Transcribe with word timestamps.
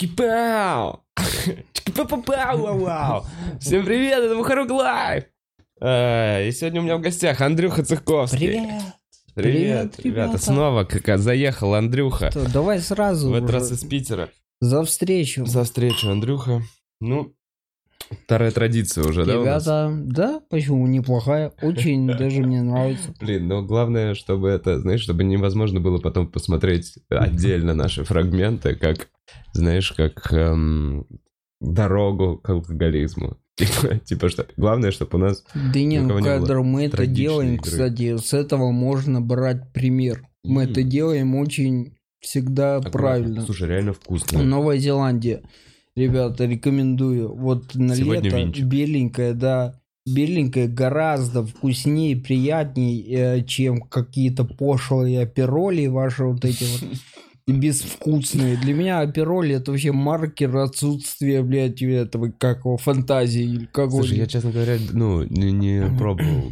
Чики-пау! 0.00 1.00
Чики-пау-пау-пау! 1.74 3.24
Всем 3.60 3.84
привет, 3.84 4.20
это 4.20 4.34
Мухарук 4.34 4.70
Лайв! 4.70 5.24
Э, 5.82 6.48
И 6.48 6.52
сегодня 6.52 6.80
у 6.80 6.84
меня 6.84 6.96
в 6.96 7.02
гостях 7.02 7.42
Андрюха 7.42 7.84
Цыхковский. 7.84 8.38
Привет. 8.46 8.82
Привет, 9.34 9.92
Привет, 9.96 10.00
ребята. 10.00 10.38
Снова 10.38 10.84
как 10.84 11.18
заехал 11.18 11.74
Андрюха. 11.74 12.30
Давай 12.34 12.78
сразу 12.80 13.28
В 13.28 13.34
этот 13.34 13.50
раз 13.50 13.72
из 13.72 13.84
Питера. 13.84 14.30
за 14.62 14.84
встречу. 14.84 15.44
За 15.44 15.64
встречу, 15.64 16.08
Андрюха. 16.08 16.62
Ну, 17.02 17.34
вторая 18.10 18.50
традиция 18.50 19.04
уже, 19.04 19.24
да? 19.24 19.34
Ребята, 19.34 19.92
да, 19.94 20.40
почему 20.50 20.86
неплохая, 20.86 21.52
очень 21.62 22.06
даже 22.18 22.42
мне 22.42 22.62
нравится. 22.62 23.14
Блин, 23.20 23.48
но 23.48 23.62
главное, 23.62 24.14
чтобы 24.14 24.48
это, 24.48 24.80
знаешь, 24.80 25.00
чтобы 25.00 25.24
невозможно 25.24 25.80
было 25.80 25.98
потом 25.98 26.28
посмотреть 26.28 26.94
отдельно 27.08 27.74
наши 27.74 28.04
фрагменты, 28.04 28.74
как, 28.74 29.08
знаешь, 29.52 29.92
как 29.92 30.32
эм, 30.32 31.06
дорогу 31.60 32.38
к 32.38 32.50
алкоголизму. 32.50 33.36
Типа, 33.56 33.98
типа 33.98 34.28
что, 34.30 34.46
главное, 34.56 34.90
чтобы 34.90 35.18
у 35.18 35.20
нас... 35.20 35.44
Да 35.54 35.80
не, 35.80 36.00
ну 36.00 36.22
кадр 36.22 36.60
мы 36.60 36.86
это 36.86 37.06
делаем, 37.06 37.56
игры. 37.56 37.70
кстати, 37.70 38.16
с 38.16 38.32
этого 38.32 38.70
можно 38.70 39.20
брать 39.20 39.70
пример. 39.74 40.24
Мы 40.42 40.62
М. 40.64 40.70
это 40.70 40.82
делаем 40.82 41.34
очень 41.34 41.94
всегда 42.20 42.76
аккуратно. 42.76 42.98
правильно. 42.98 43.42
Слушай, 43.42 43.68
реально 43.68 43.92
вкусно. 43.92 44.42
Новая 44.42 44.78
Зеландия. 44.78 45.42
Ребята, 46.00 46.46
рекомендую. 46.46 47.34
Вот 47.34 47.74
на 47.74 47.94
Сегодня 47.94 48.22
лето 48.24 48.36
винчик. 48.38 48.64
беленькая, 48.64 49.34
да. 49.34 49.74
Беленькая 50.06 50.66
гораздо 50.66 51.44
вкуснее, 51.44 52.16
приятнее, 52.16 53.38
э, 53.38 53.44
чем 53.44 53.82
какие-то 53.82 54.44
пошлые 54.44 55.20
апероли 55.20 55.86
ваши 55.88 56.24
вот 56.24 56.44
эти 56.44 56.64
вот 56.64 56.90
безвкусные. 57.46 58.56
Для 58.56 58.72
меня 58.72 59.00
апероли 59.00 59.56
это 59.56 59.72
вообще 59.72 59.92
маркер 59.92 60.56
отсутствия, 60.56 61.42
блядь, 61.42 61.82
этого, 61.82 62.30
как 62.30 62.60
его, 62.60 62.78
фантазии 62.78 63.42
или 63.42 63.66
как 63.66 63.90
Слушай, 63.90 64.18
я, 64.18 64.26
честно 64.26 64.52
говоря, 64.52 64.78
ну, 64.92 65.22
не, 65.24 65.52
не 65.52 65.82
пробовал. 65.98 66.50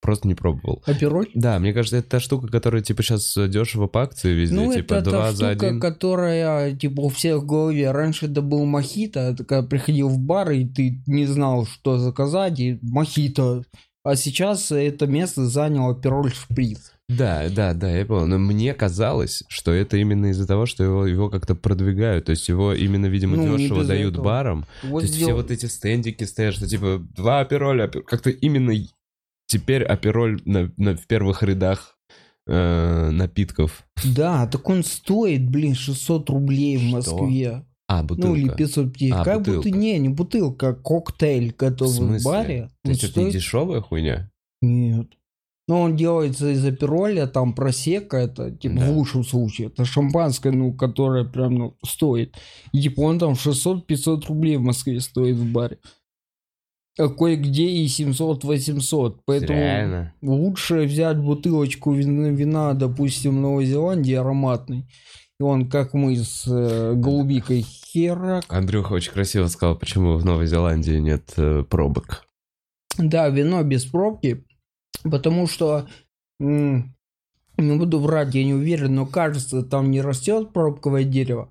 Просто 0.00 0.28
не 0.28 0.34
пробовал. 0.34 0.82
Апероль? 0.86 1.28
Да, 1.34 1.58
мне 1.58 1.72
кажется, 1.72 1.96
это 1.98 2.08
та 2.08 2.20
штука, 2.20 2.46
которая, 2.48 2.82
типа, 2.82 3.02
сейчас 3.02 3.34
дешево 3.48 3.88
по 3.88 4.02
акции 4.02 4.32
везде, 4.32 4.54
Ну, 4.54 4.72
типа, 4.72 4.94
это 4.94 5.10
два 5.10 5.18
та 5.26 5.32
за 5.32 5.50
штука, 5.52 5.66
один. 5.66 5.80
которая, 5.80 6.76
типа, 6.76 7.00
у 7.00 7.08
всех 7.08 7.42
в 7.42 7.46
голове. 7.46 7.90
Раньше 7.90 8.26
это 8.26 8.40
был 8.40 8.64
мохито, 8.64 9.20
это 9.20 9.44
когда 9.44 9.66
приходил 9.66 10.08
в 10.08 10.18
бар, 10.18 10.52
и 10.52 10.64
ты 10.64 11.02
не 11.06 11.26
знал, 11.26 11.66
что 11.66 11.98
заказать, 11.98 12.60
и 12.60 12.78
мохито. 12.82 13.64
А 14.04 14.14
сейчас 14.16 14.70
это 14.70 15.06
место 15.06 15.46
заняло 15.46 15.94
пироль 16.00 16.32
шприц. 16.32 16.92
Да, 17.08 17.48
да, 17.50 17.74
да, 17.74 17.90
я 17.90 18.04
понял. 18.06 18.26
Но 18.26 18.38
мне 18.38 18.74
казалось, 18.74 19.42
что 19.48 19.72
это 19.72 19.96
именно 19.96 20.26
из-за 20.26 20.46
того, 20.46 20.66
что 20.66 20.84
его, 20.84 21.06
его 21.06 21.28
как-то 21.30 21.54
продвигают. 21.54 22.26
То 22.26 22.30
есть 22.30 22.48
его 22.48 22.72
именно, 22.74 23.06
видимо, 23.06 23.36
Ну, 23.36 23.56
дешево 23.56 23.82
дают 23.84 24.12
этого. 24.14 24.24
барам. 24.24 24.66
Вот 24.84 25.00
То 25.00 25.04
есть 25.06 25.14
сдел- 25.14 25.28
все 25.28 25.34
вот 25.34 25.50
эти 25.50 25.66
стендики 25.66 26.24
стоят, 26.24 26.54
что 26.54 26.68
типа 26.68 27.02
два 27.16 27.40
апероля, 27.40 27.84
апер- 27.86 28.02
как-то 28.02 28.28
именно 28.30 28.72
теперь 29.48 29.82
апероль 29.82 30.40
на, 30.44 30.70
на- 30.76 30.94
в 30.96 31.06
первых 31.08 31.42
рядах 31.42 31.98
э, 32.46 33.10
напитков. 33.10 33.84
Да, 34.04 34.46
так 34.46 34.68
он 34.68 34.84
стоит, 34.84 35.50
блин, 35.50 35.74
600 35.74 36.30
рублей 36.30 36.76
в? 36.76 36.82
Москве. 36.84 37.64
А, 37.88 38.02
бутылка. 38.02 38.28
Ну, 38.28 38.36
или 38.36 38.48
550. 38.50 39.18
А, 39.20 39.24
как 39.24 39.38
бутылка. 39.38 39.68
будто, 39.68 39.70
не, 39.78 39.98
не 39.98 40.08
бутылка, 40.10 40.68
а 40.68 40.74
коктейль, 40.74 41.52
В 41.52 41.56
готовый 41.56 41.92
в, 41.94 41.96
смысле? 41.96 42.24
баре. 42.30 42.70
Это 42.84 42.92
не 42.92 42.94
стоит- 42.94 43.32
дешевая 43.32 43.80
хуйня? 43.80 44.30
Нет. 44.62 45.08
Но 45.66 45.82
он 45.82 45.96
делается 45.96 46.50
из 46.50 46.64
апероля, 46.64 47.26
там 47.26 47.52
просека, 47.54 48.16
это 48.16 48.50
типа 48.50 48.76
Да. 48.80 48.86
в 48.90 48.96
лучшем 48.96 49.22
случае. 49.24 49.66
Это 49.68 49.84
шампанское, 49.84 50.50
ну, 50.50 50.72
которое 50.72 51.24
прям 51.24 51.54
ну, 51.54 51.76
стоит. 51.84 52.34
И 52.72 52.80
типа 52.80 53.00
он 53.00 53.18
там 53.18 53.32
600-500 53.34 54.26
рублей 54.28 54.56
в 54.56 54.62
Москве 54.62 54.98
стоит 55.00 55.36
в 55.36 55.50
баре. 55.52 55.78
Кое-где 56.98 57.68
и 57.68 57.86
700-800. 57.86 59.18
Поэтому 59.24 59.58
Реально? 59.58 60.12
лучше 60.20 60.82
взять 60.82 61.18
бутылочку 61.18 61.92
вина, 61.92 62.28
вина, 62.28 62.74
допустим, 62.74 63.40
Новой 63.40 63.66
Зеландии 63.66 64.14
ароматный. 64.14 64.86
И 65.38 65.42
он, 65.42 65.70
как 65.70 65.94
мы 65.94 66.16
с 66.16 66.44
э, 66.48 66.94
голубикой 66.94 67.62
херак. 67.62 68.44
Андрюха 68.48 68.94
очень 68.94 69.12
красиво 69.12 69.46
сказал, 69.46 69.76
почему 69.76 70.16
в 70.16 70.24
Новой 70.24 70.46
Зеландии 70.46 70.98
нет 70.98 71.32
э, 71.36 71.62
пробок. 71.62 72.26
Да, 72.98 73.28
вино 73.28 73.62
без 73.62 73.84
пробки, 73.84 74.44
потому 75.04 75.46
что, 75.46 75.86
м, 76.40 76.96
не 77.56 77.76
буду 77.76 78.00
врать, 78.00 78.34
я 78.34 78.44
не 78.44 78.54
уверен, 78.54 78.96
но 78.96 79.06
кажется, 79.06 79.62
там 79.62 79.92
не 79.92 80.00
растет 80.00 80.52
пробковое 80.52 81.04
дерево. 81.04 81.48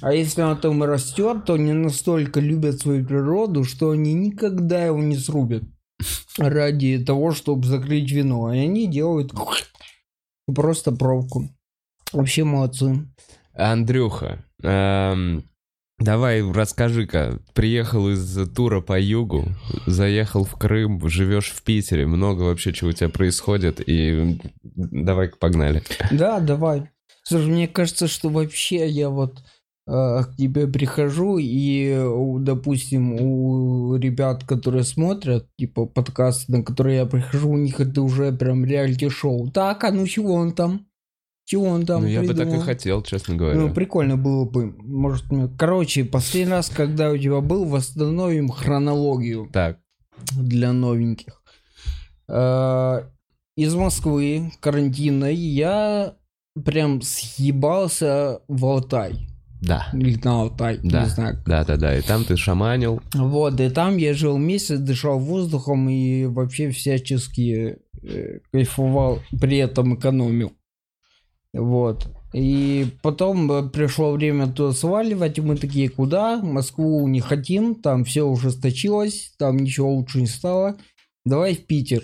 А 0.00 0.12
если 0.12 0.40
оно 0.40 0.56
там 0.56 0.82
и 0.82 0.86
растет, 0.86 1.44
то 1.44 1.54
они 1.54 1.72
настолько 1.72 2.40
любят 2.40 2.80
свою 2.80 3.04
природу, 3.04 3.64
что 3.64 3.90
они 3.90 4.12
никогда 4.12 4.84
его 4.84 4.98
не 4.98 5.16
срубят 5.16 5.62
ради 6.36 6.98
того, 6.98 7.32
чтобы 7.32 7.66
закрыть 7.66 8.10
вино. 8.10 8.52
И 8.52 8.58
они 8.58 8.88
делают 8.88 9.32
просто 10.52 10.92
пробку. 10.92 11.48
Вообще 12.12 12.44
молодцы. 12.44 13.06
Андрюха, 13.54 14.44
эм, 14.62 15.44
давай 15.98 16.42
расскажи-ка. 16.42 17.40
Приехал 17.54 18.08
из 18.10 18.50
тура 18.50 18.80
по 18.80 18.98
югу, 18.98 19.48
заехал 19.86 20.44
в 20.44 20.56
Крым, 20.56 21.08
живешь 21.08 21.50
в 21.50 21.62
Питере, 21.62 22.06
много 22.06 22.42
вообще 22.42 22.72
чего 22.72 22.90
у 22.90 22.92
тебя 22.92 23.08
происходит, 23.08 23.80
и 23.86 24.40
давай-ка 24.62 25.36
погнали. 25.38 25.82
Да, 26.10 26.40
давай. 26.40 26.90
Слушай, 27.22 27.46
мне 27.46 27.68
кажется, 27.68 28.06
что 28.06 28.28
вообще 28.28 28.88
я 28.88 29.08
вот 29.08 29.42
к 29.86 30.30
тебе 30.38 30.66
прихожу, 30.66 31.36
и, 31.38 31.94
допустим, 32.40 33.20
у 33.20 33.96
ребят, 33.96 34.44
которые 34.44 34.82
смотрят, 34.84 35.46
типа, 35.58 35.84
подкасты, 35.84 36.52
на 36.52 36.62
которые 36.62 36.96
я 36.96 37.06
прихожу, 37.06 37.50
у 37.50 37.56
них 37.58 37.80
это 37.80 38.00
уже 38.00 38.32
прям 38.32 38.64
реалити-шоу. 38.64 39.50
Так, 39.50 39.84
а 39.84 39.92
ну 39.92 40.06
чего 40.06 40.32
он 40.34 40.52
там? 40.52 40.86
Чего 41.46 41.66
он 41.66 41.84
там 41.84 42.02
ну, 42.02 42.08
я 42.08 42.22
бы 42.22 42.32
так 42.32 42.48
и 42.48 42.58
хотел, 42.58 43.02
честно 43.02 43.36
говоря. 43.36 43.60
Ну, 43.60 43.74
прикольно 43.74 44.16
было 44.16 44.46
бы. 44.46 44.74
Может, 44.78 45.30
мне- 45.30 45.50
короче, 45.58 46.04
последний 46.04 46.52
раз, 46.52 46.70
когда 46.70 47.10
у 47.10 47.18
тебя 47.18 47.40
был, 47.42 47.66
восстановим 47.66 48.48
хронологию 48.48 49.50
Так, 49.52 49.78
для 50.32 50.72
новеньких. 50.72 51.42
Э, 52.28 53.02
Из 53.56 53.74
Москвы 53.74 54.52
карантинной 54.60 55.34
я 55.34 56.14
прям 56.64 57.02
съебался 57.02 58.40
в 58.48 58.64
Алтай. 58.64 59.28
Да. 59.60 59.88
Или 59.92 60.20
на 60.22 60.42
Алтай, 60.42 60.78
Да. 60.82 61.04
не 61.04 61.08
знаю. 61.10 61.42
Да-да-да, 61.46 61.96
и 61.96 62.02
там 62.02 62.24
ты 62.24 62.36
шаманил. 62.36 63.00
Вот, 63.14 63.60
и 63.60 63.68
там 63.70 63.96
я 63.96 64.14
жил 64.14 64.36
месяц, 64.36 64.78
дышал 64.78 65.18
воздухом 65.18 65.88
и 65.88 66.26
вообще 66.26 66.70
всячески 66.70 67.78
э, 68.02 68.38
кайфовал, 68.52 69.20
при 69.40 69.58
этом 69.58 69.94
экономил. 69.96 70.52
Вот. 71.54 72.08
И 72.34 72.86
потом 73.02 73.50
э, 73.52 73.68
пришло 73.70 74.12
время 74.12 74.48
туда 74.48 74.72
сваливать, 74.72 75.38
и 75.38 75.40
мы 75.40 75.56
такие, 75.56 75.88
куда? 75.88 76.42
Москву 76.42 77.06
не 77.06 77.20
хотим, 77.20 77.76
там 77.76 78.04
все 78.04 78.24
ужесточилось, 78.24 79.32
там 79.38 79.56
ничего 79.58 79.94
лучше 79.94 80.20
не 80.20 80.26
стало. 80.26 80.76
Давай 81.24 81.54
в 81.54 81.64
Питер. 81.66 82.02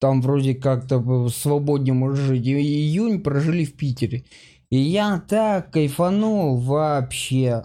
Там 0.00 0.22
вроде 0.22 0.54
как-то 0.54 1.02
э, 1.26 1.28
свободнее 1.30 1.94
можешь 1.94 2.24
жить. 2.26 2.46
И 2.46 2.52
июнь 2.54 3.22
прожили 3.22 3.64
в 3.64 3.74
Питере. 3.76 4.24
И 4.70 4.78
я 4.78 5.20
так 5.28 5.72
кайфанул 5.72 6.56
вообще. 6.56 7.64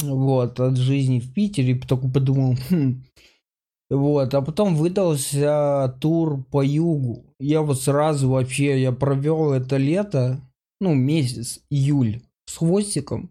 Вот, 0.00 0.58
от 0.58 0.76
жизни 0.76 1.20
в 1.20 1.32
Питере. 1.32 1.78
Такой 1.78 2.10
подумал, 2.10 2.56
«Хм». 2.68 3.04
Вот, 3.90 4.32
а 4.32 4.40
потом 4.40 4.74
выдался 4.74 5.94
тур 6.00 6.42
по 6.44 6.64
югу. 6.64 7.26
Я 7.38 7.60
вот 7.60 7.78
сразу 7.82 8.30
вообще, 8.30 8.80
я 8.80 8.90
провел 8.90 9.52
это 9.52 9.76
лето, 9.76 10.40
ну, 10.80 10.94
месяц, 10.94 11.60
июль, 11.68 12.22
с 12.46 12.56
хвостиком, 12.56 13.28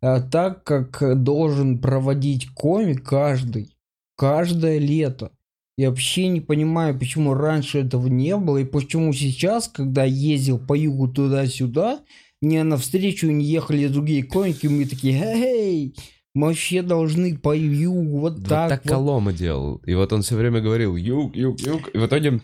а, 0.00 0.20
так 0.20 0.64
как 0.64 1.22
должен 1.22 1.78
проводить 1.78 2.50
комик 2.50 3.06
каждый, 3.08 3.76
каждое 4.16 4.78
лето. 4.78 5.30
Я 5.78 5.90
вообще 5.90 6.28
не 6.28 6.40
понимаю, 6.40 6.98
почему 6.98 7.34
раньше 7.34 7.78
этого 7.78 8.06
не 8.08 8.36
было, 8.36 8.58
и 8.58 8.64
почему 8.64 9.12
сейчас, 9.12 9.68
когда 9.68 10.04
ездил 10.04 10.58
по 10.58 10.74
югу 10.74 11.08
туда-сюда, 11.08 12.00
мне 12.42 12.62
навстречу 12.62 13.28
не 13.30 13.44
ехали 13.44 13.86
другие 13.86 14.22
комики, 14.22 14.66
и 14.66 14.68
мы 14.68 14.84
такие, 14.84 15.18
эй, 15.18 15.94
мы 16.34 16.48
вообще 16.48 16.82
должны 16.82 17.38
по 17.38 17.56
югу, 17.56 18.20
вот 18.20 18.38
Вот 18.38 18.48
так, 18.48 18.70
так, 18.70 18.84
вот 18.84 18.90
Колома 18.90 19.32
делал. 19.32 19.76
И 19.86 19.94
вот 19.94 20.12
он 20.12 20.22
все 20.22 20.36
время 20.36 20.60
говорил 20.60 20.96
юг, 20.96 21.34
юг, 21.36 21.60
юг. 21.60 21.88
И 21.94 21.98
в 21.98 22.06
итоге 22.06 22.40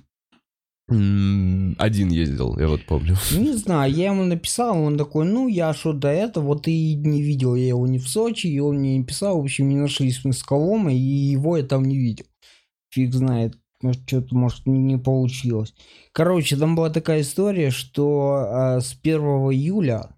один 0.88 2.08
ездил, 2.08 2.58
я 2.58 2.66
вот 2.66 2.86
помню. 2.86 3.14
Не 3.32 3.52
знаю, 3.52 3.92
я 3.92 4.06
ему 4.06 4.24
написал, 4.24 4.80
он 4.80 4.96
такой, 4.96 5.26
ну, 5.26 5.46
я 5.48 5.74
что 5.74 5.92
до 5.92 6.08
этого, 6.08 6.46
вот 6.46 6.66
и 6.66 6.94
не 6.94 7.22
видел 7.22 7.54
я 7.54 7.68
его 7.68 7.86
ни 7.86 7.98
в 7.98 8.08
Сочи, 8.08 8.46
и 8.46 8.58
он 8.58 8.78
мне 8.78 8.96
не 8.96 9.04
писал, 9.04 9.38
в 9.38 9.44
общем, 9.44 9.68
не 9.68 9.76
нашлись 9.76 10.24
мы 10.24 10.32
с 10.32 10.42
Коломой, 10.42 10.96
и 10.96 11.32
его 11.32 11.58
я 11.58 11.62
там 11.62 11.84
не 11.84 11.98
видел. 11.98 12.24
Фиг 12.98 13.14
знает, 13.14 13.56
может, 13.80 14.02
что-то, 14.08 14.34
может, 14.34 14.66
не, 14.66 14.98
получилось. 14.98 15.72
Короче, 16.12 16.56
там 16.56 16.74
была 16.74 16.90
такая 16.90 17.20
история, 17.20 17.70
что 17.70 18.46
а, 18.50 18.80
с 18.80 18.98
1 19.00 19.20
июля 19.52 20.08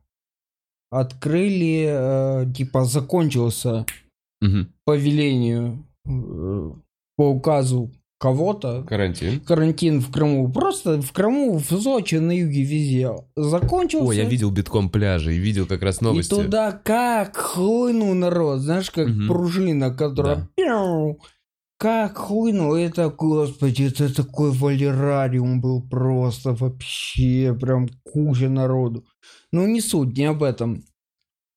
открыли, 0.90 1.86
э, 1.88 2.46
типа, 2.56 2.84
закончился 2.84 3.84
Мгм. 4.40 4.72
по 4.86 4.96
велению, 4.96 5.84
э, 6.06 6.70
по 7.16 7.28
указу 7.28 7.90
кого-то, 8.18 8.82
Карантин. 8.88 9.40
карантин 9.40 10.00
в 10.00 10.10
Крыму. 10.10 10.50
Просто 10.50 11.00
в 11.00 11.12
Крыму, 11.12 11.58
в 11.58 11.64
Сочи, 11.80 12.16
на 12.16 12.32
юге, 12.32 12.62
везде. 12.62 13.10
Закончился. 13.36 14.06
Ой, 14.06 14.16
я 14.16 14.24
видел 14.24 14.50
битком 14.50 14.88
пляжи 14.90 15.34
и 15.36 15.38
видел 15.38 15.66
как 15.66 15.82
раз 15.82 16.00
новости. 16.00 16.32
И 16.32 16.36
туда 16.44 16.72
как 16.72 17.36
хлынул 17.36 18.14
народ, 18.14 18.60
знаешь, 18.60 18.90
как 18.90 19.06
Мгм. 19.08 19.28
пружина, 19.28 19.94
которая... 19.94 20.48
Да. 20.56 21.14
Как 21.80 22.18
хлынул, 22.18 22.74
это, 22.74 23.08
господи, 23.08 23.84
это 23.84 24.14
такой 24.14 24.50
валерариум 24.50 25.62
был 25.62 25.80
просто 25.80 26.52
вообще, 26.52 27.56
прям 27.58 27.88
куча 28.04 28.50
народу. 28.50 29.06
Ну, 29.50 29.66
не 29.66 29.80
суть, 29.80 30.14
не 30.14 30.26
об 30.26 30.42
этом. 30.42 30.84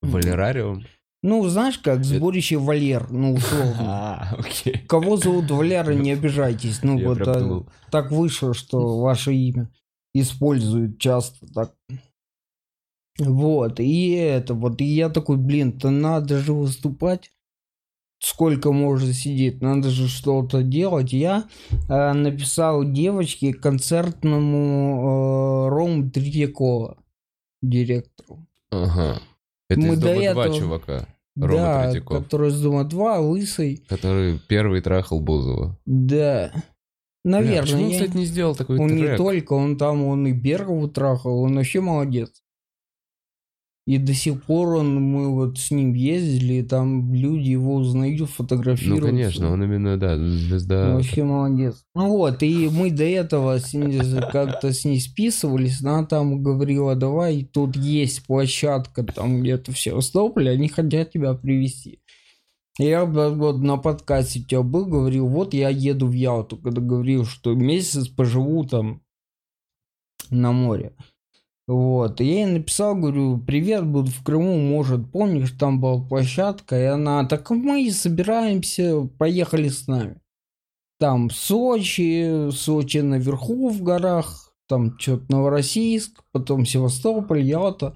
Валерариум. 0.01 0.85
Ну, 1.23 1.45
знаешь, 1.49 1.77
как 1.77 2.05
сборище 2.05 2.57
Валер, 2.57 3.11
ну, 3.11 3.33
условно. 3.33 3.75
А, 3.79 4.35
окей. 4.39 4.77
Кого 4.87 5.17
зовут 5.17 5.51
Валера, 5.51 5.91
не 5.91 6.13
обижайтесь. 6.13 6.83
Ну, 6.83 6.97
Я 6.97 7.09
вот 7.09 7.27
а, 7.27 7.65
так 7.91 8.09
вышло, 8.09 8.53
что 8.53 8.99
ваше 9.01 9.33
имя 9.33 9.69
используют 10.13 10.99
часто 10.99 11.45
так. 11.53 11.73
Вот, 13.19 13.81
и 13.81 14.11
это 14.11 14.53
вот, 14.53 14.79
и 14.79 14.85
я 14.85 15.09
такой, 15.09 15.35
блин, 15.35 15.77
то 15.77 15.89
надо 15.89 16.39
же 16.39 16.53
выступать. 16.53 17.29
Сколько 18.25 18.71
можно 18.71 19.11
сидеть, 19.13 19.61
надо 19.61 19.89
же 19.89 20.07
что-то 20.07 20.63
делать. 20.63 21.11
Я 21.11 21.43
э, 21.89 22.13
написал 22.13 22.89
девочке 22.89 23.53
концертному 23.53 25.65
э, 25.67 25.69
Рому 25.69 26.09
Третьякова, 26.09 26.97
директору. 27.61 28.47
Ага. 28.71 29.19
Это 29.69 29.81
Мы 29.81 29.93
из 29.95 29.99
до 29.99 30.07
Дома 30.13 30.31
два 30.33 30.45
этого- 30.45 30.57
чувака, 30.59 31.07
Рома 31.35 31.57
да, 31.57 31.83
Третьяков. 31.91 32.23
который 32.23 32.49
из 32.49 32.61
Дома 32.61 32.83
2, 32.85 33.19
лысый. 33.19 33.83
который 33.89 34.39
первый 34.47 34.81
трахал 34.81 35.19
Бузова. 35.19 35.77
Да. 35.85 36.51
Бля, 36.53 36.63
Наверное, 37.25 37.61
почему 37.63 37.83
он, 37.83 37.89
я- 37.89 37.99
кстати, 37.99 38.17
не 38.17 38.25
сделал 38.25 38.55
такой 38.55 38.79
Он 38.79 38.89
трек? 38.89 39.11
не 39.11 39.17
только, 39.17 39.53
он 39.53 39.77
там, 39.77 40.03
он 40.05 40.27
и 40.27 40.31
Бергову 40.33 40.87
трахал, 40.87 41.39
он 41.41 41.55
вообще 41.55 41.81
молодец. 41.81 42.42
И 43.85 43.97
до 43.97 44.13
сих 44.13 44.43
пор 44.43 44.75
он, 44.75 44.95
мы 44.95 45.33
вот 45.33 45.57
с 45.59 45.69
ним 45.69 45.93
ездили, 45.93 46.53
и 46.53 46.63
там 46.63 47.13
люди 47.13 47.49
его 47.49 47.75
узнают, 47.75 48.21
Ну, 48.21 48.25
фотографируют. 48.27 49.03
конечно, 49.03 49.51
он 49.51 49.61
именно, 49.61 49.97
да, 49.97 50.15
звезда. 50.15 50.93
вообще 50.95 51.23
молодец. 51.25 51.83
Ну 51.93 52.07
вот, 52.11 52.41
и 52.43 52.69
мы 52.69 52.91
до 52.91 53.03
этого 53.03 53.59
с 53.59 53.73
ней 53.73 53.99
как-то 54.31 54.71
с 54.71 54.85
ней 54.85 55.01
списывались, 55.01 55.81
она 55.81 56.05
там 56.05 56.41
говорила, 56.41 56.95
давай, 56.95 57.43
тут 57.43 57.75
есть 57.75 58.25
площадка, 58.25 59.03
там 59.03 59.41
где-то 59.41 59.73
все 59.73 59.89
Севастополе, 59.91 60.51
они 60.51 60.69
хотят 60.69 61.11
тебя 61.11 61.33
привезти. 61.33 61.99
Я 62.79 63.03
вот 63.05 63.57
на 63.59 63.75
подкасте 63.75 64.39
у 64.39 64.43
тебя 64.43 64.61
был, 64.63 64.85
говорил, 64.85 65.27
вот 65.27 65.53
я 65.53 65.67
еду 65.67 66.07
в 66.07 66.13
Ялту, 66.13 66.55
когда 66.55 66.79
говорил, 66.81 67.25
что 67.25 67.53
месяц 67.53 68.07
поживу 68.07 68.63
там 68.63 69.01
на 70.29 70.53
море. 70.53 70.93
Вот, 71.65 72.19
и 72.19 72.25
я 72.25 72.45
ей 72.45 72.45
написал, 72.45 72.95
говорю, 72.95 73.37
привет, 73.37 73.85
буду 73.85 74.11
в 74.11 74.21
Крыму, 74.21 74.57
может, 74.57 75.09
помнишь, 75.11 75.51
там 75.51 75.79
была 75.79 76.03
площадка, 76.03 76.77
и 76.77 76.85
она, 76.85 77.25
так 77.25 77.49
мы 77.51 77.89
собираемся, 77.89 79.07
поехали 79.17 79.69
с 79.69 79.87
нами. 79.87 80.19
Там 80.99 81.29
Сочи, 81.29 82.49
Сочи 82.51 82.97
наверху 82.97 83.69
в 83.69 83.81
горах, 83.81 84.53
там 84.67 84.99
что-то 84.99 85.25
Новороссийск, 85.29 86.23
потом 86.33 86.65
Севастополь, 86.65 87.41
Ялта, 87.41 87.95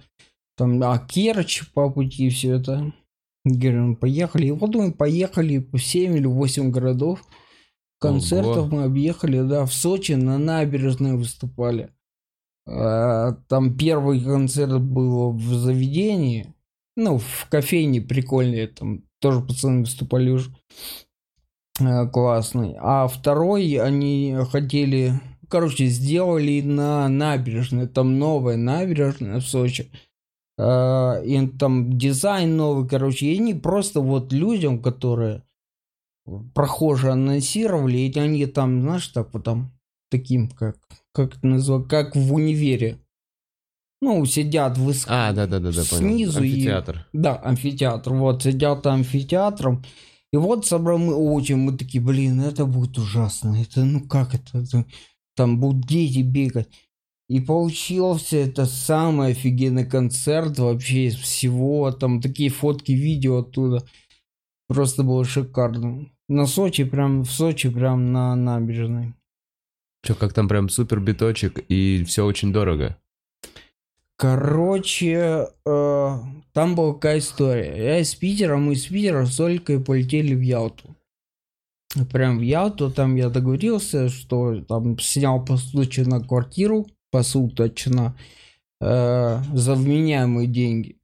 там 0.56 0.82
а 0.84 0.98
Керчь 0.98 1.72
по 1.74 1.90
пути 1.90 2.30
все 2.30 2.56
это. 2.56 2.94
Говорю, 3.46 3.86
ну, 3.86 3.96
поехали. 3.96 4.48
И 4.48 4.52
вот 4.52 4.76
мы 4.76 4.92
поехали 4.92 5.60
по 5.60 5.78
7 5.78 6.18
или 6.18 6.26
8 6.26 6.72
городов. 6.72 7.24
Концертов 8.00 8.68
Ого. 8.68 8.76
мы 8.76 8.84
объехали, 8.84 9.42
да, 9.42 9.66
в 9.66 9.74
Сочи 9.74 10.14
на 10.14 10.38
набережной 10.38 11.16
выступали. 11.16 11.92
А, 12.68 13.34
Там 13.48 13.78
первый 13.78 14.22
концерт 14.22 14.82
был 14.82 15.32
в 15.32 15.54
заведении, 15.54 16.54
ну, 16.96 17.18
в 17.18 17.48
кофейне 17.50 18.02
прикольной, 18.02 18.68
там 18.68 19.04
тоже 19.20 19.42
пацаны 19.42 19.82
выступали 19.82 20.30
уже 20.32 20.52
э, 21.80 22.08
классный. 22.08 22.76
А 22.80 23.08
второй 23.08 23.74
они 23.76 24.36
хотели, 24.52 25.14
короче, 25.48 25.86
сделали 25.86 26.62
на 26.62 27.08
набережной, 27.08 27.88
там 27.88 28.20
новая 28.20 28.58
набережная 28.58 29.40
в 29.40 29.48
Сочи. 29.48 29.90
Э, 30.58 31.24
И 31.26 31.48
там 31.48 31.98
дизайн 31.98 32.58
новый, 32.58 32.88
короче, 32.88 33.28
и 33.28 33.40
они 33.40 33.54
просто 33.54 34.02
вот 34.02 34.34
людям, 34.34 34.82
которые 34.82 35.44
прохожие 36.54 37.14
анонсировали, 37.14 37.98
и 37.98 38.20
они 38.20 38.46
там, 38.48 38.82
знаешь, 38.82 39.08
так 39.08 39.34
вот 39.34 39.46
там, 39.46 39.72
таким, 40.10 40.50
как, 40.50 40.78
как 41.18 41.38
это 41.38 41.48
называется, 41.48 41.90
как 41.90 42.16
в 42.16 42.34
универе. 42.34 43.00
Ну, 44.02 44.24
сидят 44.26 44.78
высоко. 44.78 45.12
А, 45.14 45.34
да-да-да, 45.34 45.70
понял. 45.72 45.84
Снизу 45.84 46.44
и- 46.44 46.52
Амфитеатр. 46.52 47.08
Да, 47.14 47.36
амфитеатр. 47.38 48.14
Вот, 48.14 48.44
сидят 48.44 48.86
амфитеатром. 48.86 49.84
И 50.32 50.38
вот 50.38 50.66
собрал 50.68 50.98
мы 51.00 51.16
очень, 51.16 51.56
мы 51.56 51.76
такие, 51.78 52.04
блин, 52.04 52.42
это 52.42 52.66
будет 52.66 52.98
ужасно. 52.98 53.60
Это, 53.60 53.84
ну 53.84 54.08
как 54.08 54.36
это? 54.36 54.60
это- 54.60 54.86
Там 55.36 55.60
будут 55.60 55.86
дети 55.88 56.20
бегать. 56.20 56.70
И 57.30 57.40
получился 57.40 58.38
это 58.38 58.66
самый 58.66 59.32
офигенный 59.32 59.86
концерт 59.86 60.60
вообще 60.60 61.08
из 61.08 61.16
всего. 61.16 61.92
Там 61.92 62.22
такие 62.22 62.50
фотки, 62.50 62.92
видео 62.92 63.40
оттуда. 63.40 63.84
Просто 64.68 65.04
было 65.04 65.26
шикарно. 65.26 66.10
На 66.30 66.46
Сочи, 66.46 66.84
прям 66.84 67.24
в 67.24 67.32
Сочи, 67.32 67.70
прям 67.70 68.12
на 68.12 68.36
набережной. 68.36 69.14
Че, 70.08 70.16
как 70.16 70.32
там 70.32 70.48
прям 70.48 70.70
супер 70.70 71.02
биточек 71.02 71.60
и 71.68 72.06
все 72.06 72.24
очень 72.24 72.54
дорого. 72.54 72.96
Короче, 74.16 75.50
э, 75.66 76.18
там 76.54 76.76
была 76.76 76.94
какая 76.94 77.20
история. 77.20 77.76
Я 77.76 78.00
из 78.00 78.16
Питера, 78.16 78.56
мы 78.56 78.72
из 78.74 78.86
Питера 78.86 79.26
с 79.26 79.38
Олькой 79.38 79.82
полетели 79.82 80.34
в 80.34 80.40
Ялту. 80.40 80.96
Прям 82.10 82.38
в 82.38 82.42
Ялту, 82.42 82.90
там 82.90 83.18
я 83.18 83.30
договорился, 83.30 84.08
что 84.08 84.62
там 84.62 84.98
снял 84.98 85.44
посуточно 85.44 86.22
квартиру, 86.24 86.88
посуточно, 87.12 88.16
э, 88.80 89.42
за 89.54 89.76
вменяемые 89.76 90.48
деньги. 90.48 90.96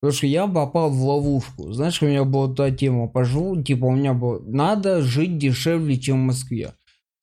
Потому 0.00 0.16
что 0.16 0.28
я 0.28 0.46
попал 0.46 0.90
в 0.90 1.02
ловушку. 1.04 1.72
Знаешь, 1.72 2.00
у 2.00 2.06
меня 2.06 2.22
была 2.22 2.54
та 2.54 2.70
тема, 2.70 3.08
поживу, 3.08 3.60
типа 3.60 3.86
у 3.86 3.92
меня 3.96 4.14
было, 4.14 4.38
надо 4.38 5.02
жить 5.02 5.36
дешевле, 5.36 5.98
чем 5.98 6.22
в 6.22 6.26
Москве. 6.26 6.74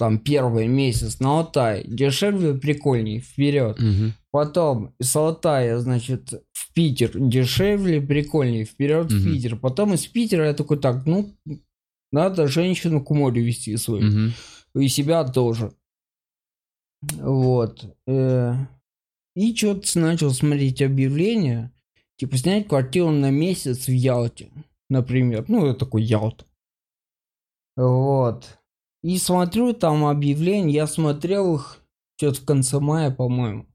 Там 0.03 0.19
первый 0.19 0.67
месяц 0.67 1.21
на 1.21 1.39
Алтай, 1.39 1.85
дешевле, 1.87 2.53
прикольней, 2.55 3.21
вперед. 3.21 3.79
Мгм. 3.79 4.11
Потом 4.31 4.93
с 4.99 5.15
Алтая, 5.15 5.77
значит, 5.77 6.43
в 6.51 6.73
Питер 6.73 7.11
дешевле, 7.17 8.01
прикольнее, 8.01 8.65
вперед 8.65 9.09
в 9.09 9.15
Мгм. 9.15 9.23
Питер. 9.33 9.55
Потом 9.55 9.93
из 9.93 10.05
Питера 10.05 10.47
я 10.47 10.53
такой, 10.53 10.77
так, 10.77 11.05
ну, 11.05 11.33
надо 12.11 12.49
женщину 12.49 13.01
к 13.01 13.11
морю 13.11 13.41
вести 13.45 13.77
свою. 13.77 14.03
Мгм. 14.03 14.33
И 14.75 14.89
себя 14.89 15.23
тоже. 15.23 15.71
Вот. 17.13 17.85
Э, 18.05 18.55
И 19.37 19.55
что-то 19.55 19.99
начал 19.99 20.31
смотреть 20.31 20.81
объявления. 20.81 21.71
Типа 22.17 22.35
снять 22.35 22.67
квартиру 22.67 23.11
на 23.11 23.31
месяц 23.31 23.87
в 23.87 23.91
Ялте, 23.93 24.51
например. 24.89 25.45
Ну, 25.47 25.65
я 25.65 25.73
такой 25.73 26.03
Ялта. 26.03 26.43
Вот. 27.77 28.59
И 29.03 29.17
смотрю 29.17 29.73
там 29.73 30.05
объявления. 30.05 30.73
Я 30.73 30.87
смотрел 30.87 31.55
их 31.55 31.79
что-то 32.17 32.41
в 32.41 32.45
конце 32.45 32.79
мая, 32.79 33.11
по-моему. 33.11 33.65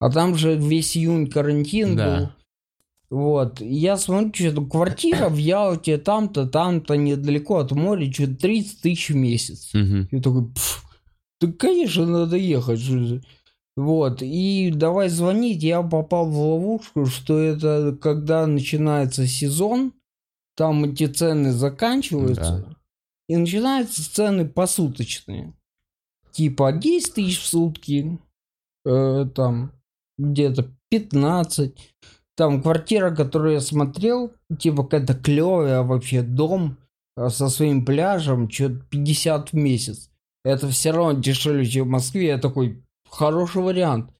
А 0.00 0.10
там 0.10 0.34
же 0.34 0.56
весь 0.56 0.96
июнь 0.96 1.30
карантин 1.30 1.96
Да. 1.96 2.18
был. 2.18 2.28
Вот. 3.18 3.60
Я 3.60 3.96
смотрю, 3.96 4.50
что 4.50 4.62
квартира 4.66 5.28
в 5.28 5.36
Ялте, 5.36 5.98
там-то, 5.98 6.46
там-то, 6.46 6.96
недалеко 6.96 7.58
от 7.58 7.70
моря, 7.70 8.10
что-то 8.12 8.34
30 8.36 8.80
тысяч 8.80 9.10
в 9.10 9.14
месяц. 9.16 9.70
Мгм. 9.72 10.08
Я 10.10 10.20
такой, 10.20 10.50
«Пф, 10.52 10.82
да, 11.40 11.52
конечно, 11.52 12.06
надо 12.06 12.36
ехать. 12.36 12.80
что 12.80 12.98
же». 12.98 13.22
Вот, 13.76 14.22
и 14.22 14.70
давай 14.74 15.08
звонить, 15.08 15.62
я 15.62 15.82
попал 15.82 16.26
в 16.30 16.36
ловушку, 16.38 17.06
что 17.06 17.38
это 17.40 17.96
когда 18.00 18.46
начинается 18.46 19.26
сезон, 19.26 19.92
там 20.56 20.84
эти 20.84 21.06
цены 21.06 21.50
заканчиваются, 21.52 22.64
Да. 22.68 22.73
И 23.28 23.36
начинаются 23.36 24.12
цены 24.12 24.46
посуточные. 24.46 25.54
Типа 26.32 26.72
10 26.72 27.14
тысяч 27.14 27.40
в 27.40 27.46
сутки, 27.46 28.18
э, 28.84 29.26
там 29.34 29.72
где-то 30.18 30.70
15. 30.90 31.92
Там 32.36 32.62
квартира, 32.62 33.14
которую 33.14 33.54
я 33.54 33.60
смотрел, 33.60 34.32
типа 34.58 34.82
какая-то 34.82 35.14
клевая 35.14 35.82
вообще 35.82 36.22
дом 36.22 36.78
э, 37.16 37.28
со 37.28 37.48
своим 37.48 37.84
пляжем, 37.84 38.50
что-то 38.50 38.76
50 38.90 39.50
в 39.50 39.54
месяц. 39.54 40.10
Это 40.44 40.68
все 40.68 40.90
равно 40.90 41.20
дешевле, 41.20 41.64
чем 41.64 41.86
в 41.86 41.90
Москве. 41.90 42.26
Я 42.26 42.38
такой, 42.38 42.82
хороший 43.08 43.62
вариант. 43.62 44.10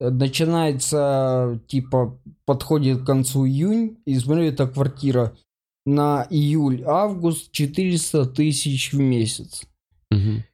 начинается, 0.00 1.60
типа, 1.68 2.18
подходит 2.44 3.02
к 3.02 3.06
концу 3.06 3.46
июнь, 3.46 3.98
и 4.04 4.18
смотрю, 4.18 4.44
эта 4.44 4.66
квартира 4.66 5.36
на 5.84 6.26
июль-август 6.30 7.50
400 7.52 8.26
тысяч 8.26 8.92
в 8.92 8.98
месяц. 8.98 9.64
Мгм. 10.10 10.44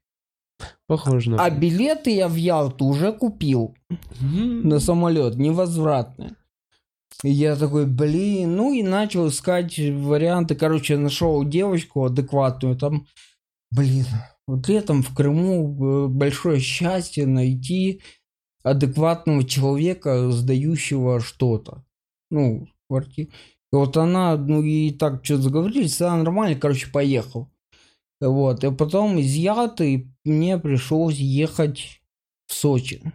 Похоже 0.87 1.30
на... 1.30 1.44
А 1.44 1.50
билеты 1.50 2.11
я 2.11 2.28
в 2.28 2.35
Ялту 2.37 2.87
уже 2.87 3.12
купил 3.12 3.75
Мгм. 4.20 4.68
на 4.68 4.80
самолет, 4.80 5.37
невозвратно. 5.37 6.37
И 7.25 7.30
я 7.30 7.56
такой, 7.56 7.87
блин, 7.87 8.56
ну 8.56 8.73
и 8.73 8.82
начал 8.82 9.28
искать 9.28 9.78
варианты. 9.78 10.54
Короче, 10.54 10.97
нашел 10.97 11.44
девочку 11.44 12.04
адекватную, 12.04 12.76
там, 12.76 13.06
блин, 13.70 14.06
вот 14.47 14.68
летом 14.68 15.02
в 15.02 15.14
Крыму 15.14 16.06
э, 16.06 16.08
большое 16.08 16.61
счастье 16.61 17.26
найти 17.26 18.00
адекватного 18.62 19.44
человека, 19.44 20.30
сдающего 20.30 21.20
что-то. 21.20 21.85
Ну, 22.30 22.68
квартиру. 22.88 23.30
И 23.73 23.77
вот 23.77 23.97
она, 23.97 24.37
ну 24.37 24.63
и 24.63 24.91
так 24.91 25.25
что-то 25.25 25.43
заговорились, 25.43 25.93
все 25.93 26.15
нормально, 26.15 26.59
короче, 26.59 26.91
поехал. 26.91 27.49
Вот, 28.21 28.65
и 28.65 28.73
потом 28.73 29.19
из 29.19 29.35
Ялты 29.35 30.11
мне 30.25 30.59
пришлось 30.59 31.17
ехать 31.17 32.03
в 32.47 32.55
Сочи. 32.55 33.13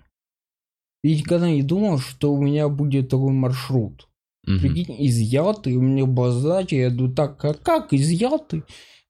И 1.04 1.18
никогда 1.18 1.50
не 1.50 1.64
думал, 1.64 2.00
что 2.00 2.34
у 2.34 2.42
меня 2.42 2.70
будет 2.70 3.10
такой 3.10 3.34
маршрут. 3.34 4.08
Мгм. 4.46 4.60
Прикинь, 4.60 5.02
из 5.02 5.18
Ялты 5.20 5.76
у 5.76 5.82
меня 5.82 6.06
была 6.06 6.32
задача, 6.32 6.76
я 6.76 6.88
иду 6.88 7.14
так, 7.14 7.44
а 7.44 7.54
как 7.54 7.92
из 7.92 8.10
Ялты 8.10 8.64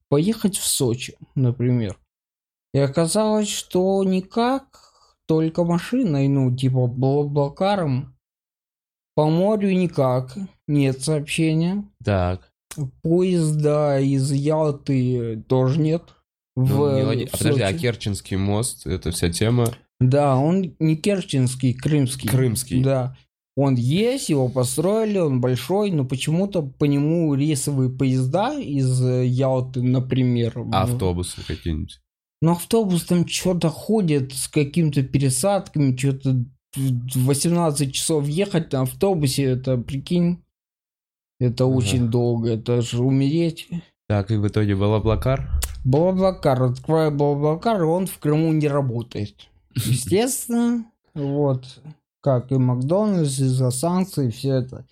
поехать 0.09 0.57
в 0.57 0.65
Сочи, 0.65 1.15
например. 1.35 1.99
И 2.73 2.79
оказалось, 2.79 3.49
что 3.49 4.03
никак, 4.03 4.93
только 5.27 5.63
машиной, 5.63 6.27
ну, 6.27 6.55
типа 6.55 6.87
блокаром. 6.87 8.12
По 9.15 9.29
морю 9.29 9.71
никак, 9.73 10.35
нет 10.67 11.01
сообщения. 11.01 11.83
Так. 12.03 12.51
Поезда 13.03 13.99
из 13.99 14.31
Ялты 14.31 15.43
тоже 15.47 15.79
нет. 15.79 16.01
В, 16.55 16.77
Ну, 16.77 16.97
не 16.97 17.03
логи- 17.03 17.25
в 17.25 17.33
а 17.33 17.37
подожди, 17.37 17.61
а. 17.61 17.73
Керченский 17.73 18.37
мост, 18.37 18.85
это 18.87 19.11
вся 19.11 19.29
тема. 19.31 19.67
Да, 19.99 20.35
он 20.37 20.75
не 20.79 20.95
керченский, 20.95 21.73
крымский. 21.73 22.29
Крымский. 22.29 22.83
Да. 22.83 23.15
Он 23.55 23.75
есть, 23.75 24.29
его 24.29 24.49
построили, 24.49 25.19
он 25.19 25.39
большой, 25.39 25.91
но 25.91 26.05
почему-то 26.05 26.63
по 26.63 26.85
нему 26.85 27.33
рейсовые 27.35 27.91
поезда 27.91 28.59
из 28.59 28.99
э, 29.03 29.25
Ялты, 29.27 29.83
например. 29.83 30.53
в- 30.55 30.73
А 30.73 30.83
автобусы 30.83 31.41
какие-нибудь. 31.45 31.99
Но 32.41 32.53
автобус 32.53 33.03
там 33.05 33.27
что-то 33.27 33.69
ходит 33.69 34.33
с 34.33 34.47
какими-то 34.47 35.03
пересадками, 35.03 35.95
что-то 35.95 36.45
18 36.75 37.93
часов 37.93 38.27
ехать 38.27 38.71
на 38.71 38.81
автобусе, 38.81 39.43
это, 39.43 39.77
прикинь, 39.77 40.43
это 41.39 41.65
Ага. 41.65 41.73
очень 41.73 42.09
долго, 42.09 42.51
это 42.53 42.81
же 42.81 43.03
умереть. 43.03 43.67
Так, 44.07 44.31
и 44.31 44.37
в 44.37 44.47
итоге 44.47 44.75
Балаблакар? 44.75 45.49
Блаблакар, 45.85 46.63
открываю 46.63 47.11
Блаблакар, 47.11 47.81
и 47.81 47.85
он 47.85 48.07
в 48.07 48.17
Крыму 48.19 48.51
не 48.53 48.67
работает. 48.67 49.49
Естественно, 49.75 50.85
вот, 51.13 51.81
как 52.21 52.51
и 52.51 52.55
Макдональдс, 52.55 53.39
из-за 53.39 53.69
санкций, 53.71 54.31
все 54.31 54.55
это. 54.55 54.85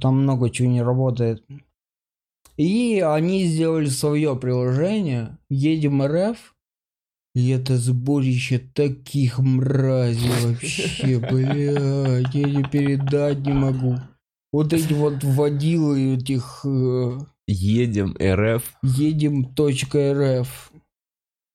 Там 0.00 0.22
много 0.22 0.50
чего 0.50 0.68
не 0.68 0.82
работает. 0.82 1.44
И 2.58 3.00
они 3.00 3.44
сделали 3.46 3.86
свое 3.86 4.36
приложение, 4.36 5.38
едем 5.48 6.02
РФ, 6.04 6.51
и 7.34 7.48
это 7.50 7.76
сборище 7.76 8.58
таких 8.58 9.38
мразей 9.38 10.30
вообще, 10.42 11.18
блядь, 11.30 12.34
я 12.34 12.48
не 12.48 12.62
передать 12.64 13.40
не 13.40 13.52
могу. 13.52 13.96
Вот 14.52 14.72
эти 14.72 14.92
вот 14.92 15.24
водилы 15.24 16.16
этих 16.16 16.60
э, 16.64 17.18
Едем, 17.46 18.14
РФ. 18.20 18.74
едем.рф. 18.82 20.72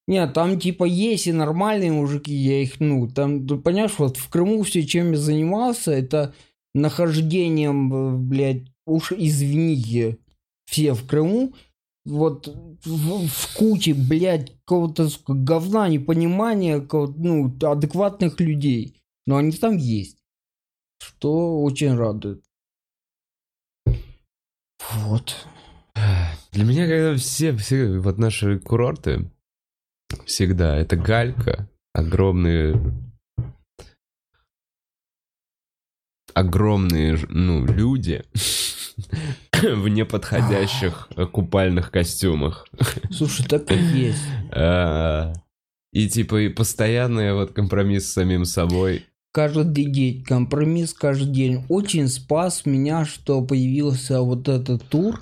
Нет, 0.07 0.33
там 0.33 0.59
типа 0.59 0.85
есть 0.85 1.27
и 1.27 1.33
нормальные 1.33 1.91
мужики, 1.91 2.33
я 2.33 2.61
их, 2.61 2.79
ну, 2.79 3.07
там, 3.07 3.45
ты 3.45 3.57
понимаешь, 3.57 3.95
вот 3.97 4.17
в 4.17 4.29
Крыму 4.29 4.63
все, 4.63 4.83
чем 4.83 5.11
я 5.11 5.17
занимался, 5.17 5.91
это 5.91 6.33
нахождением, 6.73 7.93
э, 7.93 8.17
блядь, 8.17 8.63
уж 8.85 9.11
извините, 9.11 10.17
все 10.65 10.93
в 10.93 11.05
Крыму, 11.05 11.53
вот 12.07 12.47
в, 12.85 13.27
в 13.27 13.55
куче, 13.55 13.93
блядь, 13.93 14.51
какого-то 14.59 15.09
говна, 15.27 15.89
непонимания, 15.89 16.79
ну, 16.79 17.53
адекватных 17.61 18.39
людей. 18.39 19.01
Но 19.25 19.37
они 19.37 19.51
там 19.51 19.77
есть. 19.77 20.17
Что 20.99 21.61
очень 21.61 21.95
радует. 21.95 22.43
Вот. 24.91 25.35
Для 26.51 26.63
меня, 26.63 26.87
когда 26.87 27.15
все, 27.15 27.55
все 27.55 27.99
вот 27.99 28.17
наши 28.17 28.59
курорты, 28.59 29.29
всегда 30.25 30.77
это 30.77 30.95
галька, 30.95 31.69
огромные, 31.93 32.79
огромные, 36.33 37.17
ну, 37.29 37.65
люди 37.65 38.23
в 39.61 39.87
неподходящих 39.87 41.07
э, 41.15 41.25
купальных 41.25 41.91
костюмах. 41.91 42.67
Слушай, 43.11 43.45
так 43.47 43.71
и 43.71 43.75
есть. 43.75 44.23
А, 44.51 45.33
И 45.93 46.07
типа 46.09 46.41
и 46.41 46.49
постоянный 46.49 47.33
вот 47.33 47.53
компромисс 47.53 48.07
с 48.09 48.13
самим 48.13 48.45
собой. 48.45 49.05
каждый 49.31 49.85
день, 49.85 50.23
компромисс 50.23 50.93
каждый 50.93 51.31
день. 51.31 51.63
Очень 51.69 52.07
спас 52.07 52.65
меня, 52.65 53.05
что 53.05 53.41
появился 53.41 54.21
вот 54.21 54.47
этот 54.49 54.83
тур. 54.89 55.21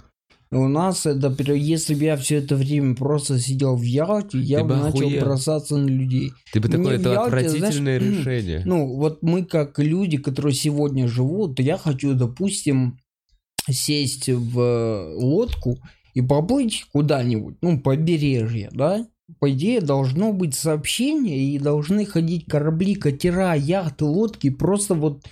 И 0.52 0.56
у 0.56 0.68
нас 0.68 1.06
это, 1.06 1.34
если 1.54 1.96
бы 1.96 2.04
я 2.04 2.16
все 2.18 2.36
это 2.38 2.56
время 2.56 2.96
просто 2.96 3.40
сидел 3.40 3.76
в 3.76 3.82
Ялте, 3.82 4.40
я 4.40 4.60
Ты 4.60 4.64
бы 4.64 4.70
бы 4.70 4.76
начал 4.84 5.00
охуел. 5.00 5.22
бросаться 5.26 5.76
на 5.76 5.88
людей. 5.88 6.32
Ты 6.54 6.60
бы 6.62 6.70
Мне 6.70 6.78
такое, 6.78 6.96
это 7.00 7.10
Ялте, 7.10 7.26
отвратительное 7.26 8.00
знаешь, 8.00 8.18
решение. 8.20 8.62
Ну, 8.66 8.96
вот 8.96 9.22
мы 9.24 9.44
как 9.44 9.80
люди, 9.80 10.18
которые 10.18 10.54
сегодня 10.54 11.08
живут, 11.08 11.60
я 11.60 11.78
хочу, 11.78 12.14
допустим, 12.14 13.00
сесть 13.70 14.30
в 14.30 15.14
лодку 15.16 15.78
и 16.14 16.22
поплыть 16.22 16.86
куда-нибудь, 16.92 17.58
ну, 17.62 17.80
побережье, 17.80 18.70
да? 18.72 19.08
По 19.40 19.52
идее, 19.52 19.82
должно 19.82 20.34
быть 20.34 20.54
сообщение, 20.54 21.38
и 21.38 21.60
должны 21.60 22.06
ходить 22.06 22.46
корабли, 22.46 22.96
катера, 22.96 23.56
яхты, 23.56 24.06
лодки, 24.06 24.50
просто 24.50 24.94
вот... 24.94 25.26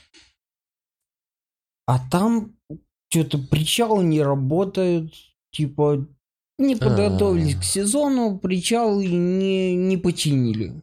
А 1.85 1.99
там 2.09 2.55
что-то 3.09 3.37
причалы 3.37 4.03
не 4.03 4.21
работают, 4.21 5.13
типа 5.51 6.07
не 6.57 6.75
подготовились 6.75 7.55
А. 7.55 7.59
к 7.59 7.63
сезону, 7.63 8.37
причалы 8.37 9.07
не, 9.07 9.75
не 9.75 9.97
починили. 9.97 10.81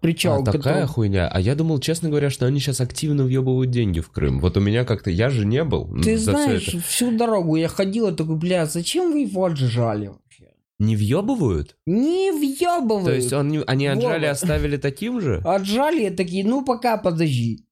Причал, 0.00 0.42
А, 0.42 0.44
такая 0.44 0.60
который- 0.60 0.86
хуйня. 0.86 1.28
А 1.28 1.40
я 1.40 1.54
думал, 1.54 1.78
честно 1.80 2.08
говоря, 2.08 2.30
что 2.30 2.46
они 2.46 2.60
сейчас 2.60 2.80
активно 2.80 3.24
въебывают 3.24 3.70
деньги 3.70 4.00
в 4.00 4.10
Крым. 4.10 4.40
Вот 4.40 4.56
у 4.56 4.60
меня 4.60 4.84
как-то... 4.84 5.10
Я 5.10 5.30
же 5.30 5.44
не 5.46 5.64
был 5.64 5.88
Ты 6.02 6.16
знаешь, 6.18 6.68
это. 6.68 6.80
всю 6.82 7.16
дорогу 7.16 7.56
я 7.56 7.68
ходил 7.68 8.08
и 8.08 8.14
такой, 8.14 8.36
бля, 8.36 8.66
зачем 8.66 9.12
вы 9.12 9.20
его 9.20 9.44
отжали 9.46 10.08
вообще? 10.08 10.50
Не 10.78 10.96
въебывают? 10.96 11.76
Не 11.86 12.32
въебывают. 12.32 13.06
То 13.06 13.12
есть 13.14 13.32
он, 13.32 13.62
они 13.66 13.86
отжали, 13.86 14.20
Вова. 14.22 14.30
оставили 14.30 14.76
таким 14.76 15.20
же? 15.20 15.40
Отжали 15.44 16.10
такие, 16.10 16.44
ну 16.44 16.64
пока 16.64 16.96
подожди. 16.96 17.64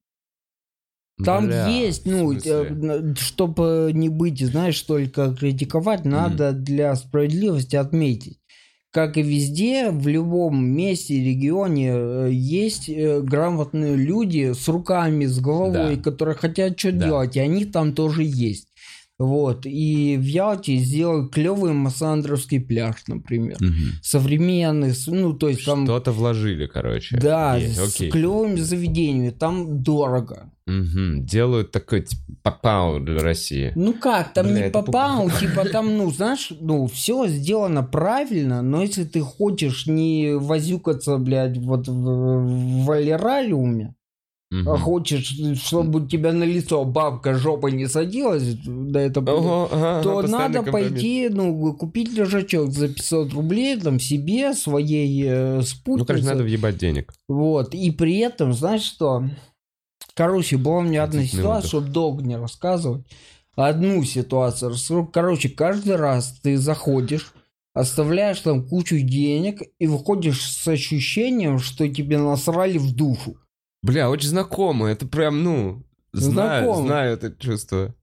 Там 1.25 1.47
Бля, 1.47 1.67
есть, 1.69 2.07
ну, 2.07 2.33
смысле? 2.33 3.15
чтобы 3.17 3.91
не 3.93 4.09
быть, 4.09 4.41
знаешь, 4.41 4.81
только 4.83 5.33
критиковать, 5.35 6.05
надо 6.05 6.53
для 6.53 6.97
справедливости 6.97 7.77
отметить. 7.77 8.39
Как 8.93 9.17
и 9.17 9.23
везде, 9.23 9.91
в 9.91 10.07
любом 10.07 10.63
месте, 10.67 11.15
регионе 11.15 11.93
э, 11.95 12.29
есть 12.31 12.91
э, 12.91 13.23
грамотные 13.23 13.97
люди 13.97 14.53
с 14.53 14.69
руками, 14.69 15.25
с 15.25 15.41
головой, 15.41 15.97
Да. 15.97 16.03
которые 16.03 16.35
хотят 16.37 16.79
что 16.79 16.93
Да. 16.93 17.07
делать, 17.07 17.37
и 17.37 17.41
они 17.41 17.65
там 17.65 17.95
тоже 17.95 18.23
есть. 18.23 18.69
Вот. 19.19 19.67
И 19.67 20.17
в 20.17 20.25
Ялте 20.25 20.77
сделал 20.77 21.29
клевый 21.29 21.73
Массандровский 21.73 22.61
пляж, 22.61 22.97
например. 23.07 23.57
Мгм. 23.61 24.01
Современный, 24.03 24.93
ну, 25.07 25.33
то 25.33 25.49
есть 25.49 25.65
там... 25.65 25.85
Что-то 25.85 26.13
вложили, 26.13 26.67
короче. 26.67 27.19
Да, 27.19 27.57
Есть, 27.57 27.77
с 27.77 27.97
окей. 27.97 28.11
клевыми 28.11 28.57
заведениями, 28.57 29.31
там 29.31 29.83
дорого. 29.83 30.51
Мгм. 30.67 31.25
Делают 31.25 31.73
такой, 31.73 32.03
типа, 32.03 32.23
попал 32.43 33.01
для 33.01 33.21
России. 33.21 33.73
Ну 33.75 33.95
как, 33.95 34.33
там 34.33 34.47
Бля, 34.47 34.67
не 34.67 34.71
попал, 34.71 35.31
типа 35.41 35.69
там, 35.69 35.97
ну, 35.97 36.11
знаешь, 36.11 36.53
ну, 36.61 36.87
все 36.87 37.27
сделано 37.27 37.83
правильно, 37.83 38.63
но 38.63 38.83
если 38.83 39.05
ты 39.05 39.21
хочешь 39.21 39.87
не 39.87 40.35
возюкаться, 40.35 41.19
блядь, 41.19 41.59
вот 41.59 41.89
в, 41.89 41.93
в 41.93 42.85
валерариуме, 42.85 43.95
А 44.67 44.77
хочешь, 44.77 45.35
чтобы 45.59 46.03
у 46.03 46.07
тебя 46.07 46.33
на 46.33 46.45
лицо 46.45 46.85
бабка 46.85 47.35
жопой 47.35 47.73
не 47.73 47.87
садилась, 47.87 48.57
да 48.65 49.01
это... 49.01 49.21
Ого, 49.21 49.69
ага, 49.73 49.75
ага, 49.75 50.03
то 50.03 50.21
постоянный 50.21 50.55
надо 50.55 50.65
компромисс. 50.65 50.93
пойти, 50.93 51.29
ну, 51.31 51.73
купить 51.75 52.13
лежачок 52.13 52.71
за 52.71 52.89
500 52.89 53.33
рублей, 53.33 53.81
там, 53.81 53.99
себе, 53.99 54.53
своей 54.53 55.25
э, 55.27 55.63
спутнице. 55.63 56.01
Ну, 56.01 56.05
короче, 56.07 56.25
надо 56.27 56.43
въебать 56.43 56.77
денег. 56.77 57.15
Вот, 57.29 57.75
и 57.75 57.91
при 57.91 58.19
этом, 58.19 58.53
знаешь 58.53 58.83
что, 58.83 59.25
Короче, 60.15 60.59
была 60.59 60.79
у 60.79 60.83
меня 60.83 61.05
одна 61.05 61.23
10 61.23 61.33
ситуация, 61.33 61.69
чтобы 61.69 61.89
долго 61.89 62.23
не 62.23 62.37
рассказывать. 62.37 63.07
Одну 63.55 64.03
ситуацию. 64.05 64.75
Короче, 65.13 65.49
каждый 65.49 65.97
раз 65.97 66.39
ты 66.43 66.57
заходишь, 66.57 67.33
оставляешь 67.75 68.41
там 68.41 68.67
кучу 68.67 68.99
денег 68.99 69.63
и 69.79 69.87
выходишь 69.87 70.43
с 70.43 70.67
ощущением, 70.69 71.59
что 71.59 71.89
тебе 71.89 72.19
насрали 72.19 72.79
в 72.79 72.95
душу. 72.95 73.37
Бля, 73.83 74.11
очень 74.11 74.29
знакомо. 74.29 74.89
Это 74.89 75.07
прям, 75.07 75.43
ну, 75.43 75.83
знаю, 76.13 76.65
Знакомо. 76.65 76.87
знаю 76.87 77.15
это 77.15 77.33
чувство. 77.39 77.95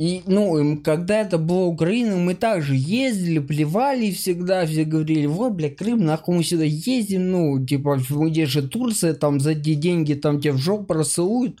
И, 0.00 0.22
ну, 0.26 0.80
когда 0.82 1.20
это 1.22 1.38
была 1.38 1.66
Украина, 1.66 2.16
мы 2.16 2.36
также 2.36 2.76
ездили, 2.76 3.40
плевали 3.40 4.12
всегда, 4.12 4.64
все 4.64 4.84
говорили, 4.84 5.26
вот, 5.26 5.54
бля, 5.54 5.70
Крым, 5.70 6.04
нахуй 6.04 6.36
мы 6.36 6.44
сюда 6.44 6.62
ездим, 6.62 7.32
ну, 7.32 7.66
типа, 7.66 7.98
где 8.08 8.46
же 8.46 8.62
Турция, 8.62 9.14
там, 9.14 9.40
за 9.40 9.50
эти 9.52 9.74
деньги, 9.74 10.14
там, 10.14 10.40
тебя 10.40 10.52
в 10.52 10.58
жопу 10.58 10.94
расцелуют. 10.94 11.58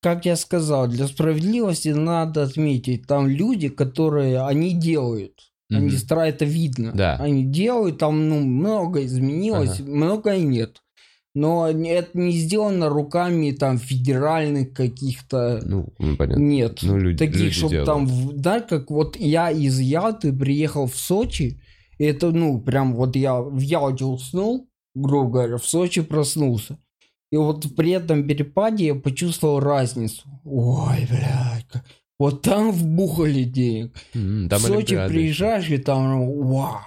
Как 0.00 0.24
я 0.24 0.36
сказал, 0.36 0.88
для 0.88 1.06
справедливости 1.06 1.88
надо 1.88 2.44
отметить, 2.44 3.06
там 3.06 3.26
люди, 3.26 3.68
которые, 3.68 4.40
они 4.46 4.72
делают, 4.72 5.34
они 5.70 5.88
Мгм. 5.88 5.96
стра- 5.96 6.28
это 6.28 6.46
видно. 6.46 6.92
Да. 6.94 7.16
Они 7.16 7.44
делают, 7.44 7.98
там, 7.98 8.28
ну, 8.30 8.40
много 8.40 9.04
изменилось, 9.04 9.80
многое 9.80 10.38
нет. 10.38 10.80
Но 11.34 11.68
это 11.68 12.18
не 12.18 12.32
сделано 12.32 12.88
руками, 12.88 13.52
там, 13.52 13.78
федеральных 13.78 14.72
каких-то... 14.72 15.60
Ну, 15.64 15.88
ну, 15.98 16.16
понятно. 16.16 16.42
Нет, 16.42 16.78
Ну, 16.82 16.96
люди- 16.98 17.18
таких, 17.18 17.36
люди 17.36 17.50
чтобы 17.52 17.70
делают. 17.70 17.86
там, 17.86 18.08
да, 18.40 18.60
как 18.60 18.90
вот 18.90 19.16
я 19.16 19.50
из 19.50 19.78
Ялты 19.78 20.32
приехал 20.32 20.86
в 20.86 20.96
Сочи, 20.96 21.60
это, 21.98 22.30
ну, 22.30 22.60
прям 22.60 22.94
вот 22.94 23.14
я 23.14 23.40
в 23.40 23.58
Ялте 23.60 24.04
уснул, 24.04 24.68
грубо 24.94 25.30
говоря, 25.30 25.56
в 25.58 25.64
Сочи 25.66 26.00
проснулся. 26.02 26.78
И 27.30 27.36
вот 27.36 27.66
при 27.76 27.90
этом 27.90 28.26
перепаде 28.26 28.86
я 28.86 28.94
почувствовал 28.94 29.60
разницу. 29.60 30.22
Ой, 30.44 31.06
блядь, 31.10 31.66
как- 31.70 31.84
вот 32.18 32.42
там 32.42 32.72
вбухали 32.72 33.44
денег. 33.44 33.94
Там 34.12 34.48
в 34.58 34.62
Сочи 34.62 34.94
приезжаешь, 35.08 35.68
и 35.70 35.78
там, 35.78 36.26
вау. 36.40 36.80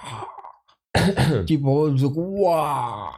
Типа, 1.46 1.70
вот 1.70 1.98
такой, 2.00 2.24
вау. 2.42 3.08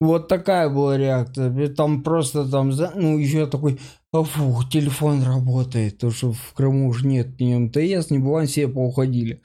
Вот 0.00 0.28
такая 0.28 0.68
была 0.68 0.96
реакция. 0.98 1.68
Там 1.68 2.02
просто 2.02 2.48
там, 2.48 2.70
ну, 2.94 3.18
еще 3.18 3.46
такой, 3.46 3.78
а 4.12 4.22
фух, 4.22 4.68
телефон 4.68 5.22
работает, 5.22 5.98
то 5.98 6.10
что 6.10 6.32
в 6.32 6.52
Крыму 6.54 6.88
уже 6.88 7.06
нет 7.06 7.40
ни 7.40 7.54
МТС, 7.54 8.10
ни 8.10 8.18
Билайн, 8.18 8.46
все 8.46 8.68
поуходили. 8.68 9.40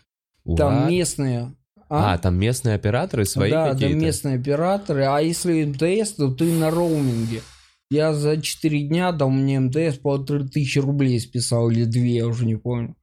еще. 0.46 0.58
Там 0.58 0.90
местные. 0.90 1.54
А, 1.90 2.14
А, 2.14 2.18
там 2.18 2.36
местные 2.36 2.76
операторы 2.76 3.26
свои 3.26 3.52
да, 3.52 3.68
да, 3.68 3.74
какие-то? 3.74 3.96
местные 3.96 4.36
операторы. 4.40 5.04
А 5.06 5.20
если 5.20 5.66
МТС, 5.66 6.14
то 6.14 6.32
ты 6.34 6.52
на 6.52 6.70
роуминге. 6.72 7.42
Я 7.90 8.14
за 8.14 8.42
4 8.42 8.88
дня, 8.88 9.12
там 9.12 9.42
мне 9.44 9.60
МТС 9.60 9.98
полторы 9.98 10.48
тысячи 10.48 10.80
рублей 10.80 11.20
списал, 11.20 11.70
или 11.70 11.84
две, 11.84 12.16
я 12.16 12.28
уже 12.28 12.46
не 12.46 12.56
помню. 12.56 12.96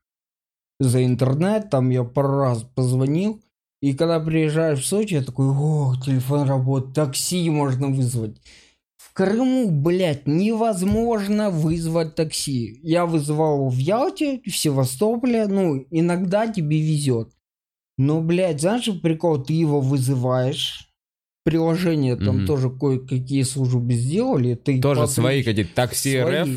За 0.81 1.05
интернет, 1.05 1.69
там 1.71 1.91
я 1.91 2.05
пару 2.05 2.39
раз 2.39 2.63
позвонил. 2.75 3.43
И 3.81 3.95
когда 3.95 4.19
приезжаешь 4.19 4.81
в 4.81 4.87
Сочи, 4.87 5.15
я 5.15 5.23
такой, 5.23 5.47
о, 5.49 5.95
телефон 6.05 6.49
работает, 6.49 6.95
такси 6.95 7.49
можно 7.49 7.89
вызвать. 7.89 8.41
В 8.97 9.13
Крыму, 9.13 9.71
блядь, 9.71 10.27
невозможно 10.27 11.51
вызвать 11.51 12.15
такси. 12.17 12.81
Я 12.83 13.07
вызывал 13.07 13.69
в 13.69 13.77
Ялте, 13.77 14.41
в 14.45 14.57
Севастополе, 14.57 15.47
ну, 15.47 15.87
иногда 15.91 16.47
тебе 16.49 16.81
везет. 16.81 17.33
Но, 17.97 18.21
блядь, 18.21 18.61
знаешь, 18.61 18.89
прикол, 19.01 19.43
ты 19.43 19.53
его 19.55 19.81
вызываешь, 19.81 20.89
приложение 21.45 22.17
там 22.17 22.39
Мгм. 22.39 22.47
тоже 22.47 22.71
кое-какие 22.71 23.43
службы 23.43 23.95
сделали. 23.95 24.55
Ты 24.55 24.81
Тоже 24.81 25.07
свои 25.07 25.43
какие-то 25.43 25.75
такси 25.75 26.21
свои. 26.21 26.43
РФ? 26.43 26.49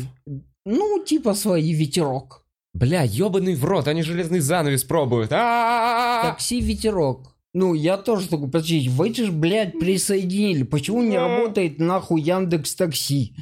Ну, 0.64 1.04
типа 1.04 1.34
свои, 1.34 1.72
ветерок. 1.72 2.41
Бля, 2.74 3.02
ебаный 3.02 3.54
в 3.54 3.64
рот, 3.64 3.86
они 3.88 4.02
железный 4.02 4.40
занавес 4.40 4.84
пробуют. 4.84 5.30
Такси 5.30 6.60
ветерок. 6.60 7.34
Ну, 7.54 7.74
я 7.74 7.98
тоже 7.98 8.28
такой, 8.28 8.46
подождите, 8.48 8.88
вы 8.88 9.12
же, 9.14 9.30
блядь, 9.30 9.78
присоединили. 9.78 10.62
Почему 10.62 11.02
не 11.02 11.18
работает 11.18 11.78
нахуй 11.78 12.22
Яндекс 12.22 12.74
Такси? 12.74 13.36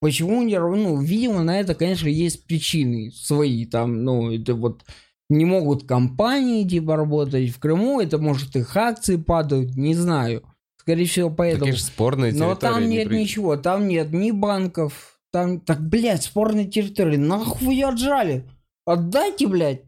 Почему 0.00 0.42
не 0.42 0.58
раб- 0.58 0.74
Ну, 0.74 1.00
видимо, 1.00 1.44
на 1.44 1.60
это, 1.60 1.76
конечно, 1.76 2.08
есть 2.08 2.44
причины 2.48 3.12
свои. 3.12 3.64
Там, 3.66 4.02
ну, 4.02 4.32
это 4.32 4.56
вот 4.56 4.82
не 5.30 5.44
могут 5.44 5.86
компании, 5.86 6.66
типа, 6.68 6.96
работать 6.96 7.50
в 7.50 7.60
Крыму. 7.60 8.00
Это, 8.00 8.18
может, 8.18 8.56
их 8.56 8.76
акции 8.76 9.14
падают, 9.14 9.76
не 9.76 9.94
знаю. 9.94 10.42
Скорее 10.80 11.04
всего, 11.06 11.30
поэтому. 11.30 11.66
Такие 11.66 11.76
же 11.78 11.84
спорные 11.84 12.32
Но 12.32 12.56
там 12.56 12.82
не 12.88 12.96
нет 12.96 13.08
при- 13.08 13.20
ничего, 13.20 13.56
там 13.56 13.86
нет 13.86 14.12
ни 14.12 14.32
банков, 14.32 15.20
там, 15.30 15.60
так, 15.60 15.80
блядь, 15.88 16.24
спорные 16.24 16.64
территории, 16.66 17.16
нахуй 17.16 17.80
отжали? 17.84 18.44
Отдайте, 18.84 19.46
блядь. 19.46 19.82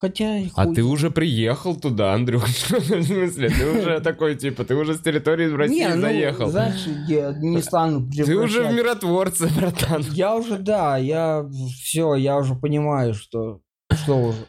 Хотя, 0.00 0.42
А 0.54 0.64
хуй 0.64 0.74
ты 0.76 0.84
уже 0.84 1.10
приехал 1.10 1.74
туда, 1.74 2.14
Андрюх? 2.14 2.46
В 2.48 3.02
смысле, 3.02 3.50
ты 3.50 3.80
уже 3.80 4.00
такой, 4.04 4.36
типа, 4.36 4.64
ты 4.64 4.76
уже 4.76 4.94
с 4.94 5.00
территории 5.00 5.52
России 5.52 5.74
Не, 5.74 5.94
ну, 5.94 6.00
заехал. 6.02 6.50
знаешь, 6.50 6.86
я 7.08 7.32
не 7.32 7.60
стану 7.60 8.08
Ты 8.08 8.36
уже 8.36 8.68
в 8.68 8.72
миротворце, 8.72 9.48
братан. 9.56 10.02
Я 10.12 10.36
уже, 10.36 10.58
да, 10.58 10.96
я 10.98 11.48
все, 11.82 12.14
я 12.14 12.36
уже 12.38 12.54
понимаю, 12.54 13.14
что 13.14 13.60
что 13.92 14.16
уже. 14.22 14.46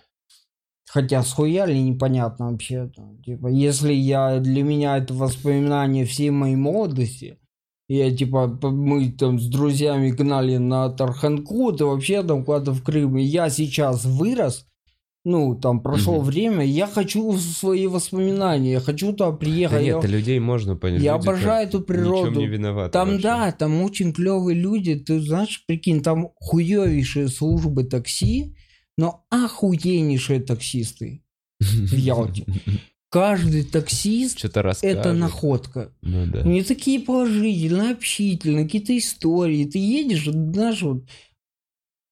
Хотя 0.87 1.23
схуяли 1.23 1.75
непонятно 1.75 2.51
вообще. 2.51 2.91
Типа, 3.25 3.47
если 3.47 3.93
я 3.93 4.39
для 4.39 4.61
меня 4.61 4.97
это 4.97 5.15
воспоминание 5.15 6.05
всей 6.05 6.29
моей 6.29 6.55
молодости, 6.57 7.38
я 7.89 8.15
типа 8.15 8.47
мы 8.61 9.11
там 9.11 9.39
с 9.39 9.47
друзьями 9.47 10.11
гнали 10.11 10.57
на 10.57 10.89
Тарханку, 10.89 11.71
ты 11.73 11.83
вообще 11.85 12.23
там 12.23 12.45
куда-то 12.45 12.71
в 12.73 12.83
Крым. 12.83 13.17
И 13.17 13.23
я 13.23 13.49
сейчас 13.49 14.05
вырос, 14.05 14.65
ну 15.25 15.55
там 15.55 15.81
прошло 15.81 16.15
Мгм. 16.17 16.23
время, 16.23 16.65
я 16.65 16.87
хочу 16.87 17.35
свои 17.37 17.87
воспоминания, 17.87 18.73
я 18.73 18.79
хочу 18.79 19.11
туда 19.11 19.31
Да 19.31 19.37
приехать. 19.37 19.81
нет, 19.81 20.03
я 20.03 20.09
людей 20.09 20.39
можно 20.39 20.75
понять. 20.75 21.01
я 21.01 21.15
люди 21.17 21.23
обожаю 21.27 21.67
эту 21.67 21.81
природу. 21.81 22.39
не 22.39 22.47
виноваты 22.47 22.91
Там 22.93 23.09
вообще. 23.09 23.23
да, 23.23 23.51
там 23.51 23.81
очень 23.81 24.13
клевые 24.13 24.55
люди. 24.57 24.95
Ты 24.95 25.19
знаешь, 25.19 25.63
прикинь, 25.67 26.01
там 26.01 26.29
хуевейшие 26.35 27.27
службы 27.27 27.83
такси, 27.83 28.55
но 28.97 29.25
охуеннейшие 29.29 30.39
таксисты 30.41 31.23
в 31.59 31.93
Ялте. 31.95 32.45
Каждый 33.09 33.63
таксист 33.63 34.37
Что-то 34.37 34.71
это 34.81 35.13
находка. 35.13 35.91
Ну 36.01 36.27
да. 36.27 36.41
Они 36.41 36.61
такие 36.63 36.99
положительные, 36.99 37.93
общительные, 37.93 38.65
какие-то 38.65 38.95
истории. 38.95 39.65
Ты 39.65 39.79
едешь, 39.79 40.25
знаешь, 40.25 40.81
вот. 40.83 41.03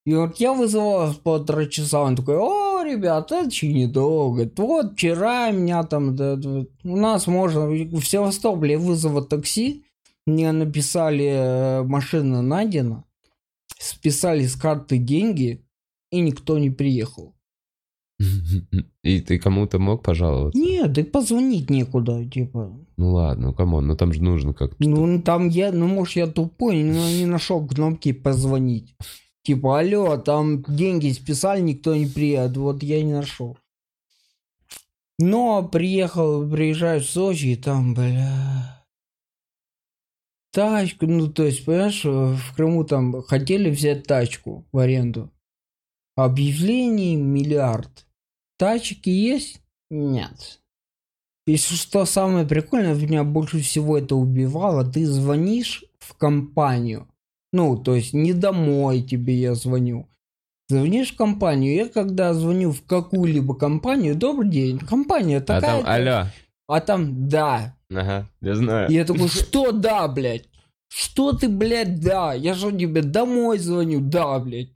И 0.08 0.14
вот 0.16 0.38
я 0.40 0.54
вызывал 0.54 1.12
в 1.12 1.20
полтора 1.20 1.66
часа, 1.66 2.02
он 2.02 2.16
такой, 2.16 2.38
о, 2.38 2.82
ребята, 2.82 3.36
это 3.36 3.50
еще 3.50 3.72
недолго. 3.72 4.50
Вот 4.56 4.94
вчера 4.94 5.52
меня 5.52 5.84
там, 5.84 6.16
да, 6.16 6.36
да, 6.38 6.66
у 6.84 6.96
нас 6.96 7.28
можно, 7.28 7.68
в 7.68 8.04
Севастополе 8.04 8.78
вызова 8.78 9.22
такси, 9.22 9.84
мне 10.26 10.52
написали, 10.52 11.26
э, 11.26 11.84
машина 11.84 12.42
найдена, 12.42 13.04
списали 13.78 14.48
с 14.48 14.56
карты 14.56 14.98
деньги, 14.98 15.66
и 16.10 16.22
никто 16.22 16.58
не 16.58 16.70
приехал. 16.70 17.36
И 19.04 19.22
ты 19.22 19.38
кому-то 19.38 19.80
мог 19.80 20.04
пожаловаться? 20.04 20.60
Нет, 20.60 20.92
да 20.92 21.04
позвонить 21.04 21.70
некуда, 21.70 22.26
типа. 22.26 22.78
Ну 22.98 23.12
ладно, 23.14 23.54
come 23.54 23.73
on, 23.73 23.88
ну 23.88 23.96
там 23.96 24.12
же 24.12 24.24
нужно 24.24 24.54
как-то. 24.54 24.76
Ну, 24.80 25.22
там 25.22 25.50
я, 25.50 25.72
ну, 25.72 25.88
может, 25.88 26.16
я 26.16 26.28
тупой, 26.28 26.84
но 26.84 27.08
не 27.10 27.26
нашел 27.26 27.66
кнопки 27.68 28.12
позвонить. 28.12 28.96
Типа, 29.44 29.80
алло, 29.80 30.18
там 30.18 30.64
деньги 30.68 31.12
списали, 31.12 31.62
никто 31.62 31.96
не 31.96 32.08
приедет. 32.08 32.58
Вот 32.58 32.84
я 32.84 33.02
не 33.04 33.14
нашел. 33.14 33.58
Но 35.20 35.68
приехал, 35.68 36.50
приезжаю 36.50 37.02
в 37.02 37.06
Сочи, 37.06 37.48
и 37.48 37.56
там, 37.56 37.94
бля... 37.94 38.84
Тачку, 40.52 41.06
ну, 41.06 41.32
то 41.32 41.44
есть, 41.44 41.66
понимаешь, 41.66 42.04
в 42.04 42.56
Крыму 42.56 42.84
там 42.84 43.22
хотели 43.22 43.70
взять 43.70 44.08
тачку 44.08 44.68
в 44.72 44.78
аренду. 44.80 45.32
Объявлений 46.16 47.16
миллиард. 47.16 48.07
Тачки 48.58 49.10
есть? 49.10 49.62
Нет. 49.90 50.60
Если 51.46 51.76
что 51.76 52.06
самое 52.06 52.46
прикольное, 52.46 52.94
меня 52.94 53.24
больше 53.24 53.62
всего 53.62 53.98
это 53.98 54.16
убивало, 54.16 54.84
ты 54.84 55.06
звонишь 55.06 55.86
в 56.00 56.14
компанию. 56.16 57.08
Ну, 57.54 57.78
то 57.78 57.96
есть 57.96 58.14
не 58.14 58.34
домой 58.34 59.02
тебе 59.02 59.36
я 59.36 59.56
звоню. 59.56 60.08
Звонишь 60.70 61.14
в 61.14 61.16
компанию, 61.16 61.74
я 61.74 61.88
когда 61.88 62.34
звоню 62.34 62.74
в 62.74 62.84
какую-либо 62.84 63.56
компанию, 63.56 64.16
добрый 64.16 64.50
день, 64.50 64.80
компания 64.80 65.38
А 65.38 65.42
такая. 65.42 65.82
там, 65.82 65.90
алло. 65.90 66.26
А 66.68 66.82
там 66.82 67.30
да. 67.30 67.76
Ага, 67.90 68.30
я 68.42 68.56
знаю. 68.56 68.90
И 68.90 68.94
я 68.94 69.06
такой, 69.06 69.28
что 69.30 69.72
да, 69.72 70.08
блядь? 70.10 70.50
Что 70.90 71.32
ты, 71.32 71.48
блядь, 71.48 72.02
да? 72.02 72.34
Я 72.34 72.56
что 72.56 72.72
тебе 72.72 73.02
домой 73.02 73.60
звоню? 73.60 74.02
Да, 74.02 74.40
блядь. 74.40 74.72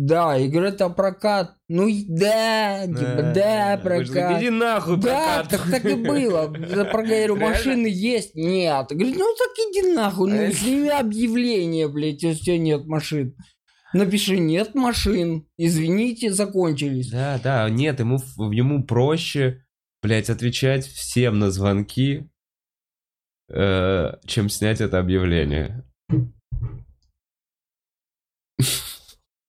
Да, 0.00 0.38
и 0.38 0.46
говорю, 0.46 0.68
это 0.68 0.88
прокат. 0.90 1.56
Ну, 1.68 1.88
да, 2.06 2.86
типа, 2.86 3.32
да, 3.34 3.80
прокат. 3.82 4.40
Иди 4.40 4.48
нахуй, 4.48 4.96
Да, 4.96 5.42
прокат. 5.42 5.48
так 5.48 5.70
так 5.72 5.84
и 5.86 5.94
было. 5.96 6.54
Я 6.56 6.84
говорю, 6.84 7.34
машины 7.34 7.88
есть? 7.88 8.36
Нет. 8.36 8.86
Говорит, 8.90 9.16
ну 9.16 9.34
так 9.36 9.58
иди 9.58 9.92
нахуй, 9.92 10.30
ну 10.30 10.52
сними 10.52 10.88
объявление, 10.88 11.88
блядь, 11.88 12.22
если 12.22 12.40
у 12.40 12.44
тебя 12.44 12.58
нет 12.58 12.86
машин. 12.86 13.34
Напиши, 13.92 14.38
нет 14.38 14.76
машин, 14.76 15.48
извините, 15.56 16.32
закончились. 16.32 17.10
Да, 17.10 17.40
да, 17.42 17.68
нет, 17.68 17.98
ему, 17.98 18.18
ему 18.52 18.84
проще, 18.84 19.64
блядь, 20.00 20.30
отвечать 20.30 20.86
всем 20.86 21.40
на 21.40 21.50
звонки, 21.50 22.30
э, 23.50 24.12
чем 24.26 24.48
снять 24.48 24.80
это 24.80 25.00
объявление. 25.00 25.84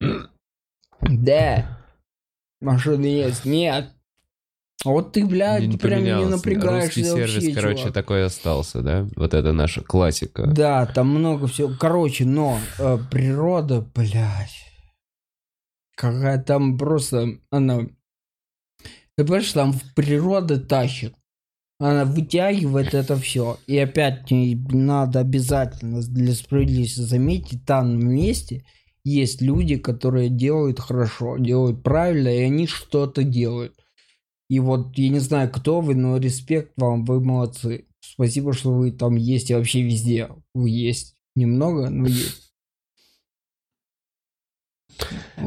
Да. 1.02 1.78
Машины 2.60 3.06
есть? 3.06 3.44
Нет. 3.44 3.92
Вот 4.84 5.12
ты, 5.12 5.26
блядь, 5.26 5.66
не 5.66 5.76
прям 5.76 6.04
не 6.04 6.24
напрягаешься 6.24 7.00
Русский 7.00 7.04
сервис, 7.04 7.34
вообще, 7.34 7.52
короче, 7.52 7.78
чувак. 7.80 7.94
такой 7.94 8.24
остался, 8.24 8.80
да? 8.80 9.06
Вот 9.14 9.34
это 9.34 9.52
наша 9.52 9.82
классика. 9.82 10.46
Да, 10.46 10.86
там 10.86 11.08
много 11.08 11.48
всего. 11.48 11.70
Короче, 11.78 12.24
но 12.24 12.58
э, 12.78 12.98
природа, 13.10 13.86
блядь, 13.94 14.64
какая 15.96 16.42
там 16.42 16.78
просто, 16.78 17.40
она, 17.50 17.80
ты 19.16 19.24
понимаешь, 19.24 19.52
там 19.52 19.74
природа 19.94 20.58
тащит. 20.58 21.14
Она 21.78 22.06
вытягивает 22.06 22.94
это 22.94 23.16
все. 23.16 23.58
И 23.66 23.78
опять 23.78 24.30
не 24.30 24.54
надо 24.54 25.20
обязательно 25.20 26.02
для 26.02 26.34
справедливости 26.34 27.00
заметить, 27.00 27.64
там 27.66 27.98
на 27.98 28.04
месте 28.04 28.64
есть 29.04 29.40
люди, 29.40 29.76
которые 29.76 30.28
делают 30.28 30.78
хорошо, 30.78 31.38
делают 31.38 31.82
правильно, 31.82 32.28
и 32.28 32.42
они 32.42 32.66
что-то 32.66 33.22
делают. 33.22 33.74
И 34.48 34.58
вот 34.58 34.98
я 34.98 35.08
не 35.10 35.20
знаю, 35.20 35.50
кто 35.50 35.80
вы, 35.80 35.94
но 35.94 36.16
респект 36.16 36.72
вам, 36.76 37.04
вы 37.04 37.20
молодцы. 37.20 37.86
Спасибо, 38.00 38.52
что 38.52 38.72
вы 38.72 38.90
там 38.90 39.16
есть 39.16 39.50
и 39.50 39.54
вообще 39.54 39.82
везде. 39.82 40.28
Вы 40.54 40.70
есть. 40.70 41.14
Немного, 41.36 41.88
но 41.88 42.06
есть. 42.06 42.52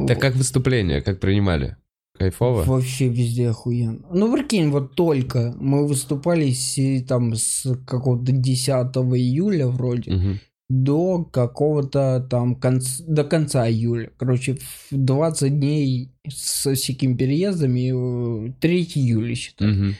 Так 0.08 0.20
как 0.20 0.34
выступление, 0.34 1.02
как 1.02 1.20
принимали? 1.20 1.76
Кайфово? 2.16 2.62
Вообще 2.62 3.08
везде 3.08 3.50
охуенно. 3.50 4.06
Ну, 4.10 4.32
прикинь, 4.32 4.70
вот 4.70 4.94
только 4.94 5.54
мы 5.58 5.86
выступали 5.86 6.52
с, 6.52 6.78
там 7.06 7.34
с 7.34 7.76
какого-то 7.86 8.32
10 8.32 8.68
июля 8.68 9.66
вроде 9.66 10.12
Мгм. 10.12 10.40
До 10.68 11.24
какого-то 11.24 12.26
там 12.30 12.56
конц... 12.56 13.00
до 13.00 13.24
конца 13.24 13.68
июля. 13.68 14.10
Короче, 14.16 14.54
в 14.54 14.88
20 14.92 15.58
дней 15.58 16.10
с 16.26 16.72
всякими 16.74 17.14
переездами, 17.14 18.48
э, 18.48 18.52
3 18.60 18.82
июля 18.94 19.34
считай. 19.34 19.68
Мгм. 19.68 19.94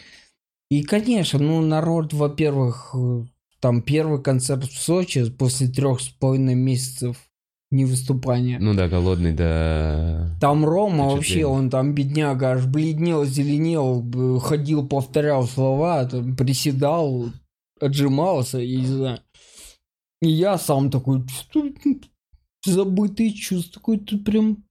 И, 0.71 0.83
конечно, 0.83 1.39
ну, 1.39 1.61
народ, 1.61 2.13
во-первых, 2.13 2.95
э, 2.95 3.25
там 3.61 3.83
первый 3.83 4.23
концерт 4.23 4.65
в 4.65 4.79
Сочи 4.79 5.31
после 5.31 5.69
трех 5.69 6.01
с 6.01 6.09
половиной 6.09 6.55
месяцев 6.55 7.17
не 7.71 7.85
выступания. 7.85 8.59
Ну 8.59 8.75
да, 8.75 8.89
голодный, 8.89 9.33
да. 9.33 10.31
Там 10.41 10.65
Рома 10.65 11.11
Впечатление. 11.11 11.17
вообще, 11.17 11.47
он 11.47 11.71
там 11.71 11.95
бедняга, 11.95 12.53
аж 12.53 12.67
бледнел, 12.67 13.25
зеленел, 13.25 14.39
ходил, 14.41 14.87
повторял 14.87 15.47
слова, 15.47 16.05
там, 16.05 16.37
приседал, 16.37 17.31
отжимался, 17.81 18.61
и 18.61 18.77
не 18.77 18.87
знаю. 18.87 19.21
И 20.25 20.27
я 20.27 20.57
сам 20.57 20.91
такой, 20.91 21.23
забытый 22.65 23.31
чувств, 23.31 23.75
такой 23.75 23.99
тут 23.99 24.25
прям... 24.25 24.65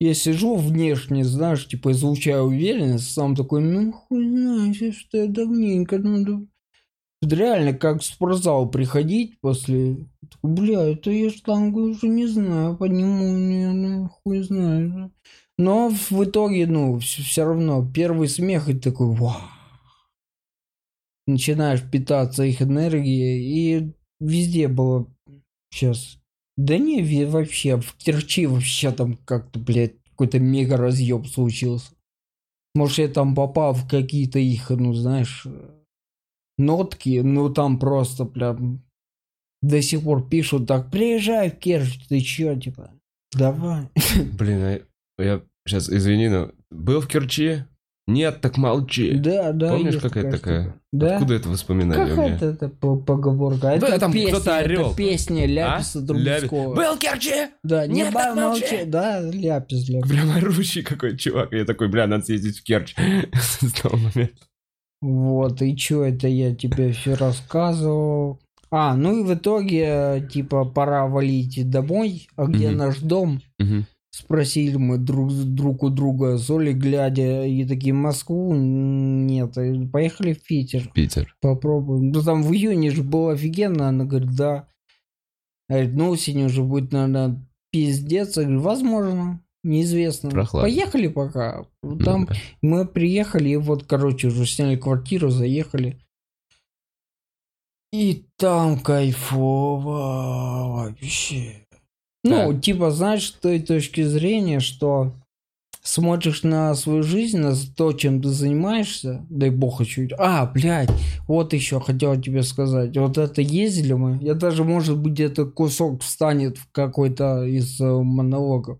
Я 0.00 0.14
сижу 0.14 0.56
внешне, 0.56 1.22
знаешь, 1.22 1.68
типа 1.68 1.92
излучаю 1.92 2.44
уверенность, 2.44 3.12
сам 3.12 3.36
такой, 3.36 3.62
ну 3.62 3.92
хуй 3.92 4.26
знаешь, 4.26 4.96
что 4.96 5.18
я 5.18 5.26
давненько 5.26 5.98
надо... 5.98 6.46
Тут 7.20 7.32
Реально, 7.32 7.74
как 7.74 8.00
в 8.00 8.06
спортзал 8.06 8.70
приходить 8.70 9.38
после... 9.40 10.06
Такой, 10.30 10.50
Бля, 10.50 10.80
это 10.80 11.10
я 11.10 11.28
штангу 11.28 11.82
уже 11.82 12.08
не 12.08 12.26
знаю, 12.26 12.78
подниму, 12.78 13.36
не, 13.36 13.70
ну, 13.72 14.08
хуй 14.08 14.40
знает. 14.40 15.12
Но 15.58 15.90
в 15.90 16.24
итоге, 16.24 16.66
ну, 16.66 16.98
все 17.00 17.44
равно, 17.44 17.86
первый 17.86 18.28
смех, 18.28 18.70
и 18.70 18.72
ты 18.72 18.90
такой, 18.90 19.14
вау. 19.14 19.42
Начинаешь 21.26 21.82
питаться 21.82 22.44
их 22.44 22.62
энергией, 22.62 23.42
и 23.42 23.95
везде 24.20 24.68
было 24.68 25.06
сейчас. 25.70 26.18
Да 26.56 26.78
не, 26.78 27.24
вообще, 27.24 27.78
в 27.78 27.94
Керчи 27.96 28.46
вообще 28.46 28.90
там 28.90 29.16
как-то, 29.24 29.58
блядь, 29.58 29.96
какой-то 30.10 30.38
мега 30.38 30.76
разъеб 30.76 31.26
случился. 31.26 31.92
Может, 32.74 32.98
я 32.98 33.08
там 33.08 33.34
попал 33.34 33.74
в 33.74 33.88
какие-то 33.88 34.38
их, 34.38 34.70
ну, 34.70 34.94
знаешь, 34.94 35.46
нотки, 36.58 37.20
ну, 37.20 37.52
там 37.52 37.78
просто 37.78 38.24
прям 38.24 38.82
до 39.62 39.82
сих 39.82 40.02
пор 40.02 40.28
пишут 40.28 40.66
так, 40.66 40.90
приезжай 40.90 41.50
в 41.50 41.58
Керчь, 41.58 42.06
ты 42.08 42.20
чё, 42.20 42.58
типа, 42.58 42.90
давай. 43.32 43.88
Блин, 44.38 44.80
а 45.18 45.22
я 45.22 45.42
сейчас, 45.66 45.90
извини, 45.90 46.28
но 46.28 46.52
был 46.70 47.00
в 47.00 47.08
Керчи? 47.08 47.64
Нет, 48.06 48.40
так 48.40 48.56
молчи. 48.56 49.18
Да, 49.18 49.52
да. 49.52 49.72
Помнишь, 49.72 49.96
какая 49.96 50.30
такая? 50.30 50.80
Да. 50.98 51.16
Откуда 51.16 51.34
это 51.34 51.48
воспоминание 51.48 52.14
у 52.14 52.16
меня? 52.16 52.36
Это 52.36 52.68
по- 52.68 52.96
поговорка. 52.96 53.68
Это 53.68 53.98
там 53.98 54.12
песня, 54.12 54.32
кто-то 54.34 54.56
орёл. 54.58 54.86
это 54.88 54.96
песня 54.96 55.46
Ляписа 55.46 55.98
А? 56.00 56.06
Трубецкого. 56.06 56.74
Ляпис. 56.74 56.76
Был 56.76 56.98
Керчи! 56.98 57.34
Да, 57.62 57.86
не 57.86 57.94
Нет, 57.94 58.12
ба- 58.14 58.20
так 58.20 58.36
молчи. 58.36 58.60
молчи. 58.62 58.84
Да, 58.86 59.20
Ляпис, 59.20 59.88
Ляпис. 59.88 60.10
Прям 60.10 60.30
орущий 60.36 60.82
какой 60.82 61.16
чувак. 61.16 61.52
Я 61.52 61.64
такой, 61.64 61.88
бля, 61.88 62.06
надо 62.06 62.24
съездить 62.24 62.58
в 62.58 62.62
Керчь. 62.64 62.94
С 63.34 63.72
того 63.72 63.96
момента. 63.96 64.34
Вот, 65.02 65.60
и 65.62 65.76
чё 65.76 66.04
это 66.04 66.26
я 66.28 66.54
тебе 66.54 66.92
все 66.92 67.14
рассказывал? 67.14 68.40
А, 68.70 68.96
ну 68.96 69.20
и 69.20 69.22
в 69.22 69.34
итоге, 69.34 70.26
типа, 70.32 70.64
пора 70.64 71.06
валить 71.06 71.68
домой. 71.70 72.28
А 72.36 72.46
где 72.46 72.68
Мгм. 72.70 72.76
наш 72.78 72.98
дом? 72.98 73.40
Мгм. 73.58 73.86
Спросили 74.18 74.76
мы 74.76 74.96
друг, 74.96 75.30
друг 75.30 75.82
у 75.82 75.90
друга 75.90 76.38
с 76.38 76.48
Олей, 76.48 76.72
глядя, 76.72 77.44
и 77.44 77.66
такие, 77.66 77.92
Москву? 77.92 78.54
Нет, 78.54 79.58
и 79.58 79.86
поехали 79.86 80.32
в 80.32 80.42
Питер. 80.42 80.90
Питер. 80.94 81.36
Попробуем. 81.42 82.12
Ну 82.12 82.22
там 82.22 82.42
в 82.42 82.50
июне 82.54 82.90
же 82.90 83.02
было 83.02 83.32
офигенно. 83.32 83.88
Она 83.88 84.06
говорит, 84.06 84.34
да. 84.34 84.68
Говорит, 85.68 85.92
ну 85.92 86.08
осенью 86.08 86.46
уже 86.46 86.62
будет, 86.62 86.92
наверное, 86.92 87.46
пиздец. 87.70 88.38
Я 88.38 88.44
говорю, 88.44 88.60
возможно. 88.62 89.44
Неизвестно. 89.62 90.30
Прохладно. 90.30 90.66
Поехали 90.66 91.08
пока. 91.08 91.66
Ну 91.82 91.98
Там 91.98 92.24
да. 92.24 92.34
мы 92.62 92.86
приехали, 92.86 93.50
и 93.50 93.56
вот, 93.56 93.84
короче, 93.84 94.28
уже 94.28 94.46
сняли 94.46 94.76
квартиру, 94.76 95.28
заехали. 95.28 96.00
И 97.92 98.24
там 98.38 98.80
кайфово 98.80 99.88
вообще. 100.68 101.65
Ну, 102.26 102.52
Так. 102.52 102.62
типа, 102.62 102.90
знаешь, 102.90 103.28
с 103.28 103.32
той 103.32 103.60
точки 103.60 104.02
зрения, 104.02 104.60
что 104.60 105.12
смотришь 105.82 106.42
на 106.42 106.74
свою 106.74 107.02
жизнь, 107.02 107.38
на 107.38 107.54
то, 107.76 107.92
чем 107.92 108.20
ты 108.20 108.28
занимаешься, 108.30 109.24
дай 109.30 109.50
бог 109.50 109.84
чуть. 109.86 110.10
А, 110.18 110.44
блядь, 110.46 110.90
вот 111.28 111.52
еще 111.52 111.80
хотел 111.80 112.20
тебе 112.20 112.42
сказать. 112.42 112.96
Вот 112.96 113.18
это 113.18 113.40
ездили 113.40 113.92
мы. 113.92 114.18
Я 114.20 114.34
даже, 114.34 114.64
может 114.64 114.98
быть, 114.98 115.20
этот 115.20 115.54
кусок 115.54 116.02
встанет 116.02 116.58
в 116.58 116.70
какой-то 116.72 117.44
из 117.44 117.80
э, 117.80 117.84
монологов. 117.84 118.78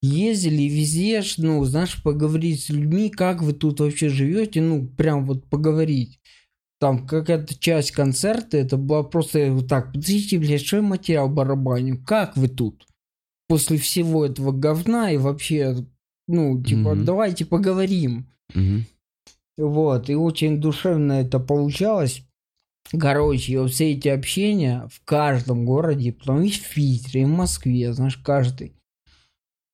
Ездили 0.00 0.62
везде, 0.62 1.22
ну, 1.38 1.64
знаешь, 1.64 2.00
поговорить 2.04 2.62
с 2.62 2.68
людьми, 2.68 3.10
как 3.10 3.42
вы 3.42 3.52
тут 3.52 3.80
вообще 3.80 4.08
живете, 4.08 4.60
ну, 4.60 4.86
прям 4.86 5.26
вот 5.26 5.44
поговорить. 5.50 6.20
Там 6.80 7.06
какая-то 7.06 7.58
часть 7.58 7.90
концерта, 7.90 8.56
это 8.56 8.76
была 8.76 9.02
просто 9.02 9.50
вот 9.50 9.68
так, 9.68 9.92
подождите, 9.92 10.38
блядь, 10.38 10.64
что 10.64 10.76
я 10.76 10.82
материал 10.82 11.28
барабаню, 11.28 12.00
как 12.04 12.36
вы 12.36 12.48
тут? 12.48 12.86
После 13.48 13.78
всего 13.78 14.24
этого 14.24 14.52
говна 14.52 15.10
и 15.10 15.16
вообще, 15.16 15.84
ну, 16.28 16.62
типа, 16.62 16.94
Мгм. 16.94 17.04
давайте 17.04 17.46
поговорим. 17.46 18.28
Мгм. 18.54 18.84
Вот, 19.56 20.08
и 20.08 20.14
очень 20.14 20.60
душевно 20.60 21.14
это 21.14 21.40
получалось. 21.40 22.22
Короче, 22.96 23.60
вот 23.60 23.72
все 23.72 23.92
эти 23.92 24.08
общения 24.08 24.88
в 24.90 25.04
каждом 25.04 25.66
городе, 25.66 26.12
потом 26.12 26.42
и 26.42 26.50
в 26.50 26.74
Питере, 26.74 27.22
и 27.22 27.24
в 27.24 27.28
Москве, 27.28 27.92
знаешь, 27.92 28.16
каждый. 28.16 28.77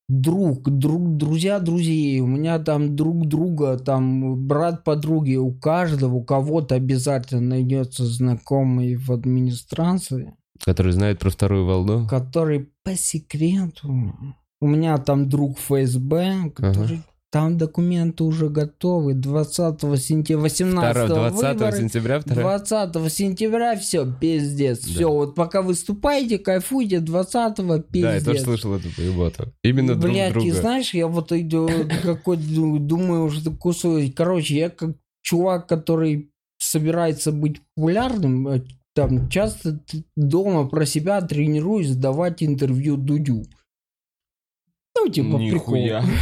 Друг, 0.08 0.68
друг, 0.68 1.16
друзья 1.16 1.58
друзей, 1.60 2.20
у 2.20 2.26
меня 2.26 2.58
там 2.58 2.94
друг 2.94 3.26
друга, 3.26 3.78
там 3.78 4.46
брат 4.46 4.84
подруги, 4.84 5.36
у 5.36 5.50
каждого, 5.52 6.16
у 6.16 6.22
кого-то 6.22 6.74
обязательно 6.74 7.40
найдется 7.40 8.04
знакомый 8.04 8.96
в 8.96 9.10
администрации, 9.10 10.34
Который 10.62 10.92
знает 10.92 11.18
про 11.20 11.30
вторую 11.30 11.64
волну. 11.64 12.06
который 12.06 12.68
по 12.84 12.94
секрету. 12.96 14.14
У 14.60 14.66
меня 14.66 14.98
там 14.98 15.28
друг 15.28 15.58
ФСБ, 15.58 16.50
который 16.54 17.02
там 17.34 17.58
документы 17.58 18.22
уже 18.22 18.48
готовы. 18.48 19.12
20 19.14 19.80
сентября, 19.98 20.40
18 20.44 20.96
Второ- 20.96 21.30
20 21.30 21.54
выборы. 21.58 21.76
сентября 21.76 22.20
вторая. 22.20 22.44
20 22.60 23.08
сентября 23.10 23.76
все, 23.76 24.06
пиздец. 24.20 24.84
Да. 24.86 24.92
Все, 24.92 25.10
вот 25.10 25.34
пока 25.34 25.60
выступаете, 25.60 26.38
кайфуйте, 26.38 27.00
20 27.00 27.56
пиздец. 27.88 28.04
Да, 28.04 28.14
я 28.14 28.20
тоже 28.20 28.38
слышал 28.38 28.74
эту 28.74 28.88
поеботу. 28.96 29.52
Именно 29.64 29.96
друг 29.96 30.12
Блядь, 30.14 30.32
друга. 30.32 30.46
и 30.46 30.52
знаешь, 30.52 30.94
я 30.94 31.08
вот 31.08 31.32
иду, 31.32 31.68
какой 32.04 32.36
ду- 32.36 32.78
думаю, 32.78 33.24
уже 33.24 33.50
кусаю. 33.50 34.12
Короче, 34.14 34.54
я 34.56 34.70
как 34.70 34.90
чувак, 35.22 35.66
который 35.66 36.30
собирается 36.60 37.32
быть 37.32 37.56
популярным, 37.74 38.46
э, 38.46 38.62
там 38.94 39.28
часто 39.28 39.80
дома 40.14 40.68
про 40.68 40.86
себя 40.86 41.20
тренируюсь 41.20 41.96
давать 41.96 42.44
интервью 42.44 42.96
Дудю. 42.96 43.42
Ну, 45.04 45.10
типа, 45.10 45.38
прикол. 45.38 45.76
Нихуя. 45.76 46.04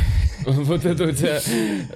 Вот 0.46 0.84
это 0.84 1.04
у 1.04 1.12
тебя 1.12 1.40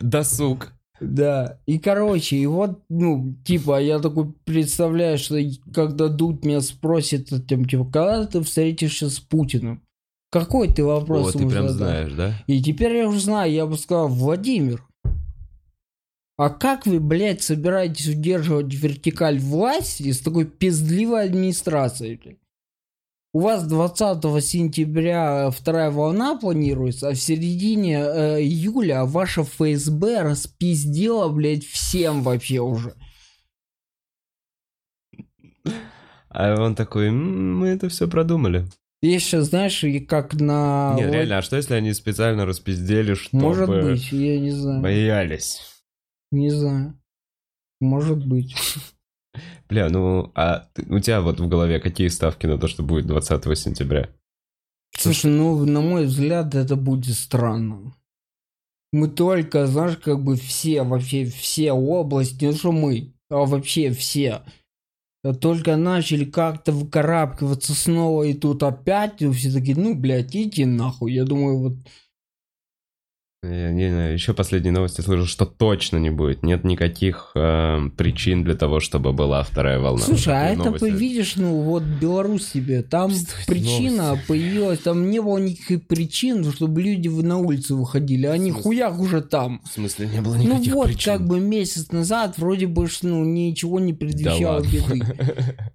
досуг. 0.00 0.72
Да, 1.00 1.58
и 1.66 1.78
короче, 1.78 2.36
и 2.36 2.46
вот, 2.46 2.80
ну, 2.88 3.34
типа, 3.44 3.82
я 3.82 3.98
такой 3.98 4.32
представляю, 4.44 5.18
что 5.18 5.36
когда 5.74 6.08
Дудь 6.08 6.44
меня 6.44 6.60
спросит, 6.60 7.32
о 7.32 7.40
том, 7.40 7.66
типа, 7.66 7.84
когда 7.84 8.26
ты 8.26 8.40
встретишься 8.42 9.10
с 9.10 9.18
Путиным? 9.18 9.82
Какой 10.30 10.72
ты 10.72 10.84
вопрос 10.84 11.34
Вот 11.34 11.42
ты 11.42 11.48
прям 11.48 11.68
задашь? 11.68 11.76
знаешь, 11.76 12.12
да? 12.12 12.44
И 12.46 12.62
теперь 12.62 12.96
я 12.96 13.08
уже 13.08 13.20
знаю, 13.20 13.52
я 13.52 13.66
бы 13.66 13.76
сказал, 13.76 14.08
Владимир, 14.08 14.86
а 16.38 16.50
как 16.50 16.86
вы, 16.86 17.00
блядь, 17.00 17.42
собираетесь 17.42 18.08
удерживать 18.08 18.72
вертикаль 18.72 19.38
власти 19.38 20.10
с 20.12 20.20
такой 20.20 20.46
пиздливой 20.46 21.24
администрацией, 21.24 22.20
блядь? 22.22 22.38
У 23.36 23.40
вас 23.40 23.66
20 23.66 24.42
сентября 24.42 25.50
вторая 25.50 25.90
волна 25.90 26.38
планируется, 26.38 27.08
а 27.08 27.12
в 27.12 27.16
середине 27.16 27.98
э, 27.98 28.40
июля 28.40 29.04
ваша 29.04 29.44
ФСБ 29.44 30.22
распиздила, 30.22 31.28
блядь, 31.28 31.62
всем 31.62 32.22
вообще 32.22 32.60
уже. 32.60 32.94
А 36.30 36.54
он 36.58 36.74
такой, 36.74 37.08
«М, 37.08 37.58
мы 37.58 37.66
это 37.68 37.90
все 37.90 38.08
продумали. 38.08 38.64
Я 39.02 39.18
сейчас, 39.20 39.48
знаешь, 39.48 39.84
и 39.84 40.00
как 40.00 40.32
на... 40.32 40.94
Нет, 40.96 41.08
вот- 41.08 41.14
реально, 41.16 41.36
а 41.36 41.42
что 41.42 41.56
если 41.56 41.74
они 41.74 41.92
специально 41.92 42.46
распиздели, 42.46 43.12
чтобы... 43.12 43.42
Может 43.44 43.68
быть, 43.68 44.12
я 44.12 44.40
не 44.40 44.50
знаю. 44.50 44.80
Боялись. 44.80 45.60
Не 46.30 46.48
знаю. 46.48 46.98
Может 47.82 48.26
быть. 48.26 48.56
Бля, 49.68 49.88
ну, 49.88 50.32
а 50.34 50.68
у 50.88 50.98
тебя 50.98 51.20
вот 51.20 51.40
в 51.40 51.48
голове 51.48 51.80
какие 51.80 52.08
ставки 52.08 52.46
на 52.46 52.58
то, 52.58 52.68
что 52.68 52.82
будет 52.82 53.06
20 53.06 53.58
сентября? 53.58 54.08
Слушай, 54.96 55.30
ну, 55.30 55.64
на 55.64 55.80
мой 55.80 56.06
взгляд, 56.06 56.54
это 56.54 56.76
будет 56.76 57.14
странно. 57.16 57.94
Мы 58.92 59.08
только, 59.08 59.66
знаешь, 59.66 59.98
как 59.98 60.22
бы 60.22 60.36
все, 60.36 60.82
вообще 60.82 61.26
все 61.26 61.72
области, 61.72 62.44
не 62.44 62.52
что 62.52 62.72
мы, 62.72 63.12
а 63.28 63.44
вообще 63.44 63.90
все, 63.90 64.42
э, 65.22 65.34
только 65.34 65.76
начали 65.76 66.24
как-то 66.24 66.72
выкарабкиваться 66.72 67.74
снова, 67.74 68.22
и 68.22 68.32
тут 68.32 68.62
опять, 68.62 69.20
и 69.20 69.30
все 69.32 69.52
такие, 69.52 69.76
ну, 69.76 69.94
блядь, 69.94 70.34
иди 70.34 70.64
нахуй. 70.64 71.12
Я 71.12 71.24
думаю, 71.24 71.58
вот, 71.58 71.76
Я 73.50 73.70
не 73.72 73.90
знаю, 73.90 74.12
еще 74.14 74.32
последние 74.34 74.72
новости 74.72 75.00
слышу, 75.00 75.26
что 75.26 75.46
точно 75.46 75.98
не 75.98 76.10
будет. 76.10 76.42
Нет 76.42 76.64
никаких 76.64 77.32
э, 77.34 77.88
причин 77.96 78.44
для 78.44 78.54
того, 78.54 78.80
чтобы 78.80 79.12
была 79.12 79.42
вторая 79.42 79.78
волна. 79.78 80.04
слушай, 80.04 80.32
а 80.34 80.48
это, 80.50 80.64
новости. 80.64 80.90
видишь, 80.90 81.36
ну, 81.36 81.60
вот 81.62 81.82
Беларусь 81.82 82.48
себе, 82.48 82.82
там 82.82 83.10
это 83.10 83.26
причина 83.46 84.04
новости? 84.08 84.26
появилась, 84.28 84.78
там 84.80 85.10
не 85.10 85.20
было 85.20 85.38
никаких 85.38 85.86
причин, 85.86 86.44
чтобы 86.52 86.82
люди 86.82 87.08
на 87.08 87.38
улицу 87.38 87.76
выходили, 87.76 88.26
они 88.26 88.50
смысле? 88.50 88.62
хуяк 88.62 88.98
уже 88.98 89.20
там. 89.22 89.60
В 89.64 89.68
смысле, 89.68 90.08
не 90.08 90.20
было 90.20 90.34
Ну 90.36 90.42
никаких 90.42 90.74
вот, 90.74 90.86
причин? 90.86 91.12
как 91.12 91.26
бы 91.26 91.40
месяц 91.40 91.92
назад 91.92 92.38
вроде 92.38 92.66
бы 92.66 92.86
ну, 93.02 93.24
ничего 93.24 93.80
не 93.80 93.92
Да 93.92 93.98
предвещало 93.98 94.54
ладно. 94.56 94.68
беды. 94.70 95.04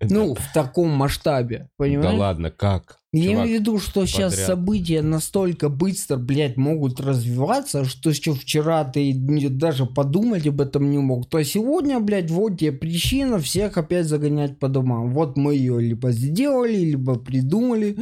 Ну, 0.09 0.35
в 0.35 0.53
таком 0.53 0.89
масштабе, 0.89 1.57
Да 1.59 1.67
понимаешь? 1.77 2.19
ладно, 2.19 2.51
как? 2.51 2.97
Я 3.13 3.33
имею 3.33 3.57
в 3.57 3.61
виду, 3.61 3.77
что 3.77 4.05
сейчас 4.05 4.33
подряд. 4.33 4.47
события 4.47 5.01
настолько 5.01 5.67
быстро, 5.67 6.15
блядь, 6.15 6.55
могут 6.55 7.01
развиваться, 7.01 7.83
что 7.83 8.09
еще 8.09 8.33
вчера 8.33 8.85
ты 8.85 9.13
даже 9.13 9.85
подумать 9.85 10.47
об 10.47 10.61
этом 10.61 10.89
не 10.89 10.97
мог. 10.97 11.29
То 11.29 11.43
сегодня, 11.43 11.99
блядь, 11.99 12.31
вот 12.31 12.59
тебе 12.59 12.71
причина 12.71 13.39
всех 13.39 13.77
опять 13.77 14.05
загонять 14.05 14.59
по 14.59 14.69
домам. 14.69 15.13
Вот 15.13 15.35
мы 15.35 15.55
ее 15.55 15.81
либо 15.81 16.11
сделали, 16.11 16.77
либо 16.77 17.19
придумали. 17.19 17.97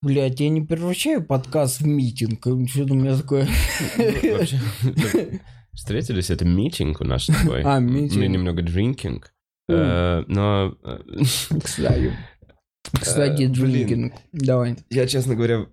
Блядь, 0.00 0.38
я 0.38 0.48
не 0.48 0.60
превращаю 0.60 1.24
подкаст 1.24 1.80
в 1.80 1.86
митинг. 1.86 2.46
Что-то 2.70 2.94
у 2.94 2.96
меня 2.96 3.16
такое... 3.16 3.48
Ну, 3.96 4.04
ну, 4.84 5.38
Встретились, 5.72 6.30
это 6.30 6.44
митинг 6.44 7.00
у 7.00 7.04
нас 7.04 7.24
с 7.24 7.26
тобой. 7.26 7.62
А, 7.64 7.80
митинг. 7.80 8.20
Мы 8.20 8.28
немного 8.28 8.62
drinking. 8.62 9.24
Э, 9.68 10.22
Но 10.28 10.76
э, 10.84 10.98
Кстати. 11.64 12.12
Кстати, 12.92 13.42
Э, 13.42 13.46
джинкинг. 13.46 14.14
Давай. 14.32 14.76
я, 14.90 15.06
честно 15.06 15.34
говоря, 15.34 15.66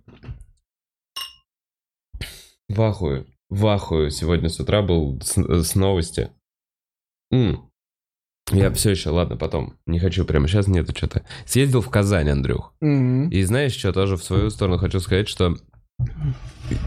в 2.68 2.82
ахуе. 2.82 3.26
В 3.48 3.66
ахуе 3.66 4.10
сегодня 4.10 4.48
с 4.48 4.58
утра 4.58 4.82
был 4.82 5.20
с, 5.22 5.36
с 5.36 5.74
новости. 5.74 6.30
М. 7.30 7.70
Я 8.52 8.72
все 8.72 8.90
еще, 8.90 9.10
ладно, 9.10 9.36
потом. 9.36 9.76
Не 9.86 9.98
хочу 9.98 10.24
прямо 10.24 10.46
сейчас, 10.46 10.68
нету 10.68 10.94
что-то. 10.96 11.24
Съездил 11.46 11.80
в 11.80 11.90
Казань, 11.90 12.28
Андрюх. 12.28 12.74
Мгм. 12.80 13.28
И 13.30 13.42
знаешь, 13.42 13.74
что 13.74 13.92
тоже 13.92 14.16
в 14.16 14.22
свою 14.22 14.50
сторону 14.50 14.78
хочу 14.78 15.00
сказать, 15.00 15.28
что 15.28 15.56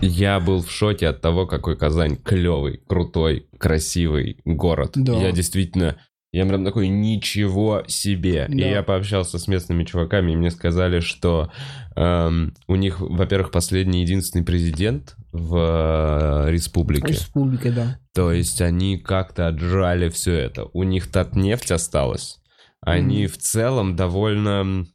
я 0.01 0.39
был 0.39 0.61
в 0.61 0.71
шоке 0.71 1.07
от 1.07 1.21
того, 1.21 1.47
какой 1.47 1.75
Казань 1.77 2.15
клевый, 2.17 2.81
крутой, 2.87 3.47
красивый 3.57 4.39
город. 4.45 4.91
Да. 4.95 5.13
Я 5.19 5.31
действительно, 5.31 5.97
я 6.31 6.45
прям 6.45 6.63
такой, 6.63 6.87
ничего 6.89 7.83
себе. 7.87 8.45
И 8.49 8.59
Да. 8.59 8.65
я 8.67 8.83
пообщался 8.83 9.39
с 9.39 9.47
местными 9.47 9.83
чуваками, 9.83 10.31
и 10.31 10.35
мне 10.35 10.51
сказали, 10.51 10.99
что 10.99 11.51
эм, 11.95 12.53
у 12.67 12.75
них, 12.75 12.99
во-первых, 12.99 13.51
последний 13.51 14.01
единственный 14.01 14.43
президент 14.45 15.15
в 15.31 16.45
э, 16.47 16.51
республике. 16.51 17.07
Республика, 17.13 17.71
да. 17.71 17.99
То 18.13 18.31
есть 18.31 18.61
они 18.61 18.97
как-то 18.97 19.47
отжали 19.47 20.09
все 20.09 20.33
это. 20.33 20.65
У 20.73 20.83
них 20.83 21.11
татнефть 21.11 21.71
осталась. 21.71 22.37
Они 22.81 23.27
в 23.27 23.37
целом 23.37 23.95
довольно 23.95 24.85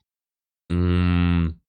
м, 0.70 1.61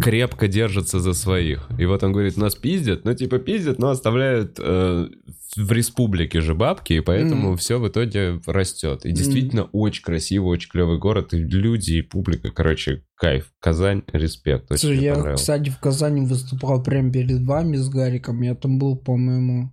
крепко 0.00 0.48
держатся 0.48 1.00
за 1.00 1.12
своих. 1.14 1.68
И 1.78 1.86
вот 1.86 2.02
он 2.02 2.12
говорит, 2.12 2.36
нас 2.36 2.54
пиздят, 2.54 3.04
ну 3.04 3.14
типа 3.14 3.38
пиздят, 3.38 3.78
но 3.78 3.88
оставляют 3.90 4.58
э, 4.58 5.08
в 5.56 5.72
республике 5.72 6.40
же 6.40 6.54
бабки, 6.54 6.92
и 6.94 7.00
поэтому 7.00 7.48
Мгм. 7.48 7.56
все 7.56 7.78
в 7.78 7.88
итоге 7.88 8.40
растет. 8.46 9.04
И 9.04 9.12
действительно 9.12 9.64
очень 9.72 10.02
красивый, 10.02 10.50
очень 10.50 10.70
клевый 10.70 10.98
город, 10.98 11.34
и 11.34 11.38
люди, 11.38 11.94
и 11.94 12.02
публика, 12.02 12.50
короче, 12.50 13.04
кайф. 13.16 13.52
Казань, 13.60 14.02
респект, 14.12 14.70
очень 14.70 14.80
Слушай, 14.80 15.02
я, 15.02 15.34
кстати, 15.34 15.70
в 15.70 15.78
Казани 15.78 16.26
выступал 16.26 16.82
прямо 16.82 17.12
перед 17.12 17.42
вами 17.44 17.76
с 17.76 17.88
Гариком. 17.88 18.42
Я 18.42 18.54
там 18.54 18.78
был, 18.78 18.96
по-моему, 18.96 19.72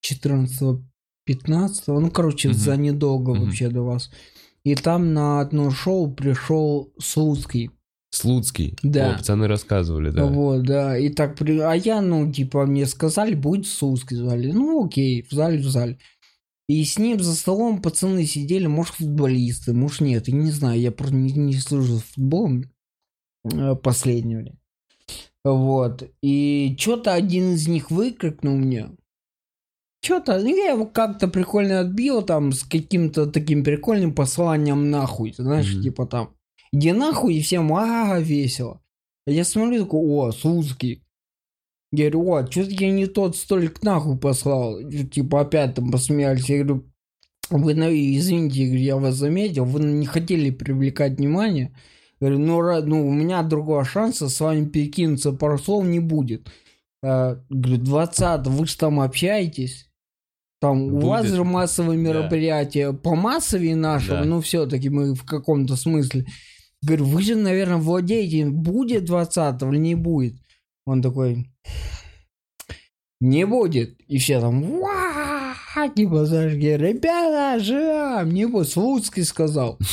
14 0.00 0.80
15 1.24 1.88
ну, 1.88 2.10
короче, 2.10 2.48
Мгм. 2.48 2.56
за 2.58 2.76
недолго 2.76 3.32
Мгм. 3.34 3.44
вообще 3.44 3.68
до 3.68 3.82
вас. 3.82 4.10
И 4.64 4.74
там 4.74 5.12
на 5.14 5.40
одно 5.40 5.70
шоу 5.70 6.12
пришел 6.12 6.92
Слуцкий. 6.98 7.70
Слуцкий. 8.16 8.76
Да. 8.82 9.14
О, 9.14 9.18
пацаны 9.18 9.46
рассказывали, 9.46 10.10
да. 10.10 10.24
Вот, 10.26 10.62
да. 10.62 10.98
И 10.98 11.08
так, 11.10 11.40
а 11.40 11.74
я, 11.74 12.00
ну, 12.00 12.32
типа, 12.32 12.66
мне 12.66 12.86
сказали, 12.86 13.34
будет 13.34 13.66
Слуцкий 13.66 14.16
зале. 14.16 14.52
Ну, 14.52 14.84
окей, 14.84 15.22
в 15.22 15.32
зале, 15.32 15.58
в 15.58 15.68
зале. 15.68 15.98
И 16.68 16.84
с 16.84 16.98
ним 16.98 17.20
за 17.20 17.34
столом 17.34 17.80
пацаны 17.80 18.26
сидели, 18.26 18.66
может, 18.66 18.94
футболисты, 18.94 19.72
может, 19.72 20.00
нет. 20.00 20.28
Я 20.28 20.34
не 20.34 20.50
знаю, 20.50 20.80
я 20.80 20.90
просто 20.90 21.14
не, 21.14 21.32
не 21.32 21.54
слежу 21.54 21.94
за 21.94 22.00
футболом 22.00 22.64
э, 23.44 23.76
последнее 23.76 24.38
время. 24.38 24.58
Вот. 25.44 26.10
И 26.22 26.74
что-то 26.78 27.14
один 27.14 27.52
из 27.54 27.68
них 27.68 27.92
выкрикнул 27.92 28.56
мне. 28.56 28.90
Что-то, 30.02 30.38
ну, 30.40 30.48
я 30.48 30.72
его 30.72 30.86
как-то 30.86 31.28
прикольно 31.28 31.80
отбил 31.80 32.22
там 32.22 32.52
с 32.52 32.62
каким-то 32.64 33.26
таким 33.26 33.62
прикольным 33.62 34.12
посланием 34.14 34.90
нахуй. 34.90 35.32
Знаешь, 35.36 35.72
Мгм. 35.72 35.82
типа 35.82 36.06
там, 36.06 36.35
иди 36.76 36.92
нахуй, 36.92 37.36
и 37.36 37.40
всем 37.42 37.72
а 37.74 38.18
весело. 38.20 38.80
А 39.26 39.30
Я 39.30 39.44
смотрю, 39.44 39.84
такой, 39.84 40.00
о, 40.00 40.30
Слуцкий. 40.32 41.02
Я 41.92 42.10
говорю, 42.10 42.30
о, 42.32 42.46
что-то 42.50 42.70
я 42.70 42.90
не 42.90 43.06
тот 43.06 43.36
столик 43.36 43.82
нахуй 43.82 44.18
послал. 44.18 44.78
Типа 45.10 45.40
опять 45.42 45.74
там 45.74 45.90
посмеялись. 45.90 46.48
Я 46.48 46.62
говорю, 46.64 46.84
вы, 47.50 47.74
ну, 47.74 47.88
извините, 47.90 48.62
я 48.62 48.66
говорю, 48.66 48.82
я 48.82 48.96
вас 48.96 49.14
заметил, 49.14 49.64
вы 49.64 49.80
не 49.80 50.06
хотели 50.06 50.50
привлекать 50.50 51.18
внимание. 51.18 51.74
Говорю, 52.20 52.38
ну, 52.38 52.82
ну, 52.82 53.06
у 53.08 53.12
меня 53.12 53.42
другого 53.42 53.84
шанса 53.84 54.28
с 54.28 54.40
вами 54.40 54.66
перекинуться 54.66 55.32
пару 55.32 55.58
слов 55.58 55.84
не 55.84 56.00
будет. 56.00 56.48
А, 57.02 57.40
говорю, 57.50 57.78
20 57.82 58.46
вы 58.46 58.66
же 58.66 58.76
там 58.76 59.00
общаетесь. 59.00 59.86
Там 60.60 60.82
у 60.94 61.00
вас 61.00 61.22
Будет. 61.26 61.34
же 61.36 61.44
массовые 61.44 62.02
Да. 62.02 62.08
мероприятия 62.10 62.92
помассовее 62.92 63.76
нашего, 63.76 64.20
Да. 64.20 64.24
ну 64.24 64.40
все-таки 64.40 64.88
мы 64.88 65.14
в 65.14 65.24
каком-то 65.24 65.76
смысле. 65.76 66.24
Говорю, 66.82 67.04
вы 67.06 67.22
же, 67.22 67.34
наверное, 67.34 67.76
владеете, 67.78 68.46
будет 68.46 69.04
20 69.04 69.62
или 69.62 69.78
не 69.78 69.94
будет? 69.94 70.34
Он 70.84 71.02
такой, 71.02 71.50
не 73.20 73.46
будет. 73.46 73.98
И 74.08 74.18
все 74.18 74.40
там, 74.40 74.62
ва 74.80 75.54
типа, 75.94 76.26
знаешь, 76.26 76.54
говорят, 76.54 76.80
ребята, 76.80 77.62
живем, 77.62 78.32
не 78.32 78.46
будет. 78.46 78.68
Слуцкий 78.68 79.24
сказал. 79.24 79.78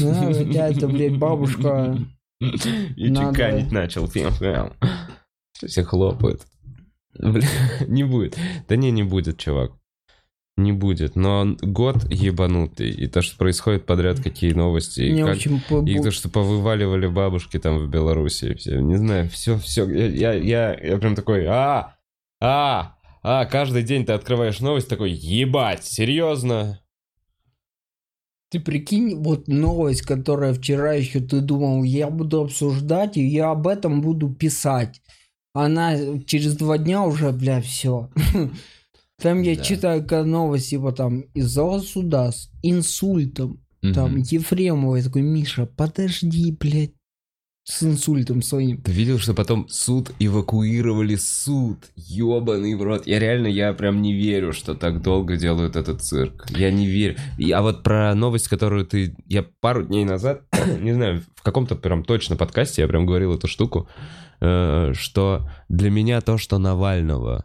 Да, 0.00 0.32
хотя 0.32 0.68
это, 0.68 0.86
блядь, 0.88 1.18
бабушка. 1.18 1.96
И 2.40 3.10
Надо- 3.10 3.34
чеканить 3.34 3.72
начал. 3.72 4.06
Все 4.06 5.82
хлопают. 5.82 6.42
Бля, 7.18 7.46
не 7.88 8.04
будет. 8.04 8.36
Да 8.68 8.76
не, 8.76 8.90
не 8.90 9.02
будет, 9.02 9.38
чувак. 9.38 9.72
Не 10.58 10.72
будет. 10.72 11.14
Но 11.14 11.56
год 11.62 12.04
ебанутый. 12.10 12.90
И 12.90 13.06
то, 13.06 13.22
что 13.22 13.38
происходит 13.38 13.86
подряд, 13.86 14.20
какие 14.20 14.52
новости. 14.52 15.02
И 15.02 15.12
Мне 15.12 15.24
как- 15.24 15.36
очень 15.36 15.62
И 15.86 16.02
то, 16.02 16.10
что 16.10 16.28
повываливали 16.28 17.06
бабушки 17.06 17.60
там 17.60 17.78
в 17.78 17.88
Беларуси. 17.88 18.54
Все, 18.54 18.80
не 18.80 18.96
знаю, 18.96 19.30
все, 19.30 19.56
все. 19.56 19.88
Я, 19.88 20.08
я, 20.08 20.32
я, 20.32 20.74
я 20.74 20.98
прям 20.98 21.14
такой, 21.14 21.46
а, 21.46 21.94
а, 22.40 22.96
а, 23.22 23.44
каждый 23.44 23.84
день 23.84 24.04
ты 24.04 24.12
открываешь 24.14 24.58
новость 24.58 24.88
такой, 24.88 25.12
ебать, 25.12 25.84
серьезно? 25.84 26.80
Ты 28.50 28.58
прикинь, 28.58 29.22
вот 29.22 29.46
новость, 29.46 30.02
которая 30.02 30.54
вчера 30.54 30.94
еще 30.94 31.20
ты 31.20 31.40
думал, 31.40 31.84
я 31.84 32.10
буду 32.10 32.40
обсуждать, 32.40 33.16
и 33.16 33.24
я 33.24 33.52
об 33.52 33.68
этом 33.68 34.00
буду 34.00 34.28
писать. 34.28 35.00
Она 35.52 35.94
через 36.26 36.56
два 36.56 36.78
дня 36.78 37.02
уже, 37.04 37.30
бля, 37.30 37.60
все. 37.60 38.10
Там 39.20 39.42
я 39.42 39.56
Да. 39.56 39.62
читаю 39.62 40.06
новость, 40.26 40.70
типа 40.70 40.92
там 40.92 41.22
из-за 41.34 41.80
суда 41.80 42.30
с 42.32 42.50
инсультом. 42.62 43.60
Там 43.80 44.12
Мгм. 44.12 44.22
Ефремова, 44.22 44.96
я 44.96 45.02
такой, 45.04 45.22
Миша, 45.22 45.66
подожди, 45.66 46.50
блядь, 46.58 46.92
с 47.64 47.82
инсультом 47.82 48.42
своим. 48.42 48.80
Ты 48.82 48.92
видел, 48.92 49.18
что 49.18 49.34
потом 49.34 49.68
суд 49.68 50.10
эвакуировали 50.18 51.16
суд? 51.16 51.78
Ёбаный 51.96 52.74
в 52.74 52.82
рот. 52.82 53.06
Я 53.06 53.18
реально, 53.18 53.46
я 53.48 53.72
прям 53.74 54.00
не 54.02 54.14
верю, 54.14 54.52
что 54.52 54.74
так 54.74 55.02
долго 55.02 55.36
делают 55.36 55.76
этот 55.76 56.02
цирк. 56.02 56.46
Я 56.50 56.70
не 56.72 56.86
верю. 56.86 57.16
И- 57.38 57.50
А 57.52 57.60
вот 57.62 57.82
про 57.82 58.14
новость, 58.14 58.48
которую 58.48 58.84
ты... 58.86 59.14
Я 59.26 59.44
пару 59.60 59.84
дней 59.84 60.04
назад, 60.04 60.42
не 60.80 60.92
знаю, 60.94 61.22
в 61.36 61.42
каком-то 61.42 61.76
прям 61.76 62.04
точно 62.04 62.36
подкасте 62.36 62.82
я 62.82 62.88
прям 62.88 63.04
говорил 63.06 63.34
эту 63.34 63.46
штуку, 63.48 63.88
э, 64.40 64.92
что 64.94 65.48
для 65.68 65.90
меня 65.90 66.20
то, 66.20 66.38
что 66.38 66.58
Навального 66.58 67.44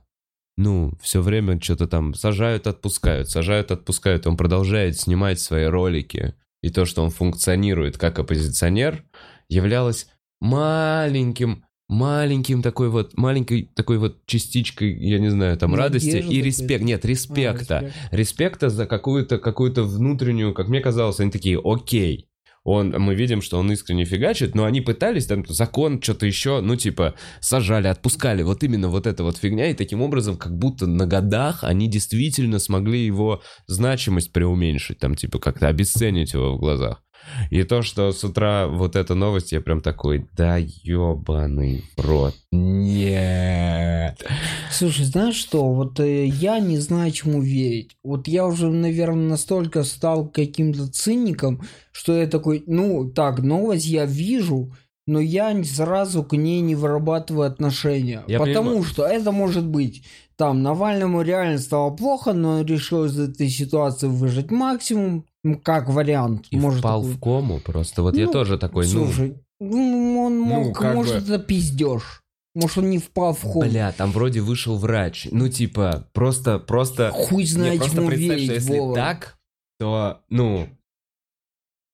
ну, 0.58 0.94
все 1.02 1.22
время 1.22 1.60
что-то 1.60 1.88
там 1.88 2.14
сажают, 2.14 2.68
отпускают, 2.68 3.30
сажают, 3.30 3.72
отпускают. 3.72 4.28
Он 4.28 4.38
продолжает 4.38 5.00
снимать 5.00 5.40
свои 5.40 5.66
ролики. 5.66 6.36
И 6.62 6.70
то, 6.70 6.86
что 6.86 7.04
он 7.04 7.10
функционирует 7.10 7.98
как 7.98 8.20
оппозиционер, 8.20 9.04
являлось 9.50 10.08
маленьким, 10.40 11.66
маленьким 11.90 12.62
такой 12.62 12.90
вот, 12.90 13.18
маленькой 13.18 13.70
такой 13.76 13.98
вот 13.98 14.26
частичкой, 14.26 14.94
я 14.98 15.20
не 15.20 15.30
знаю, 15.30 15.58
там 15.58 15.76
радости 15.76 16.12
Надежды 16.12 16.34
и 16.36 16.42
респект. 16.42 16.84
Нет, 16.84 17.04
А, 17.04 17.08
респекта. 17.08 17.80
респект. 17.80 18.14
Респекта 18.14 18.70
за 18.70 18.86
какую-то 18.86 19.40
какую-то 19.40 19.84
внутреннюю, 19.84 20.54
как 20.54 20.70
мне 20.70 20.80
казалось, 20.80 21.20
они 21.20 21.32
такие, 21.32 21.60
окей. 21.64 22.30
Он, 22.64 22.92
мы 22.98 23.14
видим, 23.14 23.42
что 23.42 23.60
он 23.60 23.72
искренне 23.72 24.06
фигачит, 24.06 24.56
но 24.56 24.64
они 24.64 24.80
пытались, 24.80 25.26
там, 25.26 25.46
закон, 25.46 26.02
что-то 26.02 26.26
еще, 26.26 26.62
ну, 26.62 26.78
типа, 26.78 27.16
сажали, 27.42 27.88
отпускали, 27.88 28.42
вот 28.42 28.64
именно 28.64 28.88
вот 28.88 29.06
эта 29.06 29.24
вот 29.24 29.38
фигня, 29.38 29.70
и 29.70 29.74
таким 29.74 30.02
образом, 30.02 30.38
как 30.38 30.58
будто 30.58 30.88
на 30.88 31.06
годах 31.06 31.64
они 31.64 31.90
действительно 31.90 32.60
смогли 32.60 33.06
его 33.06 33.42
значимость 33.68 34.32
преуменьшить, 34.32 35.00
там, 35.00 35.16
типа, 35.16 35.40
как-то 35.40 35.68
обесценить 35.68 36.34
его 36.34 36.56
в 36.56 36.60
глазах. 36.60 37.03
И 37.50 37.64
то, 37.64 37.82
что 37.82 38.12
с 38.12 38.24
утра 38.24 38.68
вот 38.68 38.96
эта 38.96 39.16
новость, 39.16 39.52
я 39.52 39.62
прям 39.62 39.82
такой, 39.82 40.28
да 40.36 40.58
ебаный 40.58 41.84
рот, 41.98 42.36
нет. 42.52 44.24
Слушай, 44.72 45.06
знаешь 45.06 45.36
что, 45.36 45.74
вот 45.74 46.00
э, 46.00 46.26
я 46.26 46.60
не 46.60 46.78
знаю, 46.78 47.12
чему 47.12 47.42
верить. 47.42 47.98
Вот 48.04 48.28
я 48.28 48.46
уже, 48.46 48.70
наверное, 48.70 49.30
настолько 49.30 49.84
стал 49.84 50.28
каким-то 50.28 50.92
циником, 50.92 51.62
что 51.92 52.16
я 52.16 52.28
такой, 52.28 52.64
ну, 52.68 53.10
так, 53.10 53.40
новость 53.40 53.86
я 53.86 54.06
вижу, 54.06 54.74
но 55.06 55.20
я 55.20 55.64
сразу 55.64 56.24
к 56.24 56.34
ней 56.36 56.62
не 56.62 56.76
вырабатываю 56.76 57.48
отношения. 57.48 58.24
Я 58.28 58.40
потому 58.40 58.70
понимаю. 58.70 58.84
что 58.84 59.06
это 59.06 59.32
может 59.32 59.66
быть, 59.66 60.06
там, 60.38 60.64
Навальному 60.64 61.22
реально 61.22 61.60
стало 61.60 61.92
плохо, 61.92 62.34
но 62.34 62.60
он 62.60 62.66
решил 62.66 63.06
из 63.06 63.20
этой 63.20 63.50
ситуации 63.50 64.08
выжать 64.08 64.52
максимум, 64.52 65.26
как 65.64 65.90
вариант. 65.90 66.48
И 66.52 66.58
может 66.58 66.80
впал 66.80 67.02
такой. 67.02 67.16
в 67.16 67.20
кому 67.20 67.60
просто. 67.60 68.02
Вот 68.02 68.16
я 68.16 68.26
Ну, 68.26 68.32
тоже 68.32 68.58
такой, 68.58 68.86
ну... 68.86 69.06
Слушай, 69.06 69.38
ну, 69.60 70.24
он 70.26 70.40
мог, 70.40 70.78
как 70.78 70.96
может, 70.96 71.26
бы- 71.28 71.34
это 71.36 71.44
пиздеж. 71.44 72.22
Может, 72.56 72.78
он 72.80 72.90
не 72.92 73.00
впал 73.00 73.34
в 73.34 73.42
ход. 73.42 73.68
Бля, 73.68 73.92
там 73.92 74.12
вроде 74.12 74.42
вышел 74.42 74.78
врач. 74.78 75.28
Ну, 75.32 75.50
типа, 75.50 76.08
просто, 76.14 76.60
просто... 76.60 77.10
Хуй 77.12 77.46
знает, 77.46 77.80
просто 77.80 77.98
представь, 78.06 78.20
верить, 78.20 78.44
что 78.46 78.54
если 78.54 78.78
Вова. 78.80 78.96
так, 78.96 79.38
то, 79.80 80.22
ну... 80.30 80.70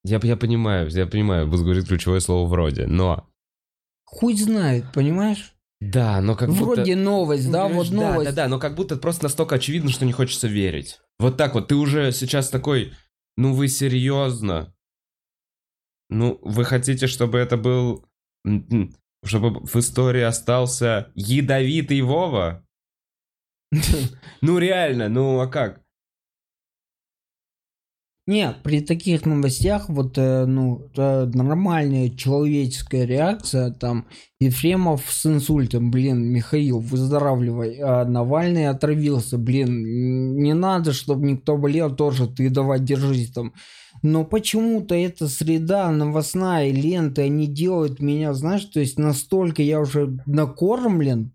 Я, 0.04 0.20
я 0.24 0.36
понимаю, 0.38 0.90
я 0.90 1.06
понимаю, 1.08 1.48
буду 1.48 1.64
говорить 1.64 1.88
ключевое 1.88 2.20
слово 2.20 2.48
«вроде», 2.48 2.88
но... 2.88 3.26
Хуй 4.06 4.36
знает, 4.36 4.86
понимаешь? 4.94 5.54
Да, 5.82 6.20
но 6.22 6.36
как 6.36 6.50
будто... 6.50 6.64
Вроде 6.64 6.96
новость, 6.96 7.50
да, 7.52 7.68
Ну, 7.70 7.76
вот 7.76 7.90
да, 7.90 7.96
новость. 7.96 8.30
Да, 8.32 8.44
да, 8.44 8.48
но 8.50 8.60
как 8.60 8.76
будто 8.76 8.98
просто 8.98 9.24
настолько 9.24 9.56
очевидно, 9.56 9.90
что 9.90 10.06
не 10.06 10.12
хочется 10.12 10.48
верить. 10.48 11.00
Вот 11.20 11.38
так 11.38 11.54
вот, 11.54 11.68
ты 11.70 11.76
уже 11.76 12.12
сейчас 12.12 12.50
такой, 12.50 12.94
ну 13.40 13.54
вы 13.54 13.70
серьезно? 13.70 14.76
Ну, 16.10 16.40
вы 16.42 16.66
хотите, 16.66 17.08
чтобы 17.08 17.38
это 17.38 17.56
был... 17.56 18.06
Чтобы 19.24 19.66
в 19.66 19.74
истории 19.78 20.24
остался 20.24 21.10
ядовитый 21.16 22.02
Вова? 22.02 22.68
Ну 24.42 24.58
реально, 24.58 25.08
ну 25.08 25.40
а 25.40 25.48
как? 25.48 25.82
Не, 28.30 28.52
при 28.64 28.82
таких 28.82 29.26
новостях 29.26 29.90
вот, 29.90 30.16
э, 30.20 30.46
ну, 30.46 30.88
нормальная 30.96 32.12
человеческая 32.12 33.06
реакция, 33.06 33.72
там, 33.72 34.06
Ефремов 34.40 35.06
с 35.10 35.26
инсультом, 35.26 35.90
блин, 35.90 36.32
Михаил, 36.32 36.78
выздоравливай, 36.78 37.80
а 37.82 38.06
Навальный 38.06 38.68
отравился, 38.68 39.40
блин, 39.40 40.38
не 40.38 40.54
надо, 40.54 40.94
чтобы 40.94 41.26
никто 41.26 41.58
болел, 41.58 41.96
тоже 41.96 42.28
ты 42.28 42.52
давай 42.52 42.80
держись 42.80 43.32
там. 43.32 43.56
Но 44.04 44.24
почему-то 44.26 44.94
эта 44.94 45.28
среда 45.28 45.90
новостная, 45.90 46.70
ленты, 46.70 47.24
они 47.24 47.48
делают 47.48 48.00
меня, 48.00 48.36
знаешь, 48.36 48.66
то 48.66 48.80
есть 48.80 49.00
настолько 49.00 49.64
я 49.64 49.80
уже 49.80 50.20
накормлен, 50.28 51.34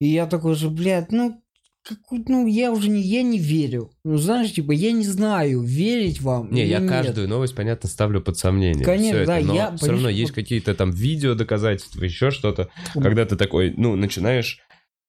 и 0.00 0.06
я 0.06 0.24
такой 0.24 0.54
же, 0.54 0.70
блядь, 0.70 1.12
ну, 1.12 1.43
какой- 1.84 2.24
ну, 2.26 2.46
я 2.46 2.72
уже 2.72 2.88
не, 2.88 3.00
я 3.02 3.22
не 3.22 3.38
верю. 3.38 3.90
Ну, 4.04 4.16
знаешь, 4.16 4.52
типа, 4.52 4.72
я 4.72 4.92
не 4.92 5.04
знаю, 5.04 5.60
верить 5.62 6.20
вам 6.20 6.50
Не, 6.50 6.66
я 6.66 6.78
нет. 6.78 6.88
каждую 6.90 7.28
новость, 7.28 7.54
понятно, 7.54 7.88
ставлю 7.88 8.20
под 8.20 8.38
сомнение. 8.38 8.84
Конечно, 8.84 9.18
Всё 9.18 9.26
да, 9.26 9.38
это, 9.38 9.46
но 9.46 9.54
я, 9.54 9.76
все 9.76 9.86
равно 9.86 9.96
понимаешь, 9.98 10.16
есть 10.18 10.32
какие-то 10.32 10.74
там 10.74 10.90
видео 10.90 11.34
доказательства, 11.34 12.02
еще 12.04 12.30
что-то. 12.30 12.70
Когда 12.94 13.24
ты 13.26 13.36
такой, 13.36 13.74
ну, 13.76 13.96
начинаешь, 13.96 14.60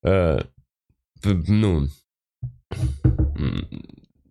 э, 0.04 0.40
ну, 1.24 1.86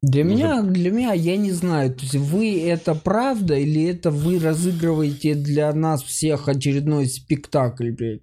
Для 0.01 0.23
Уже- 0.23 0.34
меня, 0.36 0.62
для 0.62 0.91
меня, 0.91 1.13
я 1.13 1.36
не 1.36 1.51
знаю, 1.51 1.91
то 1.93 2.03
есть 2.03 2.15
вы 2.15 2.60
это 2.62 2.93
правда 2.93 3.55
или 3.55 3.86
это 3.86 4.12
вы 4.12 4.38
разыгрываете 4.38 5.34
для 5.34 5.73
нас 5.73 6.03
всех 6.03 6.47
очередной 6.47 7.08
спектакль, 7.08 7.89
блядь? 7.91 8.21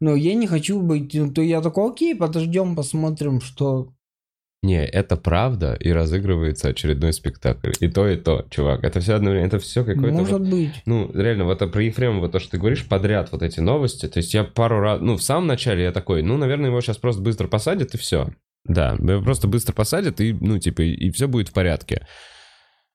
Но 0.00 0.14
я 0.14 0.34
не 0.34 0.46
хочу 0.46 0.80
быть, 0.80 1.14
ну, 1.14 1.30
то 1.32 1.42
я 1.42 1.60
такой, 1.60 1.90
окей, 1.90 2.14
подождем, 2.14 2.74
посмотрим, 2.74 3.40
что... 3.40 3.92
Не, 4.62 4.84
это 4.84 5.16
правда, 5.16 5.74
и 5.74 5.90
разыгрывается 5.90 6.68
очередной 6.68 7.14
спектакль. 7.14 7.72
И 7.80 7.88
то, 7.88 8.06
и 8.06 8.16
то, 8.16 8.46
чувак. 8.50 8.84
Это 8.84 9.00
все 9.00 9.14
одновременно, 9.14 9.48
это 9.48 9.58
все 9.58 9.84
какое-то... 9.84 10.18
Может 10.18 10.32
вот- 10.32 10.50
быть. 10.50 10.82
Ну, 10.84 11.10
реально, 11.14 11.44
вот 11.44 11.62
это 11.62 11.66
про 11.66 11.82
Ефремова, 11.82 12.28
то, 12.28 12.40
что 12.40 12.52
ты 12.52 12.58
говоришь, 12.58 12.86
подряд 12.86 13.32
вот 13.32 13.42
эти 13.42 13.60
новости. 13.60 14.06
То 14.06 14.18
есть 14.18 14.34
я 14.34 14.44
пару 14.44 14.80
раз... 14.80 15.00
Ну, 15.00 15.16
в 15.16 15.22
самом 15.22 15.46
начале 15.46 15.84
я 15.84 15.92
такой, 15.92 16.22
ну, 16.22 16.36
наверное, 16.36 16.68
его 16.68 16.80
сейчас 16.82 16.98
просто 16.98 17.22
быстро 17.22 17.48
посадят, 17.48 17.94
и 17.94 17.98
все. 17.98 18.28
Да, 18.66 18.98
его 19.00 19.22
просто 19.22 19.48
быстро 19.48 19.72
посадят, 19.72 20.20
и, 20.20 20.34
ну, 20.34 20.58
типа, 20.58 20.82
и, 20.82 21.10
все 21.10 21.26
будет 21.26 21.48
в 21.48 21.52
порядке. 21.52 22.06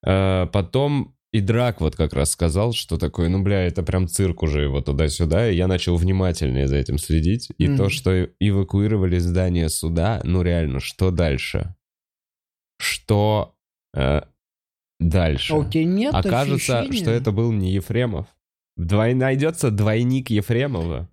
А, 0.05 0.45
потом 0.47 1.14
и 1.36 1.41
Драк 1.41 1.82
вот 1.82 1.98
как 1.98 2.13
раз 2.13 2.32
сказал, 2.32 2.71
что 2.71 2.98
такое, 2.98 3.28
ну, 3.28 3.43
бля, 3.43 3.65
это 3.65 3.84
прям 3.84 4.08
цирк 4.08 4.41
уже 4.41 4.62
его 4.62 4.80
туда-сюда, 4.80 5.50
и 5.50 5.56
я 5.58 5.67
начал 5.67 5.98
внимательнее 5.98 6.65
за 6.65 6.78
этим 6.78 6.98
следить. 6.98 7.50
И 7.58 7.67
Мгм. 7.67 7.77
то, 7.77 7.90
что 7.90 8.29
эвакуировали 8.40 9.17
здание 9.17 9.67
суда, 9.67 10.21
ну, 10.23 10.44
реально, 10.44 10.79
что 10.79 11.12
дальше? 11.12 11.75
Что 12.79 13.54
э, 13.94 14.21
дальше? 15.02 15.52
А 15.52 15.58
у 15.58 15.69
тебя 15.69 15.83
нет 15.83 16.15
Окажется, 16.15 16.79
ощущения? 16.79 17.04
что 17.04 17.12
это 17.12 17.33
был 17.33 17.52
не 17.52 17.73
Ефремов. 17.73 18.27
Двой... 18.77 19.13
Найдется 19.13 19.71
двойник 19.71 20.29
Ефремова. 20.29 21.10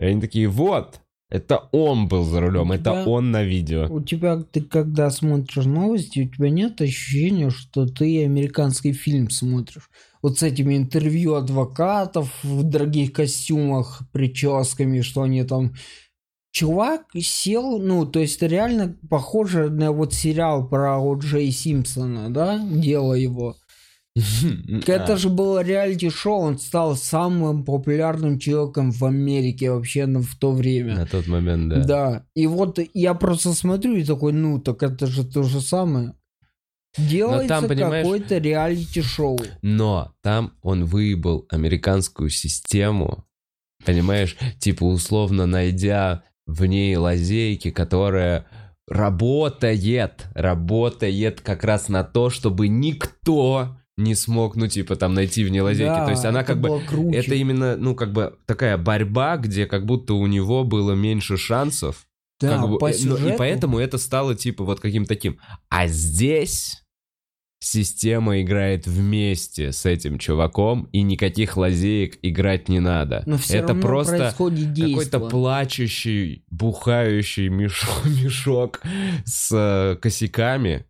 И 0.00 0.06
они 0.06 0.22
такие, 0.22 0.48
вот, 0.48 1.02
это 1.30 1.68
он 1.72 2.08
был 2.08 2.22
за 2.24 2.40
рулем, 2.40 2.70
У 2.70 2.74
это 2.74 2.90
тебя- 2.90 3.06
он 3.06 3.30
на 3.32 3.42
видео. 3.42 3.86
У 3.90 4.00
тебя, 4.00 4.36
ты 4.42 4.60
когда 4.60 5.10
смотришь 5.10 5.64
новости, 5.64 6.20
у 6.20 6.34
тебя 6.34 6.50
нет 6.50 6.80
ощущения, 6.80 7.50
что 7.50 7.86
ты 7.86 8.24
американский 8.24 8.92
фильм 8.92 9.28
смотришь. 9.30 9.90
Вот 10.22 10.38
с 10.38 10.42
этими 10.42 10.76
интервью 10.76 11.34
адвокатов 11.34 12.32
в 12.42 12.62
дорогих 12.62 13.12
костюмах, 13.12 14.02
прическами, 14.12 15.00
что 15.00 15.22
они 15.22 15.42
там 15.44 15.74
чувак 16.52 17.02
сел, 17.20 17.78
ну, 17.78 18.06
то 18.06 18.20
есть 18.20 18.40
реально 18.42 18.96
похоже 19.10 19.68
на 19.68 19.92
вот 19.92 20.14
сериал 20.14 20.66
про 20.66 20.98
вот 20.98 21.22
Джей 21.22 21.50
Симпсона, 21.50 22.30
да, 22.30 22.58
дело 22.58 23.14
его. 23.14 23.56
Это 24.86 25.16
же 25.16 25.28
было 25.28 25.62
реалити-шоу, 25.62 26.40
он 26.40 26.58
стал 26.58 26.96
самым 26.96 27.64
популярным 27.64 28.38
человеком 28.38 28.90
в 28.90 29.04
Америке 29.04 29.70
вообще 29.70 30.06
на, 30.06 30.22
в 30.22 30.34
то 30.36 30.52
время. 30.52 30.96
На 30.96 31.06
тот 31.06 31.26
момент, 31.26 31.68
да. 31.68 31.84
Да, 31.84 32.26
и 32.34 32.46
вот 32.46 32.78
я 32.94 33.12
просто 33.14 33.52
смотрю 33.52 33.94
и 33.94 34.04
такой, 34.04 34.32
ну, 34.32 34.58
так 34.58 34.82
это 34.82 35.06
же 35.06 35.24
то 35.24 35.42
же 35.42 35.60
самое. 35.60 36.14
Делается 36.96 37.48
там, 37.48 37.68
понимаешь- 37.68 38.04
какое-то 38.04 38.38
реалити-шоу. 38.38 39.38
Но 39.60 40.12
там 40.22 40.52
он 40.62 40.86
выебал 40.86 41.44
американскую 41.50 42.30
систему, 42.30 43.26
понимаешь, 43.84 44.36
типа 44.58 44.84
условно 44.84 45.44
найдя 45.44 46.22
в 46.46 46.64
ней 46.64 46.96
лазейки, 46.96 47.70
которая 47.70 48.46
работает, 48.88 50.26
работает 50.34 51.40
как 51.42 51.64
раз 51.64 51.88
на 51.88 52.02
то, 52.02 52.30
чтобы 52.30 52.68
никто 52.68 53.76
не 53.96 54.14
смог, 54.14 54.56
ну, 54.56 54.68
типа, 54.68 54.96
там, 54.96 55.14
найти 55.14 55.44
в 55.44 55.48
ней 55.48 55.60
лазейки. 55.60 55.88
Да, 55.88 56.04
то 56.04 56.10
есть 56.10 56.24
она 56.24 56.44
как 56.44 56.60
бы... 56.60 56.80
круче. 56.80 57.16
Это 57.16 57.34
именно, 57.34 57.76
ну, 57.76 57.94
как 57.94 58.12
бы 58.12 58.36
такая 58.46 58.76
борьба, 58.76 59.36
где 59.36 59.66
как 59.66 59.86
будто 59.86 60.14
у 60.14 60.26
него 60.26 60.64
было 60.64 60.92
меньше 60.92 61.36
шансов. 61.36 62.06
Да, 62.38 62.58
как 62.58 62.68
бы, 62.68 62.78
по 62.78 62.90
э, 62.90 62.92
ну, 62.92 63.16
сюжету. 63.16 63.34
и 63.34 63.36
поэтому 63.38 63.78
это 63.78 63.96
стало, 63.96 64.34
типа, 64.34 64.64
вот 64.64 64.80
каким-то 64.80 65.08
таким. 65.08 65.38
А 65.70 65.86
здесь 65.86 66.82
система 67.58 68.42
играет 68.42 68.86
вместе 68.86 69.72
с 69.72 69.86
этим 69.86 70.18
чуваком, 70.18 70.88
и 70.92 71.00
никаких 71.00 71.56
лазеек 71.56 72.18
играть 72.22 72.68
не 72.68 72.80
надо. 72.80 73.22
Но 73.24 73.38
все 73.38 73.58
это 73.58 73.68
равно 73.68 73.82
просто 73.82 74.34
какой-то 74.36 75.20
плачущий, 75.20 76.44
бухающий 76.50 77.48
мешок, 77.48 78.04
мешок 78.04 78.82
с 79.24 79.50
э, 79.52 79.96
косяками, 79.96 80.84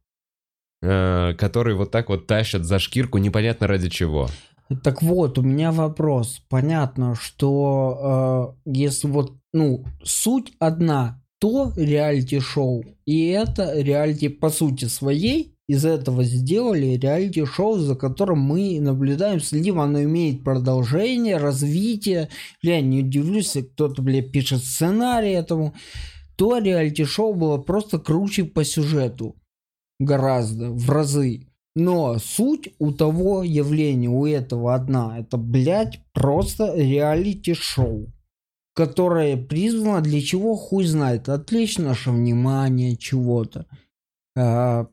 э, 0.83 1.35
который 1.39 1.75
вот 1.75 1.91
так 1.91 2.09
вот 2.09 2.27
тащат 2.27 2.65
за 2.65 2.79
шкирку, 2.79 3.19
непонятно 3.19 3.67
ради 3.67 3.89
чего. 3.89 4.29
Так 4.83 5.03
вот, 5.03 5.39
у 5.39 5.43
меня 5.43 5.71
вопрос. 5.71 6.43
Понятно, 6.49 7.15
что 7.15 8.55
э, 8.67 8.71
если 8.73 9.07
вот, 9.07 9.35
ну, 9.53 9.85
суть 10.03 10.53
одна, 10.59 11.23
то 11.39 11.73
реалити-шоу, 11.77 12.85
и 13.05 13.29
это 13.29 13.81
реалити 13.81 14.29
по 14.29 14.51
сути 14.51 14.87
своей, 14.87 15.57
из 15.69 15.85
этого 15.85 16.23
сделали 16.23 16.97
реалити-шоу, 16.97 17.79
за 17.79 17.97
которым 17.97 18.41
мы 18.41 18.79
наблюдаем, 18.81 19.41
следим, 19.41 19.81
оно 19.81 20.03
имеет 20.03 20.45
продолжение, 20.45 21.39
развитие. 21.39 22.29
Бля, 22.63 22.81
не 22.81 23.01
удивлюсь, 23.01 23.57
если 23.57 23.63
кто-то, 23.63 24.01
бля, 24.01 24.23
пишет 24.23 24.63
сценарий 24.63 25.33
этому. 25.33 25.75
То 26.37 26.59
реалити-шоу 26.59 27.35
было 27.35 27.59
просто 27.59 27.99
круче 27.99 28.45
по 28.45 28.65
сюжету. 28.65 29.35
Гораздо, 29.99 30.71
в 30.71 30.91
разы. 30.91 31.47
Но 31.75 32.19
суть 32.19 32.75
у 32.79 32.93
того 32.93 33.43
явления, 33.43 34.09
у 34.09 34.27
этого 34.27 34.75
одна. 34.75 35.19
Это, 35.19 35.37
блядь, 35.37 36.01
просто 36.13 36.75
реалити-шоу. 36.75 38.13
Которое 38.75 39.37
призвано 39.37 40.01
для 40.01 40.21
чего, 40.21 40.57
хуй 40.57 40.85
знает. 40.85 41.29
Отвлечь 41.29 41.79
наше 41.79 42.11
внимание 42.11 42.97
чего-то. 42.97 43.67
А, 44.37 44.89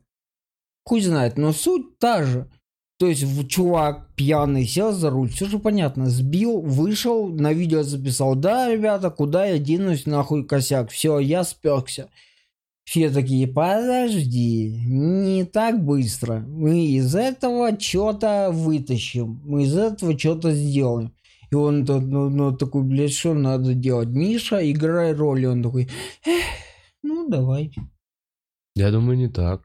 хуй 0.84 1.00
знает, 1.00 1.36
но 1.38 1.52
суть 1.52 1.98
та 1.98 2.22
же. 2.22 2.50
То 2.98 3.08
есть 3.08 3.48
чувак 3.48 4.14
пьяный 4.14 4.64
сел 4.64 4.92
за 4.92 5.10
руль, 5.10 5.28
все 5.28 5.46
же 5.46 5.58
понятно, 5.58 6.08
сбил, 6.08 6.60
вышел, 6.60 7.28
на 7.28 7.52
видео 7.52 7.82
записал, 7.82 8.36
да, 8.36 8.70
ребята, 8.70 9.10
куда 9.10 9.46
я 9.46 9.58
денусь, 9.58 10.06
нахуй 10.06 10.46
косяк, 10.46 10.90
все, 10.90 11.18
я 11.18 11.42
спекся. 11.42 12.08
Все 12.84 13.10
такие, 13.10 13.46
подожди, 13.46 14.84
не 14.86 15.44
так 15.44 15.82
быстро. 15.82 16.40
Мы 16.40 16.86
из 16.86 17.14
этого 17.14 17.78
что-то 17.80 18.50
вытащим, 18.52 19.40
мы 19.44 19.64
из 19.64 19.76
этого 19.76 20.18
что-то 20.18 20.52
сделаем. 20.52 21.12
И 21.50 21.54
он 21.54 21.84
ну, 21.84 22.30
ну, 22.30 22.56
такой, 22.56 22.82
блядь, 22.82 23.12
что 23.12 23.32
надо 23.32 23.74
делать? 23.74 24.08
Миша, 24.08 24.70
играй 24.70 25.14
роль. 25.14 25.42
И 25.42 25.46
он 25.46 25.62
такой, 25.62 25.88
«Эх, 26.26 26.44
ну, 27.02 27.28
давайте. 27.28 27.80
Я 28.74 28.90
думаю, 28.90 29.16
не 29.16 29.28
так. 29.28 29.62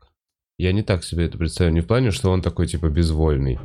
Я 0.58 0.72
не 0.72 0.84
так 0.84 1.04
себе 1.04 1.26
это 1.26 1.38
представляю. 1.38 1.74
Не 1.74 1.82
в 1.82 1.88
плане, 1.88 2.12
что 2.12 2.30
он 2.30 2.42
такой, 2.42 2.68
типа, 2.68 2.90
безвольный. 2.90 3.60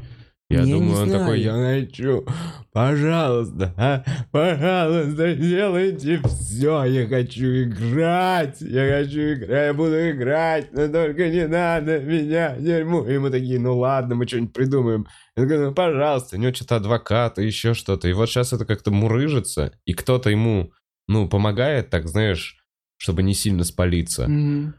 Я 0.51 0.65
не 0.65 0.73
думаю, 0.73 1.01
он 1.01 1.09
знаю. 1.09 1.21
такой, 1.21 1.41
я 1.41 1.53
хочу, 1.53 2.27
пожалуйста, 2.71 3.75
а, 3.79 4.05
пожалуйста, 4.31 5.35
делайте 5.35 6.21
все, 6.23 6.85
я 6.85 7.07
хочу 7.09 7.47
играть, 7.63 8.61
я 8.61 8.99
хочу 8.99 9.21
играть, 9.33 9.67
я 9.67 9.75
буду 9.75 10.11
играть, 10.11 10.73
но 10.73 10.89
только 10.89 11.31
не 11.31 11.47
надо 11.47 11.99
меня, 12.01 12.57
дерьмо. 12.59 13.07
И 13.09 13.17
мы 13.17 13.31
такие, 13.31 13.59
ну 13.59 13.79
ладно, 13.79 14.17
мы 14.17 14.29
что-нибудь 14.29 14.53
придумаем. 14.53 15.07
Я 15.35 15.47
говорю, 15.47 15.69
ну 15.69 15.75
пожалуйста, 15.75 16.37
у 16.37 16.39
него 16.39 16.53
что-то 16.53 16.77
адвокат 16.77 17.39
и 17.39 17.47
еще 17.47 17.73
что-то. 17.73 18.07
И 18.09 18.13
вот 18.13 18.29
сейчас 18.29 18.53
это 18.53 18.67
как-то 18.67 18.91
мурыжится, 18.91 19.73
и 19.87 19.95
кто-то 19.95 20.29
ему, 20.29 20.73
ну, 21.09 21.27
помогает, 21.27 21.89
так, 21.89 22.07
знаешь, 22.07 22.59
чтобы 22.99 23.23
не 23.23 23.33
сильно 23.33 23.65
спалиться. 23.65 24.29
Мгм. 24.29 24.75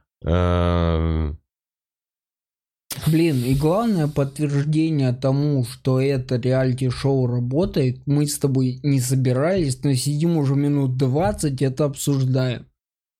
А, 3.03 3.09
Блин, 3.09 3.43
и 3.43 3.55
главное 3.55 4.07
подтверждение 4.07 5.13
тому, 5.13 5.63
что 5.65 5.99
это 5.99 6.37
реалити-шоу 6.37 7.27
работает, 7.27 8.01
мы 8.05 8.25
с 8.25 8.37
тобой 8.37 8.79
не 8.83 8.99
собирались, 8.99 9.83
но 9.83 9.93
сидим 9.93 10.37
уже 10.37 10.55
минут 10.55 10.97
20, 10.97 11.61
это 11.61 11.85
обсуждаем. 11.85 12.65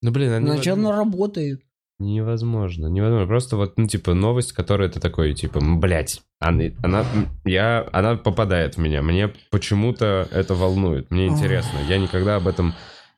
Ну, 0.01 0.11
блин, 0.11 0.31
она 0.31 0.53
Значит, 0.53 0.73
оно 0.73 0.91
работает. 0.91 1.61
невозможно. 1.99 2.87
Невозможно. 2.87 3.27
Просто 3.27 3.57
вот, 3.57 3.77
ну, 3.77 3.87
типа, 3.87 4.13
новость, 4.13 4.53
которая 4.53 4.89
ты 4.89 4.99
такой, 4.99 5.33
типа, 5.33 5.59
блять, 5.61 6.21
она, 6.39 6.65
она, 6.83 7.05
я, 7.43 7.87
она 7.91 8.15
попадает 8.15 8.75
в 8.75 8.79
меня. 8.79 9.01
Мне 9.01 9.31
почему-то 9.49 10.27
это 10.31 10.53
волнует. 10.53 11.09
Мне 11.09 11.27
интересно. 11.27 11.79
Я 11.87 11.97
никогда 11.97 12.35
об 12.35 12.47
этом 12.47 12.73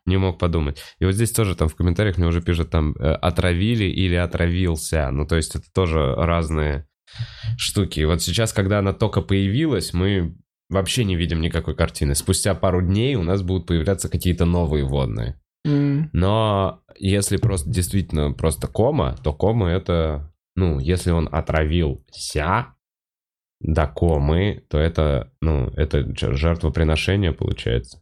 не 0.08 0.18
мог 0.18 0.40
подумать. 0.40 0.82
И 1.00 1.06
вот 1.06 1.14
здесь 1.14 1.32
тоже 1.32 1.56
там 1.56 1.68
в 1.68 1.76
комментариях 1.76 2.18
мне 2.18 2.28
уже 2.28 2.42
пишут 2.42 2.70
там 2.70 2.94
э, 2.94 3.12
отравили 3.14 3.86
или 3.86 4.16
отравился. 4.16 5.10
Ну, 5.12 5.28
то 5.28 5.36
есть 5.36 5.56
это 5.56 5.66
тоже 5.74 6.16
разные 6.16 6.88
штуки. 7.58 8.00
И 8.00 8.06
вот 8.06 8.22
сейчас, 8.22 8.54
когда 8.54 8.80
она 8.80 8.94
только 8.94 9.22
появилась, 9.22 9.94
мы 9.94 10.36
вообще 10.70 11.04
не 11.04 11.16
видим 11.16 11.42
никакой 11.42 11.76
картины. 11.76 12.16
Спустя 12.16 12.56
пару 12.56 12.82
дней 12.82 13.16
у 13.16 13.24
нас 13.24 13.42
будут 13.42 13.68
появляться 13.68 14.10
какие-то 14.10 14.46
новые 14.46 14.84
водные. 14.84 15.40
Но 16.14 16.82
если 16.98 17.38
просто 17.38 17.70
действительно 17.70 18.32
просто 18.32 18.68
кома, 18.68 19.18
то 19.22 19.34
кома 19.34 19.70
это, 19.70 20.34
ну, 20.56 20.80
если 20.80 21.12
он 21.12 21.28
отравился 21.30 22.68
до 23.60 23.88
комы, 23.88 24.64
то 24.70 24.78
это, 24.78 25.32
ну, 25.42 25.68
это 25.76 26.06
жертвоприношение 26.16 27.34
получается. 27.34 28.02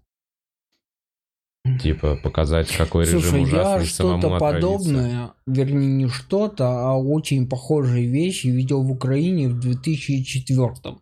Типа 1.82 2.16
показать, 2.16 2.72
какой 2.76 3.06
режим 3.06 3.22
Слушай, 3.22 3.40
я 3.40 3.46
ужасный 3.46 3.88
самому 3.88 4.22
что-то 4.22 4.38
подобное, 4.38 5.32
вернее 5.48 5.88
не 5.88 6.08
что-то, 6.08 6.66
а 6.68 6.94
очень 6.96 7.48
похожие 7.48 8.08
вещи 8.08 8.48
видел 8.48 8.84
в 8.84 8.92
Украине 8.92 9.50
в 9.50 9.60
2004 9.60 10.98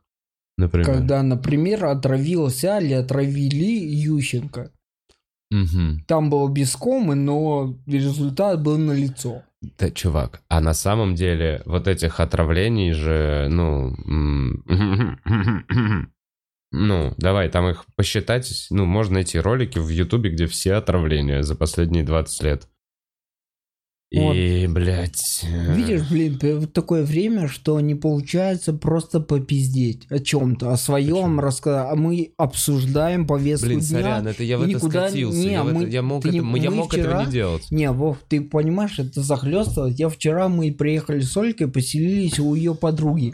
Например. 0.57 0.85
когда, 0.85 1.21
например, 1.21 1.85
отравился 1.85 2.79
или 2.79 2.93
отравили 2.93 3.65
Ющенко. 3.65 4.71
Мгм. 5.51 6.05
Там 6.07 6.29
было 6.29 6.49
без 6.49 6.75
комы, 6.75 7.15
но 7.15 7.75
результат 7.85 8.61
был 8.63 8.77
налицо. 8.77 9.43
Да, 9.77 9.91
чувак, 9.91 10.41
а 10.47 10.61
на 10.61 10.73
самом 10.73 11.15
деле 11.15 11.61
вот 11.65 11.87
этих 11.87 12.19
отравлений 12.21 12.93
же, 12.93 13.47
ну... 13.49 13.95
Ну, 16.75 17.13
давай, 17.17 17.49
там 17.49 17.69
их 17.69 17.85
посчитать, 17.95 18.65
ну, 18.71 18.85
можно 18.85 19.13
найти 19.15 19.37
ролики 19.39 19.77
в 19.77 19.89
Ютубе, 19.89 20.31
где 20.31 20.47
все 20.47 20.73
отравления 20.73 21.43
за 21.43 21.53
последние 21.55 22.03
20 22.03 22.43
лет. 22.43 22.67
И, 24.09 24.67
блядь... 24.67 25.41
э, 25.43 25.73
Видишь, 25.75 26.07
блин, 26.07 26.37
вот 26.59 26.71
такое 26.73 27.03
время, 27.03 27.47
что 27.47 27.79
не 27.79 27.95
получается 27.95 28.71
просто 28.73 29.19
попиздеть 29.19 30.05
о 30.11 30.19
чем-то, 30.19 30.71
о 30.71 30.77
своем 30.77 31.39
рассказать, 31.39 31.87
а 31.91 31.95
мы 31.95 32.31
обсуждаем 32.37 33.25
повестку 33.25 33.67
Блин, 33.69 33.79
дня. 33.79 33.87
сорян, 33.87 34.27
это 34.27 34.43
я 34.43 34.59
в 34.59 34.61
это 34.61 34.69
никуда- 34.69 35.07
скатился. 35.09 35.37
не, 35.39 35.51
я, 35.53 35.63
в 35.63 35.67
это- 35.69 35.77
мы- 35.79 35.89
я 35.89 36.01
мог, 36.03 36.21
ты 36.21 36.27
это, 36.29 36.37
я 36.37 36.43
мы 36.43 36.69
мог 36.69 36.93
этого 36.93 37.09
вчера- 37.09 37.25
не 37.25 37.31
делать. 37.31 37.71
Не, 37.71 37.91
Вов, 37.91 38.17
ты 38.29 38.41
понимаешь, 38.41 38.99
это 38.99 39.21
захлестывает. 39.23 39.97
Я 39.97 40.09
вчера 40.09 40.47
мы 40.47 40.71
приехали 40.71 41.21
с 41.21 41.35
Олькой, 41.35 41.67
поселились 41.71 42.37
у 42.39 42.53
ее 42.53 42.75
подруги. 42.75 43.33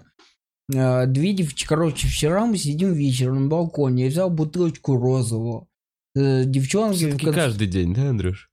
Две 0.69 1.33
девочки, 1.33 1.65
короче, 1.65 2.07
вчера 2.07 2.45
мы 2.45 2.57
сидим 2.57 2.93
вечером 2.93 3.43
на 3.43 3.49
балконе. 3.49 4.03
Я 4.03 4.09
взял 4.09 4.29
бутылочку 4.29 4.97
розового. 4.97 5.67
Э, 6.15 6.43
Девчонки... 6.45 7.09
конце- 7.09 7.33
каждый 7.33 7.67
день, 7.67 7.93
да, 7.95 8.09
Андрюш? 8.09 8.51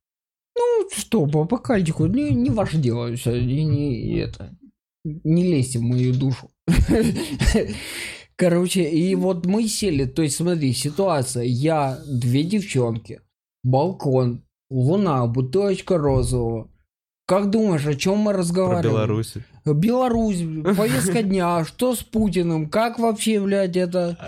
Ну, 0.57 0.89
что, 0.91 1.27
по 1.27 1.45
бокальчику, 1.45 2.07
не, 2.07 2.31
не 2.31 2.49
ваше 2.49 2.79
дело. 2.79 3.14
Все, 3.17 3.39
не, 3.43 3.64
не 3.64 4.19
это. 4.19 4.57
Не 5.05 5.45
лезьте 5.45 5.79
в 5.79 5.83
мою 5.83 6.14
душу. 6.14 6.51
Короче, 8.37 8.89
и 8.89 9.14
вот 9.14 9.45
мы 9.45 9.69
сели, 9.69 10.07
то 10.07 10.23
есть 10.23 10.37
смотри, 10.37 10.73
ситуация, 10.73 11.45
я, 11.45 11.99
две 12.07 12.45
девчонки, 12.45 13.21
балкон, 13.62 14.43
Луна, 14.71 15.27
бутылочка 15.27 15.97
розового. 15.97 16.71
Как 17.27 17.51
думаешь, 17.51 17.87
о 17.87 17.95
чем 17.95 18.19
мы 18.19 18.33
Про 18.33 18.39
разговариваем? 18.41 18.97
Беларусь. 18.97 19.35
Беларусь, 19.75 20.39
повестка 20.77 21.23
дня, 21.23 21.64
что 21.64 21.95
с 21.95 22.03
Путиным, 22.03 22.69
как 22.69 22.99
вообще, 22.99 23.41
блядь, 23.41 23.77
это... 23.77 24.19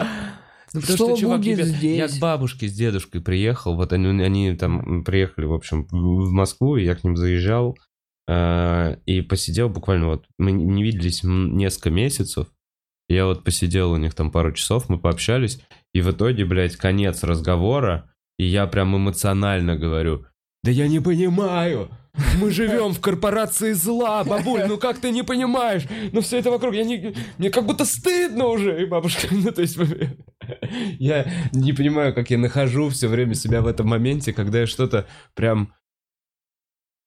Ну, 0.75 0.83
потому 0.83 0.97
Что 0.97 1.17
чувак, 1.17 1.39
будет 1.39 1.59
ребят, 1.59 1.69
здесь? 1.69 1.97
Я 1.97 2.09
к 2.09 2.21
бабушке 2.21 2.69
с 2.69 2.75
дедушкой 2.75 3.23
приехал, 3.23 3.75
вот 3.75 3.93
они, 3.95 4.23
они 4.23 4.55
там 4.55 5.03
приехали, 5.03 5.47
в 5.47 5.55
общем, 5.55 5.87
в 5.91 6.31
Москву, 6.31 6.77
и 6.77 6.85
я 6.85 6.95
к 6.95 7.05
ним 7.05 7.17
заезжал, 7.17 7.79
э, 8.29 8.97
и 9.07 9.23
посидел 9.23 9.71
буквально 9.71 10.09
вот, 10.09 10.27
мы 10.39 10.53
не 10.53 10.83
виделись 10.83 11.21
несколько 11.23 11.91
месяцев, 11.91 12.49
я 13.09 13.25
вот 13.25 13.45
посидел 13.45 13.93
у 13.93 13.97
них 13.97 14.13
там 14.15 14.31
пару 14.31 14.53
часов, 14.53 14.91
мы 14.91 14.99
пообщались, 14.99 15.61
и 15.95 16.03
в 16.03 16.11
итоге, 16.11 16.45
блядь, 16.45 16.77
конец 16.77 17.23
разговора, 17.23 18.13
и 18.39 18.45
я 18.45 18.67
прям 18.67 18.95
эмоционально 18.95 19.77
говорю, 19.77 20.27
да 20.63 20.71
я 20.71 20.89
не 20.89 21.01
понимаю, 21.01 21.89
мы 22.41 22.51
живем 22.51 22.93
в 22.93 23.01
корпорации 23.01 23.73
зла, 23.73 24.25
бабуль, 24.25 24.65
ну 24.67 24.79
как 24.79 24.99
ты 24.99 25.11
не 25.11 25.23
понимаешь? 25.23 25.85
Ну 26.13 26.21
все 26.21 26.39
это 26.39 26.51
вокруг, 26.51 26.75
я 26.75 26.85
не, 26.85 27.15
мне 27.39 27.51
как 27.51 27.67
будто 27.67 27.85
стыдно 27.85 28.47
уже, 28.47 28.83
и 28.83 28.87
бабушка, 28.87 29.29
ну 29.31 29.51
то 29.53 29.63
есть 29.63 29.79
я 30.99 31.31
не 31.53 31.73
понимаю, 31.73 32.15
как 32.15 32.31
я 32.31 32.39
нахожу 32.39 32.89
все 32.91 33.09
время 33.09 33.35
себя 33.35 33.63
в 33.63 33.67
этом 33.67 33.89
моменте, 33.89 34.33
когда 34.33 34.61
я 34.61 34.67
что-то 34.67 35.07
прям 35.35 35.73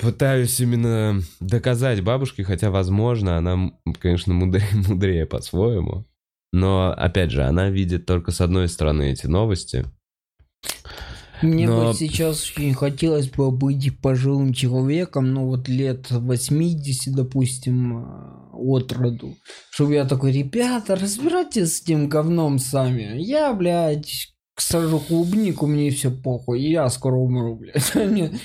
пытаюсь 0.01 0.59
именно 0.59 1.22
доказать 1.39 2.03
бабушке, 2.03 2.43
хотя, 2.43 2.72
возможно, 2.72 3.38
она, 3.38 3.72
конечно, 3.99 4.34
мудрее, 4.34 4.68
мудрее 4.88 5.26
по-своему. 5.26 6.05
Но, 6.51 6.91
опять 6.91 7.32
же, 7.32 7.43
она 7.43 7.70
видит 7.70 8.05
только 8.05 8.32
с 8.32 8.41
одной 8.41 8.68
стороны 8.68 9.12
эти 9.12 9.28
новости. 9.28 9.86
Мне 11.41 11.67
Но- 11.67 11.91
бы 11.91 11.97
сейчас 11.97 12.49
очень 12.51 12.73
хотелось 12.73 13.29
бы 13.29 13.51
быть 13.51 13.99
пожилым 13.99 14.53
человеком, 14.53 15.33
ну 15.33 15.45
вот 15.47 15.67
лет 15.67 16.09
80, 16.11 17.13
допустим, 17.15 17.97
э, 18.05 18.31
от 18.53 18.91
роду. 18.91 19.35
Чтобы 19.71 19.95
я 19.95 20.05
такой, 20.05 20.31
ребята, 20.31 20.95
разбирайтесь 20.95 21.77
с 21.77 21.81
этим 21.81 22.07
говном 22.09 22.59
сами. 22.59 23.19
Я, 23.21 23.53
блядь, 23.53 24.33
сажу 24.55 24.99
клубнику, 24.99 25.65
мне 25.67 25.89
все 25.91 26.11
похуй, 26.11 26.61
я 26.61 26.89
скоро 26.89 27.15
умру, 27.15 27.55
блядь. 27.55 27.91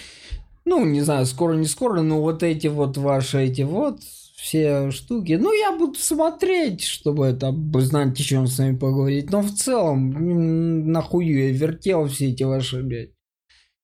Ну, 0.68 0.84
не 0.84 1.00
знаю, 1.02 1.26
скоро, 1.26 1.54
не 1.54 1.66
скоро, 1.66 2.02
но 2.02 2.20
вот 2.20 2.42
эти 2.42 2.66
вот 2.66 2.96
ваши, 2.96 3.38
эти 3.40 3.62
вот 3.62 4.00
все 4.46 4.92
штуки. 4.92 5.32
Ну, 5.32 5.52
я 5.52 5.76
буду 5.76 5.98
смотреть, 5.98 6.84
чтобы 6.84 7.26
это, 7.26 7.52
знать, 7.80 8.20
о 8.20 8.22
чем 8.22 8.46
с 8.46 8.58
вами 8.58 8.76
поговорить. 8.76 9.30
Но 9.30 9.42
в 9.42 9.52
целом, 9.52 10.92
нахую 10.92 11.48
я 11.48 11.50
вертел 11.50 12.06
все 12.06 12.30
эти 12.30 12.44
ваши, 12.44 12.80
блядь, 12.82 13.10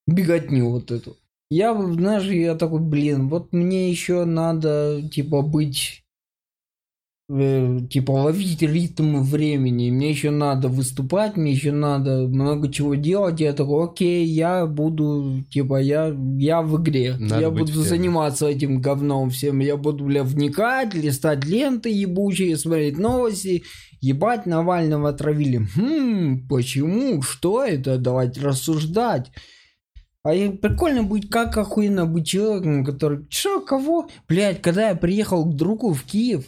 беготню 0.07 0.71
вот 0.71 0.93
эту. 0.93 1.17
Я, 1.51 1.75
знаешь, 1.75 2.27
я 2.27 2.55
такой, 2.55 2.81
блин, 2.81 3.29
вот 3.29 3.53
мне 3.53 3.91
еще 3.91 4.25
надо, 4.25 5.03
типа, 5.13 5.43
быть 5.43 6.05
типа 7.29 8.11
ловить 8.11 8.63
ритм 8.63 9.23
времени. 9.23 9.91
Мне 9.91 10.11
еще 10.11 10.31
надо 10.31 10.69
выступать, 10.69 11.37
мне 11.37 11.53
еще 11.53 11.73
надо 11.73 12.29
много 12.29 12.71
чего 12.71 12.95
делать. 12.95 13.41
Я 13.41 13.53
такой, 13.53 13.85
окей, 13.85 14.27
я 14.27 14.67
буду, 14.67 15.43
типа, 15.51 15.81
я, 15.81 16.15
я 16.37 16.63
в 16.63 16.83
игре. 16.83 17.17
Надо 17.19 17.41
я 17.41 17.51
буду 17.51 17.67
в 17.67 17.75
теме. 17.75 17.85
заниматься 17.85 18.47
этим 18.49 18.81
говном 18.81 19.31
всем. 19.31 19.61
Я 19.61 19.77
буду, 19.77 20.05
бля, 20.05 20.25
вникать, 20.25 20.95
листать 20.95 21.45
ленты 21.45 21.91
ебучие, 21.91 22.57
смотреть 22.57 22.99
новости. 22.99 23.63
Ебать, 24.01 24.47
Навального 24.47 25.11
отравили. 25.11 25.67
Хм, 25.77 26.49
почему? 26.49 27.23
Что 27.23 27.65
это? 27.65 27.99
Давайте 27.99 28.41
рассуждать. 28.41 29.31
А 30.25 30.31
прикольно 30.31 31.03
быть, 31.03 31.31
как 31.31 31.57
охуенно 31.57 32.07
быть 32.07 32.27
человеком, 32.27 32.85
который... 32.85 33.27
Чё, 33.29 33.61
кого? 33.61 34.09
Блять, 34.29 34.61
когда 34.61 34.91
я 34.91 34.95
приехал 34.95 35.45
к 35.45 35.57
другу 35.57 35.93
в 35.93 36.03
Киев, 36.05 36.47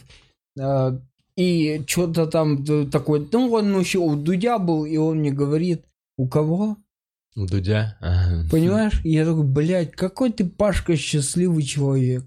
и 1.35 1.83
что-то 1.87 2.27
там 2.27 2.63
такое... 2.89 3.27
Ну, 3.31 3.51
он 3.51 3.79
еще 3.79 3.99
у 3.99 4.15
Дудя 4.15 4.57
был, 4.57 4.85
и 4.85 4.97
он 4.97 5.19
мне 5.19 5.31
говорит, 5.31 5.83
у 6.17 6.27
кого? 6.27 6.77
У 7.35 7.45
Дудя? 7.45 7.97
Ага. 7.99 8.47
Понимаешь? 8.49 9.01
И 9.03 9.11
я 9.11 9.25
такой, 9.25 9.43
блядь, 9.43 9.91
какой 9.91 10.31
ты, 10.31 10.45
Пашка, 10.45 10.95
счастливый 10.95 11.63
человек. 11.63 12.23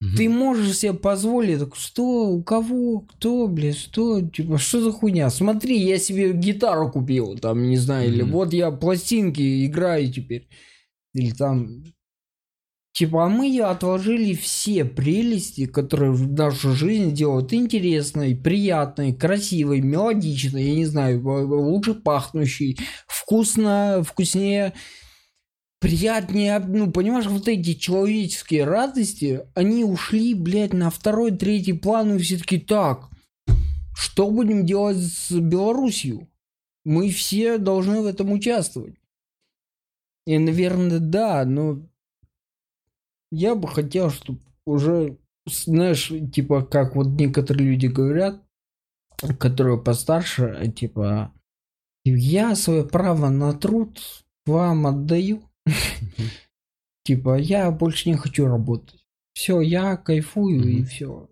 Мгм. 0.00 0.16
Ты 0.16 0.28
можешь 0.28 0.78
себе 0.78 0.94
позволить, 0.94 1.50
Я 1.50 1.58
такой, 1.60 1.78
что, 1.78 2.28
у 2.30 2.42
кого, 2.42 3.00
кто, 3.00 3.48
блядь, 3.48 3.76
что, 3.78 4.20
типа, 4.20 4.58
что 4.58 4.80
за 4.80 4.92
хуйня? 4.92 5.30
Смотри, 5.30 5.78
я 5.80 5.98
себе 5.98 6.32
гитару 6.32 6.90
купил, 6.90 7.38
там, 7.38 7.68
не 7.68 7.76
знаю, 7.76 8.08
или 8.08 8.22
Мгм. 8.22 8.32
вот 8.32 8.52
я 8.52 8.70
пластинки 8.70 9.66
играю 9.66 10.12
теперь. 10.12 10.48
Или 11.14 11.30
там... 11.32 11.84
Типа, 12.92 13.24
а 13.24 13.28
мы 13.28 13.58
отложили 13.60 14.34
все 14.34 14.84
прелести, 14.84 15.64
которые 15.64 16.12
в 16.12 16.30
нашу 16.30 16.74
жизнь 16.74 17.12
делают 17.14 17.54
интересной, 17.54 18.36
приятной, 18.36 19.14
красивой, 19.14 19.80
мелодичной, 19.80 20.64
я 20.64 20.74
не 20.74 20.84
знаю, 20.84 21.22
лучше 21.22 21.94
пахнущей, 21.94 22.78
вкусно, 23.06 24.04
вкуснее, 24.06 24.74
приятнее, 25.80 26.58
ну, 26.58 26.92
понимаешь, 26.92 27.26
вот 27.26 27.48
эти 27.48 27.72
человеческие 27.72 28.64
радости, 28.64 29.40
они 29.54 29.84
ушли, 29.84 30.34
блядь, 30.34 30.74
на 30.74 30.90
второй, 30.90 31.30
третий 31.30 31.72
план, 31.72 32.16
и 32.16 32.18
все 32.18 32.36
таки 32.36 32.58
так, 32.58 33.08
что 33.94 34.30
будем 34.30 34.66
делать 34.66 34.98
с 34.98 35.30
Белоруссией? 35.30 36.28
Мы 36.84 37.10
все 37.10 37.56
должны 37.56 38.02
в 38.02 38.06
этом 38.06 38.32
участвовать. 38.32 38.96
И, 40.26 40.38
наверное, 40.38 40.98
да, 40.98 41.44
но 41.44 41.80
я 43.32 43.54
бы 43.54 43.66
хотел, 43.66 44.10
чтобы 44.10 44.40
уже, 44.66 45.18
знаешь, 45.46 46.12
типа, 46.32 46.62
как 46.62 46.94
вот 46.94 47.08
некоторые 47.08 47.70
люди 47.70 47.86
говорят, 47.86 48.42
которые 49.38 49.82
постарше, 49.82 50.72
типа, 50.76 51.32
я 52.04 52.54
свое 52.54 52.84
право 52.84 53.30
на 53.30 53.54
труд 53.54 54.00
вам 54.46 54.86
отдаю. 54.86 55.42
Типа, 57.04 57.36
я 57.36 57.70
больше 57.72 58.10
не 58.10 58.16
хочу 58.16 58.46
работать. 58.46 59.04
Все, 59.34 59.60
я 59.60 59.96
кайфую 59.96 60.68
и 60.68 60.84
все. 60.84 61.28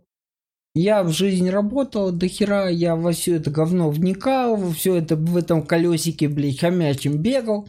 Я 0.74 1.02
в 1.04 1.10
жизни 1.10 1.48
работал 1.48 2.10
до 2.12 2.28
хера, 2.28 2.68
я 2.68 2.96
во 2.96 3.12
все 3.12 3.36
это 3.36 3.50
говно 3.50 3.90
вникал, 3.90 4.56
во 4.56 4.72
все 4.72 4.96
это 4.96 5.16
в 5.16 5.36
этом 5.36 5.64
колесике, 5.64 6.28
блядь, 6.28 6.60
хомячим 6.60 7.18
бегал. 7.18 7.68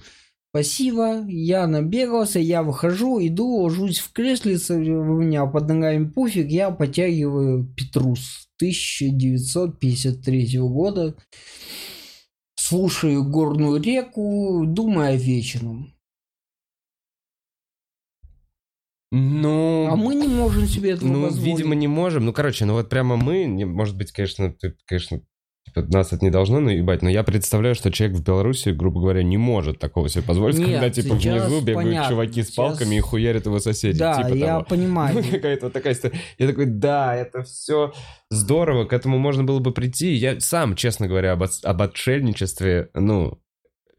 Спасибо, 0.54 1.24
я 1.30 1.66
набегался, 1.66 2.38
я 2.40 2.62
выхожу, 2.62 3.26
иду, 3.26 3.48
ложусь 3.62 4.00
в 4.00 4.12
креслице, 4.12 4.76
у 4.76 5.22
меня 5.22 5.46
под 5.46 5.70
ногами 5.70 6.10
пуфик, 6.10 6.50
я 6.50 6.72
подтягиваю 6.72 7.74
Петрус 7.74 8.50
1953 8.58 10.60
года, 10.60 11.16
слушаю 12.56 13.24
горную 13.24 13.82
реку, 13.82 14.66
думаю 14.68 15.14
о 15.14 15.16
вечном. 15.16 15.94
Ну... 19.14 19.88
А 19.90 19.96
мы 19.96 20.16
не 20.16 20.28
можем 20.28 20.68
себе 20.68 20.92
этого 20.92 21.10
Ну, 21.10 21.28
позволить. 21.28 21.58
видимо, 21.58 21.76
не 21.76 21.88
можем. 21.88 22.26
Ну, 22.26 22.34
короче, 22.34 22.66
ну 22.66 22.74
вот 22.74 22.90
прямо 22.90 23.16
мы, 23.18 23.48
может 23.66 23.98
быть, 23.98 24.12
конечно, 24.12 24.54
ты, 24.54 24.76
конечно, 24.86 25.22
нас 25.76 26.14
это 26.14 26.24
не 26.26 26.32
должно 26.32 26.60
наебать, 26.60 27.02
но 27.02 27.10
я 27.10 27.24
представляю, 27.24 27.76
что 27.76 27.92
человек 27.92 28.18
в 28.18 28.24
Беларуси, 28.24 28.70
грубо 28.70 29.02
говоря, 29.02 29.24
не 29.24 29.38
может 29.38 29.80
такого 29.80 30.10
себе 30.10 30.24
позволить, 30.24 30.58
Нет, 30.58 30.70
когда, 30.72 30.90
типа, 30.90 31.16
внизу 31.16 31.62
бегают 31.62 31.76
понятно, 31.90 32.10
чуваки 32.10 32.44
с 32.44 32.48
сейчас- 32.48 32.56
палками 32.56 32.96
и 32.96 33.00
хуярят 33.00 33.46
его 33.46 33.60
соседей. 33.60 34.00
Да, 34.00 34.16
типа 34.24 34.34
я 34.36 34.48
того. 34.48 34.66
понимаю. 34.70 35.16
Ну, 35.16 35.24
какая-то 35.32 35.66
вот 35.68 35.74
такая 35.74 35.94
история. 35.94 36.20
Я 36.38 36.48
такой, 36.48 36.66
да, 36.66 37.16
это 37.16 37.44
все 37.44 37.94
здорово, 38.30 38.86
к 38.86 38.94
этому 38.94 39.18
можно 39.20 39.44
было 39.44 39.60
бы 39.60 39.72
прийти. 39.72 40.14
Я 40.14 40.40
сам, 40.40 40.76
честно 40.76 41.08
говоря, 41.08 41.34
об, 41.34 41.44
от- 41.44 41.64
об 41.64 41.82
отшельничестве, 41.82 42.90
ну, 42.94 43.40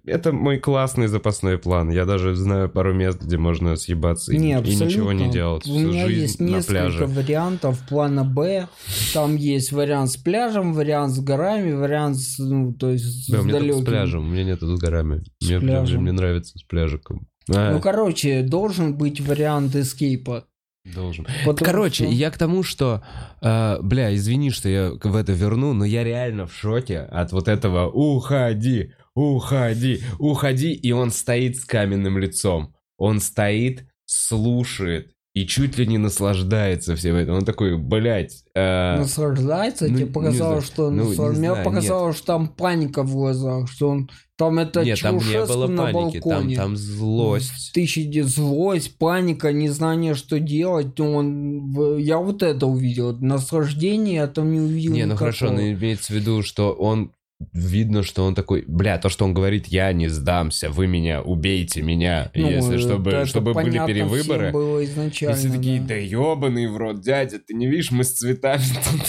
это 0.05 0.33
мой 0.33 0.59
классный 0.59 1.07
запасной 1.07 1.59
план. 1.59 1.91
Я 1.91 2.05
даже 2.05 2.35
знаю 2.35 2.69
пару 2.69 2.93
мест, 2.95 3.23
где 3.23 3.37
можно 3.39 3.77
съебаться 3.77 4.33
и, 4.33 4.39
Не, 4.39 4.53
и 4.61 4.75
ничего 4.75 5.13
не 5.13 5.25
абсолютно. 5.25 5.33
делать. 5.33 5.67
У 5.67 5.71
Всю 5.75 5.79
меня 5.89 6.07
жизнь 6.07 6.21
есть 6.23 6.41
на 6.41 6.45
несколько 6.47 6.71
пляже. 6.73 7.07
вариантов 7.07 7.79
плана 7.89 8.25
Б. 8.25 8.69
Там 9.15 9.37
есть 9.37 9.73
вариант 9.73 10.11
с 10.11 10.17
пляжем, 10.17 10.73
вариант 10.75 11.13
с 11.15 11.21
горами, 11.21 11.73
вариант 11.73 12.17
с, 12.19 12.39
ну, 12.39 12.73
то 12.73 12.91
есть 12.91 13.31
Да, 13.31 13.39
у 13.39 13.43
с 13.43 13.45
меня 13.45 13.53
только 13.59 13.65
с 13.73 13.77
далеким. 13.77 13.85
пляжем, 13.93 14.21
у 14.25 14.29
меня 14.29 14.45
нету 14.45 14.77
с 14.77 14.81
горами. 14.81 15.23
С 15.41 15.47
мне, 15.49 15.59
мне- 15.59 15.67
пляжем. 15.69 16.03
мне 16.03 16.13
нравится 16.13 16.59
с 16.59 16.63
пляжиком. 16.65 17.27
А, 17.53 17.73
Ну, 17.73 17.81
короче, 17.81 18.43
должен 18.43 18.95
быть 18.97 19.21
вариант 19.21 19.75
эскейпа. 19.77 20.45
должен. 20.85 21.27
Потому 21.47 21.65
Короче, 21.73 22.05
что- 22.07 22.13
я 22.13 22.31
к 22.33 22.39
тому, 22.39 22.65
что, 22.65 23.03
э, 23.41 23.77
бля, 23.83 24.13
извини, 24.17 24.51
что 24.51 24.69
я 24.69 24.91
в 25.01 25.15
это 25.15 25.31
верну, 25.33 25.75
но 25.75 25.85
я 25.85 26.03
реально 26.03 26.47
в 26.49 26.53
шоке 26.55 26.99
от 26.99 27.31
вот 27.31 27.47
этого 27.47 27.89
«Уходи, 27.89 28.91
уходи, 29.15 30.01
уходи», 30.19 30.73
и 30.73 30.93
он 30.93 31.11
стоит 31.11 31.57
с 31.57 31.65
каменным 31.65 32.19
лицом. 32.19 32.75
Он 32.99 33.21
стоит, 33.21 33.87
слушает 34.07 35.13
и 35.35 35.47
чуть 35.47 35.79
ли 35.79 35.87
не 35.87 35.97
наслаждается 35.97 36.95
всем 36.95 37.17
этим. 37.17 37.33
Он 37.33 37.45
такой, 37.45 37.79
блядь... 37.79 38.45
э, 38.55 38.99
Наслаждается, 38.99 39.89
ну, 39.89 39.97
тебе 39.97 40.07
показалось, 40.07 40.67
что 40.67 40.87
он 40.87 40.97
Ну, 40.97 41.09
наслаждается. 41.09 41.41
Мне 41.41 41.49
знаю, 41.51 41.65
показалось, 41.65 42.17
что 42.19 42.27
там 42.27 42.49
паника 42.49 43.03
в 43.03 43.13
глазах, 43.15 43.71
что 43.71 43.89
он 43.89 44.11
там 44.37 44.59
это 44.59 44.85
Нет, 44.85 45.01
там 45.01 45.17
не 45.17 45.47
было 45.47 45.67
на 45.69 45.85
паники, 45.85 46.21
там, 46.21 46.31
балконе. 46.31 46.57
там 46.57 46.77
злость. 46.77 47.73
Тысячи 47.73 48.21
злость, 48.21 48.99
паника, 48.99 49.53
незнание, 49.53 50.15
что 50.15 50.39
делать. 50.39 50.99
Ну, 50.99 51.17
Он, 51.17 51.97
я 51.99 52.19
вот 52.19 52.43
это 52.43 52.67
увидел. 52.67 53.17
Наслаждение 53.19 54.17
я 54.17 54.27
там 54.27 54.53
не 54.53 54.61
увидел. 54.61 54.93
Не, 54.93 55.07
ну 55.07 55.17
хорошо, 55.17 55.47
никакого. 55.47 55.67
но 55.67 55.73
имеется 55.73 56.13
в 56.13 56.17
виду, 56.17 56.43
что 56.43 56.73
он 56.73 57.13
видно, 57.53 58.03
что 58.03 58.25
он 58.25 58.35
такой, 58.35 58.65
бля, 58.67 58.99
то, 58.99 59.09
что 59.09 59.25
он 59.25 59.35
говорит, 59.35 59.67
я 59.67 59.93
не 59.93 60.09
сдамся, 60.09 60.71
вы 60.71 60.87
меня 60.87 61.23
убейте 61.23 61.83
меня, 61.83 62.31
Ну, 62.35 62.49
если 62.51 62.79
чтобы, 62.79 63.11
это 63.11 63.27
чтобы 63.27 63.55
были 63.55 63.85
перевыборы. 63.87 64.49
всем 64.49 64.53
было 64.53 64.79
И 64.81 64.85
изначально. 64.85 65.37
все 65.37 65.51
такие, 65.51 65.81
да. 65.81 65.89
да 65.89 65.95
ебаный 65.97 66.67
в 66.67 66.77
рот, 66.77 67.01
дядя, 67.01 67.39
ты 67.39 67.55
не 67.55 67.67
видишь, 67.67 67.91
мы 67.91 68.05
с 68.05 68.13
цветами 68.13 68.63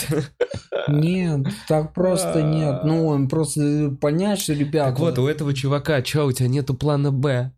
тут. 0.08 0.32
Нет, 0.88 1.46
так 1.68 1.94
просто 1.94 2.42
нет. 2.42 2.84
Ну, 2.84 3.06
он 3.06 3.28
просто 3.28 3.96
понять, 4.00 4.40
что, 4.40 4.52
ребята... 4.52 4.90
Так 4.90 4.98
вот, 5.00 5.18
у 5.18 5.26
этого 5.26 5.54
чувака, 5.54 6.02
чё, 6.02 6.26
у 6.26 6.32
тебя 6.32 6.48
нету 6.48 6.74
плана 6.74 7.10
Б? 7.10 7.52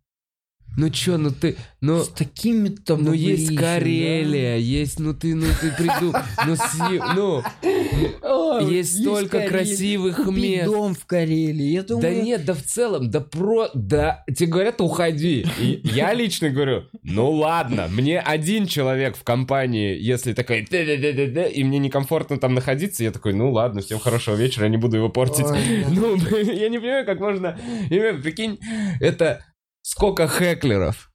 Ну 0.77 0.91
чё, 0.91 1.17
ну 1.17 1.31
ты, 1.31 1.57
ну... 1.81 2.03
С 2.03 2.09
такими-то 2.09 2.97
Ну 2.97 3.13
есть 3.13 3.55
Карелия, 3.57 4.57
есть, 4.57 5.01
ну 5.01 5.15
ты, 5.15 5.35
ну 5.35 5.47
ты 5.61 5.71
приду, 5.73 6.13
ну, 6.47 6.57
си- 6.57 7.01
ну 7.15 7.43
да? 7.63 8.29
О, 8.29 8.61
есть 8.61 9.01
столько 9.01 9.39
Карелия. 9.39 9.49
красивых 9.49 10.17
Купи 10.25 10.41
мест. 10.57 10.67
дом 10.67 10.95
в 10.95 11.07
Карелии. 11.07 11.65
Я 11.71 11.83
Да 11.83 11.89
думаю, 11.89 12.23
нет, 12.23 12.45
да 12.45 12.55
в 12.55 12.63
целом, 12.63 13.11
да 13.11 13.21
про, 13.21 13.69
да, 13.75 14.25
тебе 14.35 14.49
говорят, 14.49 14.81
уходи. 14.81 15.47
И 15.59 15.81
я 15.85 16.13
лично 16.13 16.51
говорю, 16.51 16.85
ну 17.03 17.31
ладно, 17.31 17.87
мне 17.91 18.21
один 18.21 18.67
человек 18.67 19.17
в 19.17 19.25
компании, 19.25 19.97
если 19.99 20.33
такой, 20.35 20.61
и 20.63 21.65
мне 21.65 21.79
некомфортно 21.79 22.39
там 22.39 22.55
находиться, 22.55 23.03
я 23.03 23.11
такой, 23.13 23.33
ну 23.33 23.51
ладно, 23.51 23.81
всем 23.81 23.99
хорошего 23.99 24.35
вечера, 24.37 24.65
я 24.65 24.71
не 24.71 24.77
буду 24.77 24.97
его 24.97 25.09
портить. 25.09 25.47
Ой, 25.47 25.59
да. 25.85 25.91
Ну, 25.97 26.17
я 26.37 26.69
не 26.69 26.79
понимаю, 26.79 27.07
как 27.07 27.21
можно, 27.21 27.59
прикинь, 27.89 28.59
это 29.01 29.43
сколько 29.87 30.27
хэклеров. 30.27 31.13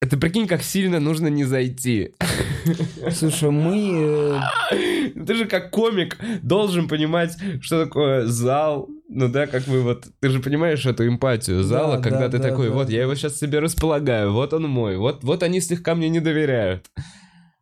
Это 0.00 0.16
прикинь, 0.16 0.48
как 0.48 0.62
сильно 0.62 0.98
нужно 0.98 1.28
не 1.28 1.44
зайти. 1.44 2.14
Слушай, 3.10 3.50
мы... 3.50 4.40
э, 4.72 5.10
Ты 5.26 5.34
же 5.34 5.44
как 5.44 5.70
комик 5.70 6.18
должен 6.42 6.88
понимать, 6.88 7.36
что 7.60 7.84
такое 7.84 8.26
зал. 8.26 8.88
Ну 9.08 9.28
да, 9.28 9.46
как 9.46 9.66
мы 9.68 9.82
вот... 9.82 10.06
Ты 10.20 10.30
же 10.30 10.40
понимаешь 10.40 10.84
эту 10.86 11.06
эмпатию 11.06 11.62
зала, 11.62 11.98
Да, 11.98 12.02
когда 12.02 12.20
да, 12.20 12.30
ты 12.30 12.38
да, 12.38 12.48
такой, 12.48 12.68
да, 12.68 12.74
вот, 12.74 12.88
я 12.88 13.02
его 13.02 13.14
сейчас 13.14 13.38
себе 13.38 13.58
располагаю, 13.58 14.32
вот 14.32 14.54
он 14.54 14.68
мой, 14.68 14.96
вот, 14.96 15.22
вот 15.22 15.42
они 15.42 15.60
слегка 15.60 15.94
мне 15.94 16.08
не 16.08 16.20
доверяют. 16.20 16.90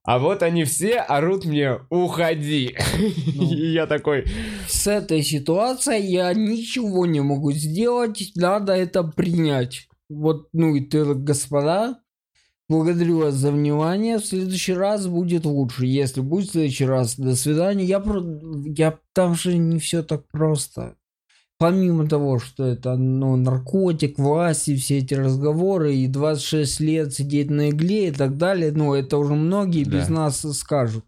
А 0.05 0.19
вот 0.19 0.43
они 0.43 0.65
все 0.65 1.01
орут 1.01 1.45
мне 1.45 1.81
«Уходи!» 1.91 2.77
Ну. 3.35 3.53
И 3.53 3.73
я 3.73 3.87
такой, 3.87 4.25
с 4.67 4.87
этой 4.87 5.23
ситуацией 5.23 6.07
я 6.07 6.33
ничего 6.33 7.05
не 7.05 7.21
могу 7.21 7.53
сделать, 7.53 8.33
надо 8.35 8.73
это 8.73 9.03
принять. 9.03 9.90
Вот, 10.11 10.49
ну 10.53 10.75
и 10.75 10.81
ты, 10.81 11.05
господа, 11.15 12.01
благодарю 12.69 13.19
вас 13.19 13.35
за 13.35 13.53
внимание, 13.53 14.19
в 14.19 14.27
следующий 14.27 14.75
раз 14.75 15.07
будет 15.07 15.47
лучше. 15.47 15.87
Если 15.87 16.21
будет 16.21 16.49
в 16.49 16.53
следующий 16.53 16.85
раз, 16.85 17.17
до 17.17 17.37
свидания. 17.37 17.85
Я, 17.85 18.01
про... 18.01 18.23
я 18.65 18.99
там 19.13 19.35
же 19.35 19.57
не 19.57 19.79
все 19.79 20.03
так 20.03 20.27
просто. 20.29 20.97
Помимо 21.59 22.09
того, 22.09 22.39
что 22.39 22.65
это 22.65 22.97
ну, 22.97 23.37
наркотик, 23.37 24.19
власть 24.19 24.69
и 24.69 24.77
все 24.77 24.99
эти 24.99 25.15
разговоры, 25.15 25.95
и 25.95 26.09
26 26.09 26.81
лет 26.81 27.13
сидеть 27.13 27.51
на 27.51 27.71
игле 27.71 28.09
и 28.09 28.13
так 28.13 28.37
далее, 28.37 28.73
ну, 28.73 28.95
это 28.95 29.17
уже 29.19 29.35
многие 29.35 29.85
Да. 29.85 29.99
без 29.99 30.09
нас 30.09 30.41
скажут. 30.57 31.05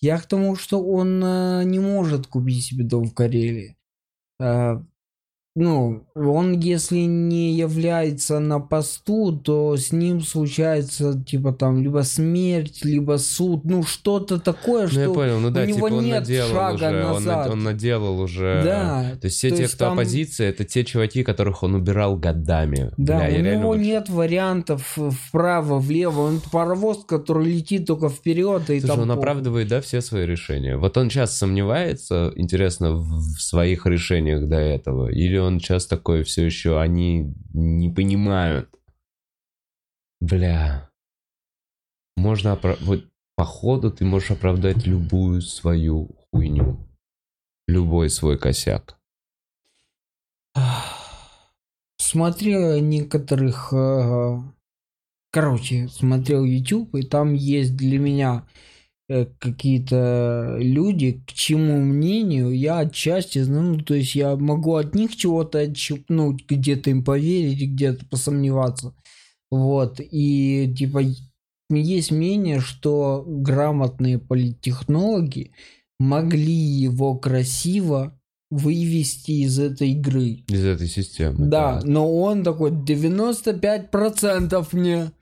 Я 0.00 0.18
к 0.18 0.26
тому, 0.26 0.56
что 0.56 0.82
он 0.82 1.22
э, 1.22 1.64
не 1.64 1.78
может 1.78 2.26
купить 2.26 2.64
себе 2.64 2.84
дом 2.84 3.04
в 3.04 3.14
Карелии. 3.14 3.76
Э, 4.40 4.80
ну, 5.56 6.04
он, 6.14 6.52
если 6.60 6.98
не 6.98 7.52
является 7.54 8.38
на 8.38 8.60
посту, 8.60 9.32
то 9.36 9.76
с 9.76 9.90
ним 9.90 10.20
случается, 10.20 11.20
типа, 11.24 11.52
там, 11.52 11.82
либо 11.82 12.02
смерть, 12.02 12.84
либо 12.84 13.18
суд, 13.18 13.64
ну, 13.64 13.82
что-то 13.82 14.38
такое, 14.38 14.84
ну 14.84 14.88
что... 14.90 15.00
я 15.00 15.10
понял, 15.10 15.40
ну 15.40 15.50
да, 15.50 15.62
у 15.62 15.64
него 15.64 15.88
типа 15.88 15.98
он 15.98 16.04
нет 16.04 16.20
наделал 16.20 16.50
шага 16.50 16.74
уже, 16.74 16.86
он, 16.86 17.12
назад. 17.14 17.46
на- 17.46 17.52
он 17.52 17.62
наделал 17.64 18.20
уже... 18.20 18.62
Да, 18.64 19.10
То 19.20 19.24
есть 19.26 19.38
все 19.38 19.50
то 19.50 19.56
те, 19.56 19.62
есть 19.62 19.74
кто 19.74 19.86
там- 19.86 19.94
оппозиция, 19.94 20.50
это 20.50 20.64
те 20.64 20.84
чуваки, 20.84 21.24
которых 21.24 21.64
он 21.64 21.74
убирал 21.74 22.16
годами. 22.16 22.92
Да, 22.96 23.18
Бля, 23.18 23.38
у 23.38 23.42
него 23.42 23.66
вот- 23.70 23.78
нет 23.78 24.08
вариантов 24.08 24.96
вправо, 24.96 25.78
влево. 25.80 26.20
Он 26.28 26.40
паровоз, 26.52 27.04
который 27.04 27.46
летит 27.52 27.86
только 27.86 28.08
вперед, 28.08 28.70
и 28.70 28.78
Слушай, 28.78 28.86
там 28.92 29.00
он 29.00 29.10
оправдывает, 29.10 29.66
да, 29.66 29.80
все 29.80 30.00
свои 30.00 30.26
решения. 30.26 30.76
Вот 30.76 30.96
он 30.96 31.10
сейчас 31.10 31.36
сомневается, 31.36 32.32
интересно, 32.36 32.92
в 32.94 33.40
своих 33.40 33.84
решениях 33.86 34.48
до 34.48 34.56
этого, 34.56 35.08
или 35.08 35.39
он 35.40 35.60
сейчас 35.60 35.86
такой 35.86 36.22
все 36.24 36.44
еще, 36.44 36.80
они 36.80 37.34
не 37.52 37.88
понимают. 37.88 38.68
Бля. 40.20 40.90
Можно 42.16 42.50
опра- 42.54 42.78
вот 42.80 43.04
походу 43.36 43.90
ты 43.90 44.04
можешь 44.04 44.30
оправдать 44.30 44.86
любую 44.86 45.40
свою 45.40 46.10
хуйню. 46.30 46.78
Любой 47.66 48.10
свой 48.10 48.38
косяк. 48.38 48.98
Смотрел 51.98 52.80
некоторых... 52.80 53.72
э, 53.72 54.38
Короче, 55.32 55.86
смотрел 55.88 56.44
YouTube, 56.44 56.96
и 56.96 57.02
там 57.02 57.34
есть 57.34 57.76
для 57.76 58.00
меня 58.00 58.46
какие-то 59.38 60.56
люди, 60.58 61.22
к 61.26 61.32
чему 61.32 61.80
мнению 61.80 62.56
я 62.56 62.78
отчасти, 62.78 63.40
ну, 63.40 63.78
то 63.78 63.94
есть 63.94 64.14
я 64.14 64.36
могу 64.36 64.76
от 64.76 64.94
них 64.94 65.16
чего-то 65.16 65.58
отщипнуть, 65.58 66.44
где-то 66.48 66.90
им 66.90 67.04
поверить, 67.04 67.70
где-то 67.72 68.06
посомневаться. 68.06 68.94
Вот, 69.50 70.00
и 70.00 70.72
типа 70.76 71.02
есть 71.70 72.10
мнение, 72.12 72.60
что 72.60 73.24
грамотные 73.26 74.18
политтехнологи 74.18 75.52
могли 75.98 76.54
его 76.54 77.16
красиво 77.16 78.16
вывести 78.50 79.32
из 79.42 79.58
этой 79.58 79.90
игры. 79.90 80.44
Из 80.48 80.64
этой 80.64 80.88
системы. 80.88 81.46
Да, 81.46 81.80
но 81.84 82.12
он 82.12 82.42
такой 82.42 82.70
95% 82.70 84.68
мне. 84.72 85.12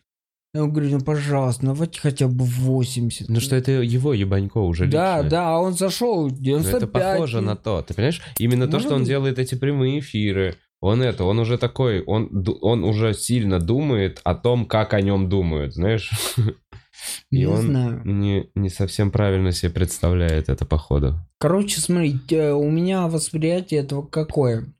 Я 0.64 0.66
говорю, 0.66 0.90
ну 0.90 1.00
пожалуйста, 1.00 1.64
ну 1.64 1.72
давайте 1.72 2.00
хотя 2.00 2.28
бы 2.28 2.44
80. 2.44 3.28
Ну 3.28 3.40
что 3.40 3.56
это 3.56 3.72
его 3.72 4.12
ебанько 4.14 4.58
уже 4.58 4.86
Да, 4.86 5.16
личное. 5.16 5.30
да, 5.30 5.48
а 5.54 5.58
он 5.58 5.74
зашел 5.74 6.28
Ну, 6.28 6.34
95. 6.36 6.74
это 6.82 6.86
похоже 6.86 7.40
на 7.40 7.56
то. 7.56 7.82
Ты 7.82 7.94
понимаешь? 7.94 8.22
Именно 8.38 8.66
то, 8.66 8.72
Может 8.74 8.88
что 8.88 8.94
он 8.96 9.04
делает 9.04 9.38
эти 9.38 9.54
прямые 9.54 10.00
эфиры. 10.00 10.56
Он 10.80 11.02
это, 11.02 11.24
он 11.24 11.40
уже 11.40 11.58
такой, 11.58 12.02
он, 12.04 12.44
он 12.60 12.84
уже 12.84 13.12
сильно 13.12 13.58
думает 13.58 14.20
о 14.22 14.34
том, 14.36 14.64
как 14.64 14.94
о 14.94 15.00
нем 15.00 15.28
думают, 15.28 15.74
знаешь? 15.74 16.10
И 17.30 17.38
Не 17.38 17.46
он 17.46 17.62
знаю. 17.62 18.02
Не, 18.04 18.50
не 18.54 18.68
совсем 18.70 19.10
правильно 19.10 19.52
себе 19.52 19.70
представляет 19.72 20.48
это, 20.48 20.64
походу. 20.64 21.14
Короче, 21.38 21.80
смотри, 21.80 22.18
э, 22.30 22.52
у 22.52 22.70
меня 22.70 23.06
восприятие 23.08 23.80
этого 23.80 24.02
какое. 24.02 24.72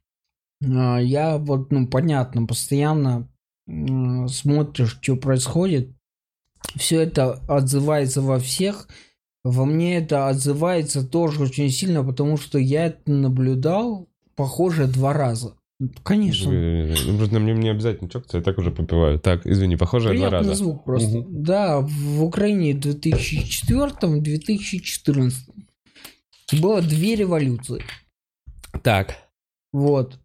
А, 0.64 0.98
Я 0.98 1.38
вот, 1.38 1.70
ну, 1.72 1.86
понятно, 1.86 2.46
постоянно 2.46 3.28
смотришь, 4.28 4.98
что 5.00 5.16
происходит. 5.16 5.90
Все 6.76 7.00
это 7.00 7.34
отзывается 7.48 8.22
во 8.22 8.38
всех. 8.38 8.88
Во 9.44 9.64
мне 9.64 9.98
это 9.98 10.28
отзывается 10.28 11.06
тоже 11.06 11.42
очень 11.42 11.70
сильно, 11.70 12.04
потому 12.04 12.36
что 12.36 12.58
я 12.58 12.86
это 12.86 13.10
наблюдал, 13.10 14.08
похоже, 14.34 14.86
два 14.86 15.12
раза. 15.12 15.54
Конечно. 16.02 16.50
Ну, 16.50 17.18
Просто 17.18 17.38
мне 17.38 17.54
не 17.54 17.68
обязательно 17.68 18.10
чокаться, 18.10 18.38
я 18.38 18.42
так 18.42 18.58
уже 18.58 18.72
попиваю. 18.72 19.20
Так, 19.20 19.46
извини, 19.46 19.76
похоже, 19.76 20.12
два 20.16 20.28
раза. 20.28 20.54
звук 20.54 20.82
просто. 20.84 21.18
Мгм. 21.18 21.44
Да, 21.44 21.78
в 21.80 22.24
Украине 22.24 22.74
в 22.74 22.78
2004-2014 22.78 25.30
было 26.60 26.82
две 26.82 27.14
революции. 27.14 27.84
Так. 28.82 29.14
Вот. 29.72 30.18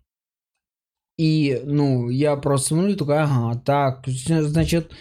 И, 1.18 1.62
ну, 1.66 2.10
я 2.10 2.36
просто 2.36 2.70
смотрю, 2.70 2.96
такой, 2.96 3.20
ага, 3.20 3.62
так, 3.64 4.04
значит, 4.08 4.92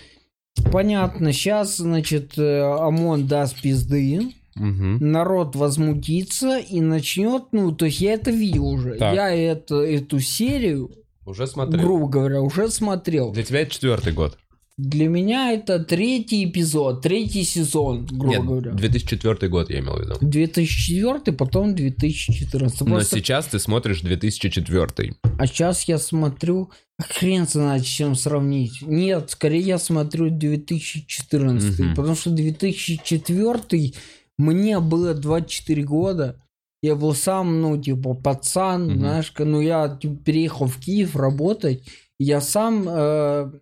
понятно, 0.70 1.32
сейчас, 1.32 1.78
значит, 1.78 2.36
э, 2.38 2.60
ОМОН 2.62 3.26
даст 3.26 3.60
пизды, 3.60 4.32
Мгм. 4.54 4.98
народ 5.00 5.56
возмутится 5.56 6.58
и 6.58 6.80
начнет, 6.82 7.44
ну, 7.52 7.72
то 7.72 7.86
есть 7.86 8.00
я 8.02 8.12
это 8.12 8.30
видел 8.30 8.66
уже. 8.66 8.96
Так. 8.96 9.14
Я 9.14 9.30
это, 9.34 9.76
эту 9.76 10.20
серию, 10.20 10.90
Уже 11.24 11.46
смотрел. 11.46 11.80
грубо 11.82 12.08
говоря, 12.08 12.42
уже 12.42 12.68
смотрел. 12.68 13.32
Для 13.32 13.44
тебя 13.44 13.60
это 13.62 13.70
четвертый 13.70 14.12
год. 14.12 14.36
Для 14.84 15.06
меня 15.08 15.52
это 15.52 15.78
третий 15.78 16.44
эпизод, 16.44 17.02
третий 17.02 17.44
сезон, 17.44 18.04
грубо 18.06 18.28
Нет, 18.36 18.44
говоря. 18.44 18.72
2004 18.72 19.48
год 19.48 19.70
я 19.70 19.78
имел 19.78 19.96
в 19.96 20.00
виду. 20.00 20.14
2004, 20.20 21.36
потом 21.36 21.76
2014. 21.76 22.80
Но 22.80 22.86
Просто- 22.96 23.16
сейчас 23.16 23.46
ты 23.46 23.60
смотришь 23.60 24.00
2004. 24.00 25.14
А 25.38 25.46
сейчас 25.46 25.84
я 25.84 25.98
смотрю, 25.98 26.70
а 26.98 27.04
хрен 27.04 27.46
знает, 27.46 27.82
с 27.84 27.86
чем 27.86 28.16
сравнить. 28.16 28.82
Нет, 28.82 29.30
скорее 29.30 29.60
я 29.60 29.78
смотрю 29.78 30.30
2014, 30.30 31.78
Мгм. 31.78 31.94
потому 31.94 32.16
что 32.16 32.30
2004 32.30 33.94
мне 34.36 34.80
было 34.80 35.14
24 35.14 35.84
года. 35.84 36.42
Я 36.82 36.96
был 36.96 37.14
сам, 37.14 37.60
ну, 37.60 37.80
типа, 37.80 38.14
пацан, 38.14 38.86
Мгм. 38.88 38.98
знаешь, 38.98 39.32
ну, 39.38 39.60
я 39.60 39.88
типа, 40.00 40.16
переехал 40.24 40.66
в 40.66 40.78
Киев 40.78 41.14
работать. 41.14 41.84
Я 42.18 42.40
сам 42.40 42.88
э, 42.88 43.52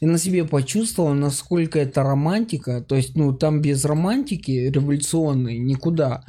и 0.00 0.06
на 0.06 0.18
себе 0.18 0.44
почувствовал, 0.44 1.14
насколько 1.14 1.78
это 1.78 2.02
романтика. 2.02 2.80
То 2.80 2.94
есть, 2.96 3.16
ну, 3.16 3.32
там 3.32 3.60
без 3.60 3.84
романтики 3.84 4.50
революционной 4.50 5.58
никуда. 5.58 6.24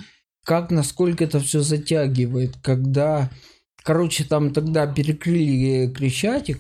Как, 0.46 0.72
насколько 0.72 1.24
это 1.24 1.40
все 1.40 1.62
затягивает, 1.62 2.56
когда... 2.62 3.30
Короче, 3.84 4.24
там 4.26 4.52
тогда 4.54 4.88
перекрыли 4.88 5.92
Крещатик, 5.96 6.60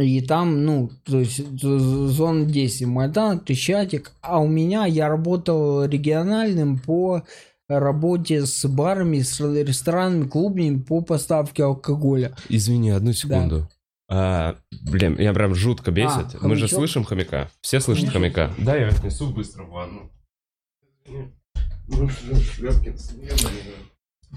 и 0.00 0.20
там, 0.20 0.64
ну, 0.64 0.90
то 1.04 1.20
есть 1.20 1.36
з- 1.38 1.78
з- 1.78 2.08
зона 2.08 2.44
10, 2.44 2.86
Майдан, 2.86 3.38
Крещатик, 3.40 4.12
а 4.20 4.40
у 4.40 4.48
меня, 4.48 4.86
я 4.86 5.08
работал 5.08 5.84
региональным 5.84 6.78
по 6.78 7.22
работе 7.68 8.46
с 8.46 8.64
барами, 8.66 9.20
с 9.20 9.40
ресторанами, 9.40 10.26
клубами 10.28 10.78
по 10.78 11.02
поставке 11.02 11.64
алкоголя. 11.64 12.34
Извини, 12.48 12.90
одну 12.90 13.12
секунду. 13.12 13.68
А, 14.08 14.56
блин, 14.70 15.16
меня 15.16 15.32
прям 15.32 15.54
жутко 15.54 15.90
бесит. 15.90 16.36
А, 16.40 16.46
Мы 16.46 16.56
же 16.56 16.68
слышим 16.68 17.04
хомяка. 17.04 17.50
Все 17.60 17.80
слышат 17.80 18.10
хомяка. 18.10 18.52
Да, 18.58 18.76
я 18.76 18.88
отнесу 18.88 19.30
быстро 19.30 19.64
в 19.64 19.70
ванну. 19.70 20.12
Ну, 21.88 22.08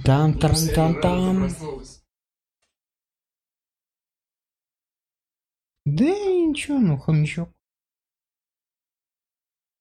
там 0.03 0.37
там 0.39 0.55
там 0.75 1.01
там 1.01 1.49
Да 5.85 6.05
ничего, 6.05 6.77
ну 6.77 6.97
хомячок. 6.97 7.49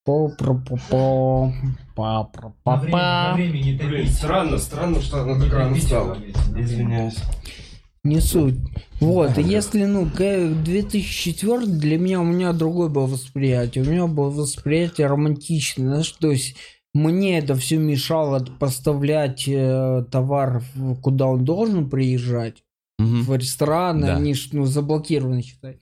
по 0.04 0.30
про 0.30 0.54
по 0.54 0.76
по 0.88 1.52
па 1.94 2.24
про 2.24 2.54
па 2.64 2.78
па 2.90 3.34
Блин, 3.36 4.08
странно, 4.08 4.56
странно, 4.56 5.02
что 5.02 5.22
она 5.22 5.38
так 5.38 5.52
рано 5.52 5.74
встала. 5.74 6.18
Извиняюсь. 6.56 7.18
Не 8.04 8.20
суть. 8.20 8.54
Вот, 9.00 9.36
и 9.38 9.42
если, 9.42 9.84
ну, 9.84 10.06
к- 10.06 10.62
2004 10.64 11.66
для 11.66 11.98
меня, 11.98 12.20
у 12.20 12.24
меня 12.24 12.52
другое 12.52 12.88
было 12.88 13.06
восприятие. 13.06 13.84
У 13.84 13.88
меня 13.88 14.06
было 14.06 14.30
восприятие 14.30 15.08
романтичное, 15.08 15.86
знаешь, 15.88 16.12
то 16.12 16.30
есть 16.30 16.56
мне 16.94 17.38
это 17.38 17.54
все 17.54 17.76
мешало 17.76 18.44
поставлять 18.58 19.44
э, 19.46 20.04
товар, 20.10 20.62
куда 21.02 21.26
он 21.26 21.44
должен 21.44 21.90
приезжать, 21.90 22.62
Мгм. 22.98 23.22
в 23.22 23.36
рестораны, 23.36 24.06
Да. 24.06 24.16
они 24.16 24.34
ну, 24.52 24.64
заблокированы, 24.64 25.42
считай. 25.42 25.78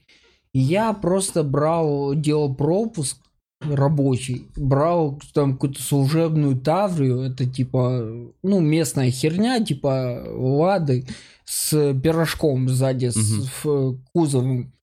И 0.53 0.59
я 0.59 0.93
просто 0.93 1.43
брал, 1.43 2.13
делал 2.15 2.53
пропуск 2.53 3.17
рабочий, 3.61 4.47
брал 4.55 5.19
там 5.33 5.53
какую-то 5.53 5.81
служебную 5.81 6.57
таврию, 6.57 7.21
это 7.21 7.45
типа, 7.45 8.05
ну, 8.43 8.59
местная 8.59 9.09
херня, 9.11 9.63
типа 9.63 10.23
лады 10.35 11.05
с 11.49 11.93
пирожком 11.93 12.69
сзади, 12.69 13.09
с 13.09 13.15
Мгм. 13.15 13.47
в- 13.63 13.99
кузовом. 14.13 14.73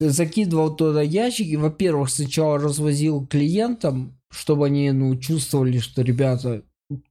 Закидывал 0.00 0.74
туда 0.74 1.00
ящики, 1.02 1.54
во-первых, 1.54 2.10
сначала 2.10 2.58
развозил 2.58 3.26
клиентам, 3.26 4.18
чтобы 4.30 4.66
они, 4.66 4.90
ну, 4.92 5.16
чувствовали, 5.16 5.78
что 5.78 6.02
ребята, 6.02 6.62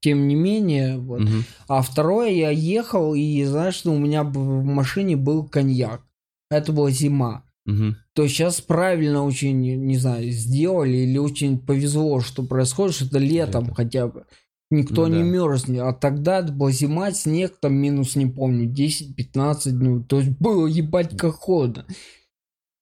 тем 0.02 0.28
не 0.28 0.36
менее, 0.36 0.98
вот, 0.98 1.22
Мгм. 1.22 1.46
а 1.68 1.82
второе, 1.82 2.30
я 2.32 2.50
ехал, 2.50 3.16
и 3.16 3.44
знаешь, 3.46 3.84
ну, 3.86 3.96
у 3.96 4.00
меня 4.00 4.24
в 4.24 4.64
машине 4.64 5.16
был 5.16 5.48
коньяк. 5.48 6.02
Это 6.50 6.74
была 6.74 6.92
зима. 6.92 7.44
Мгм. 7.66 7.96
То 8.14 8.28
сейчас 8.28 8.60
правильно 8.60 9.24
очень, 9.24 9.62
не 9.86 9.98
знаю, 9.98 10.30
сделали 10.32 10.98
или 10.98 11.18
очень 11.18 11.58
повезло, 11.60 12.20
что 12.20 12.44
происходит, 12.44 12.96
что 12.96 13.06
это 13.06 13.20
летом 13.20 13.64
Лето. 13.66 13.76
хотя 13.76 14.08
бы. 14.08 14.26
Никто 14.72 15.08
Ну 15.08 15.18
не 15.18 15.24
да. 15.24 15.30
мерзнет. 15.30 15.82
А 15.84 15.94
тогда 15.94 16.42
была 16.42 16.72
зима, 16.72 17.12
снег 17.12 17.58
там 17.60 17.76
минус, 17.76 18.16
не 18.16 18.26
помню, 18.26 18.68
10-15, 18.68 19.72
ну, 19.74 20.04
то 20.04 20.20
есть 20.20 20.32
было 20.40 20.66
ебать 20.66 21.16
как 21.16 21.36
холодно. 21.36 21.86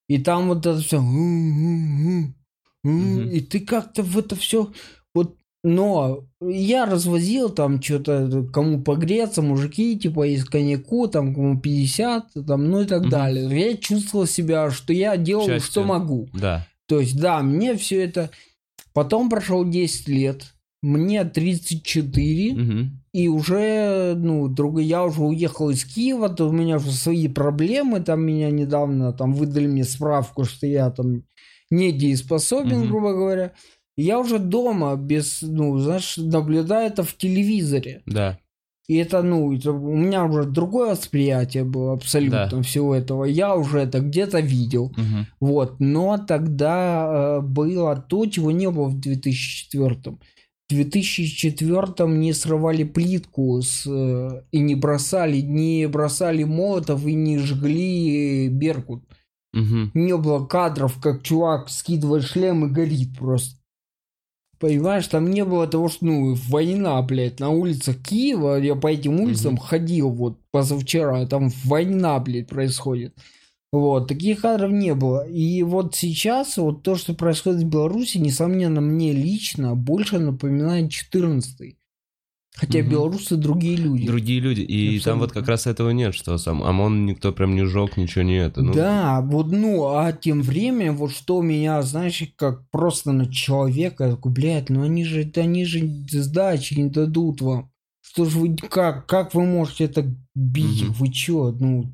И 0.08 0.18
там 0.20 0.48
вот 0.48 0.66
это 0.66 0.80
все. 0.80 1.04
И 2.84 3.42
ты 3.42 3.60
как-то 3.60 4.04
в 4.04 4.18
это 4.18 4.36
все 4.38 4.72
вот 5.14 5.36
но 5.62 6.24
я 6.42 6.86
развозил 6.86 7.50
там 7.50 7.82
что-то, 7.82 8.48
кому 8.54 8.82
погреться, 8.82 9.42
мужики, 9.42 10.00
типа, 10.00 10.28
из 10.28 10.46
коньяку, 10.46 11.08
там, 11.08 11.36
кому 11.36 11.60
50, 11.60 12.46
там, 12.48 12.70
ну 12.70 12.82
и 12.82 12.86
так 12.86 13.10
далее. 13.10 13.50
Я 13.72 13.76
чувствовал 13.76 14.26
себя, 14.26 14.72
что 14.72 14.94
я 14.94 15.18
делал, 15.18 15.60
что 15.60 15.84
могу. 15.84 16.30
Да. 16.34 16.66
То 16.88 17.02
есть, 17.02 17.20
да, 17.20 17.42
мне 17.42 17.76
все 17.76 18.04
это... 18.04 18.32
Потом 18.94 19.30
прошло 19.30 19.64
10 19.64 20.08
лет, 20.08 20.54
мне 20.82 21.26
34, 21.26 22.54
Мгм. 22.54 23.02
и 23.14 23.28
уже, 23.28 24.14
ну, 24.18 24.48
друг, 24.48 24.80
я 24.80 25.04
уже 25.04 25.22
уехал 25.22 25.70
из 25.70 25.84
Киева, 25.86 26.30
то 26.30 26.48
у 26.50 26.52
меня 26.52 26.78
уже 26.78 26.92
свои 26.92 27.28
проблемы, 27.28 28.00
там 28.00 28.22
меня 28.22 28.50
недавно, 28.52 29.12
там, 29.14 29.34
выдали 29.34 29.68
мне 29.68 29.84
справку, 29.84 30.46
что 30.46 30.68
я 30.68 30.90
там 30.92 31.24
недееспособен, 31.70 32.80
Мгм. 32.80 32.90
грубо 32.90 33.14
говоря. 33.14 33.52
Я 33.98 34.20
уже 34.20 34.40
дома, 34.40 34.96
без, 34.96 35.42
ну, 35.42 35.78
знаешь, 35.80 36.16
наблюдаю 36.18 36.88
это 36.88 37.04
в 37.04 37.16
телевизоре. 37.18 38.02
Да. 38.06 38.40
И 38.88 38.96
это, 38.96 39.22
ну, 39.22 39.54
это 39.54 39.72
у 39.72 39.96
меня 39.96 40.26
уже 40.26 40.46
другое 40.46 40.92
восприятие 40.92 41.64
было 41.64 41.94
абсолютно 41.94 42.48
Да. 42.50 42.62
всего 42.64 42.96
этого. 42.96 43.26
Я 43.26 43.56
уже 43.56 43.80
это 43.80 44.00
где-то 44.00 44.40
видел. 44.40 44.92
Мгм. 44.98 45.28
Вот, 45.40 45.80
но 45.80 46.18
тогда 46.18 47.38
э, 47.40 47.42
было 47.42 47.96
то, 47.98 48.26
чего 48.26 48.50
не 48.52 48.70
было 48.72 48.86
в 48.88 49.00
2004. 49.00 50.18
В 50.70 50.74
2004 50.74 52.08
не 52.10 52.32
срывали 52.32 52.84
плитку 52.84 53.60
с, 53.60 53.88
э, 53.88 54.44
и 54.52 54.60
не 54.60 54.76
бросали, 54.76 55.42
не 55.42 55.88
бросали 55.88 56.44
молотов 56.44 57.08
и 57.08 57.14
не 57.16 57.40
жгли 57.40 58.50
Беркут. 58.50 59.04
Мгм. 59.52 59.90
Не 59.96 60.16
было 60.16 60.46
кадров, 60.46 61.00
как 61.02 61.24
чувак 61.24 61.70
скидывает 61.70 62.24
шлем 62.24 62.66
и 62.66 62.70
горит 62.70 63.18
просто. 63.18 63.60
Понимаешь, 64.60 65.08
там 65.08 65.32
не 65.32 65.44
было 65.46 65.66
того, 65.68 65.88
что, 65.88 66.06
ну, 66.06 66.36
война, 66.50 67.02
блядь, 67.02 67.40
на 67.40 67.50
улицах 67.50 67.96
Киева, 68.04 68.58
я 68.58 68.76
по 68.76 68.88
этим 68.88 69.20
улицам 69.22 69.58
ходил 69.58 70.10
вот 70.10 70.38
позавчера, 70.52 71.26
там 71.26 71.50
война, 71.64 72.20
блядь, 72.20 72.50
происходит. 72.50 73.16
Вот, 73.72 74.08
таких 74.08 74.42
кадров 74.42 74.72
не 74.72 74.96
было. 74.96 75.28
И 75.28 75.62
вот 75.62 75.96
сейчас 75.96 76.58
вот 76.58 76.82
то, 76.82 76.96
что 76.96 77.14
происходит 77.14 77.62
в 77.62 77.68
Беларуси, 77.70 78.18
несомненно, 78.18 78.82
мне 78.82 79.12
лично 79.14 79.76
больше 79.76 80.18
напоминает 80.20 80.92
14 80.92 81.76
Хотя 82.56 82.80
Мгм. 82.80 82.90
белорусы 82.90 83.38
другие 83.38 83.78
люди. 83.78 84.06
Другие 84.08 84.40
люди. 84.42 84.62
И 84.62 85.00
там 85.00 85.20
вот 85.20 85.26
Абсолютно. 85.30 85.42
как 85.42 85.50
раз 85.50 85.68
этого 85.68 85.92
нет, 85.92 86.14
что 86.14 86.38
сам 86.38 86.62
ОМОН 86.64 87.06
никто 87.06 87.32
прям 87.32 87.56
не 87.56 87.64
жег, 87.64 87.96
ничего 87.96 88.24
не 88.24 88.36
это. 88.38 88.62
Ну, 88.62 88.74
Да, 88.74 89.22
вот, 89.22 89.52
ну, 89.52 89.88
а 89.96 90.12
тем 90.12 90.42
временем, 90.42 90.98
вот 90.98 91.12
что 91.12 91.42
меня, 91.42 91.82
знаешь, 91.84 92.22
как 92.36 92.70
просто 92.70 93.14
на 93.14 93.32
человека, 93.32 94.10
такой, 94.12 94.32
блядь, 94.34 94.70
ну 94.70 94.84
они 94.84 95.06
же, 95.06 95.24
да 95.24 95.42
они 95.42 95.64
же 95.64 95.88
сдачи 96.10 96.74
не 96.74 96.90
дадут 96.90 97.42
вам. 97.42 97.72
Что 98.02 98.26
же 98.26 98.40
вы, 98.40 98.58
как, 98.58 99.06
как 99.08 99.34
вы 99.34 99.46
можете 99.46 99.86
это 99.86 100.14
бить? 100.36 100.84
Мгм. 100.84 100.94
Вы 100.94 101.08
чё, 101.10 101.52
ну, 101.58 101.90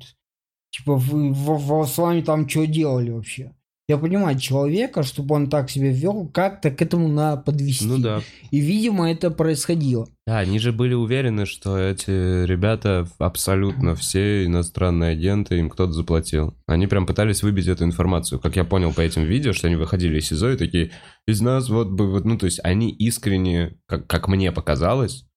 типа, 0.76 0.96
вы, 0.96 1.86
с 1.86 1.98
вами 1.98 2.20
там 2.20 2.48
что 2.48 2.66
делали 2.66 3.10
вообще? 3.10 3.52
Я 3.88 3.98
понимаю 3.98 4.36
человека, 4.36 5.04
чтобы 5.04 5.36
он 5.36 5.48
так 5.48 5.70
себя 5.70 5.92
вел, 5.92 6.28
как-то 6.34 6.72
к 6.72 6.82
этому 6.82 7.06
надо 7.06 7.40
подвести. 7.40 7.86
ну 7.86 7.98
да. 7.98 8.20
И, 8.50 8.58
видимо, 8.58 9.08
это 9.08 9.30
происходило. 9.30 10.08
Да, 10.26 10.40
они 10.40 10.58
же 10.58 10.72
были 10.72 10.94
уверены, 10.94 11.46
что 11.46 11.78
эти 11.78 12.44
ребята 12.46 13.06
абсолютно 13.18 13.94
все 13.94 14.44
иностранные 14.44 15.12
агенты, 15.12 15.58
им 15.58 15.70
кто-то 15.70 15.92
заплатил. 15.92 16.56
Они 16.66 16.88
прям 16.88 17.06
пытались 17.06 17.44
выбить 17.44 17.68
эту 17.68 17.84
информацию. 17.84 18.40
Как 18.40 18.56
я 18.56 18.64
понял 18.64 18.92
по 18.92 19.02
этим 19.02 19.22
видео, 19.22 19.52
что 19.52 19.68
они 19.68 19.76
выходили 19.76 20.18
из 20.18 20.26
СИЗО 20.26 20.54
и 20.54 20.56
такие, 20.56 20.90
из 21.28 21.40
нас 21.40 21.68
вот 21.68 21.88
бы, 21.90 22.10
вот, 22.10 22.24
ну, 22.24 22.36
то 22.36 22.46
есть 22.46 22.58
они 22.64 22.90
искренне, 22.90 23.78
как, 23.86 24.08
как 24.08 24.26
мне 24.26 24.50
показалось, 24.50 25.28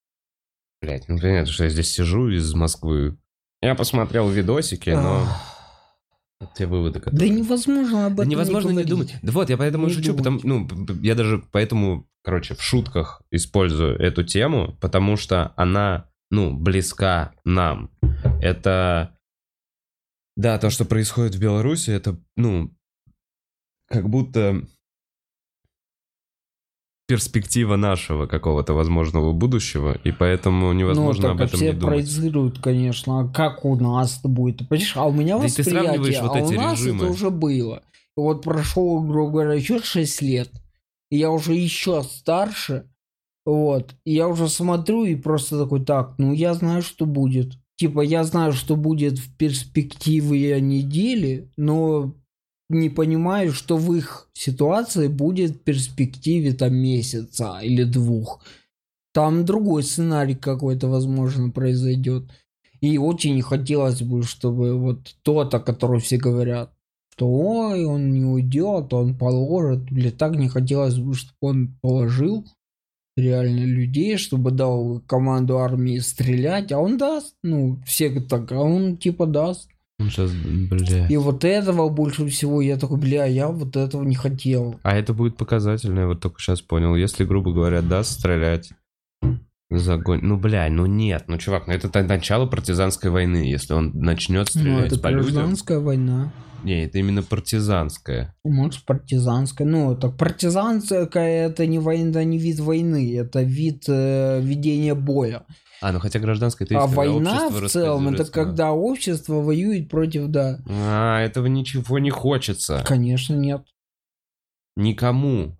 блядь, 0.82 1.08
ну, 1.08 1.20
понятно, 1.20 1.52
что 1.52 1.66
я 1.66 1.70
здесь 1.70 1.92
сижу 1.92 2.30
из 2.30 2.52
Москвы. 2.56 3.16
Я 3.62 3.76
посмотрел 3.76 4.30
видосики, 4.30 4.90
но... 4.92 5.28
Те 6.56 6.68
выводы, 6.68 7.00
Да 7.00 7.06
которые... 7.06 7.30
невозможно 7.32 8.06
об 8.06 8.16
Да 8.16 8.24
этом 8.24 8.30
невозможно 8.32 8.70
не, 8.70 8.74
говорить. 8.76 8.90
думать. 8.90 9.16
Да 9.22 9.32
вот, 9.34 9.50
я 9.50 9.58
поэтому 9.58 9.88
и 9.88 9.90
Не 9.90 9.94
шучу, 9.96 10.16
потому, 10.16 10.40
ну, 10.44 10.66
я 11.02 11.14
даже 11.14 11.44
поэтому, 11.52 12.08
короче, 12.24 12.56
в 12.56 12.62
шутках 12.62 13.22
использую 13.30 13.98
эту 14.00 14.24
тему, 14.24 14.78
потому 14.80 15.18
что 15.18 15.52
она, 15.58 16.10
ну, 16.32 16.54
близка 16.58 17.34
нам. 17.44 17.92
Это, 18.42 19.18
да, 20.38 20.58
то, 20.60 20.70
что 20.70 20.86
происходит 20.86 21.36
в 21.36 21.42
Беларуси, 21.42 21.90
это, 21.90 22.18
ну, 22.38 22.74
как 23.90 24.08
будто 24.10 24.66
перспектива 27.10 27.76
нашего 27.76 28.28
какого-то 28.28 28.76
возможного 28.76 29.34
будущего, 29.34 29.98
и 30.04 30.12
поэтому 30.12 30.72
невозможно 30.74 31.30
ну, 31.30 31.34
об 31.34 31.42
а 31.42 31.46
этом 31.46 31.58
все 31.58 31.66
не 31.66 31.74
думать. 31.74 31.96
проецируют, 31.96 32.60
конечно, 32.60 33.22
а 33.22 33.28
как 33.28 33.66
у 33.66 33.76
нас 33.76 34.20
это 34.20 34.28
будет. 34.28 34.70
Понимаешь, 34.70 34.96
а 34.96 35.08
у 35.08 35.12
меня 35.12 35.40
сравниваешь 35.50 36.20
восприятие, 36.20 36.22
вот 36.22 36.36
а 36.36 36.44
у 36.44 36.52
нас 36.52 36.80
режимы. 36.80 37.04
это 37.04 37.12
уже 37.12 37.30
было. 37.32 37.82
И 38.16 38.20
вот 38.22 38.44
прошло, 38.44 39.00
грубо 39.00 39.32
говоря, 39.32 39.54
еще 39.54 39.82
6 39.82 40.22
лет, 40.22 40.52
и 41.10 41.18
я 41.18 41.32
уже 41.32 41.56
еще 41.56 42.04
старше, 42.04 42.88
вот, 43.44 43.96
и 44.06 44.14
я 44.14 44.28
уже 44.28 44.48
смотрю 44.48 45.04
и 45.04 45.16
просто 45.16 45.58
такой, 45.58 45.84
так, 45.84 46.14
ну 46.20 46.32
я 46.32 46.54
знаю, 46.54 46.84
что 46.84 47.08
будет. 47.08 47.54
Типа, 47.76 48.02
я 48.02 48.24
знаю, 48.24 48.54
что 48.54 48.76
будет 48.76 49.18
в 49.18 49.36
перспективе 49.36 50.62
недели, 50.62 51.50
но 51.58 52.14
не 52.70 52.90
понимаю, 52.90 53.52
что 53.52 53.78
в 53.78 53.94
их 53.96 54.30
ситуации 54.34 55.08
будет 55.08 55.52
в 55.52 55.60
перспективе 55.60 56.54
там 56.54 56.76
месяца 56.76 57.60
или 57.62 57.84
двух. 57.84 58.42
Там 59.14 59.44
другой 59.44 59.84
сценарий 59.84 60.36
какой-то, 60.36 60.88
возможно, 60.88 61.50
произойдет. 61.50 62.30
И 62.80 62.98
очень 62.98 63.36
не 63.36 63.42
хотелось 63.42 64.02
бы, 64.02 64.24
чтобы 64.24 64.78
вот 64.78 65.16
тот, 65.24 65.54
о 65.54 65.60
котором 65.60 66.00
все 66.00 66.18
говорят, 66.18 66.72
что 67.12 67.28
ой, 67.28 67.84
он 67.84 68.12
не 68.14 68.24
уйдет, 68.24 68.94
он 68.94 69.18
положит. 69.18 69.92
Блин, 69.92 70.12
так 70.12 70.36
не 70.36 70.48
хотелось 70.48 70.98
бы, 70.98 71.16
чтобы 71.16 71.38
он 71.42 71.76
положил 71.82 72.46
реально 73.18 73.66
людей, 73.66 74.18
чтобы 74.18 74.52
дал 74.52 75.02
команду 75.02 75.58
армии 75.58 76.00
стрелять, 76.00 76.72
а 76.72 76.80
он 76.80 76.98
даст. 76.98 77.36
Ну, 77.44 77.82
все 77.86 78.10
так, 78.22 78.52
а 78.52 78.60
он 78.60 78.96
типа 78.96 79.26
даст. 79.26 79.70
Сейчас, 80.00 80.32
бля. 80.32 81.08
И 81.08 81.18
вот 81.18 81.44
этого 81.44 81.90
больше 81.90 82.28
всего 82.28 82.62
я 82.62 82.78
такой, 82.78 82.98
бля, 82.98 83.26
я 83.26 83.50
вот 83.50 83.76
этого 83.76 84.04
не 84.04 84.16
хотел. 84.16 84.80
А 84.84 84.96
это 84.96 85.14
будет 85.14 85.36
показательно, 85.38 86.02
я 86.02 86.08
вот 86.08 86.22
только 86.22 86.40
сейчас 86.40 86.62
понял. 86.62 86.96
Если, 86.96 87.26
грубо 87.26 87.52
говоря, 87.52 87.82
даст 87.82 88.20
стрелять 88.20 88.72
за 89.70 89.94
огонь. 89.96 90.22
Ну, 90.24 90.38
бля, 90.38 90.68
ну 90.70 90.86
нет, 90.86 91.26
ну, 91.28 91.38
чувак, 91.38 91.68
ну 91.68 91.74
это 91.74 92.04
начало 92.04 92.46
партизанской 92.46 93.12
войны. 93.12 93.50
Если 93.50 93.74
он 93.74 93.92
начнет 93.94 94.50
Ну, 94.56 94.62
стрелять 94.62 94.92
это 94.94 95.02
по 95.02 95.10
людям... 95.10 95.34
гражданская 95.34 95.80
война. 95.80 96.32
Не, 96.64 96.86
это 96.86 96.98
именно 96.98 97.24
партизанская. 97.24 98.36
Может, 98.44 98.84
партизанская. 98.86 99.68
Ну, 99.68 99.96
так 99.96 100.18
партизанская 100.18 101.48
это 101.48 101.66
не 101.66 101.80
война, 101.80 102.24
не 102.24 102.38
вид 102.38 102.60
войны, 102.60 103.16
это 103.18 103.42
вид 103.44 103.84
э, 103.88 104.42
ведения 104.42 104.96
боя. 104.96 105.46
А, 105.82 105.92
ну 105.92 106.00
хотя 106.00 106.20
гражданская 106.20 106.66
это 106.66 106.82
а 106.82 106.88
война 106.88 107.50
в 107.50 107.70
целом 107.70 108.10
это 108.10 108.26
когда 108.26 108.72
общество 108.72 109.36
воюет 109.36 109.90
против, 109.90 110.28
да. 110.28 110.60
А, 110.68 111.22
этого 111.22 111.48
ничего 111.48 112.00
не 112.00 112.10
хочется. 112.10 112.84
Конечно, 112.86 113.36
нет. 113.36 113.64
Никому. 114.76 115.56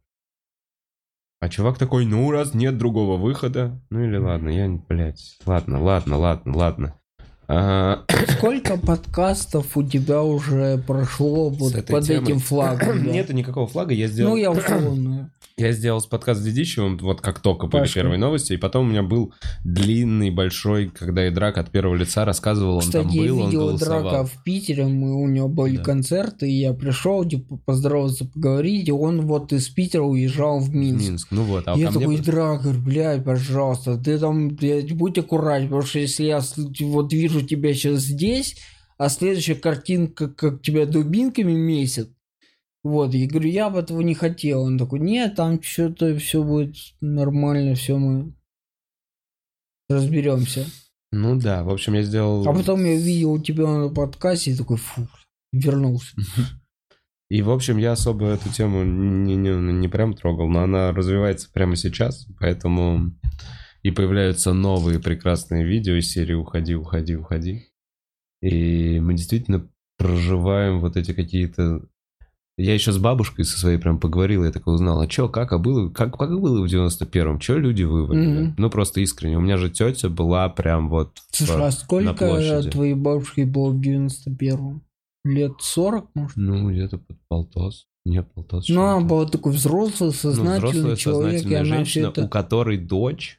А 1.42 1.48
чувак 1.48 1.78
такой, 1.78 2.06
ну, 2.06 2.32
раз 2.32 2.54
нет 2.54 2.78
другого 2.78 3.16
выхода. 3.18 3.80
Ну 3.90 4.04
или 4.04 4.18
ладно, 4.18 4.50
я, 4.50 4.68
блядь. 4.68 5.38
Ладно, 5.46 5.82
ладно, 5.82 6.18
ладно, 6.18 6.58
ладно. 6.58 6.96
А, 7.48 8.04
Сколько 8.38 8.78
подкастов 8.78 9.76
у 9.76 9.84
тебя 9.84 10.22
уже 10.22 10.78
прошло 10.86 11.50
вот 11.50 11.74
под 11.88 12.06
темой? 12.06 12.24
этим 12.24 12.40
флагом? 12.40 13.04
да? 13.06 13.12
Нету 13.12 13.34
никакого 13.34 13.68
флага, 13.68 13.94
я 13.94 14.08
сделал... 14.08 14.32
Ну, 14.32 14.38
я 14.38 14.52
условно. 14.52 15.32
Я 15.60 15.74
сделал 15.74 16.02
подкаст 16.10 16.42
с 16.42 16.44
Дедищевым, 16.44 16.98
вот 16.98 17.22
как 17.22 17.40
только 17.40 17.68
были 17.68 17.82
Пашка. 17.82 18.00
первые 18.00 18.18
новости, 18.18 18.54
и 18.54 18.58
потом 18.58 18.88
у 18.88 18.90
меня 18.90 19.04
был 19.04 19.34
длинный, 19.64 20.32
большой, 20.32 20.88
когда 20.90 21.28
и 21.28 21.32
драк 21.32 21.58
от 21.58 21.70
первого 21.70 21.96
лица 21.96 22.24
рассказывал, 22.26 22.76
он 22.76 22.82
Кстати, 22.82 23.04
там 23.04 23.12
я 23.12 23.22
был, 23.24 23.40
он 23.40 23.46
видел 23.48 23.68
голосовал. 23.68 24.02
драка 24.04 24.26
в 24.26 24.44
Питере, 24.44 24.86
мы, 24.86 25.22
у 25.22 25.28
него 25.28 25.50
были 25.50 25.78
Да. 25.78 25.84
концерты, 25.84 26.50
и 26.50 26.60
я 26.60 26.74
пришел, 26.74 27.26
типа, 27.26 27.60
поздороваться, 27.66 28.26
поговорить, 28.26 28.88
и 28.88 28.92
он 28.92 29.26
вот 29.26 29.52
из 29.52 29.68
Питера 29.68 30.04
уезжал 30.04 30.60
в 30.60 30.74
Минск. 30.74 31.10
Минск. 31.10 31.28
Ну 31.32 31.44
вот, 31.44 31.64
а 31.68 31.76
я 31.78 31.88
ко 31.92 32.00
мне... 32.00 32.08
такой, 32.08 32.18
драк, 32.26 32.62
говорю, 32.64 32.80
блядь, 32.80 33.24
пожалуйста, 33.26 33.98
ты 33.98 34.18
там, 34.18 34.50
блядь, 34.56 34.94
будь 34.94 35.18
аккуратен, 35.18 35.66
потому 35.68 35.82
что 35.84 36.00
если 36.00 36.24
я 36.24 36.42
вот 36.82 37.12
вижу 37.12 37.42
тебя 37.42 37.74
сейчас 37.74 38.02
здесь, 38.02 38.56
а 38.98 39.10
следующая 39.10 39.56
картинка, 39.56 40.28
как 40.30 40.62
тебя 40.62 40.86
дубинками 40.86 41.54
месят, 41.54 42.10
вот, 42.84 43.14
я 43.14 43.28
говорю, 43.28 43.50
я 43.50 43.70
бы 43.70 43.80
этого 43.80 44.02
не 44.02 44.16
хотел. 44.16 44.64
Он 44.64 44.78
такой, 44.78 45.00
нет, 45.00 45.36
там 45.36 45.62
что-то 45.62 46.18
все 46.18 46.44
будет 46.44 46.76
нормально, 47.02 47.76
все 47.76 47.98
мы 47.98 48.34
разберемся. 49.90 50.66
Ну 51.12 51.40
да, 51.40 51.64
в 51.64 51.70
общем, 51.70 51.94
я 51.94 52.04
сделал... 52.04 52.48
А 52.48 52.54
потом 52.54 52.86
я 52.86 52.94
увидел 52.94 53.34
у 53.34 53.40
тебя 53.40 53.68
на 53.68 53.90
подкасте 53.90 54.52
и 54.52 54.56
такой, 54.56 54.78
фу, 54.78 55.08
вернулся. 55.52 56.16
И, 57.30 57.44
в 57.44 57.52
общем, 57.52 57.78
я 57.78 57.92
особо 57.92 58.26
эту 58.26 58.50
тему 58.50 58.84
не, 58.84 59.36
не, 59.36 59.50
не 59.52 59.88
прям 59.88 60.16
трогал, 60.16 60.50
но 60.50 60.64
она 60.64 60.92
развивается 60.92 61.48
прямо 61.54 61.76
сейчас, 61.76 62.26
поэтому 62.40 63.14
и 63.84 63.92
появляются 63.92 64.52
новые 64.54 65.00
прекрасные 65.00 65.64
видео 65.64 65.94
из 65.94 66.10
серии 66.12 66.34
«Уходи, 66.34 66.74
уходи, 66.74 67.16
уходи». 67.16 67.68
И 68.42 69.00
мы 69.00 69.14
действительно 69.14 69.70
проживаем 69.98 70.80
вот 70.80 70.98
эти 70.98 71.14
какие-то... 71.14 71.82
Я 72.62 72.74
еще 72.74 72.92
с 72.92 72.98
бабушкой 72.98 73.46
со 73.46 73.58
своей 73.58 73.78
прям 73.78 74.00
поговорил, 74.00 74.44
я 74.44 74.52
такой 74.52 74.76
узнал, 74.76 75.00
а 75.00 75.08
чё, 75.08 75.30
как, 75.30 75.54
а 75.54 75.58
было, 75.58 75.90
как, 75.90 76.18
как 76.18 76.38
было 76.38 76.62
в 76.62 76.70
91-м, 76.70 77.40
чё 77.40 77.58
люди 77.58 77.84
вывалили? 77.84 78.42
Мгм. 78.42 78.56
Ну, 78.58 78.70
просто 78.70 79.00
искренне. 79.00 79.38
У 79.38 79.42
меня 79.42 79.56
же 79.56 79.70
тетя 79.70 80.10
была 80.10 80.50
прям 80.50 80.90
вот... 80.90 81.20
в- 81.32 81.38
Слушай, 81.38 81.64
а 81.68 81.72
сколько 81.72 82.14
твоей 82.72 82.96
бабушке 82.96 83.46
было 83.46 83.70
в 83.70 83.80
91-м? 83.80 84.82
Лет 85.24 85.54
40, 85.60 86.10
может? 86.14 86.36
Ну, 86.36 86.70
где-то 86.70 86.98
под 86.98 87.18
полтос. 87.30 87.86
Не, 88.06 88.24
полтос. 88.24 88.68
Ну, 88.68 88.82
она 88.82 89.06
была 89.06 89.26
такой 89.26 89.54
взрослый, 89.54 90.10
Ну, 90.10 90.14
сознательный 90.14 90.58
взрослая, 90.72 90.96
человек, 90.96 91.42
сознательная 91.42 91.64
женщина, 91.66 92.08
это... 92.08 92.26
у 92.26 92.28
которой 92.30 92.78
дочь 92.78 93.39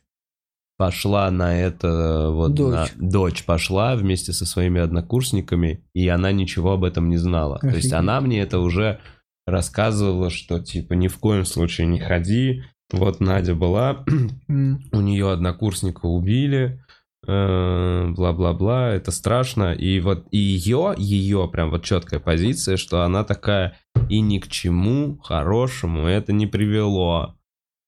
пошла 0.81 1.31
на 1.31 1.61
это 1.61 2.31
вот 2.31 2.55
Дочь. 2.55 2.91
на- 2.97 3.11
дочь 3.11 3.45
пошла 3.45 3.95
вместе 3.97 4.33
со 4.33 4.47
своими 4.47 4.81
однокурсниками 4.81 5.85
и 5.93 6.09
она 6.09 6.33
ничего 6.33 6.73
об 6.73 6.85
этом 6.85 7.11
не 7.11 7.19
знала 7.19 7.59
то 7.59 7.67
есть 7.67 7.79
Офигеть. 7.93 7.93
она 7.93 8.23
мне 8.23 8.41
это 8.41 8.61
уже 8.61 8.99
рассказывала 9.47 10.31
что 10.31 10.59
типа 10.59 10.95
ни 10.95 11.09
в 11.09 11.19
коем 11.19 11.45
случае 11.45 11.87
не 11.87 11.99
ходи 12.01 12.63
вот 12.93 13.21
Надя 13.21 13.55
была 13.55 14.07
у 14.49 15.01
нее 15.01 15.31
однокурсника 15.31 16.07
убили 16.07 16.83
э, 17.27 18.07
бла-бла-бла, 18.17 18.89
это 18.95 19.11
страшно. 19.11 19.73
И 19.75 20.01
вот 20.01 20.27
и 20.31 20.39
ее, 20.39 20.95
ее 20.97 21.49
прям 21.53 21.71
вот 21.71 21.85
четкая 21.85 22.19
позиция, 22.19 22.77
что 22.79 23.03
она 23.03 23.25
такая, 23.25 23.77
и 24.09 24.21
ни 24.21 24.39
к 24.39 24.49
чему 24.49 25.19
хорошему 25.19 26.07
это 26.07 26.33
не 26.33 26.47
привело. 26.47 27.37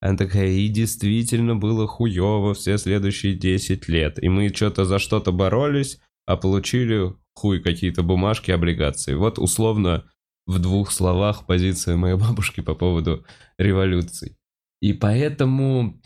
Она 0.03 0.17
такая, 0.17 0.49
и 0.49 0.67
действительно 0.67 1.55
было 1.55 1.87
хуево 1.87 2.53
все 2.55 2.77
следующие 2.77 3.35
10 3.35 3.87
лет. 3.87 4.21
И 4.21 4.27
мы 4.27 4.49
что-то 4.49 4.83
за 4.83 4.99
что-то 4.99 5.31
боролись, 5.31 6.01
а 6.25 6.35
получили 6.35 7.13
хуй 7.35 7.61
какие-то 7.61 8.03
бумажки, 8.03 8.51
облигации. 8.51 9.13
Вот 9.13 9.39
условно 9.39 10.03
в 10.45 10.59
двух 10.59 10.91
словах 10.91 11.45
позиция 11.45 11.95
моей 11.95 12.15
бабушки 12.19 12.59
по 12.59 12.75
поводу 12.75 13.25
революций. 13.57 14.35
И 14.81 14.91
поэтому, 14.91 16.01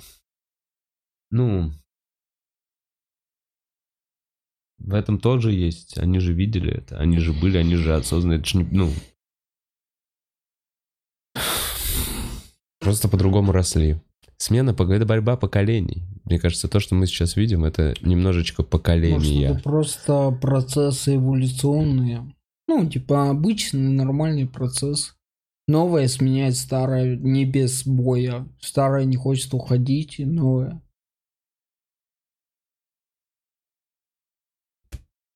ну, 1.32 1.72
в 4.78 4.94
этом 4.94 5.18
тоже 5.18 5.54
есть. 5.54 5.98
Они 5.98 6.20
же 6.20 6.34
видели 6.34 6.72
это, 6.72 7.00
они 7.00 7.18
же 7.18 7.34
были, 7.34 7.58
они 7.58 7.74
же 7.74 7.96
осознанно. 7.96 8.34
Это 8.34 8.60
ну, 8.60 8.94
просто 12.88 13.10
по-другому 13.10 13.52
росли. 13.52 14.00
Смена, 14.38 14.70
это 14.70 15.06
борьба 15.06 15.36
поколений. 15.36 16.04
Мне 16.24 16.40
кажется, 16.40 16.70
то, 16.70 16.80
что 16.80 16.96
мы 16.96 17.06
сейчас 17.06 17.36
видим, 17.36 17.66
это 17.66 17.96
немножечко 18.02 18.62
Может, 18.62 18.72
поколения. 18.72 19.48
это 19.50 19.60
просто 19.60 20.32
процессы 20.42 21.16
эволюционные. 21.16 22.34
Ну, 22.70 22.90
типа 22.90 23.30
обычный 23.30 23.90
нормальный 23.90 24.48
процесс. 24.48 25.16
Новое 25.68 26.08
сменяет 26.08 26.56
старое 26.56 27.18
не 27.18 27.44
без 27.44 27.86
боя. 27.86 28.48
Старое 28.62 29.04
не 29.04 29.18
хочет 29.18 29.54
уходить, 29.54 30.20
и 30.20 30.26
новое. 30.26 30.82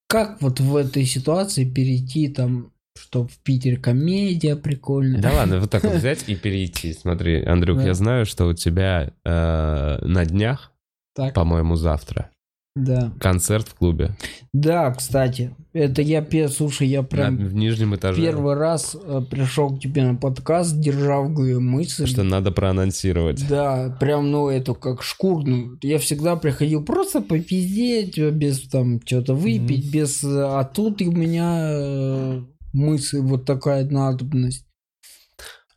Как 0.08 0.42
вот 0.42 0.62
в 0.62 0.74
этой 0.78 1.04
ситуации 1.04 1.66
перейти 1.66 2.30
там, 2.30 2.71
что 3.12 3.28
в 3.28 3.38
Питере 3.40 3.76
комедия 3.76 4.56
прикольная? 4.56 5.22
Да 5.22 5.34
ладно, 5.34 5.60
вот 5.60 5.70
так 5.70 5.84
вот 5.84 5.96
взять 5.98 6.24
и 6.30 6.36
перейти. 6.36 6.94
Смотри, 6.94 7.44
Андрюх, 7.44 7.80
Да. 7.80 7.84
я 7.88 7.94
знаю, 7.94 8.26
что 8.26 8.46
у 8.48 8.54
тебя 8.54 9.12
э, 9.26 9.98
на 10.02 10.26
днях, 10.26 10.72
Так, 11.14 11.34
по-моему, 11.34 11.76
завтра, 11.76 12.30
да. 12.74 13.12
концерт 13.20 13.68
в 13.68 13.74
клубе. 13.76 14.12
Да, 14.54 14.92
кстати, 14.94 15.54
это 15.74 16.02
я, 16.02 16.26
слушай, 16.48 16.88
я 16.88 17.04
прям 17.04 17.36
На- 17.36 17.46
в 17.50 17.54
нижнем 17.54 17.94
этаже. 17.98 18.22
первый 18.22 18.56
раз 18.56 18.96
э, 18.96 19.22
пришел 19.30 19.76
к 19.76 19.82
тебе 19.82 20.06
на 20.06 20.16
подкаст, 20.16 20.80
держа 20.80 21.20
в 21.20 21.34
голове 21.34 21.60
мысль. 21.60 22.06
Что 22.08 22.24
надо 22.24 22.52
проанонсировать. 22.54 23.46
Да, 23.50 23.94
прям, 24.00 24.32
ну, 24.32 24.48
эту, 24.48 24.74
как 24.74 25.04
шкурную. 25.04 25.78
Я 25.82 25.98
всегда 26.00 26.38
приходил 26.38 26.82
просто 26.86 27.20
попиздеть, 27.20 28.18
без 28.18 28.62
там 28.70 29.02
что-то 29.06 29.34
выпить, 29.34 29.92
без... 29.92 30.24
э, 30.24 30.28
А 30.46 30.64
тут 30.64 31.02
у 31.02 31.12
меня 31.12 32.42
мысль, 32.74 33.20
вот 33.20 33.46
такая 33.46 33.86
надобность. 33.90 34.66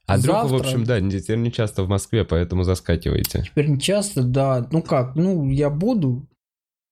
В 0.07 0.19
Завтра- 0.19 0.57
общем, 0.59 0.85
да, 0.85 1.01
теперь 1.01 1.39
не 1.39 1.51
часто 1.51 1.83
в 1.83 1.89
Москве, 1.89 2.25
поэтому 2.25 2.63
заскакивайте. 2.65 3.43
Теперь 3.45 3.69
не 3.69 3.81
часто, 3.81 4.23
да. 4.23 4.69
Ну 4.71 4.83
как, 4.83 5.17
ну 5.17 5.49
я 5.49 5.71
буду. 5.71 6.29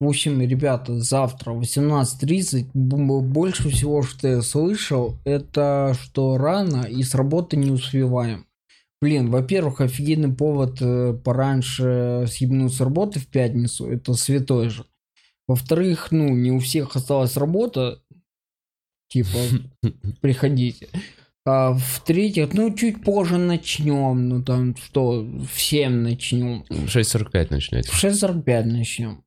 В 0.00 0.08
общем, 0.08 0.40
ребята, 0.40 0.98
завтра 0.98 1.52
18.30 1.52 2.70
б- 2.74 3.20
больше 3.20 3.68
всего, 3.68 4.02
что 4.02 4.26
я 4.28 4.42
слышал, 4.42 5.18
это 5.24 5.94
что 6.02 6.38
рано 6.38 6.82
и 6.86 7.02
с 7.02 7.14
работы 7.14 7.56
не 7.56 7.70
успеваем. 7.70 8.46
Блин, 9.00 9.30
во-первых, 9.30 9.80
офигенный 9.80 10.32
повод 10.34 10.78
э, 10.80 11.12
пораньше 11.12 12.24
съебнуть 12.28 12.72
с 12.74 12.80
работы 12.80 13.20
в 13.20 13.26
пятницу, 13.28 13.86
это 13.90 14.14
святой 14.14 14.70
же. 14.70 14.86
Во-вторых, 15.48 16.12
ну, 16.12 16.28
не 16.30 16.50
у 16.50 16.60
всех 16.60 16.96
осталась 16.96 17.36
работа, 17.36 18.01
типа, 19.12 19.38
приходите. 20.20 20.88
А 21.44 21.72
в-третьих, 21.72 22.54
ну, 22.54 22.72
чуть 22.74 23.02
позже 23.02 23.36
начнем, 23.36 24.28
ну, 24.28 24.42
там, 24.42 24.76
что, 24.76 25.22
в 25.22 25.60
7 25.60 25.92
начнем. 25.92 26.64
В 26.68 26.86
6.45 26.86 27.46
начнете. 27.50 27.90
В 27.90 28.04
6.45 28.04 28.64
начнем. 28.64 29.24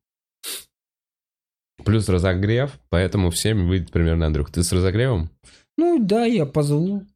Плюс 1.84 2.08
разогрев, 2.08 2.80
поэтому 2.88 3.30
в 3.30 3.36
7 3.36 3.68
выйдет 3.68 3.92
примерно 3.92 4.26
Андрюх. 4.26 4.50
Ты 4.50 4.62
с 4.62 4.72
разогревом? 4.72 5.30
Ну, 5.76 5.98
да, 6.02 6.24
я 6.24 6.46
позову 6.46 7.06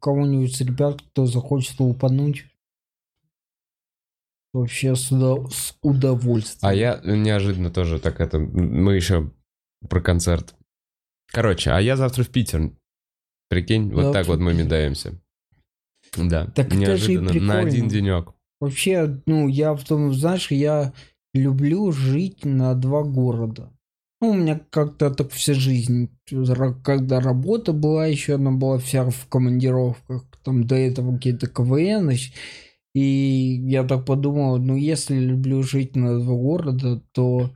кого-нибудь 0.00 0.54
с 0.54 0.60
ребят, 0.60 1.00
кто 1.00 1.26
захочет 1.26 1.80
упануть. 1.80 2.44
Вообще 4.52 4.96
с, 4.96 5.10
удов- 5.12 5.50
с 5.50 5.74
удовольствием. 5.82 6.70
А 6.70 6.74
я 6.74 7.00
неожиданно 7.04 7.70
тоже 7.70 7.98
так 7.98 8.20
это... 8.20 8.38
Мы 8.38 8.96
еще 8.96 9.30
про 9.88 10.00
концерт. 10.00 10.54
Короче, 11.32 11.70
а 11.70 11.80
я 11.80 11.96
завтра 11.96 12.24
в 12.24 12.28
Питер. 12.28 12.72
Прикинь, 13.48 13.92
вот 13.92 14.04
Завтра 14.04 14.20
так 14.20 14.28
вот 14.28 14.40
мы 14.40 14.54
медаемся. 14.54 15.20
Да, 16.16 16.46
Так 16.46 16.66
это 16.66 16.74
же 16.74 17.12
и 17.12 17.16
неожиданно, 17.16 17.32
на 17.34 17.58
один 17.60 17.88
денек. 17.88 18.32
Вообще, 18.60 19.20
ну, 19.26 19.48
я 19.48 19.74
в 19.74 19.82
том, 19.84 20.14
знаешь, 20.14 20.50
я 20.50 20.92
люблю 21.34 21.90
жить 21.90 22.44
на 22.44 22.74
два 22.74 23.02
города. 23.02 23.72
Ну, 24.20 24.30
у 24.30 24.34
меня 24.34 24.60
как-то 24.70 25.10
так 25.10 25.32
вся 25.32 25.54
жизнь. 25.54 26.10
Когда 26.84 27.20
работа 27.20 27.72
была, 27.72 28.06
еще 28.06 28.36
она 28.36 28.52
была 28.52 28.78
вся 28.78 29.10
в 29.10 29.26
командировках. 29.28 30.24
Там 30.44 30.64
до 30.64 30.76
этого 30.76 31.16
какие-то 31.16 31.48
КВН. 31.48 32.12
И 32.94 33.00
я 33.66 33.84
так 33.84 34.04
подумал, 34.04 34.58
ну, 34.58 34.76
если 34.76 35.16
люблю 35.16 35.62
жить 35.62 35.96
на 35.96 36.20
два 36.20 36.34
города, 36.34 37.02
то, 37.12 37.50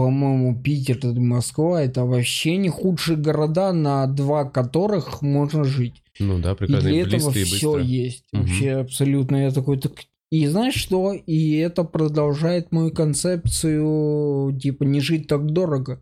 по-моему, 0.00 0.58
Питер 0.58 0.96
и 0.96 1.18
Москва 1.18 1.82
это 1.82 2.06
вообще 2.06 2.56
не 2.56 2.70
худшие 2.70 3.18
города, 3.18 3.70
на 3.74 4.06
два 4.06 4.46
которых 4.46 5.20
можно 5.20 5.62
жить. 5.64 6.02
Ну 6.18 6.38
да, 6.38 6.54
прикольно, 6.54 6.88
и 6.88 7.04
для 7.04 7.18
этого 7.18 7.30
и 7.32 7.44
все 7.44 7.72
быстро. 7.72 7.82
есть. 7.82 8.24
Мгм. 8.32 8.42
Вообще 8.42 8.70
абсолютно. 8.76 9.36
Я 9.36 9.50
такой, 9.50 9.78
так... 9.78 9.92
И 10.30 10.46
знаешь 10.46 10.76
что? 10.76 11.12
И 11.12 11.56
это 11.56 11.84
продолжает 11.84 12.72
мою 12.72 12.94
концепцию, 12.94 14.58
типа, 14.58 14.84
не 14.84 15.00
жить 15.00 15.26
так 15.26 15.44
дорого. 15.44 16.00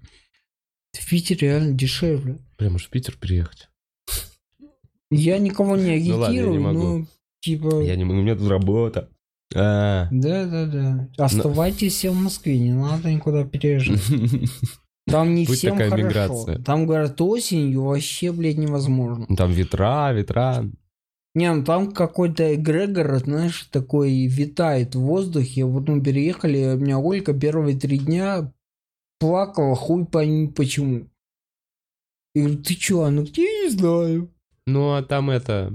В 0.92 1.10
Питере 1.10 1.48
реально 1.48 1.74
дешевле. 1.74 2.38
Прям 2.56 2.76
уж 2.76 2.86
в 2.86 2.90
Питер 2.90 3.16
приехать. 3.20 3.68
Я 5.10 5.38
никого 5.38 5.74
не 5.76 5.98
Ну 6.08 6.18
ладно, 6.18 6.34
я 6.34 6.42
не 6.42 6.48
агитирую, 6.48 6.60
могу. 6.60 6.98
но, 6.98 7.06
типа... 7.40 7.82
Я 7.82 7.96
не 7.96 8.04
могу, 8.04 8.20
у 8.20 8.22
меня 8.22 8.36
тут 8.36 8.48
работа. 8.48 9.08
А. 9.54 10.08
Да-да-да. 10.10 11.08
Оставайтесь 11.16 11.94
все 11.94 12.10
в 12.10 12.16
Москве, 12.16 12.58
не 12.58 12.72
надо 12.72 13.10
никуда 13.12 13.44
переезжать. 13.44 14.02
Там 15.06 15.34
не 15.34 15.46
Будь 15.46 15.56
всем 15.56 15.72
такая 15.72 15.90
хорошо. 15.90 16.06
миграция. 16.06 16.58
Там, 16.58 16.86
говорят, 16.86 17.18
осенью 17.20 17.84
вообще, 17.84 18.30
блядь, 18.30 18.58
невозможно. 18.58 19.26
Там 19.36 19.52
ветра, 19.52 20.12
ветра. 20.12 20.70
Не, 21.34 21.54
ну 21.54 21.64
там 21.64 21.92
какой-то 21.92 22.54
эгрегор, 22.54 23.18
знаешь, 23.18 23.68
такой 23.70 24.26
витает 24.26 24.94
в 24.94 25.00
воздухе. 25.00 25.64
Вот 25.64 25.88
мы 25.88 26.02
переехали, 26.02 26.74
у 26.74 26.78
меня 26.78 26.98
Ольга 26.98 27.32
первые 27.32 27.78
три 27.78 27.98
дня 27.98 28.52
плакала, 29.20 29.76
хуй 29.76 30.04
пойми 30.04 30.48
почему. 30.48 31.08
Я 32.34 32.42
говорю, 32.42 32.62
ты 32.62 32.74
чё? 32.74 33.02
Она 33.02 33.18
говорит, 33.18 33.38
я 33.38 33.44
не 33.44 33.70
знаю. 33.70 34.34
Ну, 34.66 34.94
а 34.94 35.02
там 35.02 35.30
это... 35.30 35.74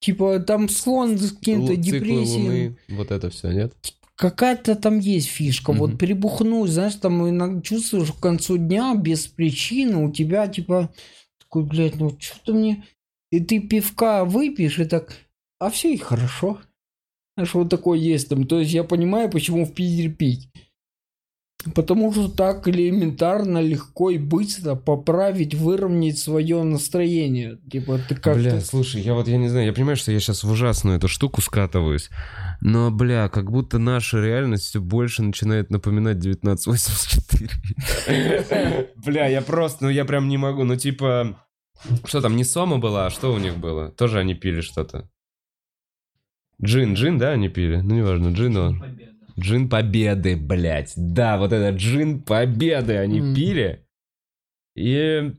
Типа 0.00 0.40
там 0.40 0.68
склон 0.68 1.16
к 1.18 1.20
каким-то 1.20 1.72
лу- 1.72 1.76
циклы 1.76 1.98
депрессиям. 2.00 2.76
Вот 2.88 3.10
это 3.10 3.30
все, 3.30 3.52
нет? 3.52 3.74
Какая-то 4.16 4.74
там 4.74 4.98
есть 4.98 5.28
фишка. 5.28 5.72
Мгм. 5.72 5.78
Вот 5.80 5.98
перебухнуть, 5.98 6.70
знаешь, 6.70 6.94
там 6.94 7.28
иногда 7.28 7.60
чувствуешь 7.62 8.12
к 8.12 8.20
концу 8.20 8.58
дня 8.58 8.94
без 8.94 9.26
причины 9.26 10.04
у 10.04 10.10
тебя 10.10 10.46
типа 10.48 10.92
такой, 11.38 11.64
блядь, 11.64 11.96
ну 11.96 12.16
что-то 12.18 12.54
мне... 12.54 12.84
И 13.32 13.38
ты 13.40 13.60
пивка 13.60 14.24
выпьешь 14.24 14.78
и 14.80 14.84
так, 14.84 15.16
а 15.60 15.70
все 15.70 15.94
и 15.94 15.96
хорошо. 15.96 16.58
Знаешь, 17.36 17.54
вот 17.54 17.70
такое 17.70 17.98
есть 17.98 18.28
там. 18.28 18.46
То 18.46 18.58
есть 18.60 18.72
я 18.72 18.82
понимаю, 18.82 19.30
почему 19.30 19.64
в 19.64 19.72
Питере 19.72 20.08
пить. 20.08 20.48
Потому 21.74 22.12
что 22.12 22.28
так 22.28 22.66
элементарно, 22.68 23.58
легко 23.58 24.10
и 24.10 24.18
быстро 24.18 24.74
поправить, 24.76 25.54
выровнять 25.54 26.18
свое 26.18 26.62
настроение. 26.62 27.58
Типа 27.70 27.98
ты 28.08 28.14
как-то... 28.14 28.40
Бля, 28.40 28.60
слушай, 28.60 29.02
я 29.02 29.14
вот, 29.14 29.28
я 29.28 29.36
не 29.36 29.48
знаю, 29.48 29.66
я 29.66 29.72
понимаю, 29.72 29.96
что 29.96 30.10
я 30.10 30.20
сейчас 30.20 30.42
в 30.42 30.50
ужасную 30.50 30.96
эту 30.96 31.08
штуку 31.08 31.42
скатываюсь, 31.42 32.08
но, 32.60 32.90
бля, 32.90 33.28
как 33.28 33.50
будто 33.50 33.78
наша 33.78 34.20
реальность 34.20 34.64
все 34.64 34.80
больше 34.80 35.22
начинает 35.22 35.70
напоминать 35.70 36.18
1984. 36.18 37.50
Бля, 38.96 39.26
я 39.26 39.42
просто, 39.42 39.84
ну 39.84 39.90
я 39.90 40.04
прям 40.04 40.28
не 40.28 40.38
могу, 40.38 40.64
ну 40.64 40.76
типа, 40.76 41.36
что 42.04 42.20
там, 42.20 42.36
не 42.36 42.44
Сома 42.44 42.78
была, 42.78 43.06
а 43.06 43.10
что 43.10 43.32
у 43.32 43.38
них 43.38 43.56
было? 43.58 43.90
Тоже 43.90 44.18
они 44.18 44.34
пили 44.34 44.60
что-то. 44.60 45.08
Джин, 46.62 46.94
джин, 46.94 47.18
да, 47.18 47.30
они 47.30 47.48
пили? 47.48 47.76
Ну, 47.76 47.94
неважно, 47.94 48.28
джин, 48.28 48.52
но... 48.52 48.74
Джин 49.40 49.68
Победы, 49.68 50.36
блядь. 50.36 50.92
Да, 50.96 51.38
вот 51.38 51.52
это 51.52 51.74
джин 51.76 52.22
Победы 52.22 52.96
они 52.96 53.20
Мгм. 53.20 53.34
пили. 53.34 53.86
И 54.76 55.32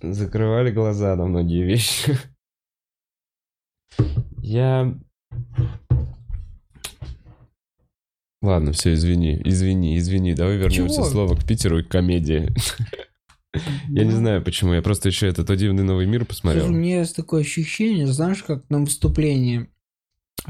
закрывали 0.00 0.70
глаза 0.70 1.14
на 1.16 1.26
многие 1.26 1.64
вещи. 1.64 2.16
Я... 4.42 4.94
Ладно, 8.42 8.72
все, 8.72 8.94
извини, 8.94 9.40
извини, 9.44 9.98
извини. 9.98 10.32
Давай 10.34 10.56
вернемся 10.56 10.96
Чего? 10.96 11.04
снова 11.04 11.36
к 11.36 11.46
Питеру 11.46 11.80
и 11.80 11.82
к 11.82 11.88
комедии. 11.88 12.48
Я 13.88 14.04
не 14.04 14.12
знаю 14.12 14.42
почему, 14.44 14.74
я 14.74 14.80
просто 14.80 15.08
еще 15.08 15.26
этот 15.26 15.50
«О 15.50 15.56
дивный 15.56 15.82
новый 15.82 16.06
мир» 16.06 16.20
Слушай, 16.20 16.24
у 16.24 16.28
посмотрел. 16.28 16.68
меня 16.70 17.00
есть 17.00 17.16
такое 17.16 17.40
ощущение, 17.42 18.06
знаешь, 18.06 18.44
как 18.44 18.70
на 18.70 18.78
выступлении, 18.78 19.68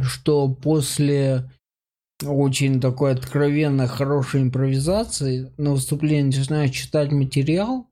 что 0.01 0.49
после 0.49 1.51
очень 2.23 2.81
такой 2.81 3.13
откровенно 3.13 3.87
хорошей 3.87 4.43
импровизации 4.43 5.53
на 5.57 5.73
выступлении 5.73 6.39
начинаешь 6.39 6.71
читать 6.71 7.13
материал, 7.13 7.87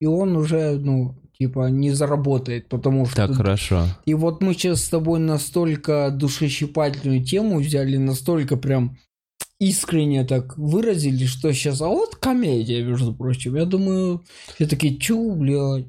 и 0.00 0.06
он 0.06 0.36
уже, 0.36 0.78
ну, 0.78 1.16
типа, 1.38 1.68
не 1.70 1.92
заработает, 1.92 2.68
потому 2.68 3.06
что... 3.06 3.28
Так 3.28 3.36
хорошо. 3.36 3.84
И 4.04 4.14
вот 4.14 4.42
мы 4.42 4.54
сейчас 4.54 4.84
с 4.84 4.88
тобой 4.88 5.20
настолько 5.20 6.10
душещипательную 6.10 7.24
тему 7.24 7.60
взяли, 7.60 7.96
настолько 7.96 8.56
прям 8.56 8.96
искренне 9.60 10.24
так 10.24 10.56
выразили, 10.56 11.26
что 11.26 11.52
сейчас, 11.52 11.80
а 11.80 11.88
вот 11.88 12.16
комедия, 12.16 12.82
между 12.82 13.12
прочим. 13.12 13.56
Я 13.56 13.64
думаю, 13.64 14.24
все 14.54 14.66
такие, 14.66 14.96
чё, 14.96 15.32
блядь? 15.34 15.86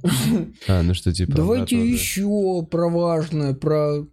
А, 0.67 0.81
ну 0.81 0.93
что, 0.93 1.13
типа... 1.13 1.33
Давайте 1.33 1.77
да, 1.77 1.83
еще 1.83 2.65
про 2.69 2.89
важное, 2.89 3.53
про... 3.53 4.05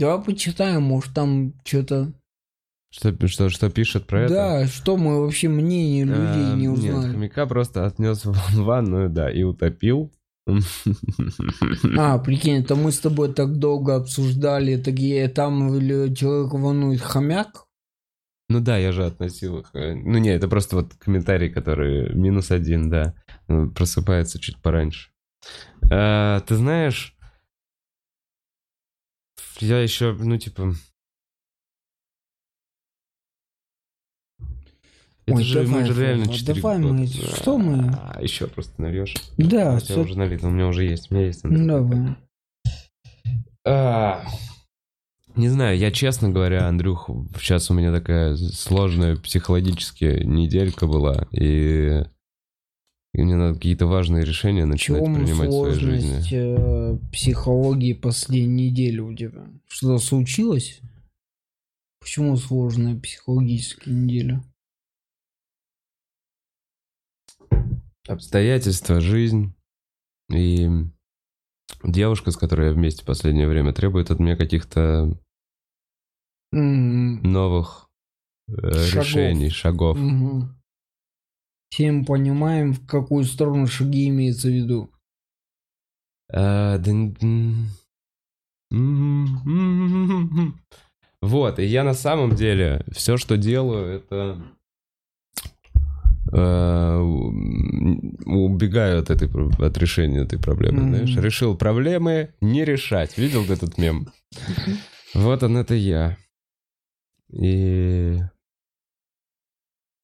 Давай 0.00 0.24
почитаем, 0.24 0.82
может 0.82 1.14
там 1.14 1.52
что-то... 1.64 2.12
Что, 2.92 3.14
что, 3.28 3.50
что 3.50 3.70
пишет 3.70 4.06
про 4.08 4.22
это? 4.22 4.34
Да, 4.34 4.66
что 4.66 4.96
мы 4.96 5.20
вообще 5.20 5.48
мнение 5.48 6.04
людей 6.04 6.42
Эм, 6.52 6.58
не 6.58 6.66
Нет, 6.66 6.78
узнали. 6.78 7.12
хомяка 7.12 7.46
просто 7.46 7.86
отнес 7.86 8.24
в 8.24 8.34
ванную, 8.64 9.08
да, 9.10 9.30
и 9.30 9.42
утопил. 9.44 10.10
А, 11.96 12.18
прикинь, 12.24 12.62
это 12.62 12.74
мы 12.74 12.90
с 12.90 12.98
тобой 12.98 13.32
так 13.32 13.58
долго 13.58 13.94
обсуждали, 13.94 14.76
такие 14.76 15.28
там 15.28 15.68
человек 16.14 16.52
волнует 16.52 17.00
хомяк. 17.00 17.66
Ну 18.48 18.58
да, 18.58 18.76
я 18.78 18.90
же 18.90 19.04
относил 19.06 19.58
их. 19.58 19.70
э, 19.74 19.94
Ну 19.94 20.18
не, 20.18 20.30
это 20.30 20.48
просто 20.48 20.74
вот 20.76 20.94
комментарий, 20.94 21.50
который 21.50 22.12
минус 22.14 22.50
один, 22.50 22.90
да. 22.90 23.14
Он 23.46 23.70
Просыпается 23.72 24.40
чуть 24.40 24.60
пораньше. 24.60 25.10
А, 25.92 26.40
Ты 26.40 26.56
знаешь, 26.56 27.16
я 29.60 29.80
еще, 29.80 30.12
ну 30.12 30.36
типа... 30.38 30.74
Это 35.26 35.36
Ой, 35.36 35.44
же, 35.44 35.62
давай, 35.64 35.82
мы 35.82 35.86
же 35.86 36.00
реально 36.02 36.24
Вова, 36.24 36.36
4 36.36 36.60
давай 36.60 36.78
мы- 36.78 37.06
что 37.06 37.58
мы? 37.58 37.94
А, 38.02 38.18
еще 38.20 38.46
просто 38.48 38.82
нальешь. 38.82 39.14
Да, 39.36 39.78
тебя 39.78 39.78
всё- 39.78 40.00
уже 40.02 40.18
налито, 40.18 40.48
у 40.48 40.50
меня 40.50 40.66
уже 40.66 40.84
есть, 40.84 41.10
у 41.10 41.14
меня 41.14 41.26
есть. 41.26 41.44
Андрей. 41.44 41.66
давай. 41.66 42.16
А, 43.64 44.24
Не 45.36 45.48
знаю, 45.48 45.78
я 45.78 45.92
честно 45.92 46.30
говоря, 46.30 46.66
Андрюх, 46.66 47.08
сейчас 47.38 47.70
у 47.70 47.74
меня 47.74 47.92
такая 47.92 48.34
сложная 48.34 49.14
психологически 49.16 50.22
неделька 50.24 50.86
была, 50.88 51.28
и 51.30 52.02
И 53.12 53.22
мне 53.22 53.34
надо 53.36 53.54
какие-то 53.54 53.86
важные 53.86 54.24
решения 54.24 54.64
начинать 54.64 55.04
чем 55.04 55.14
принимать 55.14 55.48
в 55.48 55.52
своей 55.52 55.74
жизни. 55.74 56.22
э, 56.32 56.98
психологии 57.12 57.92
последней 57.92 58.70
недели 58.70 59.00
у 59.00 59.14
тебя? 59.14 59.50
Что-то 59.66 59.98
случилось? 59.98 60.80
Почему 62.00 62.36
сложная 62.36 62.98
психологическая 62.98 63.92
неделя? 63.92 64.42
Обстоятельства, 68.08 69.00
жизнь 69.00 69.54
и 70.32 70.68
девушка, 71.84 72.30
с 72.30 72.36
которой 72.36 72.68
я 72.68 72.72
вместе 72.74 73.02
в 73.02 73.06
последнее 73.06 73.48
время, 73.48 73.72
требует 73.72 74.10
от 74.10 74.18
меня 74.20 74.36
каких-то 74.36 75.18
М, 76.52 77.22
новых 77.22 77.88
э, 78.48 78.52
Шагов. 78.72 79.06
решений, 79.06 79.50
шагов. 79.50 79.96
мгм. 79.98 80.59
Всем 81.70 82.04
понимаем, 82.04 82.72
в 82.74 82.84
какую 82.86 83.24
сторону 83.24 83.66
шаги 83.66 84.08
имеется 84.08 84.48
в 84.48 84.52
виду. 84.52 84.90
М, 86.32 87.68
Вот, 91.22 91.58
и 91.58 91.64
я 91.64 91.84
на 91.84 91.94
самом 91.94 92.34
деле 92.34 92.84
все, 92.92 93.16
что 93.16 93.36
делаю, 93.36 93.96
это 93.96 94.42
э, 96.32 96.96
убегаю 98.26 99.00
от 99.00 99.10
этой 99.10 99.28
от 99.64 99.78
решения 99.78 100.20
этой 100.22 100.38
проблемы, 100.38 100.80
Мгм. 100.82 100.88
знаешь. 101.06 101.16
Решил 101.16 101.56
проблемы 101.56 102.34
не 102.40 102.64
решать. 102.64 103.16
Видел 103.18 103.44
этот 103.44 103.78
мем? 103.78 104.08
Вот 105.14 105.42
он, 105.42 105.56
это 105.56 105.74
я. 105.74 106.16
И 107.32 108.16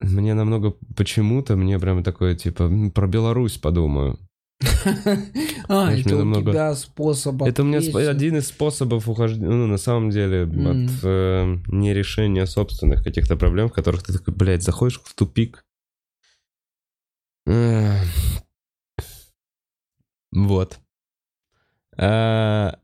мне 0.00 0.34
намного 0.34 0.74
почему-то 0.96 1.56
мне 1.56 1.78
прям 1.78 2.02
такое 2.02 2.34
типа 2.34 2.70
про 2.94 3.06
Беларусь 3.06 3.58
подумаю. 3.58 4.18
А, 5.68 5.92
это 5.92 6.16
у 6.16 6.34
тебя 6.40 6.74
способ 6.76 7.42
Это 7.42 7.62
у 7.62 7.66
меня 7.66 8.08
один 8.08 8.36
из 8.36 8.46
способов 8.46 9.08
ухождения, 9.08 9.48
ну, 9.48 9.66
на 9.66 9.78
самом 9.78 10.10
деле, 10.10 10.44
от 10.44 10.90
э, 11.02 11.56
нерешения 11.66 12.46
собственных 12.46 13.02
каких-то 13.02 13.36
проблем, 13.36 13.68
в 13.68 13.72
которых 13.72 14.04
ты 14.04 14.12
такой, 14.12 14.32
блядь, 14.32 14.62
заходишь 14.62 15.00
в 15.02 15.14
тупик. 15.14 15.64
Вот. 20.32 20.78
А, 21.98 22.78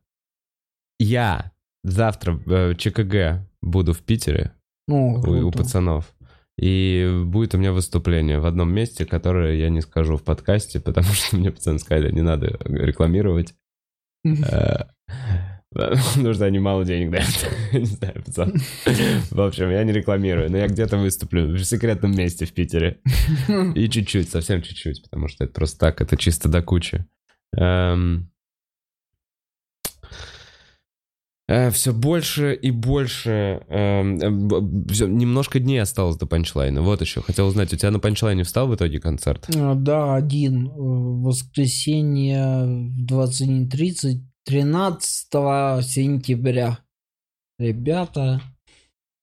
Я 0.98 1.52
завтра 1.84 2.32
в 2.32 2.74
ЧКГ 2.74 3.46
буду 3.60 3.92
в 3.92 4.02
Питере 4.02 4.54
у, 4.88 5.50
пацанов. 5.52 6.14
И 6.62 7.22
будет 7.24 7.56
у 7.56 7.58
меня 7.58 7.72
выступление 7.72 8.38
в 8.38 8.46
одном 8.46 8.72
месте, 8.72 9.04
которое 9.04 9.56
я 9.56 9.68
не 9.68 9.80
скажу 9.80 10.16
в 10.16 10.22
подкасте, 10.22 10.78
потому 10.84 11.08
что 11.08 11.36
мне 11.36 11.50
пацаны 11.50 11.80
сказали, 11.80 12.12
не 12.12 12.22
надо 12.22 12.56
рекламировать. 12.64 13.54
Э, 14.24 14.84
Потому 15.72 16.34
что 16.34 16.44
они 16.44 16.60
мало 16.60 16.84
денег 16.84 17.10
дают. 17.10 17.48
Не 17.72 17.86
знаю, 17.86 18.22
пацан. 18.24 18.54
В 19.30 19.40
общем, 19.40 19.70
я 19.70 19.82
не 19.84 19.92
рекламирую, 19.92 20.50
но 20.50 20.58
я 20.58 20.68
где-то 20.68 20.98
выступлю 20.98 21.46
в 21.46 21.64
секретном 21.64 22.14
месте 22.14 22.44
в 22.44 22.52
Питере. 22.52 23.00
И 23.74 23.88
чуть-чуть, 23.88 24.28
совсем 24.28 24.60
чуть-чуть, 24.60 25.02
потому 25.02 25.28
что 25.28 25.44
это 25.44 25.54
просто 25.54 25.78
так, 25.78 26.02
это 26.02 26.18
чисто 26.18 26.50
до 26.50 26.62
кучи. 26.62 27.06
Все 31.72 31.92
больше 31.92 32.54
и 32.54 32.70
больше... 32.70 33.62
эм, 33.68 34.18
э, 34.18 34.92
всё, 34.92 35.06
немножко 35.08 35.58
дней 35.58 35.78
осталось 35.82 36.16
до 36.16 36.26
панчлайна. 36.26 36.82
Вот 36.82 37.00
еще. 37.00 37.20
Хотел 37.20 37.46
узнать, 37.48 37.72
у 37.72 37.76
тебя 37.76 37.90
на 37.90 37.98
панчлайне 37.98 38.44
встал 38.44 38.68
в 38.68 38.74
итоге 38.74 39.00
концерт? 39.00 39.46
А, 39.56 39.74
Да, 39.74 40.14
один. 40.14 40.68
э, 40.68 40.70
Воскресенье 40.76 42.64
в 42.66 43.04
21.30, 43.06 44.20
13 44.44 45.84
сентября. 45.84 46.78
Ребята, 47.58 48.40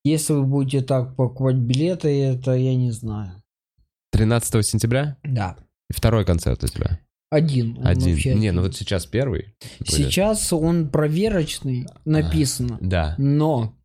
если 0.03 0.33
вы 0.33 0.43
будете 0.43 0.81
так 0.81 1.15
покупать 1.15 1.55
билеты, 1.55 2.09
это 2.23 2.53
я 2.53 2.75
не 2.75 2.91
знаю. 2.91 3.41
13 4.11 4.65
сентября? 4.65 5.17
Да. 5.23 5.55
И 5.89 5.93
второй 5.93 6.25
концерт 6.25 6.63
у 6.63 6.67
тебя? 6.67 6.99
Один. 7.31 7.77
он 7.77 7.87
Один. 7.87 8.11
вообще 8.11 8.33
Не, 8.35 8.51
ну 8.51 8.61
вот 8.63 8.75
сейчас 8.75 9.05
первый. 9.05 9.53
будет. 9.79 9.89
Сейчас 9.89 10.51
он 10.51 10.89
проверочный, 10.89 11.85
написано. 12.05 12.77
Да, 12.81 13.15
Но 13.17 13.75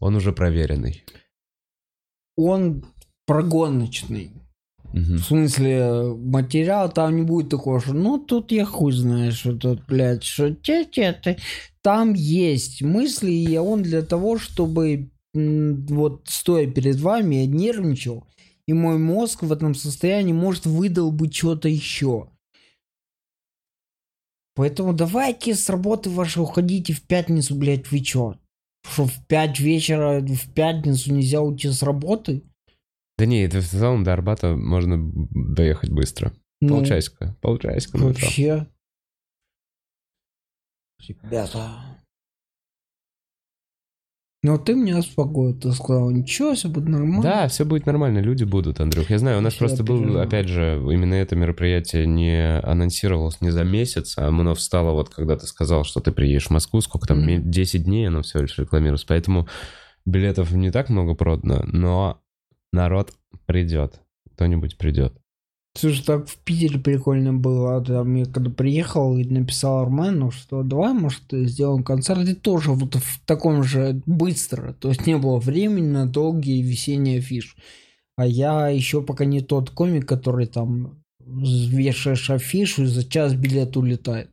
он 0.00 0.16
уже 0.16 0.32
проверенный. 0.32 1.04
он 2.36 2.84
прогоночный. 3.26 4.30
Мгм. 4.92 5.16
В 5.18 5.24
смысле, 5.24 6.14
материал 6.16 6.90
там 6.90 7.14
не 7.16 7.22
будет 7.22 7.50
такого, 7.50 7.78
что 7.80 7.92
ну 7.92 8.18
тут 8.18 8.52
я 8.52 8.64
хуй 8.64 8.92
знаю, 8.92 9.32
что 9.32 9.54
тут, 9.54 9.84
блядь, 9.86 10.24
что 10.24 10.54
те 10.54 10.86
те 10.86 11.12
ты 11.12 11.36
Там 11.82 12.14
есть 12.14 12.80
мысли, 12.82 13.30
и 13.30 13.56
он 13.58 13.82
для 13.82 14.00
того, 14.02 14.38
чтобы 14.38 15.10
вот 15.34 16.22
стоя 16.26 16.66
перед 16.66 16.96
вами, 16.96 17.36
я 17.36 17.46
нервничал, 17.46 18.26
и 18.66 18.72
мой 18.72 18.98
мозг 18.98 19.42
в 19.42 19.52
этом 19.52 19.74
состоянии 19.74 20.32
может 20.32 20.64
выдал 20.66 21.12
бы 21.12 21.30
что-то 21.30 21.68
еще. 21.68 22.30
Поэтому 24.58 24.92
давайте 24.92 25.54
с 25.54 25.70
работы 25.70 26.10
вашей 26.10 26.42
уходите 26.42 26.92
в 26.92 27.00
пятницу, 27.02 27.54
блядь, 27.54 27.92
вы 27.92 28.00
чё? 28.00 28.40
Что 28.84 29.06
в 29.06 29.26
5 29.28 29.60
вечера 29.60 30.20
в 30.20 30.52
пятницу 30.52 31.14
нельзя 31.14 31.40
уйти 31.40 31.68
с 31.68 31.80
работы? 31.84 32.42
Да 33.16 33.24
не, 33.24 33.44
это 33.44 33.60
в 33.60 33.68
целом 33.68 34.02
до 34.02 34.14
Арбата 34.14 34.56
можно 34.56 34.96
доехать 34.98 35.90
быстро. 35.90 36.32
Ну, 36.60 36.78
Полчасика. 36.78 37.36
Полчасика. 37.40 37.98
Вообще. 37.98 38.66
Ребята. 41.06 41.97
Ну 44.44 44.56
ты 44.56 44.74
меня 44.76 44.98
успокоил, 44.98 45.58
ты 45.58 45.72
сказал, 45.72 46.10
ничего, 46.10 46.54
все 46.54 46.68
будет 46.68 46.88
нормально. 46.88 47.22
Да, 47.22 47.48
все 47.48 47.64
будет 47.64 47.86
нормально, 47.86 48.20
люди 48.20 48.44
будут, 48.44 48.78
Андрюх. 48.78 49.10
Я 49.10 49.18
знаю, 49.18 49.38
у 49.38 49.40
нас 49.40 49.54
Я 49.54 49.58
просто 49.58 49.82
был, 49.82 49.98
переживаю. 49.98 50.26
опять 50.26 50.48
же, 50.48 50.80
именно 50.92 51.14
это 51.14 51.34
мероприятие 51.34 52.06
не 52.06 52.60
анонсировалось 52.60 53.40
не 53.40 53.50
за 53.50 53.64
месяц, 53.64 54.16
а 54.16 54.28
оно 54.28 54.54
встало 54.54 54.92
вот, 54.92 55.08
когда 55.08 55.36
ты 55.36 55.46
сказал, 55.46 55.82
что 55.82 55.98
ты 56.00 56.12
приедешь 56.12 56.46
в 56.46 56.50
Москву, 56.50 56.80
сколько 56.80 57.08
там, 57.08 57.26
ме- 57.26 57.40
10 57.40 57.82
дней 57.82 58.06
оно 58.06 58.22
все 58.22 58.40
лишь 58.40 58.56
рекламировалось. 58.58 59.02
Поэтому 59.04 59.48
билетов 60.06 60.52
не 60.52 60.70
так 60.70 60.88
много 60.88 61.14
продано, 61.14 61.64
но 61.66 62.20
народ 62.72 63.10
придет. 63.46 64.00
Кто-нибудь 64.34 64.78
придет. 64.78 65.14
Слушай, 65.76 66.04
так 66.04 66.28
в 66.28 66.36
Питере 66.38 66.80
прикольно 66.80 67.32
было. 67.32 67.84
Там 67.84 68.14
я 68.16 68.24
когда 68.24 68.50
приехал 68.50 69.16
и 69.16 69.24
написал 69.24 69.80
Армену, 69.80 70.30
что 70.30 70.62
давай, 70.62 70.92
может, 70.92 71.22
сделаем 71.30 71.84
концерт. 71.84 72.28
И 72.28 72.34
тоже 72.34 72.72
вот 72.72 72.96
в 72.96 73.20
таком 73.26 73.62
же 73.62 74.02
быстро. 74.06 74.72
То 74.72 74.88
есть 74.88 75.06
не 75.06 75.16
было 75.16 75.38
времени 75.38 75.86
на 75.86 76.06
долгие 76.06 76.62
весенние 76.62 77.18
афиш. 77.18 77.56
А 78.16 78.26
я 78.26 78.68
еще 78.68 79.02
пока 79.02 79.24
не 79.24 79.40
тот 79.40 79.70
комик, 79.70 80.08
который 80.08 80.46
там 80.46 81.00
вешаешь 81.20 82.30
афишу 82.30 82.84
и 82.84 82.86
за 82.86 83.04
час 83.04 83.34
билет 83.34 83.76
улетает. 83.76 84.30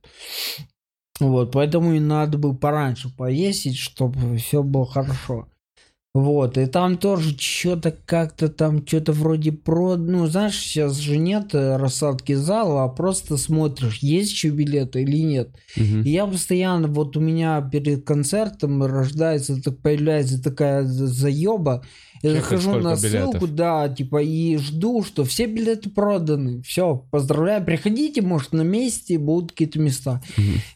Вот, 1.20 1.52
поэтому 1.52 1.94
и 1.94 2.00
надо 2.00 2.38
бы 2.38 2.56
пораньше 2.56 3.16
повесить, 3.16 3.78
чтобы 3.78 4.38
все 4.38 4.64
было 4.64 4.86
хорошо. 4.86 5.48
Вот, 6.16 6.58
и 6.58 6.66
там 6.66 6.98
тоже 6.98 7.38
что-то 7.38 7.94
как-то 8.06 8.48
там, 8.48 8.88
что-то 8.88 9.12
вроде 9.12 9.52
про... 9.52 9.98
Ну, 9.98 10.28
знаешь, 10.28 10.58
сейчас 10.58 10.96
же 10.96 11.18
нет 11.18 11.54
э, 11.54 11.76
рассадки 11.76 12.36
зала, 12.36 12.86
а 12.86 12.88
просто 12.88 13.36
смотришь, 13.36 13.98
есть 13.98 14.32
еще 14.32 14.48
билеты 14.48 15.02
или 15.02 15.18
нет. 15.18 15.50
Мгм. 15.76 16.04
И 16.04 16.10
я 16.12 16.26
постоянно, 16.26 16.88
вот 16.88 17.18
у 17.18 17.20
меня 17.20 17.62
перед 17.70 18.06
концертом 18.06 18.82
рождается, 18.82 19.62
так 19.62 19.80
появляется 19.80 20.42
такая 20.42 20.86
за- 20.86 21.08
заеба. 21.08 21.84
Я 22.22 22.36
Чекать, 22.36 22.44
захожу 22.44 22.80
на 22.80 22.96
билетов. 22.96 23.32
ссылку, 23.32 23.48
да, 23.48 23.90
типа, 23.90 24.22
и 24.22 24.58
жду, 24.58 25.04
что 25.04 25.24
все 25.26 25.46
билеты 25.46 25.90
проданы. 25.90 26.62
Все, 26.62 27.06
поздравляю, 27.12 27.64
приходите, 27.64 28.22
может, 28.22 28.54
на 28.54 28.62
месте 28.62 29.18
будут 29.18 29.52
какие-то 29.52 29.80
места. 29.80 30.22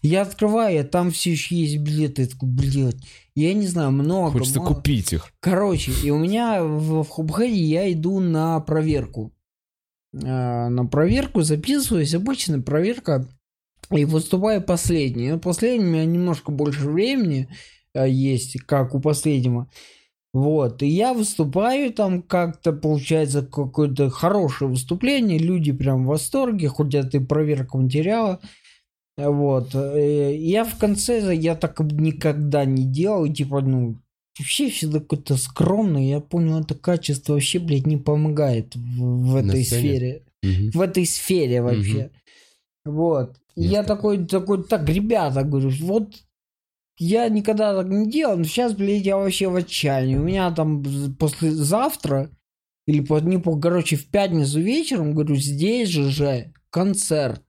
Я 0.02 0.24
открываю, 0.24 0.82
а 0.82 0.84
там 0.84 1.12
все 1.12 1.32
еще 1.32 1.56
есть 1.56 1.78
билеты. 1.78 2.24
Я 2.24 2.28
такой, 2.28 2.50
блядь, 2.50 2.98
я 3.36 3.54
не 3.54 3.68
знаю, 3.68 3.92
много. 3.92 4.40
Хочется 4.40 4.60
мало. 4.60 4.74
купить 4.76 5.14
их. 5.14 5.32
Короче, 5.40 5.92
и 6.04 6.12
у 6.12 6.18
меня 6.18 6.64
в, 6.64 7.04
в 7.04 7.42
я 7.42 7.92
иду 7.92 8.20
на 8.20 8.60
проверку. 8.60 9.32
А, 10.14 10.70
на 10.70 10.86
проверку 10.86 11.42
записываюсь, 11.42 12.14
обычная 12.14 12.62
проверка, 12.62 13.28
и 13.92 14.06
выступаю 14.06 14.62
последний. 14.62 15.38
Последний 15.38 15.86
у 15.86 15.90
меня 15.90 16.06
немножко 16.06 16.52
больше 16.52 16.88
времени 16.88 17.50
а, 17.94 18.06
есть, 18.08 18.60
как 18.62 18.94
у 18.94 19.00
последнего. 19.00 19.70
Вот, 20.32 20.84
и 20.84 20.88
я 20.88 21.14
выступаю 21.14 21.92
там 21.92 22.22
как-то, 22.22 22.72
получается, 22.72 23.42
какое-то 23.42 24.12
хорошее 24.12 24.70
выступление, 24.70 25.40
люди 25.40 25.72
прям 25.72 26.04
в 26.04 26.08
восторге, 26.08 26.68
хоть 26.68 26.94
это 26.94 27.18
и 27.18 27.20
проверка 27.20 27.78
материала. 27.78 28.40
Вот, 29.18 29.74
э, 29.74 30.36
я 30.38 30.66
в 30.66 30.78
конце, 30.78 31.36
я 31.36 31.56
так 31.56 31.80
никогда 31.80 32.64
не 32.64 32.86
делал, 32.86 33.26
и 33.26 33.34
типа, 33.34 33.62
ну, 33.62 33.98
вообще 34.38 34.70
всегда 34.70 35.00
какой-то 35.00 35.36
скромный, 35.36 36.10
я 36.10 36.20
понял, 36.20 36.60
это 36.60 36.76
качество 36.76 37.34
вообще, 37.34 37.58
блядь, 37.58 37.88
не 37.88 37.98
помогает 37.98 38.76
в, 38.76 39.32
в 39.32 39.36
этой 39.36 39.66
сфере. 39.66 40.24
Мгм. 40.42 40.72
в 40.72 40.80
этой 40.80 41.06
сфере 41.06 41.62
вообще. 41.62 42.12
Вот. 42.86 43.36
И 43.56 43.64
Есть 43.64 43.74
я 43.74 43.84
такое. 43.84 44.18
такой, 44.18 44.28
такой, 44.28 44.64
так, 44.64 44.88
ребята, 44.88 45.44
говорю, 45.44 45.70
вот 45.82 46.14
я 47.00 47.30
никогда 47.30 47.74
так 47.74 47.88
не 47.88 48.10
делал, 48.10 48.38
но 48.38 48.44
сейчас, 48.44 48.74
блядь, 48.74 49.06
я 49.06 49.18
вообще 49.18 49.48
в 49.48 49.56
отчаянии. 49.56 50.18
У 50.18 50.24
меня 50.24 50.52
там 50.52 50.84
послезавтра, 51.18 52.30
или, 52.86 53.00
по, 53.00 53.20
не 53.20 53.38
по, 53.38 53.58
короче, 53.58 53.96
в 53.96 54.08
пятницу 54.08 54.60
вечером, 54.60 55.14
говорю, 55.14 55.36
здесь 55.36 55.90
же 55.90 56.10
же 56.10 56.54
концерт. 56.70 57.42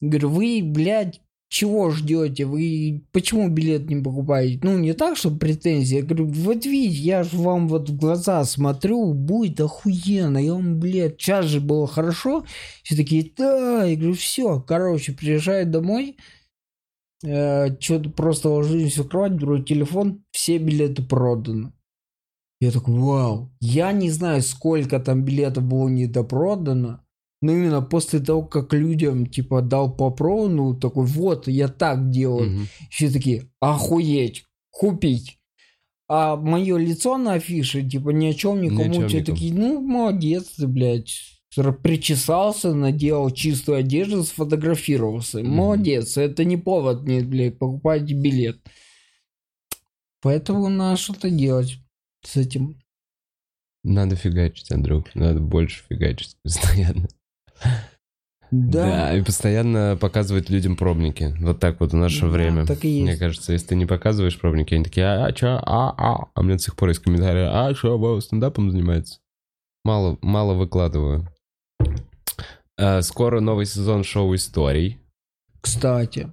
Говорю, 0.00 0.30
вы, 0.30 0.62
блядь, 0.64 1.20
чего 1.48 1.90
ждете? 1.90 2.44
Вы 2.44 3.04
почему 3.12 3.48
билет 3.48 3.88
не 3.88 4.02
покупаете? 4.02 4.58
Ну, 4.62 4.78
не 4.78 4.94
так, 4.94 5.16
что 5.16 5.30
претензии. 5.30 5.98
Я 5.98 6.02
говорю, 6.02 6.26
вот 6.26 6.66
видите, 6.66 7.00
я 7.02 7.22
же 7.22 7.36
вам 7.36 7.68
вот 7.68 7.88
в 7.88 7.96
глаза 7.96 8.44
смотрю, 8.44 9.14
будет 9.14 9.60
охуенно. 9.60 10.38
Я 10.38 10.54
вам, 10.54 10.80
блядь, 10.80 11.20
сейчас 11.20 11.46
же 11.46 11.60
было 11.60 11.86
хорошо. 11.86 12.44
Все 12.82 12.96
такие, 12.96 13.32
да. 13.36 13.84
Я 13.84 13.96
говорю, 13.96 14.14
все. 14.14 14.60
Короче, 14.60 15.12
приезжаю 15.12 15.66
домой. 15.66 16.16
Что-то 17.20 18.10
просто 18.10 18.48
ложусь 18.50 18.98
в 18.98 19.08
кровать, 19.08 19.32
беру 19.32 19.58
телефон, 19.62 20.22
все 20.32 20.58
билеты 20.58 21.02
проданы. 21.02 21.72
Я 22.60 22.70
такой, 22.70 22.94
вау. 22.94 23.50
Я 23.60 23.92
не 23.92 24.10
знаю, 24.10 24.42
сколько 24.42 24.98
там 24.98 25.22
билетов 25.24 25.64
было 25.64 25.88
недопродано. 25.88 27.02
Но 27.42 27.52
именно 27.52 27.82
после 27.82 28.18
того, 28.20 28.42
как 28.42 28.72
людям, 28.72 29.26
типа, 29.26 29.60
дал 29.60 29.94
попробовать, 29.94 30.52
ну, 30.54 30.74
такой, 30.74 31.04
вот, 31.04 31.48
я 31.48 31.68
так 31.68 32.08
делаю. 32.10 32.50
Мгм. 32.50 32.66
Все 32.90 33.10
такие, 33.10 33.50
охуеть, 33.60 34.44
купить. 34.70 35.38
А 36.08 36.36
мое 36.36 36.78
лицо 36.78 37.18
на 37.18 37.34
афише, 37.34 37.82
типа, 37.86 38.10
ни 38.10 38.26
о 38.26 38.32
чем 38.32 38.62
Ни 38.62 38.68
о 38.68 38.70
никому. 38.70 38.94
чем 38.94 39.08
Все 39.08 39.20
никому. 39.20 39.36
такие, 39.36 39.54
ну, 39.54 39.80
молодец 39.82 40.44
ты, 40.56 40.66
блядь. 40.66 41.12
Р- 41.56 41.72
Причесался, 41.72 42.74
надел 42.74 43.30
чистую 43.30 43.78
одежду, 43.78 44.22
сфотографировался. 44.24 45.42
Молодец. 45.42 46.16
Это 46.16 46.44
не 46.44 46.56
повод 46.56 47.02
мне, 47.02 47.20
блядь, 47.22 47.58
покупать 47.58 48.02
билет. 48.12 48.58
Поэтому 50.22 50.68
надо 50.68 50.96
что-то 50.98 51.30
делать 51.30 51.78
с 52.24 52.36
этим. 52.36 52.78
Надо 53.84 54.16
фигачить, 54.16 54.70
Андрюх. 54.72 55.14
Надо 55.14 55.40
больше 55.40 55.84
фигачить 55.88 56.36
постоянно. 56.42 57.08
Да. 58.52 59.16
и 59.16 59.22
постоянно 59.22 59.98
показывать 60.00 60.50
людям 60.50 60.76
пробники. 60.76 61.34
Вот 61.40 61.58
так 61.58 61.80
вот 61.80 61.92
в 61.92 61.96
наше 61.96 62.22
Да, 62.22 62.26
время. 62.28 62.64
так 62.66 62.84
и 62.84 62.88
есть. 62.88 63.02
Мне 63.02 63.16
кажется, 63.16 63.52
если 63.52 63.68
ты 63.68 63.76
не 63.76 63.86
показываешь 63.86 64.38
пробники, 64.38 64.74
они 64.74 64.84
такие, 64.84 65.04
а, 65.06 65.32
чё, 65.32 65.58
а, 65.62 65.90
а. 65.96 66.28
А 66.34 66.42
мне 66.42 66.54
до 66.54 66.60
сих 66.60 66.76
пор 66.76 66.90
из 66.90 66.98
комментариев, 67.00 67.48
а, 67.52 67.74
что, 67.74 67.98
Вова 67.98 68.20
стендапом 68.20 68.70
занимается? 68.70 69.18
Мало, 69.84 70.18
мало 70.22 70.54
выкладываю. 70.54 71.28
А, 72.78 73.02
скоро 73.02 73.40
новый 73.40 73.66
сезон 73.66 74.04
шоу 74.04 74.34
историй. 74.34 74.98
Кстати. 75.60 76.32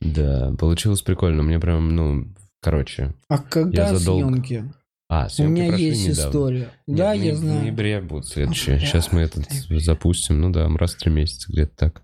Да, 0.00 0.52
получилось 0.58 1.02
прикольно. 1.02 1.42
Мне 1.42 1.58
прям, 1.60 1.94
ну, 1.94 2.26
короче. 2.60 3.14
А 3.28 3.38
когда 3.38 3.88
Я 3.90 3.96
задолго. 3.96 4.26
съемки? 4.26 4.72
А, 5.08 5.26
У 5.26 5.28
съемки 5.28 5.52
меня 5.60 5.68
прошли 5.68 5.86
есть 5.86 6.08
недавно. 6.08 6.28
история. 6.28 6.70
Нет, 6.86 6.96
да, 6.98 7.12
в 7.12 7.16
я 7.16 7.22
ноя- 7.22 7.32
В 7.34 7.36
знаю. 7.38 7.60
ноябре 7.62 8.00
будут 8.00 8.26
следующие. 8.26 8.78
Сейчас 8.80 9.12
мы 9.12 9.20
этот 9.20 9.44
запустим. 9.70 10.40
Ну 10.40 10.50
да, 10.50 10.68
раз 10.68 10.94
в 10.94 10.98
три 10.98 11.12
месяца 11.12 11.52
где-то 11.52 11.76
так. 11.76 12.02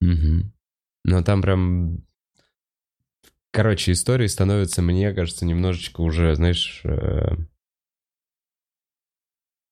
Мгм. 0.00 0.52
Но 1.04 1.22
там 1.22 1.40
прям... 1.42 2.04
Короче, 3.52 3.92
истории 3.92 4.26
становятся, 4.26 4.82
мне 4.82 5.14
кажется, 5.14 5.46
немножечко 5.46 6.02
уже, 6.02 6.34
знаешь, 6.34 6.82
э, 6.84 7.36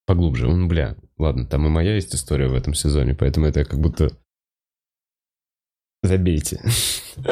поглубже. 0.07 0.49
Ну, 0.49 0.67
бля, 0.67 0.97
ладно, 1.19 1.47
там 1.47 1.67
и 1.67 1.71
моя 1.71 1.95
есть 1.95 2.15
история 2.15 2.49
в 2.49 2.55
этом 2.55 2.75
сезоне, 2.75 3.15
поэтому 3.15 3.47
это 3.47 3.65
как 3.65 3.81
будто... 3.81 4.11
Забейте. 6.05 6.61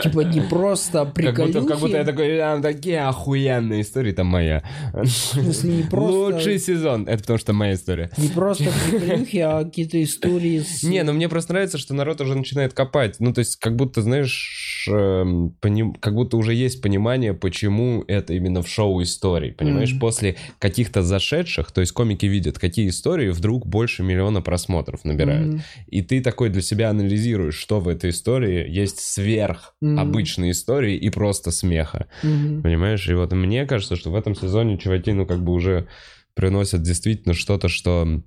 Типа 0.02 0.20
не 0.20 0.40
просто 0.40 1.04
Как 1.04 1.12
приколюхи. 1.14 1.52
будто, 1.58 1.68
как 1.68 1.80
будто 1.80 1.96
я 1.98 2.04
такой, 2.04 2.38
там 2.38 2.62
такие 2.62 3.00
охуенные 3.02 3.82
истории, 3.82 4.12
там 4.12 4.28
моя. 4.28 4.62
Смысле, 5.04 5.70
не 5.76 5.82
просто- 5.82 6.12
Лучший 6.16 6.58
сезон. 6.58 7.06
Это 7.06 7.18
потому 7.18 7.38
что 7.38 7.52
моя 7.52 7.74
история. 7.74 8.10
Не 8.16 8.28
просто 8.28 8.64
приколюхи, 8.90 9.36
а 9.38 9.64
какие-то 9.64 10.02
истории 10.02 10.60
с... 10.60 10.82
Не, 10.84 11.02
ну 11.02 11.12
мне 11.12 11.28
просто 11.28 11.52
нравится, 11.52 11.76
что 11.76 11.92
народ 11.94 12.20
уже 12.22 12.34
начинает 12.34 12.72
копать. 12.72 13.16
Ну, 13.18 13.34
то 13.34 13.40
есть, 13.40 13.56
как 13.56 13.76
будто, 13.76 14.00
знаешь, 14.00 14.88
эм, 14.90 15.54
поним- 15.60 15.94
как 16.00 16.14
будто 16.14 16.36
уже 16.38 16.54
есть 16.54 16.80
понимание, 16.80 17.34
почему 17.34 18.04
это 18.08 18.32
именно 18.32 18.62
в 18.62 18.68
шоу 18.68 19.02
историй. 19.02 19.52
Понимаешь, 19.52 19.90
Мгм. 19.90 20.00
после 20.00 20.36
каких-то 20.58 21.02
зашедших, 21.02 21.72
то 21.72 21.82
есть 21.82 21.92
комики 21.92 22.24
видят, 22.24 22.58
какие 22.58 22.88
истории 22.88 23.28
вдруг 23.28 23.66
больше 23.66 24.02
миллиона 24.02 24.40
просмотров 24.40 25.04
набирают. 25.04 25.48
Мгм. 25.48 25.62
И 25.88 26.00
ты 26.02 26.22
такой 26.22 26.48
для 26.48 26.62
себя 26.62 26.88
анализируешь, 26.88 27.56
что 27.56 27.78
в 27.80 27.88
этой 27.88 28.10
истории 28.10 28.61
есть 28.68 29.00
сверх 29.00 29.74
обычной 29.80 30.50
истории 30.50 30.96
и 30.96 31.10
просто 31.10 31.50
смеха. 31.50 32.08
Мгм. 32.22 32.62
Понимаешь? 32.62 33.08
И 33.08 33.14
вот 33.14 33.32
мне 33.32 33.66
кажется, 33.66 33.96
что 33.96 34.10
в 34.10 34.16
этом 34.16 34.34
сезоне 34.34 34.78
чуваки, 34.78 35.12
ну, 35.12 35.26
как 35.26 35.42
бы 35.42 35.52
уже 35.52 35.88
приносят 36.34 36.82
действительно 36.82 37.34
что-то, 37.34 37.68
что, 37.68 38.22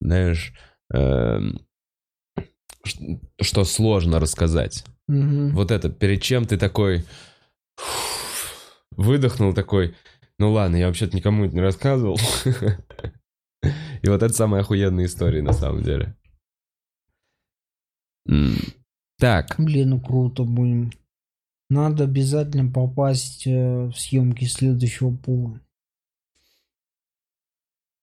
знаешь, 0.00 0.52
эм, 0.92 1.60
что 3.40 3.64
сложно 3.64 4.20
рассказать. 4.20 4.84
Мгм. 5.08 5.50
Вот 5.54 5.70
это, 5.70 5.88
перед 5.88 6.22
чем 6.22 6.44
ты 6.46 6.56
такой 6.56 7.04
выдохнул 8.96 9.52
такой, 9.54 9.94
ну 10.38 10.52
ладно, 10.52 10.76
я 10.76 10.86
вообще-то 10.86 11.16
никому 11.16 11.44
это 11.44 11.54
не 11.54 11.60
рассказывал. 11.60 12.18
И 14.02 14.08
вот 14.08 14.22
это 14.22 14.32
самая 14.32 14.62
охуенная 14.62 15.06
история 15.06 15.42
на 15.42 15.52
самом 15.52 15.82
деле. 15.82 16.14
Так, 19.18 19.54
Блин, 19.58 19.90
ну 19.90 20.00
круто 20.00 20.44
будем. 20.44 20.92
Надо 21.68 22.04
обязательно 22.04 22.70
попасть 22.70 23.46
э, 23.46 23.86
в 23.86 23.94
съемки 23.94 24.44
следующего 24.44 25.10
пула. 25.10 25.60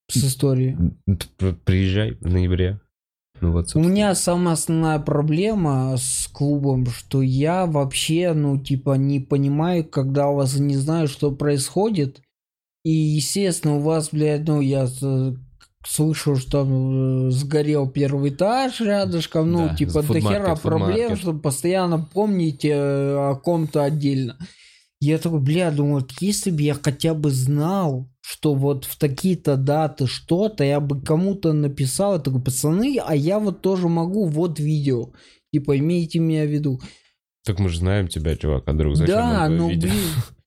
С 0.10 0.18
историей. 0.18 0.76
приезжай 1.65 2.15
в 2.15 2.30
ноябре. 2.30 2.81
Ну 3.41 3.52
вот, 3.52 3.76
У 3.76 3.80
меня 3.80 4.15
самая 4.15 4.53
основная 4.53 4.99
проблема 4.99 5.95
с 5.98 6.27
клубом, 6.27 6.85
что 6.88 7.22
я 7.22 7.65
вообще, 7.65 8.34
ну, 8.34 8.57
типа, 8.57 8.94
не 8.94 9.19
понимаю, 9.19 9.84
когда 9.85 10.30
у 10.30 10.35
вас 10.35 10.57
не 10.57 10.77
знаю, 10.77 11.07
что 11.07 11.31
происходит. 11.31 12.22
И, 12.84 12.91
естественно, 12.91 13.76
у 13.76 13.80
вас, 13.80 14.10
блядь, 14.11 14.48
ну, 14.48 14.61
я 14.61 14.88
э, 15.02 15.34
слышу, 15.85 16.35
что 16.35 16.51
там 16.51 17.27
э, 17.27 17.31
сгорел 17.31 17.89
первый 17.89 18.31
этаж 18.31 18.80
рядышком, 18.81 19.51
ну, 19.51 19.68
Да, 19.69 19.76
типа, 19.76 20.01
до 20.01 20.19
хера 20.19 20.55
проблем, 20.55 21.15
чтобы 21.18 21.39
постоянно 21.39 21.99
помнить 21.99 22.65
э, 22.65 22.72
о 22.72 23.35
ком-то 23.35 23.84
отдельно. 23.84 24.38
Я 24.99 25.18
такой, 25.18 25.41
бля, 25.41 25.69
думаю, 25.69 25.95
вот 25.95 26.14
если 26.22 26.49
бы 26.49 26.61
я 26.61 26.76
хотя 26.76 27.14
бы 27.14 27.30
знал, 27.30 28.10
что 28.22 28.55
вот 28.55 28.85
в 28.85 28.97
такие-то 28.97 29.57
даты 29.57 30.07
что-то, 30.07 30.64
я 30.64 30.80
бы 30.80 31.01
кому-то 31.01 31.51
написал, 31.51 32.14
я 32.14 32.19
такой, 32.19 32.41
пацаны, 32.41 32.97
а 33.05 33.14
я 33.14 33.39
вот 33.39 33.61
тоже 33.61 33.89
могу, 33.89 34.27
вот 34.27 34.60
видео. 34.60 35.11
Типа, 35.51 35.77
имейте 35.77 36.19
меня 36.19 36.45
в 36.45 36.49
виду. 36.49 36.80
Так 37.45 37.60
мы 37.60 37.68
же 37.68 37.80
знаем 37.80 38.07
тебя, 38.07 38.38
чувак, 38.38 38.64
а 38.65 38.73
друг, 38.73 38.95
зачем 38.95 39.15
да, 39.15 39.49
ну, 39.49 39.69
видео? 39.69 39.89
блин. 39.89 40.01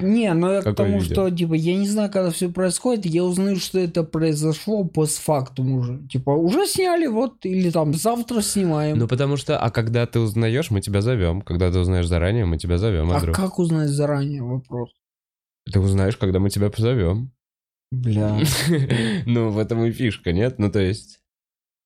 Не, 0.00 0.32
ну 0.34 0.52
я 0.52 0.62
к 0.62 0.74
тому, 0.74 0.98
видео? 0.98 1.12
что, 1.12 1.30
типа, 1.30 1.54
я 1.54 1.76
не 1.76 1.86
знаю, 1.86 2.10
когда 2.10 2.30
все 2.30 2.48
происходит, 2.48 3.06
я 3.06 3.24
узнаю, 3.24 3.56
что 3.56 3.78
это 3.78 4.02
произошло 4.02 4.84
постфактум 4.84 5.72
уже. 5.72 6.00
Типа, 6.08 6.30
уже 6.30 6.66
сняли, 6.66 7.06
вот, 7.06 7.44
или 7.44 7.70
там 7.70 7.94
завтра 7.94 8.40
снимаем. 8.40 8.98
Ну, 8.98 9.06
потому 9.06 9.36
что, 9.36 9.58
а 9.58 9.70
когда 9.70 10.06
ты 10.06 10.18
узнаешь, 10.18 10.70
мы 10.70 10.80
тебя 10.80 11.00
зовем. 11.02 11.42
Когда 11.42 11.70
ты 11.70 11.78
узнаешь 11.78 12.06
заранее, 12.06 12.44
мы 12.44 12.58
тебя 12.58 12.78
зовем, 12.78 13.10
а 13.10 13.20
как 13.20 13.58
узнать 13.58 13.88
заранее 13.88 14.42
вопрос? 14.42 14.90
Ты 15.72 15.78
узнаешь, 15.78 16.16
когда 16.16 16.40
мы 16.40 16.50
тебя 16.50 16.70
позовем. 16.70 17.32
Бля. 17.92 18.40
Ну, 19.26 19.50
в 19.50 19.58
этом 19.58 19.84
и 19.84 19.92
фишка, 19.92 20.32
нет? 20.32 20.58
Ну, 20.58 20.70
то 20.70 20.80
есть... 20.80 21.19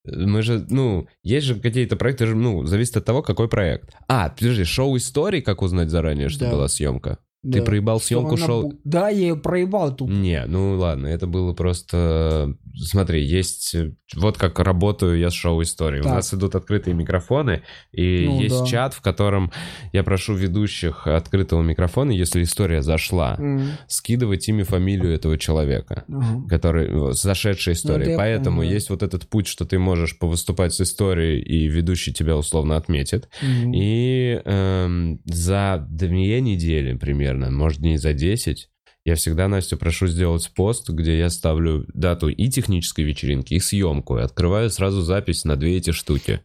Мы 0.07 0.43
же, 0.43 0.67
ну, 0.69 1.09
есть 1.23 1.47
же 1.47 1.55
какие-то 1.59 1.97
проекты, 1.97 2.27
ну, 2.27 2.65
зависит 2.67 2.97
от 2.99 3.05
того, 3.07 3.23
какой 3.23 3.49
проект. 3.49 3.95
А, 4.07 4.29
подожди, 4.29 4.65
шоу 4.65 4.97
истории, 4.97 5.41
как 5.41 5.63
узнать 5.63 5.89
заранее, 5.91 6.29
что 6.29 6.45
Да. 6.45 6.51
была 6.51 6.69
съемка? 6.69 7.19
Ты 7.45 7.59
Да. 7.61 7.63
проебал 7.63 7.99
Что 7.99 8.07
съемку 8.09 8.35
она 8.37 8.47
бу- 8.47 8.79
Да, 8.85 9.09
я 9.11 9.19
ее 9.29 9.37
проебал 9.37 9.95
тут. 9.95 10.09
Не, 10.09 10.45
ну 10.47 10.77
ладно, 10.79 11.07
это 11.07 11.27
было 11.27 11.53
просто... 11.53 12.55
Смотри, 12.77 13.23
есть... 13.25 13.77
Вот 14.17 14.39
как 14.39 14.59
работаю 14.61 15.19
я 15.19 15.31
с 15.31 15.35
шоу-историей. 15.35 16.01
У 16.03 16.09
нас 16.09 16.33
идут 16.35 16.55
открытые 16.55 16.95
микрофоны, 16.95 17.63
и 17.93 18.25
Ну 18.27 18.41
есть 18.41 18.61
да. 18.61 18.67
чат, 18.67 18.95
в 18.95 19.01
котором 19.01 19.53
я 19.93 20.03
прошу 20.05 20.35
ведущих 20.35 21.07
открытого 21.07 21.63
микрофона, 21.63 22.11
если 22.13 22.43
история 22.43 22.81
зашла, 22.83 23.37
М, 23.39 23.63
скидывать 23.89 24.49
имя, 24.49 24.65
фамилию 24.65 25.13
этого 25.15 25.37
человека 25.39 26.05
ага. 26.09 26.49
который 26.49 27.13
зашедшая 27.13 27.75
история. 27.75 28.13
Ну, 28.13 28.17
Поэтому 28.17 28.63
да. 28.63 28.69
есть 28.69 28.89
вот 28.91 29.03
этот 29.03 29.29
путь, 29.29 29.47
что 29.49 29.65
ты 29.65 29.79
можешь 29.79 30.19
повыступать 30.19 30.73
с 30.73 30.81
историей, 30.81 31.41
и 31.41 31.69
ведущий 31.69 32.13
тебя 32.13 32.37
условно 32.37 32.77
отметит. 32.77 33.29
Мгм. 33.43 33.73
И 33.75 34.41
эм, 34.45 35.21
за 35.25 35.85
две 35.91 36.41
недели 36.41 36.95
примерно, 37.35 37.51
может, 37.51 37.81
дней 37.81 37.97
за 37.97 38.13
10, 38.13 38.69
Я 39.07 39.17
всегда 39.17 39.49
Настю 39.49 39.77
прошу 39.77 40.07
сделать 40.07 40.51
пост, 40.57 40.89
где 40.89 41.19
я 41.19 41.29
ставлю 41.29 41.85
дату 41.93 42.29
и 42.29 42.49
технической 42.49 43.05
вечеринки, 43.05 43.53
и 43.53 43.61
съемку, 43.61 44.17
и 44.17 44.23
открываю 44.23 44.71
сразу 44.71 45.03
запись 45.03 45.45
на 45.45 45.57
две 45.57 45.77
эти 45.77 45.91
штуки. 45.91 46.41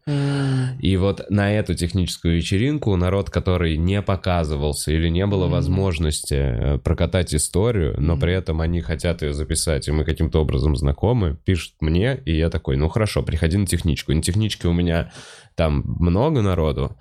И 0.81 0.97
вот 0.97 1.29
на 1.29 1.53
эту 1.53 1.73
техническую 1.73 2.35
вечеринку 2.35 2.93
народ, 2.97 3.29
который 3.29 3.77
не 3.77 4.01
показывался 4.01 4.91
или 4.91 5.07
не 5.07 5.25
было 5.25 5.47
возможности 5.47 6.33
э, 6.33 6.77
прокатать 6.79 7.33
историю, 7.33 7.95
но 7.97 8.17
при 8.17 8.33
этом 8.33 8.59
они 8.59 8.81
хотят 8.81 9.21
ее 9.21 9.33
записать, 9.33 9.87
и 9.87 9.91
мы 9.93 10.03
каким-то 10.03 10.41
образом 10.41 10.75
знакомы, 10.75 11.37
пишут 11.45 11.75
мне, 11.79 12.21
и 12.25 12.35
я 12.35 12.49
такой, 12.49 12.75
ну 12.75 12.89
хорошо, 12.89 13.23
приходи 13.23 13.55
на 13.57 13.67
техничку. 13.67 14.11
На 14.11 14.21
техничке 14.21 14.67
у 14.67 14.73
меня 14.73 15.13
там 15.55 15.83
много 15.85 16.41
народу, 16.41 16.97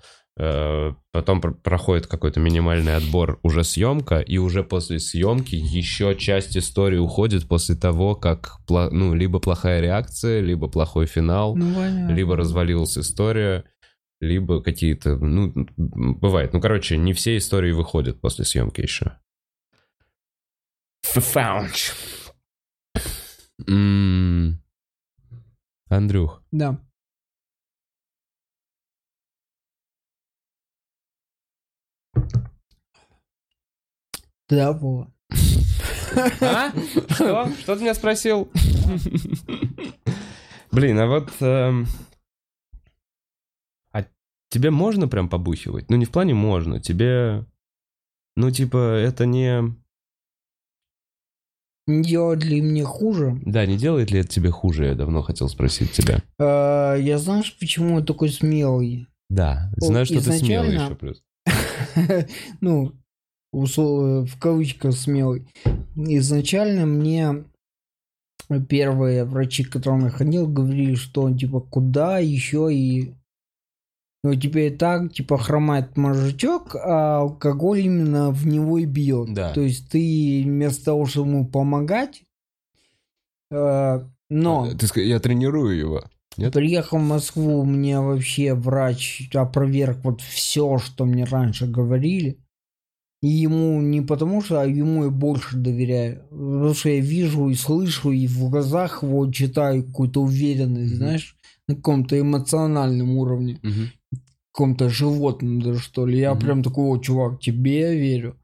потом 1.11 1.41
пр- 1.41 1.53
проходит 1.53 2.07
какой-то 2.07 2.39
минимальный 2.39 2.95
отбор, 2.95 3.39
уже 3.43 3.63
съемка, 3.65 4.19
и 4.21 4.37
уже 4.37 4.63
после 4.63 4.99
съемки 4.99 5.55
еще 5.55 6.15
часть 6.15 6.55
истории 6.55 6.97
уходит 6.97 7.47
после 7.47 7.75
того, 7.75 8.15
как, 8.15 8.57
ну, 8.69 9.13
либо 9.13 9.39
плохая 9.39 9.81
реакция, 9.81 10.39
либо 10.39 10.67
плохой 10.69 11.07
финал, 11.07 11.55
Ну, 11.57 11.75
понятно. 11.75 12.13
либо 12.13 12.37
развалилась 12.37 12.97
история, 12.97 13.65
либо 14.21 14.61
какие-то, 14.61 15.17
ну, 15.17 15.51
бывает. 15.75 16.53
Ну, 16.53 16.61
короче, 16.61 16.95
не 16.97 17.11
все 17.13 17.35
истории 17.37 17.73
выходят 17.73 18.21
после 18.21 18.45
съемки 18.45 18.79
еще. 18.81 19.17
Фауч. 21.03 21.91
М, 23.67 24.61
Андрюх, 25.89 26.41
Да. 26.51 26.79
Да, 34.49 34.71
Вова. 34.73 35.11
А? 36.41 36.71
Что? 37.09 37.49
Что 37.59 37.75
ты 37.75 37.81
меня 37.81 37.93
спросил? 37.93 38.49
Блин, 40.71 40.99
а 40.99 41.07
вот... 41.07 41.29
эм, 41.39 41.85
А 43.91 44.05
тебе 44.49 44.71
можно 44.71 45.07
прям 45.07 45.29
побухивать? 45.29 45.89
Ну, 45.89 45.97
не 45.97 46.05
в 46.05 46.11
плане 46.11 46.33
можно, 46.33 46.79
тебе... 46.79 47.45
Ну, 48.35 48.51
типа, 48.51 48.77
это 48.95 49.25
не... 49.25 49.75
Не 51.87 52.03
делает 52.03 52.43
ли 52.43 52.61
мне 52.61 52.83
хуже? 52.83 53.39
Да, 53.45 53.65
не 53.65 53.77
делает 53.77 54.11
ли 54.11 54.19
это 54.19 54.29
тебе 54.29 54.51
хуже? 54.51 54.85
Я 54.85 54.95
давно 54.95 55.23
хотел 55.23 55.49
спросить 55.49 55.91
тебя. 55.91 56.21
А, 56.39 56.95
я 56.95 57.17
знаешь, 57.17 57.57
почему 57.59 57.99
я 57.99 58.05
такой 58.05 58.29
смелый? 58.29 59.07
Да, 59.29 59.71
знаю, 59.77 60.05
что 60.05 60.23
ты 60.23 60.31
смелый 60.31 60.75
еще 60.75 60.95
плюс. 60.95 61.23
ну, 62.61 62.93
услов- 63.53 64.25
в 64.25 64.39
кавычках 64.39 64.95
смелый. 64.95 65.47
Изначально 65.95 66.85
мне 66.85 67.45
первые 68.67 69.25
врачи, 69.25 69.63
к 69.63 69.71
которым 69.71 70.05
я 70.05 70.09
ходил, 70.09 70.47
говорили, 70.47 70.95
что 70.95 71.31
типа 71.33 71.59
куда 71.59 72.19
еще 72.19 72.73
и 72.73 73.13
ну, 74.23 74.35
тебе 74.35 74.67
и 74.67 74.75
так, 74.75 75.13
типа, 75.13 75.37
хромает 75.37 75.95
мозжечок, 75.95 76.75
а 76.75 77.19
алкоголь 77.19 77.81
именно 77.81 78.31
в 78.31 78.45
него 78.45 78.77
и 78.77 78.85
бьет. 78.85 79.33
Да. 79.33 79.53
То 79.53 79.61
есть 79.61 79.89
ты 79.89 80.41
вместо 80.43 80.85
того, 80.85 81.05
чтобы 81.05 81.29
ему 81.29 81.47
помогать, 81.47 82.23
э, 83.49 84.05
но... 84.29 84.71
Ты 84.73 85.01
я 85.03 85.19
тренирую 85.19 85.77
его. 85.77 86.03
Нет? 86.39 86.53
Приехал 86.53 86.99
в 86.99 87.03
Москву, 87.03 87.65
мне 87.65 87.99
вообще 87.99 88.53
врач 88.53 89.29
опроверг 89.33 89.99
вот 90.03 90.21
все, 90.21 90.77
что 90.77 91.05
мне 91.05 91.25
раньше 91.25 91.67
говорили. 91.67 92.39
И 93.21 93.27
ему 93.27 93.81
не 93.81 93.99
потому 94.01 94.41
что, 94.41 94.61
а 94.61 94.65
ему 94.65 95.03
я 95.03 95.09
больше 95.09 95.57
доверяю. 95.57 96.23
Потому 96.29 96.73
что 96.73 96.89
я 96.89 97.01
вижу 97.01 97.49
и 97.49 97.55
слышу, 97.55 98.11
и 98.11 98.25
в 98.27 98.49
глазах 98.49 99.03
его 99.03 99.29
читаю 99.31 99.83
какую-то 99.83 100.21
уверенность, 100.21 100.91
Мгм. 100.91 100.97
знаешь, 100.97 101.37
на 101.67 101.75
каком-то 101.75 102.17
эмоциональном 102.17 103.17
уровне, 103.17 103.59
Мгм. 103.61 103.91
каком-то 104.53 104.87
животном 104.89 105.61
даже, 105.61 105.79
что 105.79 106.05
ли. 106.05 106.17
Я 106.17 106.31
Мгм. 106.33 106.39
прям 106.41 106.63
такой, 106.63 106.85
о, 106.85 106.97
чувак, 106.99 107.41
тебе 107.41 107.79
я 107.81 107.93
верю. 107.93 108.37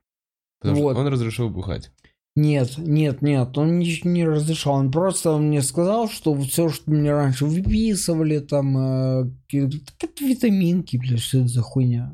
Потому 0.60 0.82
Вот. 0.82 0.92
что 0.94 1.02
он 1.02 1.08
разрешил 1.08 1.50
бухать. 1.50 1.92
Нет, 2.38 2.78
нет, 2.78 3.22
нет, 3.22 3.58
он 3.58 3.80
не, 3.80 3.98
не 4.04 4.26
разрешал. 4.26 4.74
Он 4.76 4.92
просто 4.92 5.38
мне 5.38 5.62
сказал, 5.62 6.10
что 6.10 6.36
все, 6.42 6.68
что 6.68 6.92
мне 6.92 7.12
раньше 7.14 7.46
выписывали, 7.46 8.40
там, 8.40 8.78
э, 8.78 9.24
какие-то 9.50 10.26
витаминки, 10.26 10.98
блядь, 10.98 11.22
что 11.22 11.40
это 11.40 11.48
за 11.48 11.62
хуйня. 11.62 12.12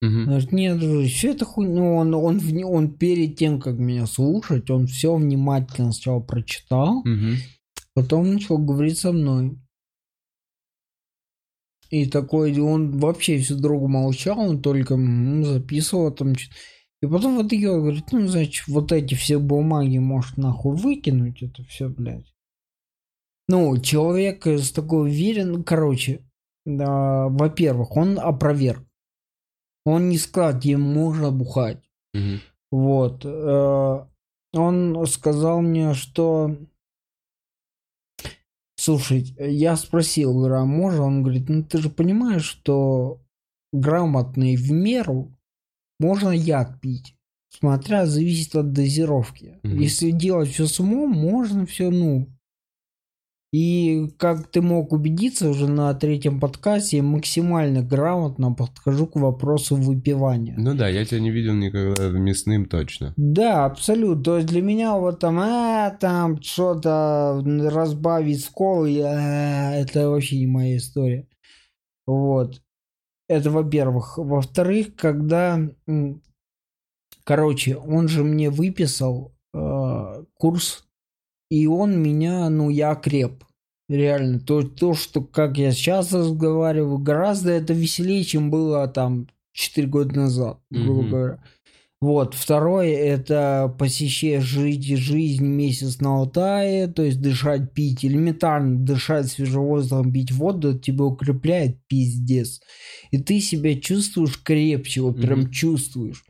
Он 0.00 0.24
говорит, 0.26 0.52
нет, 0.52 1.10
все 1.10 1.32
это 1.32 1.44
хуйня. 1.46 1.72
Ну, 1.74 1.96
он, 1.96 2.14
он, 2.14 2.38
вне- 2.38 2.64
он 2.64 2.92
перед 2.92 3.36
тем, 3.36 3.58
как 3.58 3.78
меня 3.78 4.06
слушать, 4.06 4.68
он 4.70 4.86
все 4.86 5.16
внимательно 5.16 5.92
сначала 5.92 6.20
прочитал, 6.20 7.02
Мгм. 7.04 7.36
потом 7.94 8.34
начал 8.34 8.58
говорить 8.58 8.98
со 8.98 9.12
мной. 9.12 9.58
И 11.90 12.04
такой, 12.06 12.56
он 12.60 12.98
вообще 12.98 13.38
всю 13.38 13.56
дорогу 13.56 13.88
молчал, 13.88 14.38
он 14.38 14.60
только 14.60 14.94
записывал 15.42 16.12
там 16.12 16.34
что 16.36 16.54
И 17.00 17.06
потом 17.06 17.36
вот 17.36 17.52
ее 17.52 17.74
говорит, 17.74 18.10
ну, 18.12 18.26
значит, 18.26 18.66
вот 18.66 18.90
эти 18.92 19.14
все 19.14 19.38
бумаги 19.38 19.98
может 19.98 20.36
нахуй 20.36 20.76
выкинуть, 20.76 21.42
это 21.42 21.62
все, 21.64 21.88
блядь. 21.88 22.34
Ну, 23.46 23.78
человек 23.80 24.46
с 24.46 24.72
такой 24.72 25.10
уверен, 25.10 25.62
короче, 25.62 26.20
да, 26.66 27.28
во-первых, 27.28 27.96
он 27.96 28.18
опроверг. 28.18 28.84
Он 29.86 30.08
не 30.10 30.18
сказал, 30.18 30.60
тебе 30.60 30.76
можно 30.76 31.30
бухать. 31.30 31.82
Мгм. 32.12 32.40
Вот. 32.70 33.24
э, 33.24 34.06
Он 34.52 35.06
сказал 35.06 35.62
мне, 35.62 35.94
что... 35.94 36.56
Слушай, 38.76 39.34
я 39.38 39.76
спросил, 39.76 40.34
говорю, 40.34 40.56
а 40.56 40.64
можно? 40.64 41.04
Он 41.04 41.22
говорит, 41.22 41.48
ну 41.48 41.64
ты 41.64 41.78
же 41.78 41.90
понимаешь, 41.90 42.44
что 42.44 43.20
грамотно 43.72 44.52
и 44.52 44.56
в 44.56 44.70
меру 44.70 45.37
можно 45.98 46.30
яд 46.30 46.80
пить. 46.80 47.14
Смотря, 47.50 48.06
зависит 48.06 48.54
от 48.54 48.72
дозировки. 48.72 49.58
Мгм. 49.62 49.78
Если 49.78 50.10
делать 50.10 50.50
все 50.50 50.66
с 50.66 50.78
умом, 50.80 51.10
можно 51.10 51.66
все, 51.66 51.90
ну... 51.90 52.28
И 53.50 54.10
как 54.18 54.48
ты 54.48 54.60
мог 54.60 54.92
убедиться 54.92 55.48
уже 55.48 55.68
на 55.68 55.94
третьем 55.94 56.38
подкасте, 56.38 56.98
я 56.98 57.02
максимально 57.02 57.82
грамотно 57.82 58.52
подхожу 58.52 59.06
к 59.06 59.16
вопросу 59.16 59.74
выпивания. 59.76 60.54
Ну 60.58 60.74
да, 60.74 60.86
я 60.88 61.02
тебя 61.06 61.20
не 61.20 61.30
видел 61.30 61.54
никогда 61.54 62.10
мясным 62.10 62.66
точно. 62.66 63.14
Да, 63.16 63.64
абсолютно. 63.64 64.22
То 64.22 64.36
есть 64.36 64.48
для 64.48 64.60
меня 64.60 64.98
вот 64.98 65.20
там, 65.20 65.38
а, 65.38 65.96
там 65.98 66.42
что-то 66.42 67.42
разбавить 67.42 68.44
с 68.44 68.50
колой, 68.50 69.00
а, 69.02 69.72
это 69.72 70.10
вообще 70.10 70.40
не 70.40 70.46
моя 70.46 70.76
история. 70.76 71.26
Вот. 72.06 72.60
Это 73.28 73.50
во-первых. 73.50 74.16
Во-вторых, 74.18 74.94
когда, 74.96 75.60
короче, 77.24 77.76
он 77.76 78.08
же 78.08 78.24
мне 78.24 78.50
выписал 78.50 79.32
э, 79.52 80.24
курс, 80.34 80.86
и 81.50 81.66
он 81.66 82.02
меня, 82.02 82.48
ну, 82.48 82.70
я 82.70 82.94
креп. 82.94 83.44
Реально, 83.88 84.40
то, 84.40 84.62
то, 84.62 84.92
что 84.92 85.22
как 85.22 85.56
я 85.56 85.72
сейчас 85.72 86.12
разговариваю, 86.12 86.98
гораздо 86.98 87.52
это 87.52 87.72
веселее, 87.72 88.22
чем 88.22 88.50
было 88.50 88.86
там 88.86 89.28
4 89.52 89.86
года 89.86 90.14
назад, 90.14 90.60
грубо 90.70 91.00
Мгм. 91.02 91.10
говоря. 91.10 91.42
Вот, 92.00 92.34
второе 92.34 92.96
это 92.96 93.74
посещать 93.76 94.42
жить 94.42 94.86
жизнь 94.86 95.44
месяц 95.44 96.00
на 96.00 96.14
Алтае, 96.18 96.86
то 96.86 97.02
есть 97.02 97.20
дышать, 97.20 97.72
пить, 97.72 98.04
элементарно 98.04 98.78
дышать 98.78 99.26
свежим 99.26 99.62
воздухом, 99.64 100.12
пить 100.12 100.30
воду, 100.30 100.70
это 100.70 100.78
тебя 100.78 101.04
укрепляет 101.04 101.78
пиздец. 101.88 102.60
И 103.10 103.18
ты 103.18 103.40
себя 103.40 103.74
чувствуешь 103.80 104.40
крепче, 104.40 105.00
вот 105.00 105.20
прям 105.20 105.40
Мгм. 105.40 105.50
чувствуешь. 105.50 106.24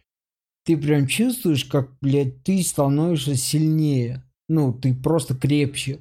Ты 0.64 0.78
прям 0.78 1.06
чувствуешь, 1.06 1.66
как, 1.66 1.90
блядь, 2.00 2.42
ты 2.44 2.62
становишься 2.62 3.36
сильнее. 3.36 4.24
Ну, 4.48 4.72
ты 4.72 4.94
просто 4.94 5.34
крепче. 5.34 5.98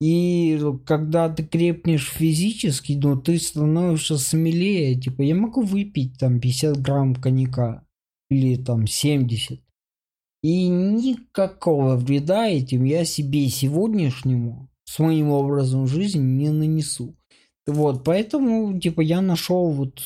И 0.00 0.58
когда 0.86 1.28
ты 1.28 1.44
крепнешь 1.44 2.08
физически, 2.08 2.94
ну, 2.94 3.20
ты 3.20 3.38
становишься 3.38 4.16
смелее. 4.16 4.98
Типа, 4.98 5.20
я 5.20 5.34
могу 5.34 5.60
выпить 5.62 6.18
там 6.18 6.40
50 6.40 6.80
грамм 6.80 7.14
коньяка 7.14 7.84
или 8.30 8.56
там 8.56 8.86
70. 8.86 9.60
И 10.42 10.68
никакого 10.68 11.96
вреда 11.96 12.48
этим 12.48 12.84
я 12.84 13.04
себе 13.04 13.48
сегодняшнему 13.48 14.70
с 14.84 14.98
моим 14.98 15.30
образом 15.30 15.86
жизни 15.86 16.20
не 16.20 16.50
нанесу. 16.50 17.14
Вот, 17.66 18.04
поэтому, 18.04 18.80
типа, 18.80 19.02
я 19.02 19.20
нашел 19.20 19.70
вот... 19.70 20.00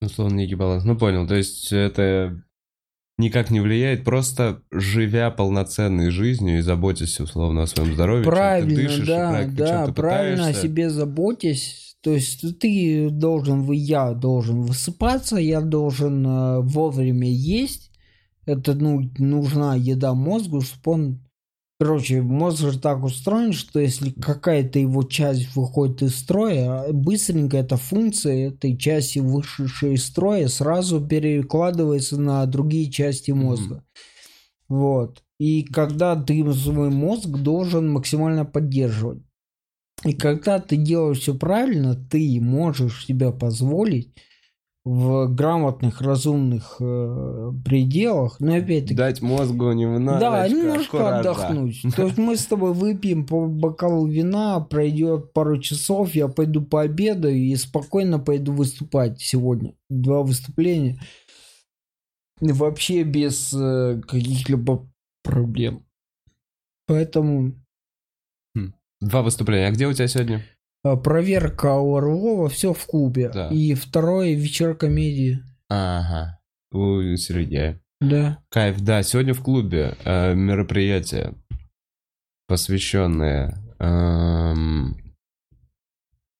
Условно 0.00 0.36
некий 0.36 0.54
баланс. 0.54 0.84
Ну 0.84 0.96
понял, 0.96 1.26
то 1.26 1.34
есть 1.34 1.72
это 1.72 2.40
никак 3.18 3.50
не 3.50 3.60
влияет, 3.60 4.04
просто 4.04 4.62
живя 4.70 5.32
полноценной 5.32 6.10
жизнью 6.10 6.58
и 6.58 6.62
заботясь 6.62 7.18
условно 7.18 7.62
о 7.64 7.66
своем 7.66 7.94
здоровье, 7.94 8.22
чем 8.22 8.30
ты 8.32 8.36
Правильно, 8.36 8.74
дышишь, 8.76 8.98
и 9.02 9.06
да, 9.06 9.30
про- 9.32 9.44
чем 9.44 9.54
да, 9.56 9.86
ты 9.86 9.92
правильно 9.92 10.34
о 10.34 10.46
пытаешься. 10.48 10.62
себе 10.62 10.90
заботясь. 10.90 11.87
То 12.02 12.12
есть 12.12 12.58
ты 12.60 13.10
должен, 13.10 13.70
я 13.72 14.12
должен 14.12 14.62
высыпаться, 14.62 15.36
я 15.36 15.60
должен 15.60 16.24
э, 16.26 16.60
вовремя 16.60 17.28
есть, 17.28 17.90
это 18.46 18.74
ну, 18.74 19.10
нужна 19.18 19.74
еда 19.74 20.14
мозгу, 20.14 20.60
чтобы 20.60 20.82
он... 20.92 21.20
Короче, 21.80 22.22
мозг 22.22 22.58
же 22.58 22.80
так 22.80 23.04
устроен, 23.04 23.52
что 23.52 23.78
если 23.78 24.10
какая-то 24.10 24.80
его 24.80 25.04
часть 25.04 25.54
выходит 25.54 26.02
из 26.02 26.16
строя, 26.16 26.92
быстренько 26.92 27.56
эта 27.56 27.76
функция 27.76 28.48
этой 28.48 28.76
части, 28.76 29.20
вышедшей 29.20 29.94
из 29.94 30.04
строя, 30.04 30.48
сразу 30.48 31.00
перекладывается 31.00 32.20
на 32.20 32.44
другие 32.46 32.90
части 32.90 33.30
мозга. 33.30 33.76
Mm-hmm. 33.76 34.64
Вот. 34.68 35.22
И 35.38 35.62
когда 35.62 36.16
ты 36.16 36.52
свой 36.52 36.90
мозг 36.90 37.28
должен 37.28 37.92
максимально 37.92 38.44
поддерживать. 38.44 39.22
И 40.04 40.12
когда 40.12 40.60
ты 40.60 40.76
делаешь 40.76 41.20
все 41.20 41.34
правильно, 41.34 41.94
ты 41.94 42.40
можешь 42.40 43.06
себе 43.06 43.32
позволить 43.32 44.12
в 44.88 45.28
грамотных, 45.28 46.00
разумных 46.00 46.76
э, 46.80 47.52
пределах, 47.64 48.40
но 48.40 48.54
опять-таки... 48.54 48.94
Дать 48.94 49.20
мозгу 49.20 49.70
немного 49.72 50.18
Да, 50.18 50.48
немножко 50.48 51.18
отдохнуть. 51.18 51.82
То 51.96 52.04
есть 52.04 52.16
мы 52.16 52.36
с 52.36 52.46
тобой 52.46 52.72
выпьем 52.72 53.26
по 53.26 53.46
бокалу 53.46 54.06
вина, 54.06 54.60
пройдет 54.60 55.34
пару 55.34 55.60
часов, 55.60 56.14
я 56.14 56.28
пойду 56.28 56.62
пообедаю 56.62 57.36
и 57.36 57.54
спокойно 57.56 58.18
пойду 58.18 58.52
выступать 58.52 59.20
сегодня. 59.20 59.74
Два 59.90 60.22
выступления. 60.22 60.98
Вообще 62.40 63.02
без 63.02 63.52
э, 63.52 64.00
каких-либо 64.06 64.88
проблем. 65.22 65.84
Поэтому... 66.86 67.52
Два 69.00 69.22
выступления. 69.22 69.68
А 69.68 69.70
где 69.70 69.86
у 69.86 69.92
тебя 69.92 70.08
сегодня? 70.08 70.44
А, 70.84 70.96
проверка 70.96 71.74
у 71.74 71.96
Орлова, 71.96 72.48
все 72.48 72.72
в 72.72 72.86
клубе. 72.86 73.30
Да. 73.32 73.48
И 73.48 73.74
второе 73.74 74.34
вечер 74.34 74.74
комедии. 74.74 75.40
Ага. 75.68 76.40
У 76.72 77.16
Сергея. 77.16 77.80
Да. 78.00 78.38
Кайф, 78.50 78.80
да. 78.80 79.02
Сегодня 79.02 79.34
в 79.34 79.42
клубе 79.42 79.96
э, 80.04 80.34
мероприятие, 80.34 81.34
посвященное 82.46 83.58
эм... 83.78 84.96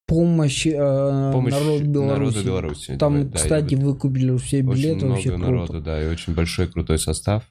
помощи, 0.06 0.68
э, 0.68 1.32
Помощь 1.32 1.52
народу 1.52 1.84
Беларуси. 1.84 2.34
Народу 2.36 2.44
Беларуси. 2.44 2.96
Там, 2.96 3.14
Давай, 3.14 3.32
кстати, 3.32 3.74
да, 3.74 3.86
выкупили 3.86 4.36
все 4.38 4.60
билеты. 4.60 5.06
Очень 5.06 5.08
вообще 5.08 5.36
много 5.36 5.46
круто. 5.46 5.72
народу, 5.72 5.84
да, 5.84 6.02
и 6.02 6.06
очень 6.06 6.34
большой 6.34 6.68
крутой 6.68 6.98
состав. 6.98 7.44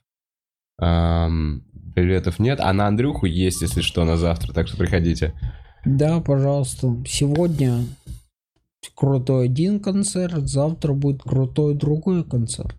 Эм, 0.80 1.64
билетов 1.74 2.40
нет, 2.40 2.60
а 2.62 2.72
на 2.74 2.88
Андрюху 2.88 3.26
есть, 3.26 3.62
если 3.62 3.82
что, 3.82 4.06
на 4.06 4.18
завтра, 4.18 4.54
так 4.54 4.68
что 4.68 4.78
приходите. 4.78 5.34
Да, 5.86 6.22
пожалуйста. 6.22 6.96
Сегодня 7.08 7.86
крутой 8.98 9.46
один 9.46 9.80
концерт, 9.80 10.48
завтра 10.48 10.94
будет 10.94 11.22
крутой 11.22 11.76
другой 11.76 12.24
концерт. 12.24 12.76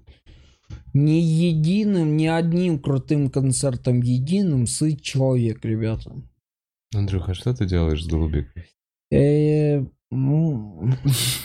Не 0.94 1.20
единым, 1.20 2.16
не 2.16 2.28
одним 2.28 2.78
крутым 2.78 3.30
концертом 3.30 4.00
единым 4.00 4.66
сыт 4.66 5.02
человек, 5.02 5.62
ребята. 5.64 6.12
Андрюха, 6.94 7.34
что 7.34 7.54
ты 7.54 7.66
делаешь 7.66 8.04
с 8.04 8.08
голубикой? 8.08 8.64
Э, 9.12 9.84
ну, 10.10 10.90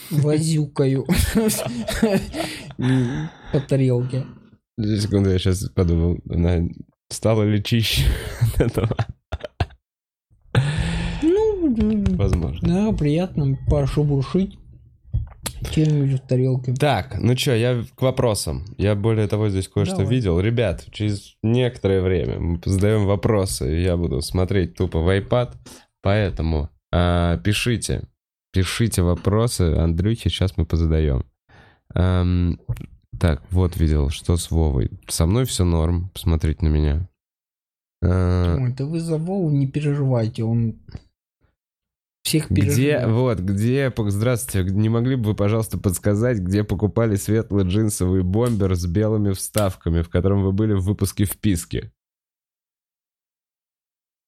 возюкаю 0.09 1.05
по 3.51 3.59
тарелке. 3.59 4.25
Секунду, 4.79 5.29
я 5.29 5.39
сейчас 5.39 5.69
подумал, 5.69 6.17
она 6.29 6.67
стала 7.09 7.43
ли 7.43 7.63
чище 7.63 8.03
от 8.41 8.61
этого? 8.61 8.97
Возможно. 12.17 12.67
Да, 12.67 12.91
приятно 12.91 13.57
пошебуршить 13.69 14.57
чем-нибудь 15.71 16.19
в 16.19 16.27
тарелке. 16.27 16.73
Так, 16.73 17.15
ну 17.19 17.35
что, 17.37 17.55
я 17.55 17.83
к 17.95 18.01
вопросам. 18.01 18.65
Я 18.77 18.95
более 18.95 19.27
того 19.27 19.49
здесь 19.49 19.67
кое-что 19.67 20.03
видел. 20.03 20.39
Ребят, 20.39 20.85
через 20.91 21.35
некоторое 21.41 22.01
время 22.01 22.39
мы 22.39 22.59
задаем 22.65 23.05
вопросы, 23.05 23.77
и 23.77 23.83
я 23.83 23.97
буду 23.97 24.21
смотреть 24.21 24.75
тупо 24.75 24.99
в 24.99 25.09
iPad. 25.09 25.53
Поэтому 26.01 26.69
а, 26.91 27.37
пишите, 27.37 28.07
пишите 28.51 29.01
вопросы 29.01 29.75
Андрюхе, 29.75 30.29
сейчас 30.29 30.57
мы 30.57 30.65
позадаем. 30.65 31.25
Ам, 31.93 32.59
так, 33.19 33.43
вот 33.51 33.77
видел, 33.77 34.09
что 34.09 34.37
с 34.37 34.51
Вовой. 34.51 34.91
Со 35.07 35.25
мной 35.25 35.45
все 35.45 35.63
норм, 35.63 36.09
посмотрите 36.13 36.65
на 36.65 36.69
меня. 36.69 37.09
А, 38.03 38.57
Ой, 38.59 38.73
да 38.73 38.85
вы 38.85 38.99
за 38.99 39.17
Вову 39.17 39.49
не 39.49 39.67
переживайте, 39.67 40.43
он 40.43 40.75
всех 42.23 42.49
Где, 42.49 42.61
переживает. 42.61 43.09
вот, 43.09 43.39
где, 43.39 43.93
здравствуйте, 43.97 44.69
не 44.73 44.89
могли 44.89 45.15
бы 45.15 45.29
вы, 45.29 45.35
пожалуйста, 45.35 45.77
подсказать, 45.77 46.39
где 46.39 46.63
покупали 46.63 47.15
светлый 47.15 47.65
джинсовый 47.65 48.23
бомбер 48.23 48.75
с 48.75 48.85
белыми 48.85 49.31
вставками, 49.31 50.01
в 50.01 50.09
котором 50.09 50.43
вы 50.43 50.51
были 50.51 50.73
в 50.73 50.81
выпуске 50.83 51.25
вписки? 51.25 51.91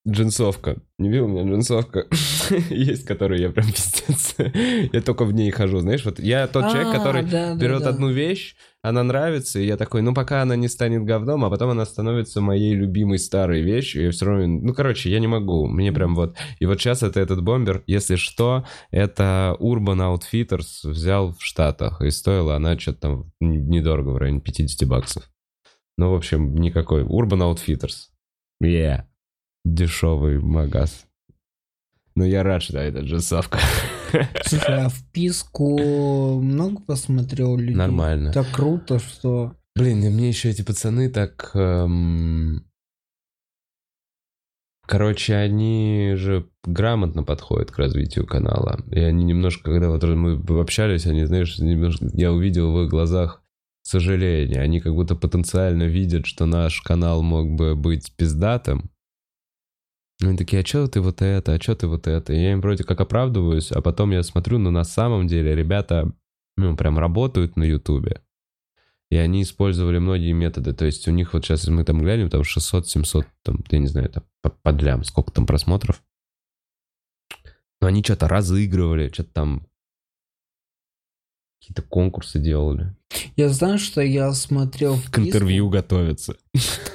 Джинсовка. 0.07 0.77
Не 0.99 1.10
видел 1.10 1.26
у 1.26 1.27
меня 1.30 1.44
джинсовка? 1.44 2.06
Есть, 2.69 3.06
которую 3.06 3.40
я 3.40 3.49
прям 3.49 3.65
пиздец. 3.65 4.36
Я 4.94 5.02
только 5.02 5.26
в 5.26 5.34
ней 5.34 5.49
хожу, 5.49 5.80
знаешь, 5.80 6.06
вот 6.06 6.19
я 6.19 6.45
тот 6.48 6.69
человек, 6.69 6.90
А, 6.90 6.98
который 6.98 7.23
да, 7.23 7.56
да, 7.56 7.56
берет 7.56 7.82
одну 7.84 8.11
вещь, 8.11 8.56
она 8.84 9.02
нравится, 9.02 9.60
и 9.60 9.65
я 9.65 9.77
такой, 9.77 10.03
ну 10.03 10.14
пока 10.14 10.44
она 10.44 10.56
не 10.56 10.68
станет 10.68 11.06
говном, 11.06 11.44
а 11.44 11.49
потом 11.49 11.72
она 11.72 11.86
становится 11.86 12.40
моей 12.40 12.76
любимой 12.76 13.18
старой 13.18 13.61
вещью, 13.64 14.07
и 14.07 14.11
все 14.11 14.26
равно, 14.26 14.45
ну 14.45 14.73
короче, 14.76 15.10
я 15.10 15.19
не 15.19 15.27
могу, 15.27 15.68
мне 15.68 15.91
прям 15.91 16.14
вот, 16.14 16.36
и 16.60 16.68
вот 16.68 16.80
сейчас 16.80 17.02
это 17.02 17.19
этот 17.19 17.41
бомбер, 17.41 17.84
если 17.88 18.15
что, 18.15 18.64
это 18.91 19.57
Urban 19.60 20.19
Outfitters 20.19 20.88
взял 20.88 21.34
в 21.34 21.44
Штатах, 21.44 22.02
и 22.02 22.11
стоила 22.11 22.56
она 22.56 22.77
что-то 22.77 22.99
там 22.99 23.32
недорого, 23.40 24.10
в 24.10 24.18
районе 24.18 24.40
50 24.40 24.88
баксов. 24.88 25.23
Ну, 25.98 26.11
в 26.11 26.15
общем, 26.15 26.56
никакой. 26.56 27.03
Urban 27.03 27.40
Outfitters. 27.40 28.10
Yeah. 28.61 29.06
Дешевый 29.66 30.40
магаз. 30.40 31.08
Ну, 32.16 32.24
я 32.24 32.44
рад, 32.44 32.62
что 32.62 32.78
это 32.78 33.00
джинсовка. 33.00 33.60
Слушай, 34.46 34.86
а 34.86 34.90
вписку 34.90 36.40
много 36.40 36.82
посмотрел 36.82 37.58
людей? 37.58 37.76
Нормально. 37.76 38.32
Так 38.32 38.52
круто, 38.52 39.00
что... 39.00 39.56
Блин, 39.76 40.02
и 40.04 40.10
мне 40.10 40.30
еще 40.30 40.50
эти 40.52 40.62
пацаны 40.62 41.10
так... 41.10 41.52
эм, 41.56 42.66
Короче, 44.88 45.36
они 45.36 46.14
же 46.16 46.48
грамотно 46.64 47.24
подходят 47.24 47.72
к 47.72 47.80
развитию 47.80 48.28
канала. 48.28 48.80
И 48.92 49.00
они 49.00 49.26
немножко, 49.26 49.72
когда 49.72 49.90
вот 49.90 50.04
мы 50.04 50.40
общались, 50.62 51.08
они, 51.08 51.26
знаешь, 51.26 51.58
немножко... 51.58 52.08
Я 52.14 52.32
увидел 52.32 52.72
в 52.72 52.84
их 52.84 52.90
глазах 52.90 53.44
сожаление. 53.82 54.62
Они 54.62 54.80
как 54.80 54.94
будто 54.94 55.16
потенциально 55.16 55.84
видят, 55.84 56.28
что 56.28 56.46
наш 56.46 56.82
канал 56.82 57.24
мог 57.24 57.50
бы 57.50 57.76
быть 57.76 58.14
пиздатым. 58.16 58.92
И 60.22 60.26
Они 60.26 60.38
такие, 60.38 60.62
а 60.62 60.66
что 60.66 60.88
ты 60.88 61.02
вот 61.02 61.22
это, 61.22 61.54
а 61.54 61.62
что 61.62 61.76
ты 61.76 61.88
вот 61.88 62.08
это? 62.08 62.34
И 62.34 62.42
я 62.42 62.54
им 62.54 62.62
вроде 62.62 62.84
как 62.84 63.02
оправдываюсь, 63.02 63.72
а 63.72 63.82
потом 63.82 64.12
я 64.12 64.24
смотрю, 64.24 64.58
ну 64.60 64.72
на 64.72 64.84
самом 64.84 65.28
деле 65.28 65.56
ребята, 65.56 66.12
ну 66.58 66.76
прям 66.78 66.98
работают 66.98 67.58
на 67.58 67.64
ютубе. 67.64 68.22
И 69.12 69.18
они 69.18 69.44
использовали 69.44 70.00
многие 70.00 70.32
методы. 70.32 70.74
То 70.74 70.86
есть 70.86 71.08
у 71.08 71.12
них 71.12 71.34
вот 71.34 71.46
сейчас, 71.46 71.68
мы 71.68 71.84
там 71.84 72.02
глянем, 72.02 72.30
там 72.30 72.42
600-700, 72.42 73.26
там, 73.44 73.64
я 73.70 73.80
не 73.80 73.88
знаю, 73.88 74.10
там, 74.10 74.24
по- 74.42 74.50
под 74.50 74.82
лям, 74.82 75.04
сколько 75.04 75.32
там 75.32 75.46
просмотров. 75.46 76.02
Но 77.82 77.88
они 77.88 78.04
что-то 78.04 78.28
разыгрывали, 78.28 79.12
что-то 79.14 79.32
там 79.32 79.68
какие-то 81.66 81.82
конкурсы 81.82 82.38
делали. 82.38 82.94
Я 83.36 83.50
знаю, 83.50 83.80
что 83.80 84.02
я 84.02 84.32
смотрел 84.34 85.00
К 85.12 85.20
интервью 85.20 85.70
готовятся. 85.70 86.36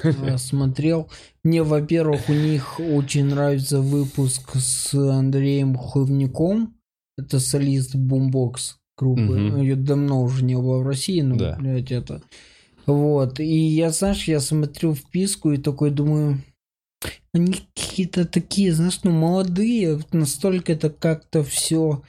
Я 0.03 0.37
смотрел. 0.37 1.09
Мне, 1.43 1.63
во-первых, 1.63 2.29
у 2.29 2.33
них 2.33 2.79
очень 2.79 3.25
нравится 3.25 3.81
выпуск 3.81 4.55
с 4.55 4.93
Андреем 4.93 5.75
Хлывником. 5.75 6.75
Это 7.17 7.39
солист 7.39 7.95
Boombox 7.95 8.75
группы. 8.97 9.21
Мгм. 9.21 9.61
Ее 9.61 9.75
давно 9.75 10.21
уже 10.21 10.45
не 10.45 10.55
было 10.55 10.77
в 10.77 10.87
России, 10.87 11.21
но, 11.21 11.35
Да. 11.35 11.57
блядь, 11.59 11.91
это... 11.91 12.21
Вот. 12.85 13.39
И 13.39 13.45
я, 13.45 13.91
знаешь, 13.91 14.23
я 14.25 14.39
смотрю 14.39 14.95
вписку 14.95 15.51
и 15.51 15.57
такой 15.57 15.91
думаю... 15.91 16.41
Они 17.33 17.55
какие-то 17.75 18.25
такие, 18.25 18.73
знаешь, 18.73 18.99
ну, 19.03 19.11
молодые. 19.11 19.99
Настолько 20.13 20.71
это 20.71 20.89
как-то 20.89 21.43
все... 21.43 22.03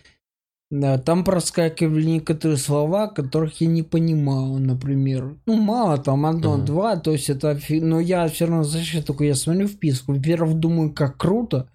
Да, 0.73 0.97
там 0.97 1.23
проскакивали 1.23 2.03
некоторые 2.07 2.57
слова, 2.57 3.07
которых 3.07 3.61
я 3.61 3.67
не 3.67 3.83
понимал, 3.83 4.57
например. 4.57 5.37
Ну, 5.45 5.61
мало 5.61 5.99
там, 5.99 6.25
одно-два, 6.25 6.97
то 6.97 7.13
есть 7.13 7.29
это... 7.29 7.55
фи- 7.55 7.83
Но 7.83 8.01
я 8.01 8.27
все 8.29 8.47
равно, 8.47 8.63
знаешь, 8.65 8.95
я 8.95 9.03
такой, 9.03 9.27
я 9.27 9.35
смотрю 9.35 9.69
вписку, 9.69 10.15
во-первых, 10.15 10.55
думаю, 10.59 10.91
как 10.95 11.19
круто, 11.19 11.69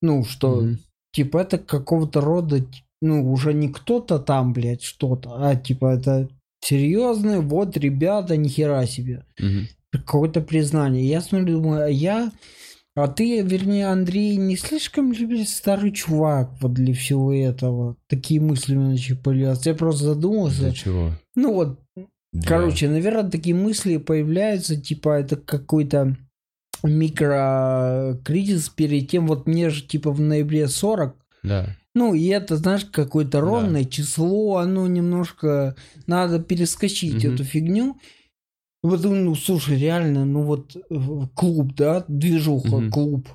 ну, 0.00 0.22
что, 0.22 0.60
Мгм. 0.60 0.78
типа, 1.12 1.38
это 1.38 1.58
какого-то 1.58 2.20
рода, 2.20 2.64
ну, 3.02 3.32
уже 3.32 3.52
не 3.52 3.68
кто-то 3.68 4.20
там, 4.20 4.52
блядь, 4.52 4.82
что-то, 4.82 5.30
а, 5.44 5.56
типа, 5.56 5.86
это 5.96 6.28
серьезно, 6.60 7.40
вот, 7.40 7.76
ребята, 7.76 8.36
нихера 8.36 8.86
себе 8.86 9.24
Мгм. 9.40 9.66
какое-то 9.90 10.40
признание. 10.40 11.04
Я 11.04 11.20
смотрю, 11.20 11.60
думаю, 11.60 11.86
а 11.86 11.90
я... 11.90 12.30
А 12.96 13.08
ты, 13.08 13.42
вернее, 13.42 13.88
Андрей, 13.88 14.36
не 14.36 14.56
слишком 14.56 15.12
ли 15.12 15.44
старый 15.44 15.92
чувак 15.92 16.50
вот 16.60 16.72
для 16.72 16.94
всего 16.94 17.32
этого? 17.32 17.96
Такие 18.08 18.40
мысли 18.40 18.74
у 18.74 18.78
меня 18.80 18.88
начали 18.92 19.14
появляться. 19.16 19.68
Я 19.68 19.76
просто 19.76 20.04
задумался. 20.06 20.62
Для 20.62 20.72
чего? 20.72 21.10
Ну 21.34 21.52
вот, 21.52 21.78
Да. 22.32 22.48
Короче, 22.48 22.88
наверное, 22.88 23.30
такие 23.30 23.54
мысли 23.54 23.98
появляются, 23.98 24.80
типа, 24.80 25.20
это 25.20 25.36
какой-то 25.36 26.16
микрокризис 26.82 28.68
перед 28.70 29.08
тем, 29.10 29.26
вот 29.26 29.46
мне 29.46 29.70
же, 29.70 29.82
типа, 29.82 30.10
в 30.10 30.20
ноябре 30.20 30.68
40, 30.68 31.16
Да. 31.42 31.68
ну, 31.94 32.14
и 32.14 32.26
это, 32.26 32.56
знаешь, 32.56 32.84
какое-то 32.84 33.40
ровное 33.40 33.84
число, 33.84 34.56
оно 34.56 34.86
немножко... 34.86 35.76
Надо 36.06 36.38
перескочить 36.40 37.24
Мгм. 37.24 37.34
эту 37.34 37.44
фигню. 37.44 37.98
Вот, 38.88 39.02
ну, 39.04 39.34
слушай, 39.34 39.78
реально, 39.78 40.24
ну 40.24 40.42
вот 40.42 40.76
э, 40.76 40.98
клуб, 41.34 41.74
да, 41.74 42.04
движуха, 42.08 42.76
Мгм. 42.76 42.90
клуб, 42.90 43.28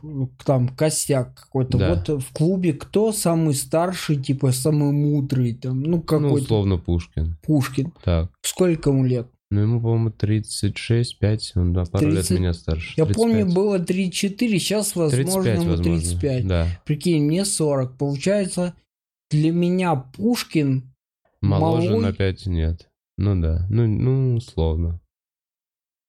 там 0.46 0.70
костяк 0.70 1.34
какой-то. 1.36 1.78
Да. 1.78 1.90
Вот 1.96 2.24
в 2.24 2.32
клубе 2.34 2.74
кто 2.74 3.12
самый 3.12 3.54
старший, 3.54 4.16
типа 4.16 4.52
самый 4.52 4.92
мудрый, 4.92 5.54
там, 5.54 5.82
ну 5.82 5.98
Ну, 5.98 6.02
какой-то 6.02 6.34
условно 6.44 6.78
Пушкин. 6.78 7.38
Пушкин. 7.44 7.92
Так. 8.04 8.30
Сколько 8.42 8.92
ему 8.92 9.04
лет? 9.06 9.28
Ну, 9.50 9.60
ему, 9.62 9.82
по-моему, 9.82 10.12
36, 10.12 11.20
5, 11.20 11.52
он, 11.56 11.74
да, 11.74 11.84
пару 11.84 12.06
30. 12.10 12.30
лет 12.32 12.40
меня 12.40 12.54
старше. 12.54 12.94
Я 12.96 13.04
35. 13.06 13.16
помню, 13.16 13.46
было 13.54 13.80
34, 13.80 14.60
сейчас, 14.60 14.96
возможно, 14.96 15.42
35, 15.44 15.60
ему 15.60 15.70
возможно. 15.72 16.00
35. 16.00 16.48
Да. 16.48 16.68
Прикинь, 16.86 17.24
мне 17.26 17.44
40. 17.44 17.98
Получается, 17.98 18.74
для 19.30 19.52
меня 19.52 19.96
Пушкин 19.96 20.94
Моложе 21.42 21.90
Малой. 21.90 22.02
на 22.04 22.14
5 22.14 22.46
нет. 22.46 22.88
Ну 23.18 23.42
да. 23.42 23.68
Ну, 23.70 23.88
ну, 23.88 24.36
условно. 24.38 25.02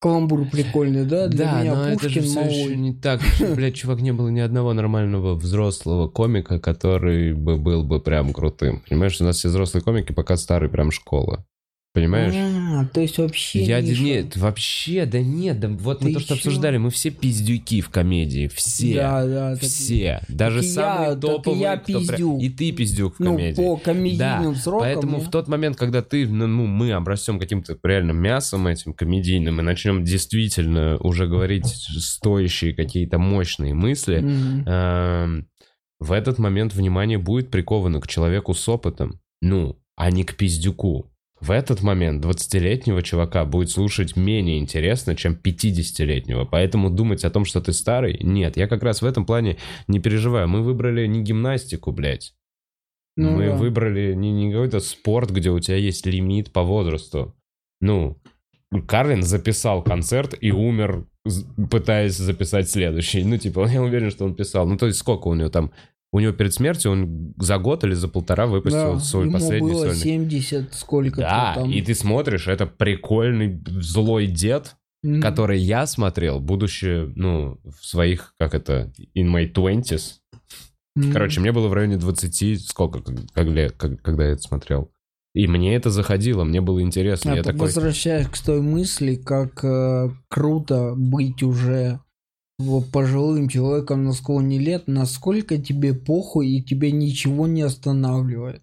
Каламбур 0.02 0.46
прикольный, 0.50 1.04
да? 1.04 1.28
Для 1.28 1.44
да, 1.44 1.60
меня 1.60 1.74
но 1.76 1.88
это 1.88 2.08
же 2.08 2.20
Пушкин 2.20 2.22
все 2.24 2.40
еще 2.40 2.62
малой. 2.64 2.76
не 2.76 2.92
так. 2.92 3.22
Еще, 3.22 3.54
блядь, 3.54 3.76
чувак, 3.76 4.00
не 4.00 4.12
было 4.12 4.28
ни 4.28 4.40
одного 4.40 4.72
нормального 4.72 5.34
взрослого 5.34 6.08
комика, 6.08 6.58
который 6.58 7.32
бы 7.34 7.56
был 7.56 7.84
бы 7.84 8.00
прям 8.00 8.32
крутым. 8.32 8.82
Понимаешь, 8.88 9.20
у 9.20 9.24
нас 9.24 9.36
все 9.36 9.48
взрослые 9.48 9.82
комики 9.84 10.12
пока 10.12 10.36
старые 10.36 10.68
прям 10.70 10.90
школа. 10.90 11.46
Понимаешь? 11.94 12.32
А, 12.34 12.86
то 12.86 13.02
есть 13.02 13.18
вообще 13.18 13.62
Я 13.64 13.82
ниша. 13.82 14.02
нет, 14.02 14.36
вообще, 14.38 15.04
да 15.04 15.20
нет, 15.20 15.60
да 15.60 15.68
вот 15.68 16.00
мы 16.00 16.08
Ты 16.08 16.14
то, 16.14 16.20
что 16.20 16.28
чё? 16.28 16.34
обсуждали, 16.36 16.78
мы 16.78 16.88
все 16.88 17.10
пиздюки 17.10 17.82
в 17.82 17.90
комедии, 17.90 18.48
все. 18.48 18.94
Да, 18.94 19.26
да. 19.26 19.50
так- 19.56 19.62
Все, 19.62 20.22
даже 20.30 20.60
Так 20.62 20.70
самые 20.70 21.08
я- 21.10 21.14
так 21.16 21.18
и 21.18 21.20
топовые, 21.20 21.60
я 21.60 21.76
кто 21.76 21.98
пиздюк. 21.98 22.42
и 22.42 22.48
ты 22.48 22.72
пиздюк 22.72 23.16
в 23.16 23.20
Ну, 23.20 23.32
комедии. 23.32 23.56
по 23.56 23.76
комедийным 23.76 24.54
Да, 24.54 24.58
срокам. 24.58 24.80
Поэтому 24.80 25.18
я- 25.18 25.24
в 25.24 25.30
тот 25.30 25.48
момент, 25.48 25.76
когда 25.76 26.00
ты, 26.00 26.26
ну, 26.26 26.46
ну, 26.46 26.66
мы 26.66 26.92
обрастем 26.92 27.38
каким-то 27.38 27.76
реально 27.82 28.12
мясом 28.12 28.66
этим 28.68 28.94
комедийным 28.94 29.60
и 29.60 29.62
начнем 29.62 30.02
действительно 30.02 30.96
уже 30.96 31.26
говорить 31.26 31.66
стоящие 31.66 32.72
какие-то 32.74 33.18
мощные 33.18 33.74
мысли, 33.74 34.20
Мгм. 34.20 34.64
эм, 34.66 35.48
в 36.00 36.12
этот 36.12 36.38
момент 36.38 36.72
внимание 36.74 37.18
будет 37.18 37.50
приковано 37.50 38.00
к 38.00 38.06
человеку 38.08 38.54
с 38.54 38.66
опытом, 38.66 39.20
ну, 39.42 39.76
а 39.94 40.10
не 40.10 40.24
к 40.24 40.36
пиздюку. 40.38 41.11
В 41.42 41.50
этот 41.50 41.82
момент 41.82 42.24
20-летнего 42.24 43.02
чувака 43.02 43.44
будет 43.44 43.68
слушать 43.68 44.14
менее 44.14 44.60
интересно, 44.60 45.16
чем 45.16 45.32
50-летнего. 45.32 46.44
Поэтому 46.44 46.88
думать 46.88 47.24
о 47.24 47.30
том, 47.30 47.44
что 47.44 47.60
ты 47.60 47.72
старый, 47.72 48.16
нет. 48.22 48.56
Я 48.56 48.68
как 48.68 48.84
раз 48.84 49.02
в 49.02 49.04
этом 49.04 49.26
плане 49.26 49.56
не 49.88 49.98
переживаю. 49.98 50.46
Мы 50.46 50.62
выбрали 50.62 51.04
не 51.08 51.20
гимнастику, 51.20 51.90
блядь. 51.90 52.32
Ну 53.16 53.32
Мы 53.32 53.46
да. 53.46 53.56
выбрали 53.56 54.14
не, 54.14 54.30
не 54.30 54.52
какой-то 54.52 54.78
спорт, 54.78 55.32
где 55.32 55.50
у 55.50 55.58
тебя 55.58 55.76
есть 55.78 56.06
лимит 56.06 56.52
по 56.52 56.62
возрасту. 56.62 57.34
Ну, 57.80 58.22
Карлин 58.86 59.24
записал 59.24 59.82
концерт 59.82 60.36
и 60.40 60.52
умер, 60.52 61.08
пытаясь 61.68 62.16
записать 62.16 62.70
следующий. 62.70 63.24
Ну, 63.24 63.36
типа, 63.36 63.66
я 63.66 63.82
уверен, 63.82 64.12
что 64.12 64.24
он 64.24 64.36
писал. 64.36 64.64
Ну, 64.68 64.76
то 64.76 64.86
есть, 64.86 65.00
сколько 65.00 65.26
у 65.26 65.34
него 65.34 65.48
там? 65.48 65.72
У 66.14 66.20
него 66.20 66.32
перед 66.32 66.52
смертью 66.52 66.92
он 66.92 67.34
за 67.38 67.56
год 67.58 67.84
или 67.84 67.94
за 67.94 68.06
полтора 68.06 68.46
выпустил 68.46 68.94
Да, 68.94 68.98
свой 69.00 69.24
ему 69.24 69.32
последний 69.32 69.70
было 69.72 69.80
сольник. 69.86 70.02
70 70.02 70.74
сколько-то 70.74 71.22
Да, 71.22 71.52
там. 71.56 71.70
и 71.70 71.80
ты 71.80 71.94
смотришь, 71.94 72.48
это 72.48 72.66
прикольный 72.66 73.58
злой 73.80 74.26
дед, 74.26 74.76
М. 75.04 75.20
который 75.22 75.58
я 75.58 75.86
смотрел, 75.86 76.38
будучи, 76.38 77.10
ну, 77.16 77.58
в 77.64 77.84
своих, 77.84 78.34
как 78.38 78.54
это, 78.54 78.92
in 79.16 79.32
my 79.34 79.50
twenties. 79.50 80.16
М. 80.96 81.12
Короче, 81.12 81.40
мне 81.40 81.50
было 81.52 81.68
в 81.68 81.72
районе 81.72 81.96
20, 81.96 82.58
сколько, 82.58 83.00
как- 83.32 83.76
как- 83.78 84.02
когда 84.02 84.24
я 84.26 84.32
это 84.32 84.42
смотрел. 84.42 84.90
И 85.34 85.46
мне 85.46 85.74
это 85.74 85.88
заходило, 85.88 86.44
мне 86.44 86.60
было 86.60 86.82
интересно. 86.82 87.32
А, 87.32 87.36
я 87.36 87.42
такой, 87.42 87.60
Возвращаясь 87.60 88.26
к 88.26 88.38
той 88.38 88.60
мысли, 88.60 89.14
как 89.14 89.64
э, 89.64 90.10
круто 90.28 90.92
быть 90.94 91.42
уже 91.42 92.00
пожилым 92.92 93.48
человеком 93.48 94.04
на 94.04 94.12
склоне 94.12 94.58
лет, 94.58 94.84
насколько 94.86 95.58
тебе 95.58 95.94
похуй 95.94 96.48
и 96.48 96.62
тебя 96.62 96.90
ничего 96.90 97.46
не 97.46 97.62
останавливает. 97.62 98.62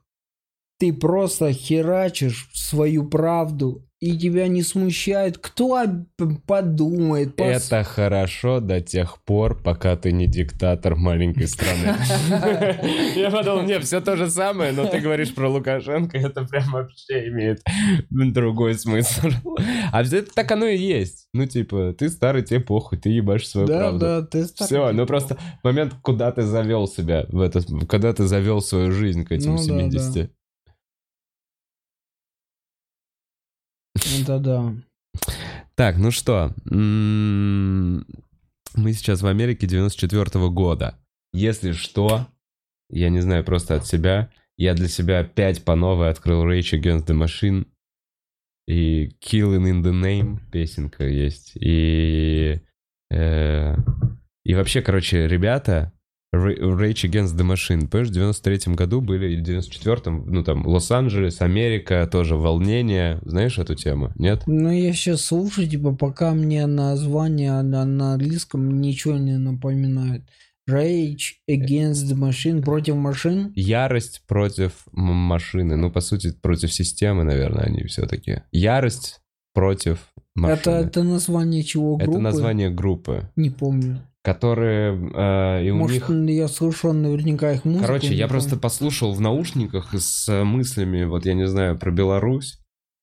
Ты 0.77 0.93
просто 0.93 1.51
херачишь 1.51 2.49
свою 2.53 3.07
правду, 3.07 3.88
и 4.01 4.17
тебя 4.17 4.47
не 4.47 4.61
смущает, 4.61 5.37
кто 5.37 5.85
подумает. 6.47 7.35
пос- 7.37 7.45
это 7.45 7.83
хорошо 7.83 8.59
до 8.61 8.79
тех 8.79 9.21
пор, 9.23 9.61
пока 9.61 9.97
ты 9.97 10.11
не 10.13 10.25
диктатор 10.25 10.95
маленькой 10.95 11.47
страны. 11.47 11.95
Я 13.15 13.29
подумал, 13.29 13.63
нет, 13.63 13.83
все 13.83 13.99
то 13.99 14.15
же 14.15 14.29
самое, 14.29 14.71
но 14.71 14.85
ты 14.87 14.99
говоришь 14.99 15.33
про 15.35 15.49
Лукашенко, 15.49 16.17
это 16.17 16.45
прям 16.45 16.71
вообще 16.71 17.27
имеет 17.27 17.61
другой 18.09 18.75
смысл. 18.75 19.27
А 19.91 20.01
это 20.01 20.23
так 20.33 20.49
оно 20.51 20.65
и 20.65 20.77
есть. 20.77 21.27
Ну, 21.33 21.45
типа, 21.45 21.93
ты 21.97 22.09
старый, 22.09 22.43
тебе 22.43 22.61
похуй, 22.61 22.97
ты 22.97 23.09
ебашь 23.09 23.47
свою 23.47 23.67
Да, 23.67 23.77
правду. 23.79 23.99
да, 23.99 24.21
ты 24.21 24.45
Все, 24.45 24.65
старый, 24.65 24.93
ну 24.93 25.03
типа. 25.03 25.07
просто 25.07 25.37
момент, 25.63 25.93
куда 26.01 26.31
ты 26.31 26.43
завел 26.43 26.87
себя 26.87 27.25
в 27.29 27.41
этот, 27.41 27.65
когда 27.89 28.13
ты 28.13 28.25
завел 28.27 28.61
свою 28.61 28.91
жизнь 28.91 29.25
к 29.25 29.31
этим 29.31 29.51
Ну 29.51 29.57
да, 29.57 29.63
70. 29.63 30.31
Это 34.21 34.39
да. 34.39 34.73
Так, 35.75 35.97
ну 35.97 36.11
что, 36.11 36.53
м, 36.69 38.05
мы 38.75 38.93
сейчас 38.93 39.21
в 39.21 39.27
Америке 39.27 39.67
94 39.67 40.49
года. 40.49 40.97
Если 41.33 41.71
что, 41.71 42.27
я 42.89 43.09
не 43.09 43.21
знаю, 43.21 43.43
просто 43.43 43.75
от 43.75 43.87
себя, 43.87 44.29
я 44.57 44.73
для 44.73 44.87
себя 44.87 45.19
опять 45.19 45.63
по 45.63 45.75
новой 45.75 46.09
открыл 46.09 46.45
Rage 46.45 46.79
Against 46.79 47.05
the 47.05 47.17
Machine 47.17 47.65
и 48.67 49.07
Killing 49.21 49.69
in 49.69 49.81
the 49.81 49.93
Name 49.93 50.39
песенка 50.51 51.07
есть. 51.07 51.53
И, 51.55 52.59
э, 53.09 53.75
и 54.43 54.53
вообще, 54.53 54.81
короче, 54.81 55.27
ребята, 55.27 55.93
Rage 56.33 57.05
Against 57.05 57.35
the 57.35 57.43
Machine, 57.43 57.87
понимаешь, 57.87 58.09
в 58.09 58.13
93 58.13 58.73
году 58.75 59.01
были, 59.01 59.31
или 59.31 59.41
в 59.41 59.47
94-м, 59.65 60.25
ну 60.27 60.43
там, 60.43 60.65
Лос-Анджелес, 60.67 61.41
Америка, 61.41 62.07
тоже 62.11 62.35
волнение. 62.35 63.19
Знаешь 63.23 63.57
эту 63.57 63.75
тему, 63.75 64.11
нет? 64.15 64.43
Ну, 64.45 64.71
я 64.71 64.93
сейчас 64.93 65.21
слушаю, 65.21 65.67
типа, 65.67 65.95
пока 65.95 66.33
мне 66.33 66.67
название 66.67 67.61
на, 67.63 67.83
на 67.85 68.13
английском 68.13 68.79
ничего 68.79 69.15
не 69.17 69.37
напоминает. 69.37 70.23
Rage 70.69 71.37
Against 71.49 72.05
the 72.05 72.15
Machine 72.15 72.61
против 72.61 72.95
машин. 72.95 73.51
Ярость 73.55 74.21
против 74.27 74.73
машины. 74.91 75.75
Ну, 75.77 75.89
по 75.91 75.99
сути, 75.99 76.31
против 76.31 76.71
системы, 76.71 77.23
наверное, 77.23 77.63
они 77.63 77.83
все-таки. 77.85 78.43
Ярость 78.51 79.19
против 79.55 79.97
машины. 80.35 80.59
Это, 80.59 80.71
это 80.71 81.01
название 81.03 81.63
чего 81.63 81.95
Это 81.95 82.05
группы? 82.05 82.21
название 82.21 82.69
группы, 82.69 83.31
Не 83.35 83.49
помню. 83.49 84.01
Которые 84.23 84.91
э, 85.13 85.65
и 85.65 85.69
у 85.71 85.77
Может, 85.77 86.09
них. 86.09 86.29
я 86.35 86.47
слышал 86.47 86.93
наверняка 86.93 87.53
их 87.53 87.65
музыку. 87.65 87.85
Короче, 87.85 88.13
я 88.13 88.27
просто 88.27 88.57
послушал 88.57 89.13
в 89.13 89.21
наушниках 89.21 89.93
с 89.93 90.27
э, 90.29 90.43
мыслями, 90.43 91.05
вот 91.05 91.25
я 91.25 91.33
не 91.33 91.47
знаю, 91.47 91.77
про 91.79 91.91
Беларусь. 91.91 92.59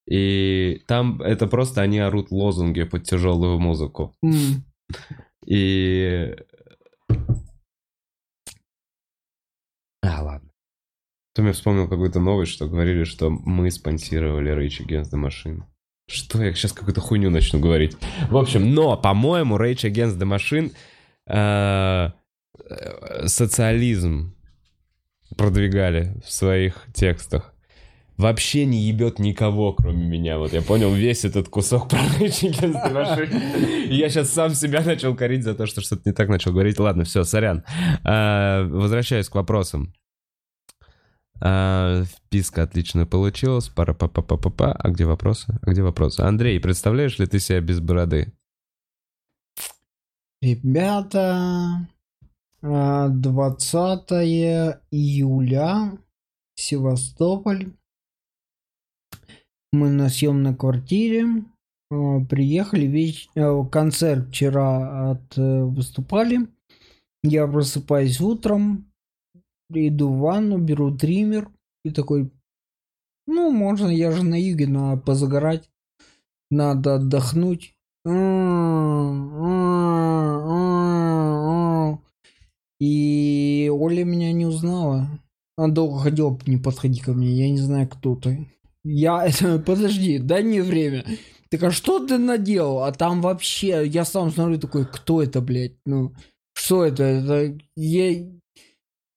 И 0.09 0.83
там 0.87 1.21
это 1.21 1.47
просто 1.47 1.81
они 1.81 1.99
орут 1.99 2.31
лозунги 2.31 2.83
под 2.83 3.03
тяжелую 3.03 3.59
музыку. 3.59 4.15
М, 4.23 4.63
И... 5.45 6.33
А, 10.01 10.23
ладно. 10.23 10.49
Потом 11.33 11.47
я 11.47 11.53
вспомнил 11.53 11.87
какую-то 11.89 12.19
новость, 12.19 12.51
что 12.53 12.67
говорили, 12.67 13.03
что 13.03 13.29
мы 13.29 13.69
спонсировали 13.69 14.51
Rage 14.53 14.85
Against 14.85 15.11
the 15.11 15.21
Machine. 15.21 15.63
Что 16.09 16.41
я 16.41 16.53
сейчас 16.53 16.71
какую-то 16.71 17.01
хуйню 17.01 17.29
начну 17.29 17.59
говорить. 17.59 17.97
В 18.29 18.37
общем, 18.37 18.73
но, 18.73 18.95
по-моему, 18.95 19.57
Rage 19.57 19.91
Against 19.91 20.17
the 20.17 20.25
Machine 20.25 20.71
э, 21.27 22.09
социализм 23.25 24.35
продвигали 25.37 26.15
в 26.25 26.31
своих 26.31 26.85
текстах. 26.93 27.53
Вообще 28.17 28.65
не 28.65 28.81
ебет 28.81 29.19
никого, 29.19 29.73
кроме 29.73 30.03
меня. 30.07 30.39
Вот 30.39 30.51
я 30.51 30.63
понял 30.63 30.91
весь 30.91 31.23
этот 31.23 31.49
кусок 31.49 31.87
про. 31.87 31.99
И 32.19 33.95
я 33.95 34.09
сейчас 34.09 34.31
сам 34.31 34.55
себя 34.55 34.81
начал 34.81 35.15
корить 35.15 35.43
за 35.43 35.53
то, 35.53 35.67
что 35.67 35.81
что-то 35.81 36.01
не 36.05 36.13
так 36.13 36.27
начал 36.27 36.51
говорить. 36.51 36.79
Ладно, 36.79 37.03
все, 37.03 37.23
сорян. 37.23 37.63
А, 38.03 38.63
Возвращаясь 38.63 39.29
к 39.29 39.35
вопросам. 39.35 39.93
А, 41.39 42.05
Вписка 42.05 42.63
отлично 42.63 43.05
получилась. 43.05 43.69
пара 43.69 43.93
па 43.93 44.07
па 44.07 44.23
па 44.23 44.35
па 44.37 44.49
па 44.49 44.71
А 44.71 44.89
где 44.89 45.05
вопросы? 45.05 45.59
А 45.61 45.69
где 45.69 45.83
вопросы? 45.83 46.21
Андрей, 46.21 46.59
представляешь 46.59 47.19
ли 47.19 47.27
ты 47.27 47.39
себя 47.39 47.61
без 47.61 47.79
бороды? 47.79 48.33
Ребята, 50.41 51.87
а, 52.61 53.09
20 53.09 54.11
июля, 54.91 55.97
Севастополь. 56.55 57.73
Мы 59.71 59.89
на 59.89 60.09
съемной 60.09 60.55
квартире. 60.55 61.43
э, 61.89 62.19
Приехали, 62.29 62.85
веч... 62.85 63.29
э, 63.35 63.63
концерт 63.71 64.29
вчера 64.29 65.11
от 65.11 65.37
э, 65.37 65.63
выступали. 65.63 66.47
Я 67.23 67.47
просыпаюсь 67.47 68.21
утром, 68.21 68.91
иду 69.73 70.09
в 70.09 70.19
ванну, 70.19 70.59
беру 70.59 70.95
триммер 70.95 71.49
и 71.83 71.89
такой, 71.89 72.31
ну, 73.25 73.49
можно, 73.49 73.87
я 73.87 74.11
же 74.11 74.23
на 74.23 74.39
юге, 74.39 74.67
надо 74.67 75.01
позагорать, 75.01 75.69
надо 76.51 76.95
отдохнуть. 76.95 77.76
И 82.79 83.71
Оля 83.73 84.03
меня 84.03 84.31
не 84.31 84.45
узнала. 84.45 85.09
Она 85.57 85.73
долго 85.73 85.99
ходила, 85.99 86.37
не 86.45 86.57
подходи 86.57 86.99
ко 86.99 87.13
мне, 87.13 87.31
я 87.31 87.49
не 87.49 87.57
знаю, 87.57 87.87
кто 87.89 88.15
ты. 88.15 88.47
Я, 88.83 89.27
подожди, 89.65 90.19
дай 90.19 90.43
мне 90.43 90.61
время. 90.61 91.05
Так 91.49 91.63
а 91.63 91.71
что 91.71 92.05
ты 92.05 92.17
наделал? 92.17 92.83
А 92.83 92.91
там 92.91 93.21
вообще, 93.21 93.85
я 93.85 94.05
сам 94.05 94.31
смотрю 94.31 94.59
такой, 94.59 94.85
кто 94.85 95.21
это, 95.23 95.41
блядь? 95.41 95.77
Ну, 95.85 96.13
что 96.53 96.85
это? 96.85 97.03
Это 97.03 97.57
я, 97.75 98.25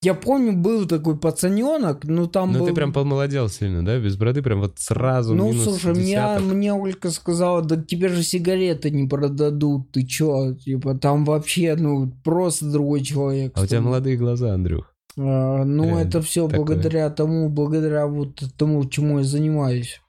я 0.03 0.15
помню, 0.15 0.53
был 0.53 0.87
такой 0.87 1.15
пацаненок, 1.17 2.05
ну 2.05 2.25
там 2.27 2.51
Ну 2.53 2.59
был... 2.59 2.65
ты 2.65 2.73
прям 2.73 2.91
помолодел 2.91 3.49
сильно, 3.49 3.85
да? 3.85 3.99
Без 3.99 4.15
бороды 4.17 4.41
прям 4.41 4.59
вот 4.61 4.79
сразу 4.79 5.35
Ну, 5.35 5.51
минус 5.51 5.63
слушай, 5.63 5.93
десяток. 5.93 6.43
мне 6.43 6.73
Ольга 6.73 7.11
сказала, 7.11 7.61
да 7.61 7.75
тебе 7.81 8.07
же 8.09 8.23
сигареты 8.23 8.89
не 8.89 9.07
продадут, 9.07 9.91
ты 9.91 10.03
чё? 10.03 10.55
Типа, 10.55 10.95
там 10.95 11.23
вообще, 11.23 11.75
ну, 11.77 12.11
просто 12.23 12.65
другой 12.71 13.01
человек. 13.01 13.51
А 13.55 13.61
у 13.61 13.65
тебя 13.67 13.81
молодые 13.81 14.17
глаза, 14.17 14.53
Андрюх. 14.53 14.91
а, 15.19 15.63
ну, 15.65 15.83
реально 15.83 15.99
это 15.99 16.21
все 16.21 16.47
такое. 16.47 16.65
благодаря 16.65 17.09
тому, 17.11 17.49
благодаря 17.49 18.07
вот 18.07 18.41
тому, 18.57 18.83
чему 18.89 19.19
я 19.19 19.23
занимаюсь. 19.23 20.01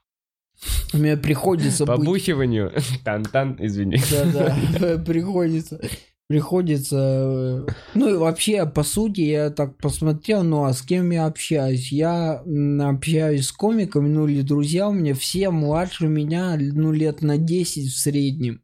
Мне 0.93 1.17
приходится. 1.17 1.85
Побухиванию. 1.85 2.71
Тан-тан, 3.03 3.57
извини. 3.59 3.97
Да-да, 4.09 4.97
приходится. 5.05 5.79
Приходится... 6.27 7.65
э, 7.67 7.71
Ну 7.95 8.09
и 8.09 8.17
вообще, 8.17 8.65
по 8.65 8.83
сути, 8.83 9.21
я 9.21 9.49
так 9.49 9.77
посмотрел, 9.77 10.43
ну 10.43 10.63
а 10.63 10.73
с 10.73 10.81
кем 10.81 11.11
я 11.11 11.25
общаюсь? 11.25 11.91
Я 11.91 12.43
общаюсь 12.81 13.47
с 13.47 13.51
комиками, 13.51 14.07
ну 14.07 14.27
или 14.27 14.41
друзья 14.41 14.89
у 14.89 14.93
меня 14.93 15.13
все 15.13 15.49
младше 15.49 16.07
меня, 16.07 16.57
ну 16.57 16.91
лет 16.91 17.21
на 17.21 17.37
10 17.37 17.91
в 17.91 17.97
среднем. 17.97 18.61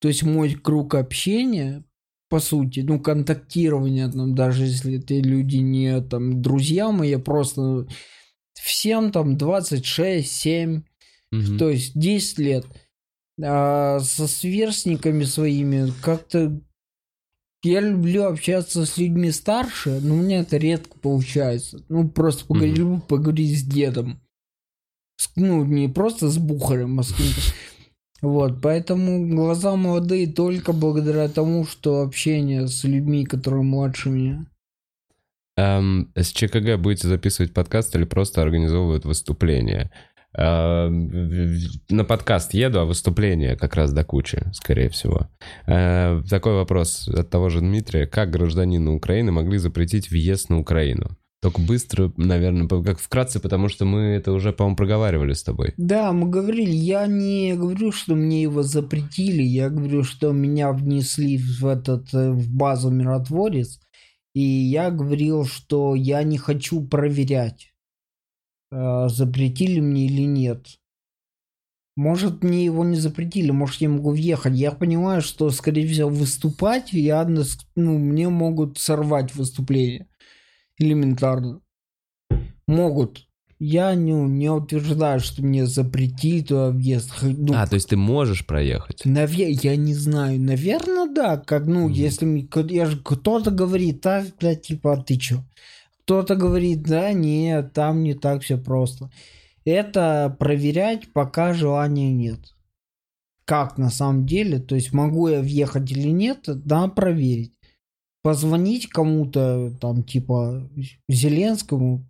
То 0.00 0.08
есть 0.08 0.22
мой 0.22 0.54
круг 0.54 0.94
общения, 0.96 1.84
по 2.28 2.40
сути, 2.40 2.80
ну 2.80 3.00
контактирование, 3.00 4.08
там, 4.10 4.34
даже 4.34 4.64
если 4.64 4.98
это 4.98 5.14
люди 5.14 5.56
не 5.56 6.00
там 6.02 6.42
друзья 6.42 6.90
мои, 6.90 7.10
я 7.10 7.18
просто 7.18 7.86
всем 8.54 9.12
там 9.12 9.36
26, 9.36 10.30
7, 10.30 10.82
Мгм. 11.30 11.58
то 11.58 11.70
есть 11.70 11.98
10 11.98 12.38
лет. 12.38 12.66
А 13.40 14.00
со 14.00 14.26
сверстниками 14.26 15.24
своими 15.24 15.92
как-то 16.02 16.60
я 17.62 17.80
люблю 17.80 18.24
общаться 18.24 18.86
с 18.86 18.96
людьми 18.98 19.30
старше, 19.30 20.00
но 20.00 20.14
у 20.14 20.18
меня 20.18 20.40
это 20.40 20.56
редко 20.56 20.98
получается. 20.98 21.84
Ну, 21.88 22.08
просто 22.08 22.46
поговорить, 22.46 22.78
люблю 22.78 23.00
поговорить 23.00 23.58
с 23.58 23.62
дедом. 23.62 24.20
С- 25.16 25.30
ну, 25.36 25.64
не 25.64 25.88
просто 25.88 26.28
с 26.28 26.38
бухарем, 26.38 27.00
а 27.00 27.02
с 27.02 27.12
кем-то. 27.12 27.40
Вот, 28.20 28.60
поэтому 28.60 29.28
глаза 29.28 29.76
молодые 29.76 30.26
только 30.26 30.72
благодаря 30.72 31.28
тому, 31.28 31.64
что 31.64 32.02
общение 32.02 32.66
с 32.66 32.82
людьми, 32.84 33.24
которые 33.24 33.62
младше 33.62 34.10
меня. 34.10 34.46
Эм, 35.56 36.12
с 36.14 36.30
ЧКГ 36.32 36.78
будете 36.78 37.08
записывать 37.08 37.52
подкаст 37.52 37.94
или 37.96 38.04
просто 38.04 38.42
организовывают 38.42 39.04
выступление? 39.04 39.90
Эм, 40.34 41.10
На 41.88 42.04
подкаст 42.04 42.54
еду, 42.54 42.80
а 42.80 42.84
выступление 42.84 43.56
как 43.56 43.74
раз 43.74 43.92
до 43.92 44.04
кучи, 44.04 44.44
скорее 44.52 44.88
всего. 44.90 45.28
Э, 45.66 46.22
Такой 46.28 46.54
вопрос 46.54 47.08
от 47.08 47.30
того 47.30 47.48
же 47.48 47.60
Дмитрия. 47.60 48.06
Как 48.06 48.30
гражданины 48.30 48.90
Украины 48.90 49.32
могли 49.32 49.58
запретить 49.58 50.10
въезд 50.10 50.50
на 50.50 50.58
Украину? 50.58 51.16
Только 51.40 51.60
быстро, 51.60 52.12
наверное, 52.16 52.66
как 52.66 52.98
вкратце, 52.98 53.38
потому 53.38 53.68
что 53.68 53.84
мы 53.84 54.00
это 54.00 54.32
уже, 54.32 54.52
по-моему, 54.52 54.76
проговаривали 54.76 55.34
с 55.34 55.44
тобой. 55.44 55.72
Да, 55.76 56.12
мы 56.12 56.28
говорили, 56.28 56.72
я 56.72 57.06
не 57.06 57.54
говорю, 57.54 57.92
что 57.92 58.16
мне 58.16 58.42
его 58.42 58.64
запретили, 58.64 59.42
я 59.42 59.70
говорю, 59.70 60.02
что 60.02 60.32
меня 60.32 60.72
внесли 60.72 61.38
в 61.38 61.64
этот, 61.64 62.12
э, 62.12 62.32
в 62.32 62.50
базу 62.50 62.90
миротворец, 62.90 63.80
и 64.34 64.42
я 64.42 64.90
говорил, 64.90 65.44
что 65.44 65.94
я 65.94 66.24
не 66.24 66.38
хочу 66.38 66.84
проверять, 66.84 67.72
запретили 68.70 69.80
мне 69.80 70.06
или 70.06 70.22
нет. 70.22 70.78
Может, 71.96 72.44
мне 72.44 72.64
его 72.64 72.84
не 72.84 72.96
запретили, 72.96 73.50
может, 73.50 73.80
я 73.80 73.88
могу 73.88 74.10
въехать. 74.10 74.54
Я 74.54 74.70
понимаю, 74.70 75.20
что, 75.20 75.50
скорее 75.50 75.86
всего, 75.88 76.08
выступать 76.08 76.92
я, 76.92 77.24
ну, 77.74 77.98
мне 77.98 78.28
могут 78.28 78.78
сорвать 78.78 79.34
выступление. 79.34 80.06
Элементарно. 80.78 81.60
Могут. 82.68 83.26
Я 83.60 83.94
не, 83.96 84.12
не 84.12 84.48
утверждаю, 84.50 85.18
что 85.18 85.42
мне 85.42 85.66
запретили 85.66 86.42
туда 86.42 86.70
въезд. 86.70 87.10
Ну, 87.22 87.54
А, 87.54 87.66
то 87.66 87.74
есть 87.74 87.88
ты 87.88 87.96
можешь 87.96 88.46
проехать? 88.46 89.02
наве- 89.04 89.50
я 89.50 89.74
не 89.74 89.94
знаю. 89.94 90.38
Наверное, 90.40 91.12
да. 91.12 91.38
Как, 91.38 91.66
ну, 91.66 91.86
Мгм. 91.88 91.92
если 91.92 92.48
я 92.72 92.86
же 92.86 92.98
кто-то 93.02 93.50
говорит, 93.50 94.00
так, 94.02 94.26
блядь, 94.38 94.62
типа, 94.62 94.92
а 94.92 95.02
ты 95.02 95.16
чё? 95.16 95.42
Кто-то 96.08 96.36
говорит, 96.36 96.84
да, 96.84 97.12
нет, 97.12 97.74
там 97.74 98.02
не 98.02 98.14
так 98.14 98.40
все 98.40 98.56
просто. 98.56 99.10
Это 99.66 100.34
проверять 100.38 101.12
пока 101.12 101.52
желания 101.52 102.10
нет. 102.14 102.38
Как 103.44 103.76
на 103.76 103.90
самом 103.90 104.24
деле, 104.24 104.58
то 104.58 104.74
есть 104.74 104.94
могу 104.94 105.28
я 105.28 105.42
въехать 105.42 105.92
или 105.92 106.08
нет, 106.08 106.44
да, 106.46 106.88
проверить. 106.88 107.52
Позвонить 108.22 108.88
кому-то, 108.88 109.70
там, 109.82 110.02
типа, 110.02 110.66
Зеленскому, 111.10 112.06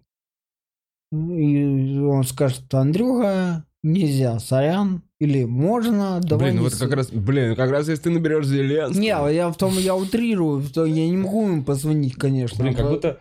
и 1.10 1.98
он 1.98 2.22
скажет, 2.22 2.72
Андрюха, 2.72 3.64
нельзя, 3.82 4.38
сорян, 4.38 5.02
или 5.18 5.44
можно, 5.44 6.20
давай 6.20 6.52
блин, 6.52 6.58
ну 6.58 6.68
вот 6.68 6.76
как 6.76 6.92
раз, 6.92 7.10
блин, 7.10 7.56
как 7.56 7.70
раз 7.72 7.88
если 7.88 8.04
ты 8.04 8.10
наберешь 8.10 8.46
Зеленского. 8.46 9.00
Не, 9.00 9.34
я 9.34 9.50
в 9.50 9.56
том, 9.56 9.76
я 9.76 9.96
утрирую, 9.96 10.60
в 10.60 10.70
том, 10.70 10.84
я 10.86 11.08
не 11.08 11.16
могу 11.16 11.48
им 11.48 11.64
позвонить, 11.64 12.14
конечно. 12.14 12.62
Блин, 12.62 12.76
как 12.76 12.88
будто... 12.88 13.20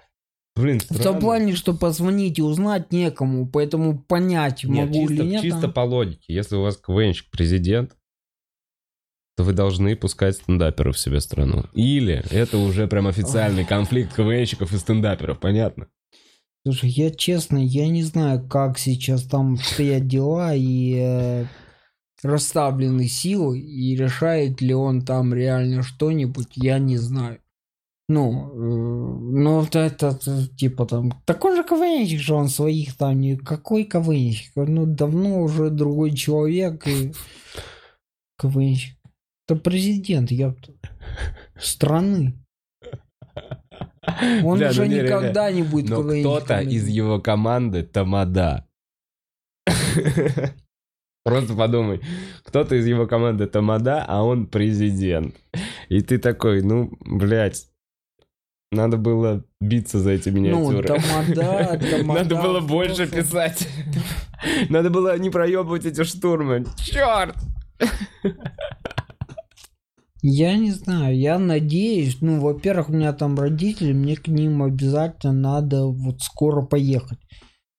Блин, 0.58 0.80
В 0.90 1.02
том 1.02 1.20
плане, 1.20 1.56
что 1.56 1.74
позвонить 1.74 2.40
и 2.40 2.42
узнать 2.42 2.92
некому, 2.92 3.48
поэтому 3.48 4.00
понять, 4.00 4.64
Нет, 4.64 4.88
могу 4.88 5.08
чисто, 5.08 5.14
или 5.14 5.24
нет. 5.24 5.42
чисто 5.44 5.68
а? 5.68 5.72
по 5.72 5.82
логике. 5.82 6.34
Если 6.34 6.56
у 6.56 6.62
вас 6.62 6.78
КВНщик 6.78 7.30
президент, 7.30 7.96
то 9.36 9.44
вы 9.44 9.54
должны 9.54 9.96
пускать 9.96 10.36
стендаперов 10.36 10.96
в 10.96 11.00
себе 11.00 11.22
страну. 11.22 11.66
Или 11.74 12.24
это 12.32 12.58
уже 12.58 12.88
прям 12.88 13.06
официальный 13.06 13.66
конфликт 13.66 14.16
КВНщиков 14.16 14.74
и 14.74 14.78
стендаперов, 14.78 15.40
понятно? 15.40 15.88
Слушай, 16.66 16.90
я 16.90 17.12
честно, 17.12 17.58
я 17.58 17.88
не 17.88 18.04
знаю, 18.04 18.46
как 18.48 18.80
сейчас 18.80 19.24
там 19.24 19.58
стоят 19.58 20.08
дела 20.08 20.56
и 20.56 20.98
э, 21.00 21.46
расставлены 22.24 23.08
силы, 23.08 23.60
и 23.60 23.96
решает 23.96 24.60
ли 24.60 24.74
он 24.74 25.04
там 25.04 25.34
реально 25.34 25.84
что-нибудь, 25.84 26.50
я 26.56 26.80
не 26.80 26.98
знаю. 26.98 27.40
Ну, 28.10 28.52
э, 28.54 28.58
ну 28.58 29.60
вот 29.60 29.76
это, 29.76 30.18
э, 30.26 30.48
типа 30.56 30.86
там, 30.86 31.12
такой 31.26 31.58
же 31.58 31.64
КВНщик 31.64 32.22
же 32.22 32.36
он 32.36 32.48
своих 32.48 32.96
там, 32.96 33.20
не 33.20 33.36
какой 33.36 33.84
КВНщик, 33.84 34.54
ну 34.56 34.86
давно 34.86 35.42
уже 35.42 35.70
другой 35.70 36.16
человек 36.16 36.88
и 36.88 37.12
КВНщик. 38.40 38.98
Это 39.48 39.60
президент, 39.60 40.32
я 40.32 40.56
страны. 41.60 42.34
Он 44.44 44.58
Бля, 44.58 44.68
ну 44.68 44.72
уже 44.72 44.88
не, 44.88 45.02
никогда 45.02 45.52
не 45.52 45.64
будет 45.64 45.90
Но 45.90 46.04
кто-то 46.04 46.62
из 46.62 46.88
его 46.88 47.20
команды 47.20 47.84
Тамада. 47.84 48.66
Просто 51.26 51.56
подумай. 51.56 52.00
Кто-то 52.44 52.76
из 52.76 52.88
его 52.88 53.06
команды 53.06 53.48
Тамада, 53.48 54.06
а 54.08 54.24
он 54.24 54.48
президент. 54.48 55.36
И 55.90 56.02
ты 56.02 56.20
такой, 56.20 56.62
ну, 56.62 56.98
блядь, 57.02 57.68
надо 58.72 58.98
было 58.98 59.44
биться 59.62 60.00
за 60.00 60.12
эти 60.12 60.30
Ну, 60.30 60.38
миниатюры. 60.38 60.88
тамада, 60.88 61.80
тамада. 61.80 62.04
Надо 62.24 62.36
было 62.36 62.60
больше 62.60 63.08
писать. 63.08 63.68
Надо 64.70 64.90
было 64.90 65.18
не 65.18 65.30
проебывать 65.30 65.86
эти 65.86 66.04
штурмы. 66.04 66.66
Черт! 66.78 67.36
Я 70.24 70.58
не 70.58 70.72
знаю, 70.72 71.18
я 71.18 71.38
надеюсь, 71.38 72.18
ну, 72.22 72.42
во-первых, 72.42 72.90
у 72.90 72.94
меня 72.94 73.14
там 73.14 73.38
родители, 73.40 73.94
мне 73.94 74.16
к 74.16 74.28
ним 74.28 74.64
обязательно 74.64 75.32
надо 75.34 75.86
вот 75.86 76.22
скоро 76.22 76.64
поехать. 76.64 77.20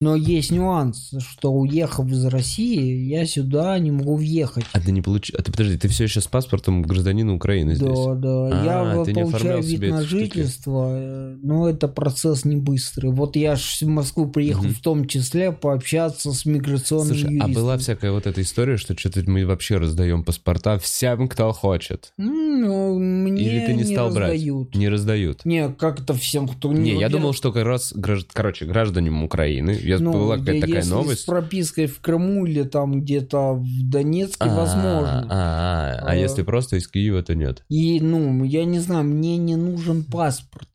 Но 0.00 0.14
есть 0.14 0.52
нюанс, 0.52 1.12
что 1.18 1.52
уехав 1.52 2.06
из 2.08 2.24
России, 2.26 3.04
я 3.08 3.26
сюда 3.26 3.76
не 3.80 3.90
могу 3.90 4.14
въехать. 4.14 4.64
А 4.72 4.80
ты 4.80 4.92
не 4.92 5.02
получ... 5.02 5.32
А 5.36 5.42
ты 5.42 5.50
подожди, 5.50 5.76
ты 5.76 5.88
все 5.88 6.04
еще 6.04 6.20
с 6.20 6.28
паспортом 6.28 6.82
гражданина 6.82 7.34
Украины 7.34 7.74
здесь? 7.74 7.88
Да, 7.88 8.14
да. 8.14 8.48
А, 8.52 8.94
я 8.98 9.04
ты 9.04 9.12
не 9.12 9.22
получаю 9.22 9.60
вид 9.60 9.80
на 9.80 9.84
эти 10.00 10.06
штуки? 10.06 10.20
жительство, 10.22 10.88
э, 10.92 11.36
но 11.42 11.68
это 11.68 11.88
процесс 11.88 12.44
не 12.44 12.54
быстрый. 12.54 13.10
Вот 13.10 13.34
я 13.34 13.56
ж 13.56 13.78
в 13.82 13.88
Москву 13.88 14.28
приехал 14.28 14.62
Мгм. 14.64 14.74
в 14.74 14.80
том 14.82 15.08
числе 15.08 15.50
пообщаться 15.50 16.32
с 16.32 16.44
миграционным 16.46 17.08
Слушай, 17.16 17.26
а 17.30 17.30
юристом. 17.32 17.52
была 17.54 17.76
всякая 17.78 18.12
вот 18.12 18.28
эта 18.28 18.40
история, 18.40 18.76
что 18.76 18.96
что-то 18.96 19.28
мы 19.28 19.44
вообще 19.46 19.78
раздаем 19.78 20.22
паспорта 20.22 20.78
всем, 20.78 21.26
кто 21.26 21.50
хочет. 21.52 22.12
Ну, 22.16 22.96
мне 23.00 23.42
Или 23.42 23.66
ты 23.66 23.74
не 23.74 23.82
стал 23.82 24.10
брать? 24.10 24.30
раздают. 24.34 24.76
Не 24.76 24.88
раздают. 24.88 25.44
Не, 25.44 25.70
как 25.70 26.00
это 26.02 26.14
всем, 26.14 26.46
кто 26.46 26.72
Не, 26.72 26.90
я 26.90 26.94
во-первых, 26.94 27.10
думал, 27.20 27.32
что 27.32 27.50
как 27.52 27.64
раз, 27.64 27.92
короче, 28.32 28.64
гражданам 28.64 29.24
Украины, 29.24 29.76
я, 29.88 29.98
ну, 29.98 30.12
была 30.12 30.38
какая-то 30.38 30.60
такая 30.66 30.76
если 30.82 30.90
новость. 30.92 31.20
с 31.22 31.24
пропиской 31.24 31.86
в 31.86 32.00
Крыму 32.00 32.46
или 32.46 32.62
там 32.62 33.00
где-то 33.00 33.54
в 33.54 33.88
Донецке, 33.90 34.36
А, 34.44 34.54
возможно. 34.56 35.26
А, 35.30 35.98
а, 36.00 36.00
а 36.06 36.10
А. 36.10 36.14
если 36.14 36.42
просто 36.42 36.76
из 36.76 36.86
Киева, 36.88 37.22
то 37.22 37.34
нет. 37.34 37.64
И, 37.68 38.00
ну, 38.00 38.44
я 38.44 38.64
не 38.64 38.78
знаю, 38.78 39.04
мне 39.04 39.36
не 39.36 39.56
нужен 39.56 40.04
паспорт. 40.04 40.68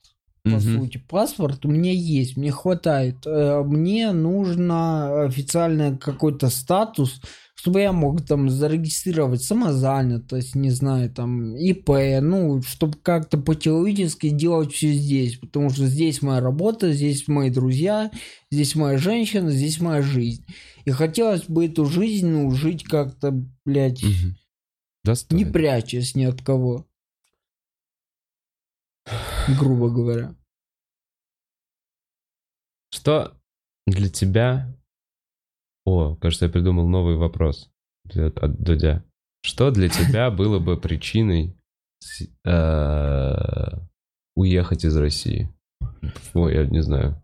По 0.44 0.50
Мгм. 0.50 0.60
сути. 0.60 1.02
Паспорт 1.10 1.66
у 1.66 1.70
меня 1.70 1.92
есть, 1.92 2.36
мне 2.38 2.52
хватает. 2.52 3.26
Э, 3.26 3.64
Мне 3.64 4.12
нужно 4.12 5.24
официальный 5.26 5.98
какой-то 5.98 6.50
статус, 6.50 7.22
чтобы 7.56 7.80
я 7.80 7.94
мог 7.94 8.26
там 8.26 8.50
зарегистрировать 8.50 9.42
самозанятость, 9.42 10.54
не 10.56 10.70
знаю, 10.72 11.10
там 11.10 11.56
ИП, 11.56 12.20
ну, 12.22 12.62
чтобы 12.62 12.98
как-то 13.02 13.38
по-человечески 13.38 14.30
делать 14.30 14.74
все 14.74 14.92
здесь, 14.92 15.38
потому 15.38 15.70
что 15.70 15.86
здесь 15.88 16.22
моя 16.22 16.42
работа, 16.42 16.92
здесь 16.92 17.28
мои 17.30 17.50
друзья, 17.50 18.12
здесь 18.52 18.76
моя 18.76 18.98
женщина, 18.98 19.50
здесь 19.50 19.80
моя 19.80 20.02
жизнь. 20.02 20.44
И 20.84 20.92
хотелось 20.92 21.44
бы 21.46 21.68
эту 21.68 21.86
жизнь, 21.86 22.28
ну, 22.28 22.52
жить 22.52 22.84
как-то, 22.84 23.32
блядь, 23.66 24.04
Мгм. 24.04 24.36
не 25.32 25.46
прячась 25.46 26.16
ни 26.16 26.26
от 26.26 26.42
кого. 26.42 26.86
Грубо 29.60 29.90
говоря. 29.90 30.36
Что 32.92 33.36
для 33.86 34.10
тебя... 34.10 34.74
О, 35.86 36.16
кажется, 36.16 36.46
я 36.46 36.52
придумал 36.52 36.88
новый 36.88 37.18
вопрос 37.18 37.70
от 38.16 38.62
Дудя. 38.62 39.04
Что 39.44 39.72
для 39.72 39.90
тебя 39.90 40.32
было 40.32 40.60
бы 40.60 40.78
причиной 40.80 41.58
э, 42.46 43.34
уехать 44.36 44.86
из 44.86 44.96
России? 44.96 45.54
Ой, 46.34 46.54
я 46.54 46.66
не 46.66 46.82
знаю. 46.82 47.22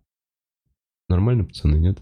Нормально, 1.08 1.46
пацаны, 1.46 1.76
нет? 1.78 2.00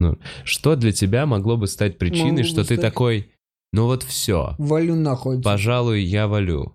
Ну, 0.00 0.18
что 0.44 0.74
для 0.74 0.92
тебя 0.92 1.26
могло 1.26 1.56
бы 1.56 1.68
стать 1.68 1.96
причиной, 1.98 2.42
бы 2.42 2.48
что 2.48 2.62
ты 2.62 2.74
стать- 2.74 2.80
такой, 2.80 3.32
ну 3.72 3.86
вот 3.86 4.02
все, 4.02 4.56
Валю 4.58 4.96
нахуй. 4.96 5.40
пожалуй, 5.40 6.02
я 6.02 6.26
валю. 6.26 6.74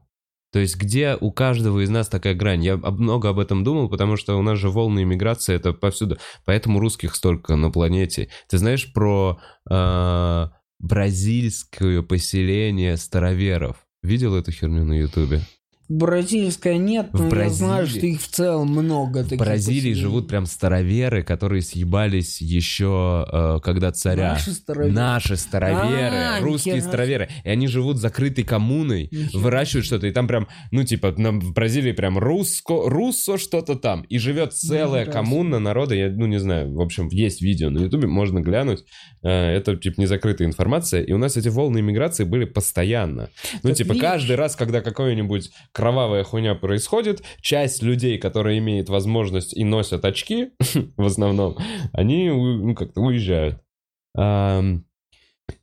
То 0.58 0.62
есть 0.62 0.76
где 0.76 1.16
у 1.22 1.32
каждого 1.32 1.84
из 1.84 1.90
нас 1.92 2.08
такая 2.08 2.34
грань? 2.34 2.64
Я 2.64 2.78
много 2.78 3.30
об 3.30 3.38
этом 3.38 3.64
думал, 3.64 3.90
потому 3.90 4.18
что 4.18 4.40
у 4.40 4.42
нас 4.42 4.58
же 4.58 4.72
волны 4.72 5.04
иммиграции, 5.04 5.54
это 5.54 5.72
повсюду. 5.72 6.18
Поэтому 6.46 6.80
русских 6.80 7.14
столько 7.14 7.56
на 7.56 7.70
планете. 7.70 8.30
Ты 8.50 8.58
знаешь 8.58 8.92
про 8.92 9.40
э, 9.70 10.48
бразильское 10.80 12.02
поселение 12.02 12.98
староверов? 12.98 13.86
Видел 14.02 14.34
эту 14.36 14.52
херню 14.52 14.84
на 14.84 14.94
ютубе? 14.94 15.44
Бразильская 15.90 16.78
нет, 16.78 17.08
В 17.14 17.22
но 17.34 17.42
я 17.44 17.50
знаю, 17.50 17.88
что 17.88 18.06
их 18.06 18.22
в 18.22 18.28
целом 18.28 18.70
много. 18.70 19.24
В 19.24 19.30
Бразилии 19.38 19.78
поселений. 19.80 19.94
живут 20.02 20.28
прям 20.28 20.46
староверы, 20.46 21.24
которые 21.24 21.62
съебались 21.62 22.42
еще 22.42 23.26
э, 23.32 23.60
когда 23.64 23.92
царя. 23.92 24.34
Наши 24.34 24.52
староверы. 24.52 24.94
Наши 24.94 25.38
староверы, 25.38 26.16
А, 26.16 26.40
русские 26.42 26.76
нихера 26.76 26.88
староверы. 26.90 27.30
И 27.46 27.50
они 27.50 27.68
живут 27.68 27.98
закрытой 27.98 28.44
коммуной, 28.44 29.08
Нихера. 29.12 29.40
выращивают 29.42 29.86
что-то, 29.86 30.08
и 30.08 30.12
там 30.12 30.28
прям, 30.28 30.48
ну, 30.72 30.84
типа, 30.84 31.14
на, 31.18 31.32
в 31.32 31.54
Бразилии 31.54 31.94
прям 31.94 32.18
русско, 32.18 32.90
руссо 32.90 33.38
что-то 33.38 33.76
там. 33.76 34.02
И 34.04 34.18
живет 34.18 34.54
целая 34.54 35.06
Нихера 35.06 35.14
коммуна 35.14 35.60
народа, 35.60 35.96
я, 35.96 36.10
ну, 36.10 36.26
не 36.26 36.40
знаю, 36.40 36.74
в 36.74 36.82
общем, 36.82 37.08
есть 37.10 37.42
видео 37.42 37.70
на 37.70 37.80
ютубе, 37.80 38.08
можно 38.08 38.42
глянуть. 38.42 38.84
Э, 39.24 39.30
Это, 39.56 39.76
типа, 39.78 40.02
незакрытая 40.02 40.48
информация. 40.48 41.02
И 41.02 41.14
у 41.14 41.18
нас 41.18 41.38
эти 41.38 41.48
волны 41.48 41.80
иммиграции 41.80 42.26
были 42.26 42.44
постоянно. 42.46 43.30
Ну, 43.64 43.70
Так 43.70 43.78
типа, 43.78 43.94
видишь? 43.94 44.02
каждый 44.02 44.36
раз, 44.36 44.56
когда 44.58 44.82
какая-нибудь 44.82 45.50
кровавая 45.78 46.24
хуйня 46.24 46.56
происходит, 46.56 47.24
часть 47.42 47.82
людей, 47.84 48.18
которые 48.18 48.58
имеют 48.58 48.90
возможность 48.90 49.56
и 49.56 49.64
носят 49.64 50.04
очки, 50.04 50.50
в 50.98 51.06
основном, 51.06 51.56
они, 51.94 52.30
ну, 52.30 52.76
как-то 52.76 53.00
уезжают. 53.02 53.62
Ам, 54.16 54.84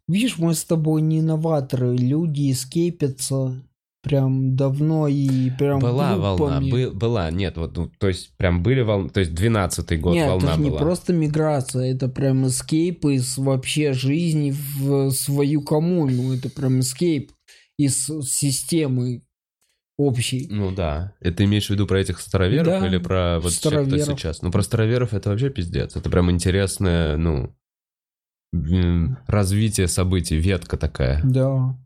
Видишь, 0.08 0.38
мы 0.38 0.54
с 0.54 0.64
тобой 0.64 1.02
не 1.02 1.20
новаторы. 1.22 1.96
Люди 1.96 2.52
скейпятся 2.52 3.62
прям 4.02 4.54
давно 4.54 5.08
и 5.08 5.50
прям 5.58 5.78
Была 5.80 6.16
волна, 6.16 6.58
группами. 6.60 6.70
был- 6.70 6.92
была, 6.92 7.30
нет, 7.30 7.56
вот, 7.56 7.74
ну, 7.76 7.90
то 7.98 8.08
есть 8.08 8.36
прям 8.36 8.62
были 8.62 8.82
волны, 8.82 9.08
то 9.08 9.20
есть 9.20 9.32
12-й 9.32 9.96
год 9.96 10.12
Нет, 10.14 10.28
волна 10.28 10.52
это 10.52 10.60
не 10.60 10.68
была. 10.70 10.78
просто 10.78 11.12
миграция, 11.14 11.90
это 11.94 12.08
прям 12.08 12.46
эскейп 12.46 13.06
из 13.06 13.38
вообще 13.38 13.94
жизни 13.94 14.54
в 14.78 15.10
свою 15.10 15.62
коммуну. 15.62 16.34
Это 16.34 16.50
прям 16.50 16.80
эскейп 16.80 17.32
из 17.78 18.04
системы 18.28 19.22
общей. 19.96 20.46
Ну 20.50 20.70
да. 20.72 21.12
Это 21.20 21.44
имеешь 21.44 21.66
в 21.66 21.70
виду 21.70 21.86
про 21.86 22.00
этих 22.00 22.20
староверов 22.20 22.66
Да, 22.80 22.86
или 22.86 22.98
про 22.98 23.38
вот 23.40 23.52
всех, 23.52 23.72
кто 23.72 23.82
староверов. 23.82 24.18
сейчас? 24.20 24.42
Ну, 24.42 24.50
про 24.50 24.62
староверов 24.62 25.14
это 25.14 25.30
вообще 25.30 25.50
пиздец. 25.50 25.96
Это 25.96 26.10
прям 26.10 26.30
интересное, 26.30 27.16
ну, 27.16 27.54
развитие 29.26 29.88
событий, 29.88 30.36
ветка 30.36 30.76
такая. 30.76 31.20
Да. 31.24 31.76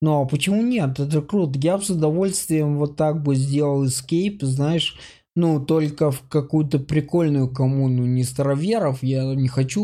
Ну 0.00 0.22
а 0.22 0.26
почему 0.26 0.62
нет? 0.62 0.98
Это 1.00 1.22
круто. 1.22 1.58
Я 1.62 1.78
бы 1.78 1.84
с 1.84 1.90
удовольствием 1.90 2.76
вот 2.76 2.96
так 2.96 3.22
бы 3.22 3.34
сделал 3.36 3.86
эскейп, 3.86 4.42
знаешь, 4.42 4.96
ну, 5.36 5.64
только 5.64 6.10
в 6.12 6.28
какую-то 6.28 6.78
прикольную 6.78 7.48
коммуну, 7.48 8.04
не 8.04 8.22
староверов, 8.22 9.02
я 9.02 9.24
не 9.34 9.48
хочу, 9.48 9.82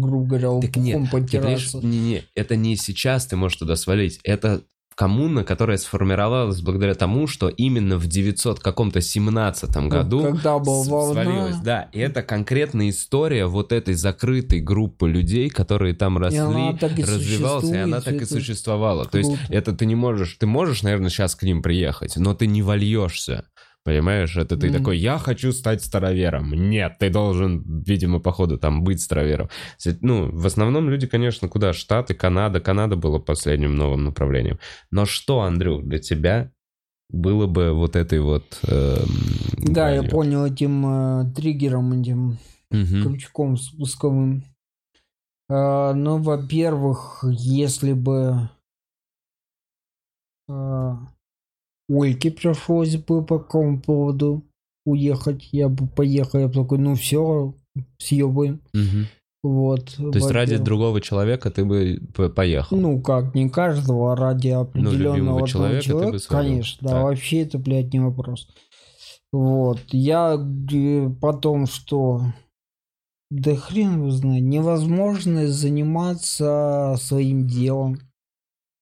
грубо 0.00 0.26
говоря, 0.38 0.60
Так 0.60 0.76
нет, 0.76 0.96
лопухом 1.00 1.26
Ты 1.26 1.38
понимаешь, 1.38 1.64
потираться. 1.66 1.86
не-не, 1.86 2.22
это 2.34 2.56
не 2.56 2.76
сейчас 2.76 3.26
ты 3.26 3.36
можешь 3.36 3.58
туда 3.58 3.76
свалить. 3.76 4.18
Это 4.22 4.62
коммуна, 4.98 5.44
которая 5.44 5.76
сформировалась 5.76 6.60
благодаря 6.60 6.94
тому, 6.96 7.28
что 7.28 7.48
именно 7.48 7.98
в 7.98 8.08
900 8.08 8.58
каком-то 8.58 9.00
17 9.00 9.88
году 9.88 10.22
Ну, 10.22 10.32
когда 10.32 10.58
была 10.58 10.84
с- 10.84 10.88
волна. 10.88 11.22
свалилась. 11.22 11.56
Да, 11.62 11.88
и 11.92 12.00
это 12.00 12.22
конкретная 12.24 12.88
история 12.90 13.46
вот 13.46 13.70
этой 13.70 13.94
закрытой 13.94 14.60
группы 14.60 15.08
людей, 15.08 15.50
которые 15.50 15.94
там 15.94 16.18
росли, 16.18 16.40
и 16.40 17.02
развивалась, 17.04 17.70
и 17.70 17.76
она 17.76 18.00
так 18.00 18.14
и 18.14 18.24
существовала. 18.24 19.04
То 19.04 19.18
есть 19.18 19.30
круто. 19.36 19.52
это 19.54 19.72
ты 19.72 19.86
не 19.86 19.94
можешь, 19.94 20.34
ты 20.36 20.46
можешь, 20.48 20.82
наверное, 20.82 21.10
сейчас 21.10 21.36
к 21.36 21.44
ним 21.44 21.62
приехать, 21.62 22.16
но 22.16 22.34
ты 22.34 22.48
не 22.48 22.62
вольешься. 22.62 23.44
Понимаешь, 23.84 24.36
это 24.36 24.56
ты 24.56 24.68
Мгм. 24.68 24.76
такой, 24.78 24.98
я 24.98 25.18
хочу 25.18 25.52
стать 25.52 25.82
старовером. 25.82 26.52
Нет, 26.52 26.96
ты 26.98 27.08
должен, 27.10 27.82
видимо, 27.86 28.18
походу, 28.20 28.58
там 28.58 28.84
быть 28.84 29.00
старовером. 29.00 29.48
Ну, 30.02 30.30
в 30.30 30.44
основном 30.46 30.90
люди, 30.90 31.06
конечно, 31.06 31.48
куда? 31.48 31.72
Штаты, 31.72 32.14
Канада. 32.14 32.60
Канада 32.60 32.96
была 32.96 33.18
последним 33.18 33.76
новым 33.76 34.04
направлением. 34.04 34.58
Но 34.90 35.06
что, 35.06 35.40
Андрю, 35.40 35.80
для 35.80 35.98
тебя 35.98 36.52
было 37.08 37.46
бы 37.46 37.72
вот 37.72 37.96
этой 37.96 38.20
вот... 38.20 38.60
эм, 38.68 39.08
Да, 39.56 39.90
я 39.90 40.02
понял 40.02 40.44
этим 40.44 40.84
э, 41.22 41.32
триггером, 41.34 42.00
этим 42.00 42.38
Мгм. 42.70 43.02
крючком 43.02 43.56
спусковым. 43.56 44.44
А, 45.48 45.94
ну, 45.94 46.18
во-первых, 46.18 47.24
если 47.30 47.94
бы 47.94 48.50
а, 50.46 50.98
Ольке 51.88 52.30
пришлось 52.30 52.96
бы 52.96 53.24
по 53.24 53.38
какому 53.38 53.80
поводу 53.80 54.44
уехать, 54.84 55.48
я 55.52 55.68
бы 55.68 55.86
поехал, 55.86 56.40
я 56.40 56.48
бы 56.48 56.54
такой, 56.54 56.78
ну 56.78 56.94
все, 56.94 57.54
съебаем. 57.98 58.60
Мгм. 58.72 59.06
Вот. 59.42 59.94
То 59.96 60.10
есть 60.14 60.30
ради 60.30 60.56
другого 60.56 61.00
человека 61.00 61.50
ты 61.50 61.64
бы 61.64 62.00
поехал? 62.34 62.76
Ну 62.76 63.00
как, 63.00 63.34
не 63.34 63.48
каждого, 63.48 64.12
а 64.12 64.16
ради 64.16 64.48
определенного 64.48 65.14
любимого 65.16 65.36
одного 65.36 65.46
человека 65.46 65.82
ты 65.84 65.92
бы 65.92 65.98
человека, 66.00 66.18
свалил. 66.18 66.50
конечно, 66.50 66.88
да, 66.88 66.94
Так. 66.94 67.02
вообще 67.04 67.42
это, 67.42 67.58
блядь, 67.58 67.92
не 67.92 68.00
вопрос. 68.00 68.48
Вот, 69.32 69.80
я 69.92 70.38
потом 71.20 71.66
что, 71.66 72.22
да 73.30 73.54
хрен 73.54 73.98
его 73.98 74.10
знает, 74.10 74.42
невозможно 74.42 75.46
заниматься 75.46 76.96
своим 76.98 77.46
делом. 77.46 77.98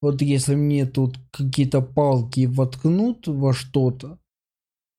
Вот 0.07 0.23
если 0.23 0.55
мне 0.55 0.87
тут 0.87 1.19
какие-то 1.33 1.83
палки 1.83 2.47
воткнут 2.47 3.27
во 3.27 3.53
что-то, 3.53 4.21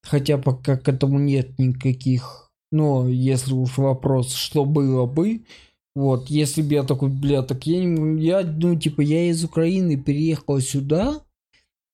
хотя 0.04 0.38
пока 0.38 0.76
к 0.76 0.90
этому 0.90 1.18
нет 1.18 1.58
никаких, 1.58 2.52
но 2.74 3.08
если 3.08 3.54
уж 3.54 3.78
вопрос, 3.78 4.34
что 4.34 4.66
было 4.66 5.06
бы, 5.06 5.46
вот, 5.96 6.30
если 6.30 6.62
бы 6.62 6.74
я 6.74 6.84
такой, 6.84 7.08
бля, 7.08 7.42
так 7.42 7.66
я, 7.66 7.86
не- 7.86 8.22
я, 8.22 8.42
ну, 8.42 8.78
типа, 8.78 9.00
я 9.00 9.30
из 9.30 9.46
Украины 9.46 9.96
переехал 9.96 10.60
сюда, 10.60 11.22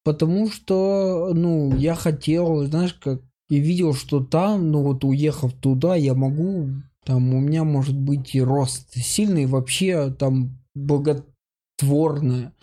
потому 0.03 0.49
что, 0.49 1.33
ну, 1.35 1.77
я 1.77 1.93
хотел, 1.93 2.65
знаешь, 2.65 2.95
как, 2.95 3.21
я 3.47 3.59
видел, 3.59 3.93
что 3.93 4.23
там, 4.23 4.71
ну, 4.71 4.81
вот, 4.81 5.03
уехав 5.03 5.53
туда, 5.53 5.95
я 5.95 6.15
могу 6.15 6.69
Там 7.05 7.35
у 7.35 7.39
меня 7.39 7.63
может 7.63 7.95
быть 7.95 8.33
и 8.33 8.41
рост 8.41 8.91
сильный, 8.95 9.45
вообще 9.45 10.09
там 10.09 10.57
благотворная 10.73 12.53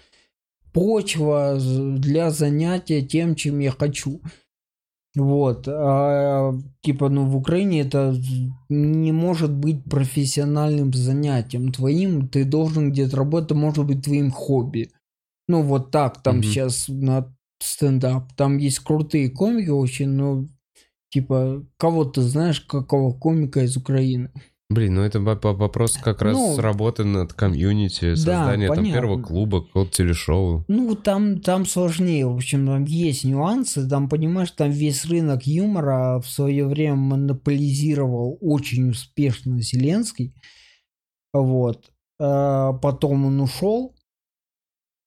почва 0.72 1.58
для 1.58 2.30
занятия 2.30 3.02
тем, 3.02 3.34
чем 3.34 3.58
я 3.58 3.70
хочу. 3.70 4.20
Вот, 5.16 5.66
а, 5.66 6.54
типа, 6.82 7.08
ну, 7.08 7.26
в 7.26 7.36
Украине 7.36 7.80
это 7.80 8.14
не 8.68 9.10
может 9.10 9.52
быть 9.52 9.82
профессиональным 9.84 10.92
занятием 10.92 11.72
твоим, 11.72 12.28
ты 12.28 12.44
должен 12.44 12.92
где-то 12.92 13.16
работать, 13.16 13.56
может 13.56 13.86
быть 13.86 14.04
твоим 14.04 14.30
хобби. 14.30 14.90
Ну, 15.48 15.62
вот 15.62 15.90
так 15.90 16.22
там 16.22 16.38
mm-hmm. 16.38 16.42
сейчас 16.44 16.86
на 16.88 17.34
стендап, 17.60 18.32
там 18.36 18.58
есть 18.58 18.78
крутые 18.78 19.30
комики 19.30 19.70
очень, 19.70 20.10
но, 20.10 20.46
типа, 21.10 21.66
кого 21.76 22.04
ты 22.04 22.22
знаешь, 22.22 22.60
какого 22.60 23.12
комика 23.12 23.62
из 23.62 23.76
Украины? 23.76 24.30
Блин, 24.70 24.94
ну 24.94 25.02
это 25.02 25.18
вопрос 25.18 25.96
как 25.96 26.22
раз 26.22 26.36
ну, 26.36 26.56
работы 26.60 27.02
над 27.02 27.32
комьюнити, 27.32 28.14
создания 28.14 28.68
да, 28.68 28.76
там 28.76 28.84
первого 28.84 29.20
клуба, 29.20 29.62
какого-то 29.62 29.90
телешоу. 29.90 30.64
Ну, 30.68 30.94
там, 30.94 31.40
там 31.40 31.66
сложнее, 31.66 32.28
в 32.28 32.36
общем, 32.36 32.64
там 32.64 32.84
есть 32.84 33.24
нюансы, 33.24 33.88
там, 33.88 34.08
понимаешь, 34.08 34.52
там 34.52 34.70
весь 34.70 35.04
рынок 35.06 35.44
юмора 35.44 36.20
в 36.20 36.28
свое 36.28 36.68
время 36.68 36.94
монополизировал 36.94 38.38
очень 38.40 38.90
успешно 38.90 39.60
Зеленский, 39.60 40.36
вот, 41.32 41.90
а 42.20 42.72
потом 42.74 43.26
он 43.26 43.40
ушел, 43.40 43.96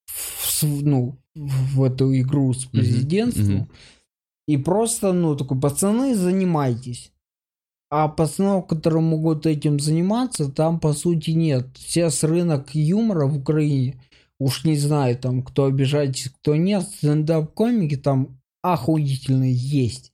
в, 0.07 0.64
ну, 0.64 1.23
в 1.35 1.84
эту 1.84 2.14
игру 2.19 2.52
с 2.52 2.65
президентством, 2.65 3.61
mm-hmm. 3.61 3.68
и 4.49 4.57
просто, 4.57 5.14
ну, 5.14 5.38
такой, 5.38 5.57
пацаны, 5.57 6.15
занимайтесь. 6.15 7.12
А 7.95 8.07
пацанов, 8.07 8.65
которые 8.65 9.03
могут 9.03 9.45
этим 9.45 9.79
заниматься, 9.79 10.51
там 10.51 10.79
по 10.79 10.93
сути 10.93 11.29
нет. 11.29 11.67
Сейчас 11.77 12.23
рынок 12.23 12.73
юмора 12.73 13.27
в 13.27 13.37
Украине, 13.37 14.01
уж 14.39 14.65
не 14.65 14.75
знаю 14.77 15.15
там, 15.15 15.43
кто 15.43 15.65
обижается, 15.65 16.31
кто 16.33 16.55
нет, 16.55 16.81
стендап-комики 16.81 17.97
там 17.97 18.39
охуительные 18.63 19.53
есть. 19.53 20.11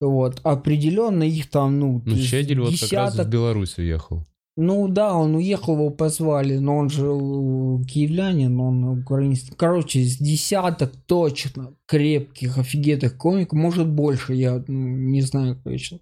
Вот, 0.00 0.40
определенно 0.44 1.24
их 1.24 1.50
там, 1.50 1.80
ну, 1.80 2.02
ну 2.06 2.14
Щедель 2.14 2.60
вот 2.60 2.78
как 2.78 2.92
раз 2.92 3.18
в 3.18 3.28
Беларусь 3.28 3.78
уехал. 3.78 4.24
Ну 4.56 4.86
да, 4.86 5.12
он 5.14 5.34
уехал, 5.34 5.72
его 5.72 5.90
позвали, 5.90 6.56
но 6.58 6.76
он 6.76 6.88
же 6.88 7.02
киевлянин, 7.02 8.60
он 8.60 9.00
украинец. 9.00 9.44
Короче, 9.56 10.04
с 10.04 10.18
десяток 10.18 10.92
точно 11.06 11.74
крепких, 11.86 12.58
офигенных 12.58 13.18
комиков, 13.18 13.58
может 13.58 13.88
больше, 13.88 14.34
я 14.34 14.62
ну, 14.68 14.86
не 14.86 15.22
знаю, 15.22 15.60
конечно. 15.64 15.98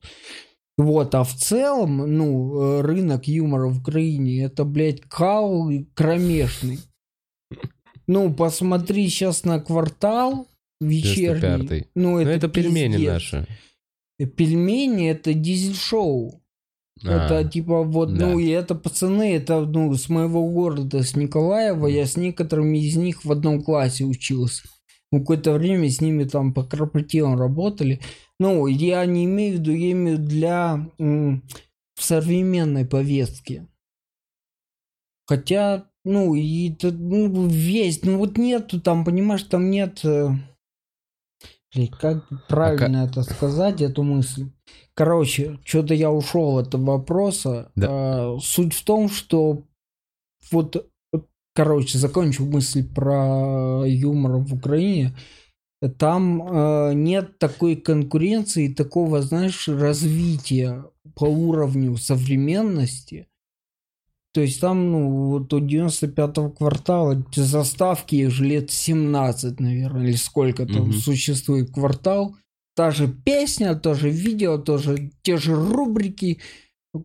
Вот, 0.76 1.14
а 1.14 1.22
в 1.22 1.34
целом, 1.34 1.98
ну, 1.98 2.60
э, 2.60 2.80
рынок 2.80 3.28
юмора 3.28 3.68
в 3.68 3.78
Украине, 3.78 4.42
это, 4.42 4.64
блядь, 4.64 5.02
кал 5.02 5.70
кромешный. 5.94 6.80
Ну, 8.06 8.34
посмотри 8.34 9.08
сейчас 9.08 9.44
на 9.44 9.60
квартал 9.60 10.48
вечерний. 10.80 11.86
Ну, 11.94 12.18
это, 12.18 12.30
это 12.30 12.48
пельмени 12.48 13.06
наши. 13.06 13.46
Пельмени 14.18 15.10
это 15.10 15.32
дизель-шоу. 15.32 16.40
А, 17.04 17.26
это 17.26 17.48
типа 17.48 17.82
вот, 17.82 18.14
да. 18.14 18.26
ну 18.26 18.38
и 18.38 18.48
это 18.48 18.74
пацаны, 18.74 19.34
это 19.34 19.60
ну 19.62 19.92
с 19.94 20.08
моего 20.08 20.48
города, 20.48 21.02
с 21.02 21.16
Николаева, 21.16 21.88
я 21.88 22.06
с 22.06 22.16
некоторыми 22.16 22.78
из 22.78 22.96
них 22.96 23.24
в 23.24 23.32
одном 23.32 23.62
классе 23.62 24.04
учился. 24.04 24.68
Какое-то 25.20 25.52
время 25.52 25.88
с 25.88 26.00
ними 26.00 26.24
там 26.24 26.52
по 26.52 26.64
корпоративам 26.64 27.38
работали. 27.38 28.00
Ну, 28.38 28.66
я 28.66 29.04
не 29.06 29.24
имею 29.24 29.56
в 29.56 29.60
виду, 29.60 29.72
я 29.72 29.92
имею 29.92 30.18
для 30.18 30.90
м, 30.98 31.42
современной 31.96 32.84
повестки. 32.84 33.66
Хотя, 35.26 35.86
ну, 36.04 36.34
и 36.34 36.72
это, 36.72 36.92
ну, 36.92 37.46
весь, 37.46 38.02
ну 38.02 38.18
вот 38.18 38.36
нету 38.36 38.80
там, 38.80 39.04
понимаешь, 39.04 39.44
там 39.44 39.70
нет... 39.70 40.04
Э, 40.04 40.30
блин, 41.74 41.88
как 41.88 42.28
правильно 42.48 43.02
а 43.02 43.06
это 43.06 43.22
сказать, 43.22 43.80
эту 43.80 44.02
мысль? 44.02 44.50
Короче, 44.94 45.58
что-то 45.64 45.94
я 45.94 46.10
ушел 46.10 46.58
от 46.58 46.74
вопроса. 46.74 47.72
Да. 47.74 47.88
А, 47.90 48.38
суть 48.40 48.74
в 48.74 48.84
том, 48.84 49.08
что 49.08 49.64
вот, 50.50 50.88
короче, 51.54 51.98
закончу 51.98 52.44
мысль 52.44 52.86
про 52.86 53.84
юмор 53.86 54.38
в 54.38 54.54
Украине 54.54 55.14
там 55.88 56.42
э, 56.42 56.94
нет 56.94 57.38
такой 57.38 57.76
конкуренции, 57.76 58.72
такого, 58.72 59.22
знаешь, 59.22 59.68
развития 59.68 60.84
по 61.14 61.24
уровню 61.24 61.96
современности. 61.96 63.28
То 64.32 64.40
есть 64.40 64.60
там, 64.60 64.90
ну, 64.90 65.28
вот 65.28 65.52
у 65.52 65.60
95-го 65.60 66.50
квартала 66.50 67.24
заставки 67.34 68.26
же 68.28 68.44
лет 68.44 68.70
17, 68.70 69.60
наверное, 69.60 70.08
или 70.08 70.16
сколько 70.16 70.66
там 70.66 70.88
угу. 70.88 70.92
существует 70.92 71.70
квартал. 71.70 72.36
Та 72.74 72.90
же 72.90 73.06
песня, 73.06 73.76
тоже 73.76 74.10
видео, 74.10 74.58
тоже 74.58 75.12
те 75.22 75.36
же 75.36 75.54
рубрики. 75.54 76.40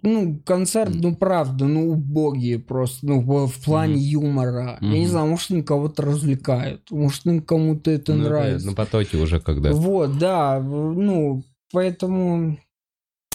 Ну, 0.04 0.40
концерт, 0.46 0.92
ну, 0.94 1.16
правда, 1.16 1.66
ну, 1.66 1.90
убогие 1.90 2.60
просто, 2.60 3.08
ну, 3.08 3.22
в 3.22 3.66
плане 3.66 3.96
mm-hmm. 3.96 3.98
юмора. 3.98 4.80
Mm-hmm. 4.82 4.88
Я 4.88 5.00
не 5.00 5.08
знаю, 5.08 5.28
может, 5.28 5.50
они 5.50 5.64
кого-то 5.64 6.04
развлекают, 6.04 6.92
может, 6.92 7.24
кому-то 7.46 7.90
это 7.90 8.14
ну, 8.14 8.26
нравится. 8.26 8.68
На 8.68 8.74
потоке 8.74 9.18
уже 9.18 9.40
когда 9.40 9.72
Вот, 9.72 10.20
да, 10.20 10.60
ну, 10.60 11.44
поэтому 11.72 12.60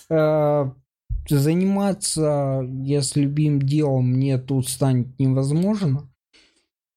э, 0.08 0.70
заниматься, 1.28 2.64
если 2.84 3.22
любимым 3.22 3.62
делом 3.62 4.10
мне 4.12 4.38
тут 4.38 4.68
станет 4.68 5.18
невозможно, 5.18 6.08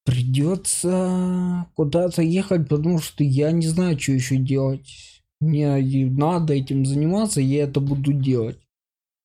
придется 0.06 1.66
куда-то 1.74 2.22
ехать, 2.22 2.70
потому 2.70 3.00
что 3.00 3.24
я 3.24 3.52
не 3.52 3.66
знаю, 3.66 4.00
что 4.00 4.12
еще 4.12 4.38
делать. 4.38 5.24
Мне 5.40 5.78
надо 6.10 6.54
этим 6.54 6.86
заниматься, 6.86 7.42
я 7.42 7.64
это 7.64 7.80
буду 7.80 8.14
делать. 8.14 8.58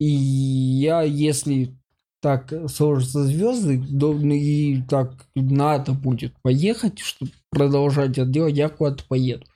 И 0.03 0.09
я, 0.09 1.03
если 1.03 1.77
так 2.21 2.53
сложатся 2.69 3.23
звезды, 3.23 3.77
и 3.77 4.83
так 4.89 5.29
надо 5.37 5.93
будет 5.93 6.35
поехать, 6.43 6.99
чтобы 6.99 7.31
продолжать 7.51 8.19
это 8.19 8.27
делать, 8.27 8.57
я 8.57 8.69
куда-то 8.69 9.05
поеду. 9.05 9.47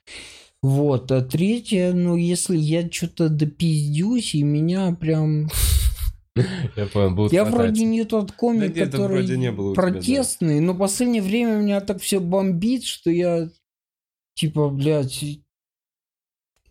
Вот, 0.63 1.11
а 1.11 1.21
третье, 1.23 1.93
ну, 1.93 2.15
если 2.15 2.57
я 2.57 2.89
что-то 2.89 3.29
допиздюсь, 3.29 4.37
и 4.37 4.45
меня 4.45 4.95
прям... 4.95 5.49
Я 6.77 6.87
понял, 6.87 7.11
будут 7.11 7.33
Я 7.33 7.45
вроде 7.45 7.85
не 7.85 8.05
тот 8.05 8.31
комик, 8.31 8.73
да 8.73 8.87
который 8.87 9.27
не 9.27 9.51
было 9.51 9.75
протестный, 9.75 10.59
тебя, 10.59 10.61
да. 10.61 10.67
но 10.67 10.73
в 10.75 10.79
последнее 10.79 11.23
время 11.23 11.57
меня 11.57 11.81
так 11.81 12.01
все 12.01 12.21
бомбит, 12.21 12.85
что 12.85 13.11
я 13.11 13.49
типа, 14.35 14.69
блядь, 14.69 15.25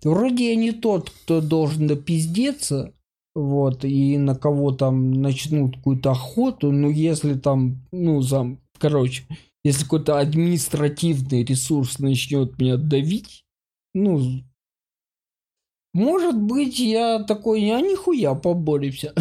вроде 0.01 0.51
я 0.51 0.55
не 0.55 0.71
тот, 0.71 1.09
кто 1.09 1.41
должен 1.41 1.87
допиздеться, 1.87 2.94
вот, 3.35 3.83
и 3.83 4.17
на 4.17 4.33
кого 4.33 4.71
там 4.71 5.11
начнут 5.11 5.75
какую-то 5.75 6.11
охоту, 6.11 6.71
ну, 6.71 6.89
если 6.89 7.33
там, 7.33 7.85
ну, 7.91 8.21
зам, 8.21 8.59
короче, 8.79 9.23
если 9.63 9.83
какой-то 9.83 10.19
административный 10.19 11.43
ресурс 11.43 11.99
начнет 11.99 12.57
меня 12.57 12.77
давить, 12.77 13.43
ну, 13.93 14.41
может 15.93 16.37
быть, 16.37 16.79
я 16.79 17.23
такой, 17.23 17.61
я 17.61 17.81
нихуя 17.81 18.35
поборемся. 18.35 19.13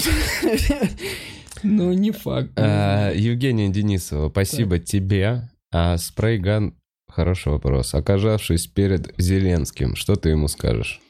Но 1.63 1.93
не 1.93 2.11
факт. 2.11 2.51
А, 2.57 3.13
Евгения 3.13 3.69
Денисова, 3.69 4.29
спасибо 4.29 4.79
тебе. 4.79 5.49
А 5.73 5.97
спрейган, 5.97 6.75
хороший 7.09 7.53
вопрос. 7.53 7.95
Оказавшись 7.95 8.67
перед 8.67 9.15
Зеленским, 9.19 9.97
что 9.97 10.17
ты 10.17 10.31
ему 10.31 10.49
скажешь? 10.49 11.01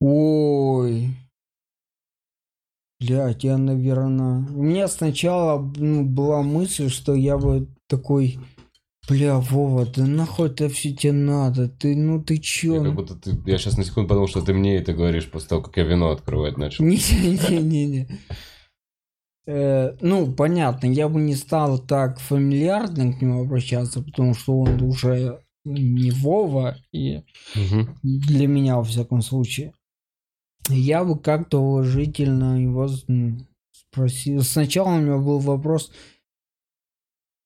Ой, 0.00 1.10
Блять, 3.00 3.44
я, 3.44 3.56
наверное... 3.56 4.46
У 4.54 4.62
меня 4.62 4.86
сначала 4.86 5.58
ну, 5.76 6.04
была 6.04 6.42
мысль, 6.42 6.90
что 6.90 7.14
я 7.14 7.38
бы 7.38 7.66
такой... 7.88 8.38
Бля, 9.08 9.38
Вова, 9.38 9.86
да 9.86 10.06
нахуй 10.06 10.48
это 10.48 10.68
все 10.68 10.92
тебе 10.92 11.12
надо? 11.12 11.68
Ты, 11.68 11.96
ну 11.96 12.22
ты 12.22 12.36
чё? 12.36 12.76
Я, 12.76 12.84
как 12.84 12.94
будто 12.94 13.16
ты, 13.16 13.36
я 13.46 13.58
сейчас 13.58 13.76
на 13.76 13.84
секунду 13.84 14.08
подумал, 14.08 14.28
что 14.28 14.42
ты 14.42 14.52
мне 14.52 14.76
это 14.76 14.92
говоришь 14.92 15.28
после 15.28 15.48
того, 15.48 15.62
как 15.62 15.78
я 15.78 15.84
вино 15.84 16.10
открывать 16.10 16.58
начал. 16.58 16.84
Не-не-не-не. 16.84 18.06
Э, 19.46 19.96
ну, 20.00 20.30
понятно, 20.30 20.86
я 20.86 21.08
бы 21.08 21.20
не 21.20 21.34
стал 21.34 21.78
так 21.78 22.20
фамильярно 22.20 23.12
к 23.12 23.20
нему 23.20 23.42
обращаться, 23.42 24.02
потому 24.02 24.34
что 24.34 24.60
он 24.60 24.80
уже 24.82 25.40
не 25.64 26.10
Вова, 26.12 26.76
и 26.92 27.22
для 28.02 28.46
меня, 28.46 28.76
во 28.76 28.84
всяком 28.84 29.22
случае 29.22 29.72
я 30.70 31.04
бы 31.04 31.18
как-то 31.18 31.58
уважительно 31.60 32.60
его 32.62 32.88
спросил. 33.72 34.42
Сначала 34.42 34.90
у 34.96 35.00
меня 35.00 35.18
был 35.18 35.38
вопрос, 35.38 35.92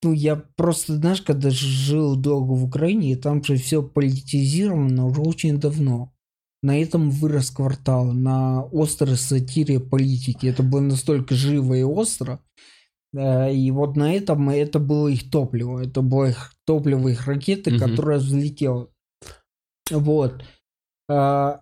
ну, 0.02 0.12
я 0.12 0.36
просто, 0.36 0.96
знаешь, 0.96 1.22
когда 1.22 1.48
жил 1.50 2.16
долго 2.16 2.52
в 2.52 2.64
Украине, 2.64 3.12
и 3.12 3.16
там 3.16 3.42
же 3.42 3.56
все 3.56 3.82
политизировано 3.82 5.06
уже 5.06 5.20
очень 5.22 5.58
давно. 5.58 6.10
на 6.62 6.80
этом 6.80 7.10
вырос 7.10 7.50
квартал, 7.50 8.06
на 8.06 8.62
острой 8.72 9.16
сатире 9.18 9.80
политики. 9.80 10.46
Это 10.46 10.62
было 10.62 10.80
настолько 10.80 11.34
живо 11.34 11.74
и 11.74 11.82
остро. 11.82 12.40
Э, 13.14 13.52
и 13.54 13.70
вот 13.70 13.96
на 13.96 14.14
этом 14.14 14.48
это 14.48 14.78
было 14.78 15.08
их 15.08 15.30
топливо. 15.30 15.80
Это 15.80 16.00
было 16.00 16.30
их 16.30 16.54
топливо 16.64 17.08
их 17.08 17.26
ракеты, 17.26 17.70
Мгм. 17.70 17.80
которая 17.80 18.18
взлетела. 18.18 18.88
Вот. 19.90 20.42
А, 21.10 21.60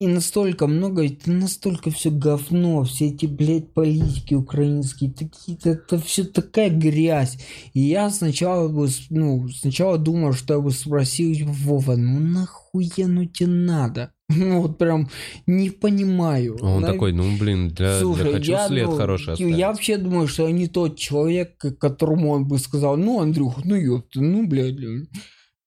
И 0.00 0.06
настолько 0.06 0.68
много, 0.68 1.04
это 1.04 1.32
настолько 1.32 1.90
все 1.90 2.12
говно, 2.12 2.84
все 2.84 3.08
эти, 3.08 3.26
блядь, 3.26 3.74
политики 3.74 4.32
украинские, 4.32 5.10
такие, 5.10 5.58
это 5.64 5.98
все 5.98 6.22
такая 6.22 6.70
грязь. 6.70 7.36
И 7.74 7.80
я 7.80 8.08
сначала 8.10 8.68
бы, 8.68 8.88
ну, 9.10 9.48
сначала 9.48 9.98
думал, 9.98 10.34
что 10.34 10.54
я 10.54 10.60
бы 10.60 10.70
спросил 10.70 11.34
Вова, 11.48 11.96
ну 11.96 12.20
нахуя 12.20 13.08
ну 13.08 13.24
тебе 13.24 13.48
надо? 13.48 14.12
Ну 14.28 14.60
вот 14.60 14.78
прям 14.78 15.08
не 15.46 15.70
понимаю. 15.70 16.58
А 16.62 16.76
Он 16.76 16.82
На- 16.82 16.92
такой, 16.92 17.12
ну 17.12 17.36
блин, 17.36 17.70
для, 17.70 17.98
для 17.98 18.14
хочу 18.14 18.56
след 18.68 18.86
ну, 18.86 18.96
хороший 18.96 19.22
типа, 19.22 19.32
оставить. 19.32 19.56
я 19.56 19.68
вообще 19.68 19.96
думаю, 19.96 20.28
что 20.28 20.46
я 20.46 20.52
не 20.52 20.68
тот 20.68 20.96
человек, 20.96 21.56
которому 21.80 22.30
он 22.30 22.46
бы 22.46 22.58
сказал, 22.58 22.96
ну, 22.96 23.20
Андрюх, 23.20 23.64
ну 23.64 23.74
ёпта, 23.74 24.20
ну, 24.20 24.46
блядь. 24.46 24.76
блин». 24.76 25.08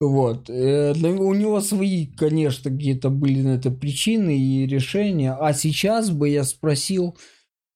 Вот. 0.02 0.50
Э, 0.50 0.94
для- 0.96 1.12
у 1.12 1.34
него 1.36 1.62
свои, 1.62 2.08
конечно, 2.08 2.72
какие-то 2.72 3.10
были 3.12 3.42
на 3.44 3.50
это 3.56 3.70
причины 3.70 4.36
и 4.38 4.66
решения. 4.66 5.32
А 5.34 5.54
сейчас 5.54 6.10
бы 6.10 6.28
я 6.28 6.44
спросил, 6.44 7.16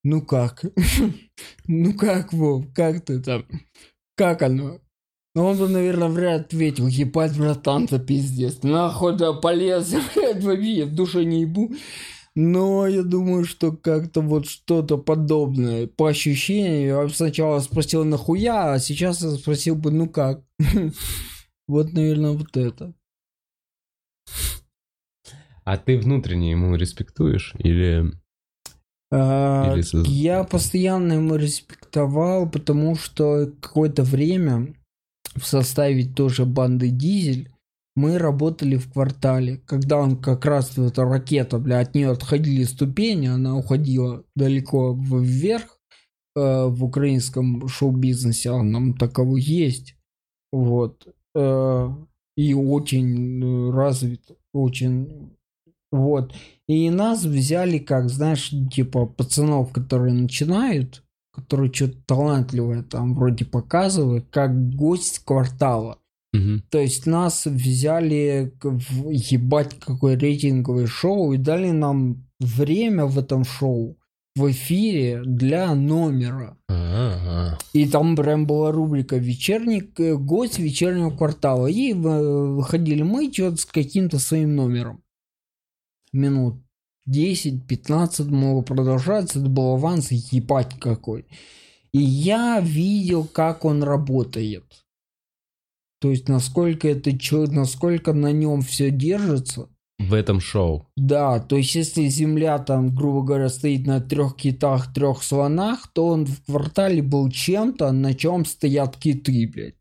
ну 0.04 0.22
как? 0.22 0.66
Ну 1.68 1.94
как, 1.94 2.34
Вов, 2.34 2.66
как 2.74 3.06
ты 3.06 3.22
там? 3.22 3.46
Как 4.18 4.42
оно? 4.42 4.80
Ну, 5.36 5.46
он 5.46 5.58
бы, 5.58 5.68
наверное, 5.68 6.08
вряд 6.08 6.46
ответил, 6.48 6.88
ебать, 6.88 7.38
братан-то 7.38 8.00
пиздец. 8.00 8.64
Нахуй 8.64 9.18
да 9.18 9.34
полез, 9.34 9.94
блядь, 10.16 10.44
вообще, 10.44 10.86
в 10.86 10.96
душе 10.96 11.26
не 11.26 11.42
ебу. 11.42 11.74
Но 12.36 12.88
я 12.88 13.04
думаю, 13.04 13.46
что 13.46 13.72
как-то 13.72 14.22
вот 14.22 14.48
что-то 14.48 14.98
подобное. 14.98 15.88
По 15.88 16.08
ощущению, 16.10 16.88
я 17.04 17.10
сначала 17.10 17.60
спросил 17.60 18.04
нахуя, 18.04 18.74
а 18.74 18.80
сейчас 18.80 19.22
я 19.22 19.32
спросил 19.32 19.76
бы, 19.76 19.92
ну 19.92 20.10
как? 20.10 20.42
Вот, 21.68 21.94
наверное, 21.94 22.32
вот 22.32 22.56
это. 22.58 22.94
А 25.64 25.78
ты 25.78 25.98
внутренне 25.98 26.52
ему 26.52 26.76
респектуешь? 26.76 27.54
Или... 27.58 28.12
А, 29.12 29.74
Или 29.74 30.10
Я 30.10 30.44
постоянно 30.44 31.14
ему 31.14 31.36
респектовал, 31.36 32.48
потому 32.50 32.96
что 32.96 33.52
какое-то 33.62 34.04
время 34.04 34.76
в 35.36 35.46
составе 35.46 36.06
тоже 36.06 36.46
банды 36.46 36.90
Дизель 36.90 37.52
мы 37.96 38.18
работали 38.18 38.76
в 38.76 38.92
квартале, 38.92 39.58
когда 39.66 39.98
он 39.98 40.18
как 40.18 40.46
раз 40.46 40.78
эта 40.78 41.04
ракета, 41.06 41.60
бля, 41.60 41.80
от 41.80 41.96
нее 41.96 42.12
отходили 42.12 42.64
ступени, 42.64 43.28
она 43.28 43.56
уходила 43.56 44.24
далеко 44.36 44.94
вверх 44.94 45.80
э, 46.36 46.66
в 46.66 46.84
украинском 46.84 47.68
шоу-бизнесе, 47.68 48.50
а 48.50 48.62
нам 48.62 48.96
таковой 48.96 49.42
есть, 49.42 49.96
вот, 50.52 51.15
и 51.36 52.54
очень 52.54 53.44
э, 53.44 53.72
развит, 53.72 54.32
очень, 54.54 55.32
вот, 55.92 56.34
и 56.68 56.90
нас 56.90 57.24
взяли 57.24 57.78
как, 57.78 58.10
знаешь, 58.10 58.54
типа 58.72 59.06
пацанов, 59.06 59.72
которые 59.72 60.14
начинают, 60.14 61.04
которые 61.34 61.72
что-то 61.72 61.98
талантливое 62.06 62.84
там 62.84 63.14
вроде 63.14 63.46
показывают, 63.46 64.26
как 64.30 64.76
гость 64.76 65.20
квартала. 65.20 66.00
Мгм. 66.34 66.64
То 66.70 66.80
есть 66.80 67.06
нас 67.06 67.46
взяли 67.46 68.54
в 68.62 69.10
ебать 69.10 69.80
какое 69.80 70.18
рейтинговое 70.18 70.88
шоу 70.88 71.34
и 71.34 71.38
дали 71.38 71.72
нам 71.72 72.26
время 72.40 73.06
в 73.06 73.18
этом 73.18 73.46
шоу 73.46 73.98
в 74.36 74.52
эфире 74.52 75.24
для 75.24 75.74
номера. 75.74 76.58
А-а-а. 76.68 77.58
И 77.74 77.88
там 77.88 78.16
прям 78.16 78.46
была 78.46 78.72
рубрика 78.72 79.18
«Вечерний 79.18 79.90
э, 79.98 80.16
гость 80.16 80.60
вечернего 80.60 81.10
квартала». 81.10 81.68
И 81.68 81.94
э, 81.94 81.96
выходили 81.96 83.02
мы 83.04 83.32
что-то 83.32 83.58
с 83.58 83.66
каким-то 83.66 84.20
своим 84.20 84.56
номером. 84.56 85.04
Минут 86.12 86.62
10-15 87.10 88.26
могло 88.26 88.62
продолжаться. 88.62 89.40
Это 89.40 89.50
был 89.50 89.76
аванс, 89.76 90.12
ебать 90.12 90.80
какой. 90.80 91.26
И 91.94 92.00
я 92.00 92.60
видел, 92.60 93.26
как 93.26 93.64
он 93.64 93.84
работает. 93.84 94.86
То 96.02 96.12
есть, 96.12 96.28
насколько 96.28 96.88
это 96.90 97.12
насколько 97.52 98.14
на 98.14 98.32
нем 98.32 98.62
все 98.62 98.92
держится. 98.92 99.70
В 99.98 100.14
этом 100.14 100.42
шоу. 100.42 100.88
Да, 100.98 101.40
то 101.40 101.56
есть 101.56 101.74
если 101.76 102.08
земля 102.08 102.60
там, 102.60 102.94
грубо 102.94 103.24
говоря, 103.24 103.50
стоит 103.50 103.88
на 103.88 104.02
трех 104.02 104.36
китах, 104.36 104.94
трех 104.94 105.24
слонах, 105.24 105.88
то 105.94 106.08
он 106.08 106.26
в 106.26 106.44
квартале 106.46 107.02
был 107.02 107.30
чем-то, 107.30 107.92
на 107.92 108.14
чем 108.14 108.46
стоят 108.46 108.98
киты, 108.98 109.50
блядь. 109.52 109.76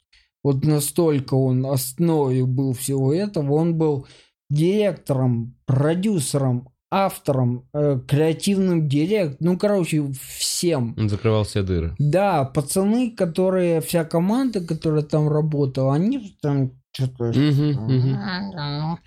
Вот 0.45 0.65
настолько 0.65 1.35
он 1.35 1.67
основой 1.67 2.43
был 2.43 2.75
всего 2.75 3.13
этого. 3.13 3.55
Он 3.55 3.77
был 3.77 4.07
директором, 4.51 5.57
продюсером, 5.65 6.69
автором, 6.91 7.69
э, 7.73 7.99
креативным 8.07 8.89
директором, 8.89 9.37
ну, 9.41 9.59
короче, 9.59 10.05
всем. 10.37 10.95
Он 10.97 11.09
закрывал 11.09 11.43
все 11.45 11.63
дыры. 11.63 11.95
Да, 11.99 12.45
пацаны, 12.45 13.11
которые, 13.11 13.81
вся 13.81 14.05
команда, 14.05 14.61
которая 14.61 15.03
там 15.03 15.29
работала, 15.29 15.95
они 15.95 16.37
там 16.41 16.73
что-то 16.93 17.33
Мгм, 17.37 17.71
мгм. 17.73 18.99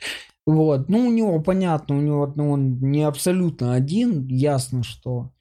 Вот, 0.48 0.88
ну 0.88 1.08
у 1.08 1.12
него 1.12 1.42
понятно, 1.42 1.98
у 1.98 2.02
него 2.02 2.32
ну, 2.36 2.52
он 2.52 2.80
не 2.80 3.04
абсолютно 3.04 3.74
один, 3.74 4.26
ясно, 4.28 4.82
что. 4.82 5.32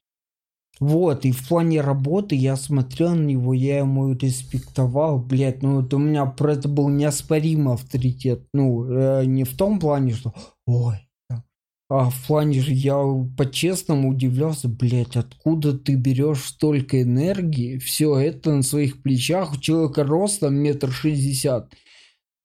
Вот, 0.81 1.25
и 1.25 1.31
в 1.31 1.49
плане 1.49 1.81
работы 1.81 2.35
я 2.35 2.57
смотрел 2.57 3.15
на 3.15 3.23
него, 3.23 3.55
я 3.55 3.79
ему 3.79 4.13
респектовал, 4.13 5.19
блядь, 5.19 5.63
ну 5.63 5.77
вот 5.77 5.95
у 5.95 5.99
меня 5.99 6.27
про 6.27 6.55
это 6.55 6.69
был 6.69 6.89
неоспоримый 6.89 7.75
авторитет. 7.75 8.47
Ну, 8.53 8.85
э, 8.85 9.25
не 9.25 9.45
в 9.45 9.57
том 9.57 9.79
плане, 9.79 10.13
что 10.13 10.35
ой, 10.67 11.07
а 11.89 12.11
в 12.11 12.27
плане 12.27 12.61
же 12.61 12.73
я 12.73 13.01
по-честному 13.39 14.11
удивлялся, 14.11 14.69
блядь, 14.69 15.15
откуда 15.15 15.79
ты 15.79 15.95
берешь 15.95 16.43
столько 16.43 17.01
энергии, 17.01 17.79
все 17.79 18.19
это 18.19 18.57
на 18.57 18.63
своих 18.63 19.03
плечах, 19.03 19.53
у 19.53 19.61
человека 19.61 20.03
ростом 20.03 20.57
метр 20.57 20.91
шестьдесят, 20.91 21.73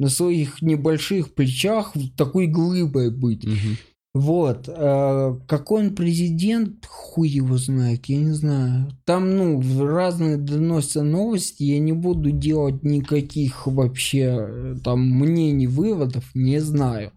на 0.01 0.09
своих 0.09 0.63
небольших 0.63 1.35
плечах 1.35 1.93
такой 2.17 2.47
глыбой 2.47 3.11
быть. 3.11 3.45
Мгм. 3.45 3.77
Вот. 4.15 4.67
э, 4.67 5.39
какой 5.47 5.87
он 5.87 5.95
президент, 5.95 6.85
хуй 6.87 7.29
его 7.29 7.57
знает, 7.57 8.07
я 8.07 8.17
не 8.17 8.31
знаю. 8.31 8.97
Там, 9.05 9.37
ну, 9.37 9.61
разные 9.85 10.37
доносятся 10.37 11.03
новости, 11.03 11.63
я 11.63 11.79
не 11.79 11.93
буду 11.93 12.31
делать 12.31 12.83
никаких 12.83 13.67
вообще 13.67 14.37
э, 14.39 14.75
там 14.83 15.07
мнений, 15.07 15.67
выводов, 15.67 16.25
не 16.33 16.59
знаю. 16.59 17.11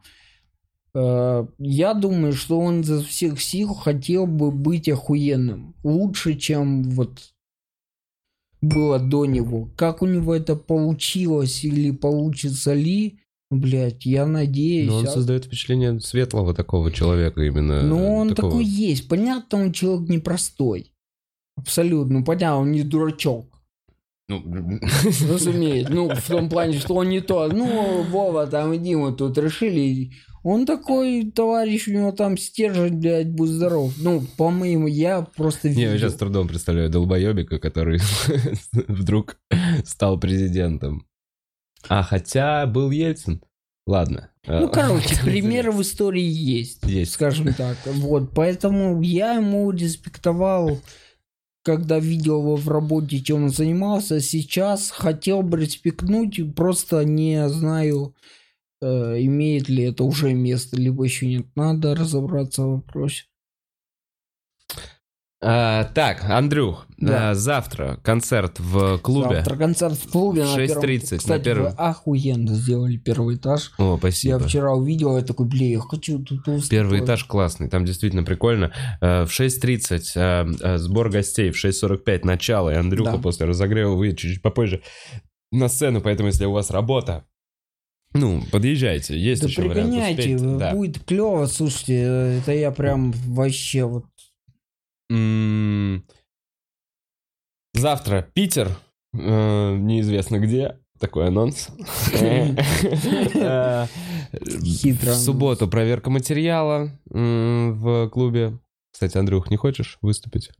Э, 0.94 1.46
Я 1.58 1.94
думаю, 1.94 2.34
что 2.34 2.60
он 2.60 2.84
за 2.84 3.02
всех 3.02 3.40
сил 3.40 3.72
хотел 3.74 4.26
бы 4.26 4.50
быть 4.52 4.90
охуенным. 4.90 5.74
Лучше, 5.82 6.34
чем 6.34 6.84
вот 6.90 7.33
было 8.64 8.98
до 8.98 9.26
него. 9.26 9.68
Как 9.76 10.02
у 10.02 10.06
него 10.06 10.34
это 10.34 10.56
получилось 10.56 11.64
или 11.64 11.90
получится 11.90 12.72
ли, 12.74 13.20
блять, 13.50 14.04
я 14.06 14.26
надеюсь. 14.26 14.88
Но 14.88 14.98
он 14.98 15.06
а- 15.06 15.10
создает 15.10 15.44
впечатление 15.44 16.00
светлого 16.00 16.54
такого 16.54 16.90
человека 16.90 17.42
именно. 17.42 17.82
ну, 17.82 18.14
он 18.16 18.34
такого. 18.34 18.52
такой 18.52 18.64
есть. 18.64 19.08
Понятно, 19.08 19.62
он 19.62 19.72
человек 19.72 20.08
непростой. 20.08 20.92
Абсолютно. 21.56 22.20
Ну, 22.20 22.24
понятно, 22.24 22.58
он 22.58 22.72
не 22.72 22.82
дурачок. 22.82 23.46
Ну, 24.28 24.42
Разумеется. 25.28 25.92
Ну, 25.92 26.08
в 26.08 26.26
том 26.26 26.48
плане, 26.48 26.78
что 26.78 26.94
он 26.94 27.10
не 27.10 27.20
то. 27.20 27.48
Ну, 27.48 28.02
Вова, 28.04 28.46
там 28.46 28.72
и 28.72 28.78
Дима 28.78 29.12
тут 29.12 29.36
решили. 29.38 30.12
Он 30.44 30.66
такой 30.66 31.32
товарищ, 31.34 31.88
у 31.88 31.92
него 31.92 32.12
там 32.12 32.36
стержень, 32.36 32.98
блядь, 33.00 33.30
будь 33.30 33.48
здоров. 33.48 33.94
Ну, 33.96 34.22
по-моему, 34.36 34.86
я 34.86 35.22
просто 35.22 35.70
Не, 35.70 35.84
я 35.84 35.96
сейчас 35.98 36.12
с 36.12 36.16
трудом 36.16 36.46
представляю 36.48 36.90
долбоебика, 36.90 37.58
который 37.58 37.98
вдруг 38.72 39.38
стал 39.86 40.20
президентом. 40.20 41.06
А 41.88 42.02
хотя 42.02 42.66
был 42.66 42.90
Ельцин. 42.90 43.42
Ладно. 43.86 44.30
Ну, 44.46 44.66
А, 44.66 44.68
короче, 44.68 45.16
примеры 45.24 45.72
в 45.72 45.80
истории 45.80 46.22
есть, 46.22 46.84
Есть. 46.84 47.12
скажем 47.12 47.54
так. 47.54 47.78
Вот, 47.86 48.32
поэтому 48.34 49.00
я 49.00 49.34
ему 49.34 49.70
респектовал, 49.70 50.78
когда 51.62 51.98
видел 51.98 52.40
его 52.40 52.56
в 52.56 52.68
работе, 52.68 53.20
чем 53.20 53.44
он 53.44 53.48
занимался. 53.50 54.20
Сейчас 54.20 54.90
хотел 54.90 55.40
бы 55.42 55.58
респектнуть, 55.60 56.54
просто 56.54 57.02
не 57.04 57.48
знаю, 57.48 58.14
имеет 58.82 59.68
ли 59.68 59.84
это 59.84 60.04
уже 60.04 60.32
место, 60.34 60.76
либо 60.76 61.04
еще 61.04 61.26
нет. 61.26 61.46
Надо 61.56 61.94
разобраться 61.94 62.62
в 62.62 62.72
вопросе. 62.76 63.24
А, 65.46 65.84
так, 65.92 66.24
Андрюх, 66.24 66.86
Да. 66.96 67.30
а, 67.30 67.34
завтра 67.34 68.00
концерт 68.02 68.58
в 68.60 68.96
клубе. 68.98 69.36
Завтра 69.36 69.56
концерт 69.56 69.94
в 69.98 70.10
клубе. 70.10 70.44
на 70.44 70.54
6:30 70.54 70.80
первом- 70.80 71.12
на 71.12 71.18
Кстати, 71.18 71.44
первом. 71.44 71.62
вы 71.64 71.68
охуенно 71.76 72.54
сделали 72.54 72.96
первый 72.96 73.36
этаж. 73.36 73.72
О, 73.76 73.92
Я 73.92 73.98
спасибо. 73.98 74.38
вчера 74.38 74.72
увидел, 74.72 75.18
я 75.18 75.22
такой, 75.22 75.44
блин, 75.46 75.72
я 75.72 75.80
хочу 75.80 76.18
тут 76.20 76.46
выступать. 76.46 76.70
Первый 76.70 77.00
этаж 77.04 77.24
классный, 77.24 77.68
там 77.68 77.84
действительно 77.84 78.22
прикольно. 78.22 78.72
Э, 79.02 79.24
В 79.26 79.30
6.30 79.32 80.12
э, 80.16 80.46
э, 80.62 80.78
сбор 80.78 81.10
гостей, 81.10 81.50
в 81.50 81.56
6.45 81.58 82.24
начало, 82.24 82.70
и 82.70 82.76
Андрюха 82.76 83.12
Да. 83.12 83.18
после 83.18 83.44
разогрева 83.44 83.94
выйдет 83.94 84.18
чуть-чуть 84.20 84.40
попозже 84.40 84.80
на 85.52 85.68
сцену, 85.68 86.00
поэтому 86.00 86.28
если 86.28 86.46
у 86.46 86.52
вас 86.52 86.70
работа, 86.70 87.26
ну, 88.14 88.42
подъезжайте, 88.52 89.18
есть 89.18 89.42
Да 89.42 89.48
еще 89.48 89.62
вариант 89.62 89.92
успеть. 89.92 90.58
Да. 90.58 90.72
будет 90.72 91.04
клево, 91.04 91.46
слушайте, 91.46 92.02
это 92.38 92.52
я 92.52 92.70
прям 92.70 93.12
вообще 93.26 93.84
вот... 93.84 94.04
Завтра 97.74 98.22
Питер, 98.32 98.78
э, 99.12 99.76
неизвестно 99.76 100.38
где, 100.38 100.78
такой 101.00 101.26
анонс. 101.26 101.68
Э, 102.12 103.86
Хитро 104.62 105.12
В 105.12 105.16
субботу 105.16 105.68
проверка 105.68 106.10
материала 106.10 106.90
в 107.06 108.08
клубе. 108.10 108.58
Кстати, 108.92 109.18
Андрюх, 109.18 109.50
не 109.50 109.56
хочешь 109.56 109.98
выступить? 110.02 110.50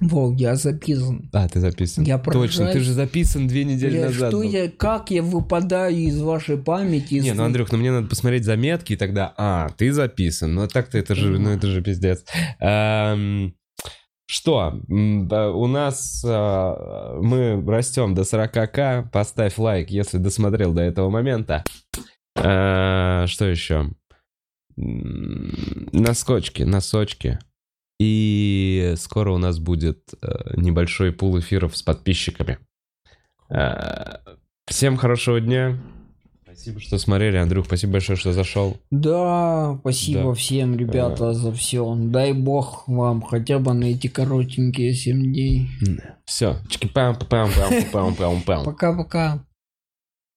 Вов, 0.00 0.36
я 0.36 0.56
записан. 0.56 1.28
А, 1.32 1.48
ты 1.48 1.60
записан. 1.60 2.04
Я 2.04 2.18
Точно, 2.18 2.72
ты 2.72 2.80
же 2.80 2.92
записан 2.92 3.46
две 3.46 3.64
недели 3.64 3.98
Бля, 3.98 4.06
назад. 4.06 4.28
что 4.30 4.38
был. 4.38 4.42
я, 4.42 4.70
как 4.70 5.10
я 5.10 5.22
выпадаю 5.22 5.96
из 5.96 6.20
вашей 6.20 6.56
памяти? 6.58 7.14
Не, 7.14 7.32
ну, 7.32 7.44
Андрюх, 7.44 7.70
ну 7.72 7.78
мне 7.78 7.90
надо 7.92 8.08
посмотреть 8.08 8.44
заметки, 8.44 8.94
и 8.94 8.96
тогда, 8.96 9.32
а, 9.36 9.68
ты 9.76 9.92
записан. 9.92 10.54
Ну, 10.54 10.66
так-то 10.68 10.98
это 10.98 11.14
же, 11.14 11.38
ну, 11.38 11.50
это 11.50 11.66
же 11.68 11.82
пиздец. 11.82 12.24
Эм, 12.60 13.54
Что, 14.26 14.80
у 14.88 15.66
нас 15.66 16.24
а, 16.26 17.18
мы 17.20 17.62
растем 17.66 18.14
до 18.14 18.22
40к, 18.22 19.10
поставь 19.10 19.58
лайк, 19.58 19.90
если 19.90 20.18
досмотрел 20.18 20.72
до 20.72 20.82
этого 20.82 21.10
момента. 21.10 21.62
Э, 22.36 23.26
Что 23.28 23.44
еще? 23.46 23.90
Носочки, 24.76 26.62
носочки. 26.62 27.38
И 28.00 28.94
скоро 28.96 29.30
у 29.32 29.38
нас 29.38 29.58
будет 29.58 30.14
э, 30.20 30.54
небольшой 30.56 31.12
пул 31.12 31.38
эфиров 31.38 31.76
с 31.76 31.82
подписчиками. 31.82 32.58
Э, 33.50 34.16
Всем 34.66 34.96
хорошего 34.96 35.40
дня. 35.40 35.78
Спасибо, 36.44 36.80
что 36.80 36.98
смотрели. 36.98 37.36
Андрюх, 37.36 37.66
спасибо 37.66 37.94
большое, 37.94 38.16
что 38.16 38.32
зашел. 38.32 38.78
Да, 38.90 39.76
спасибо 39.80 40.22
Да. 40.30 40.34
всем, 40.34 40.76
ребята, 40.76 41.34
за 41.34 41.52
все. 41.52 41.94
Дай 41.96 42.32
бог 42.32 42.84
вам 42.86 43.22
хотя 43.22 43.58
бы 43.58 43.74
на 43.74 43.84
эти 43.86 44.06
коротенькие 44.06 44.94
7 44.94 45.20
дней. 45.20 45.68
Все. 46.24 46.56
Пока-пока. 48.64 49.44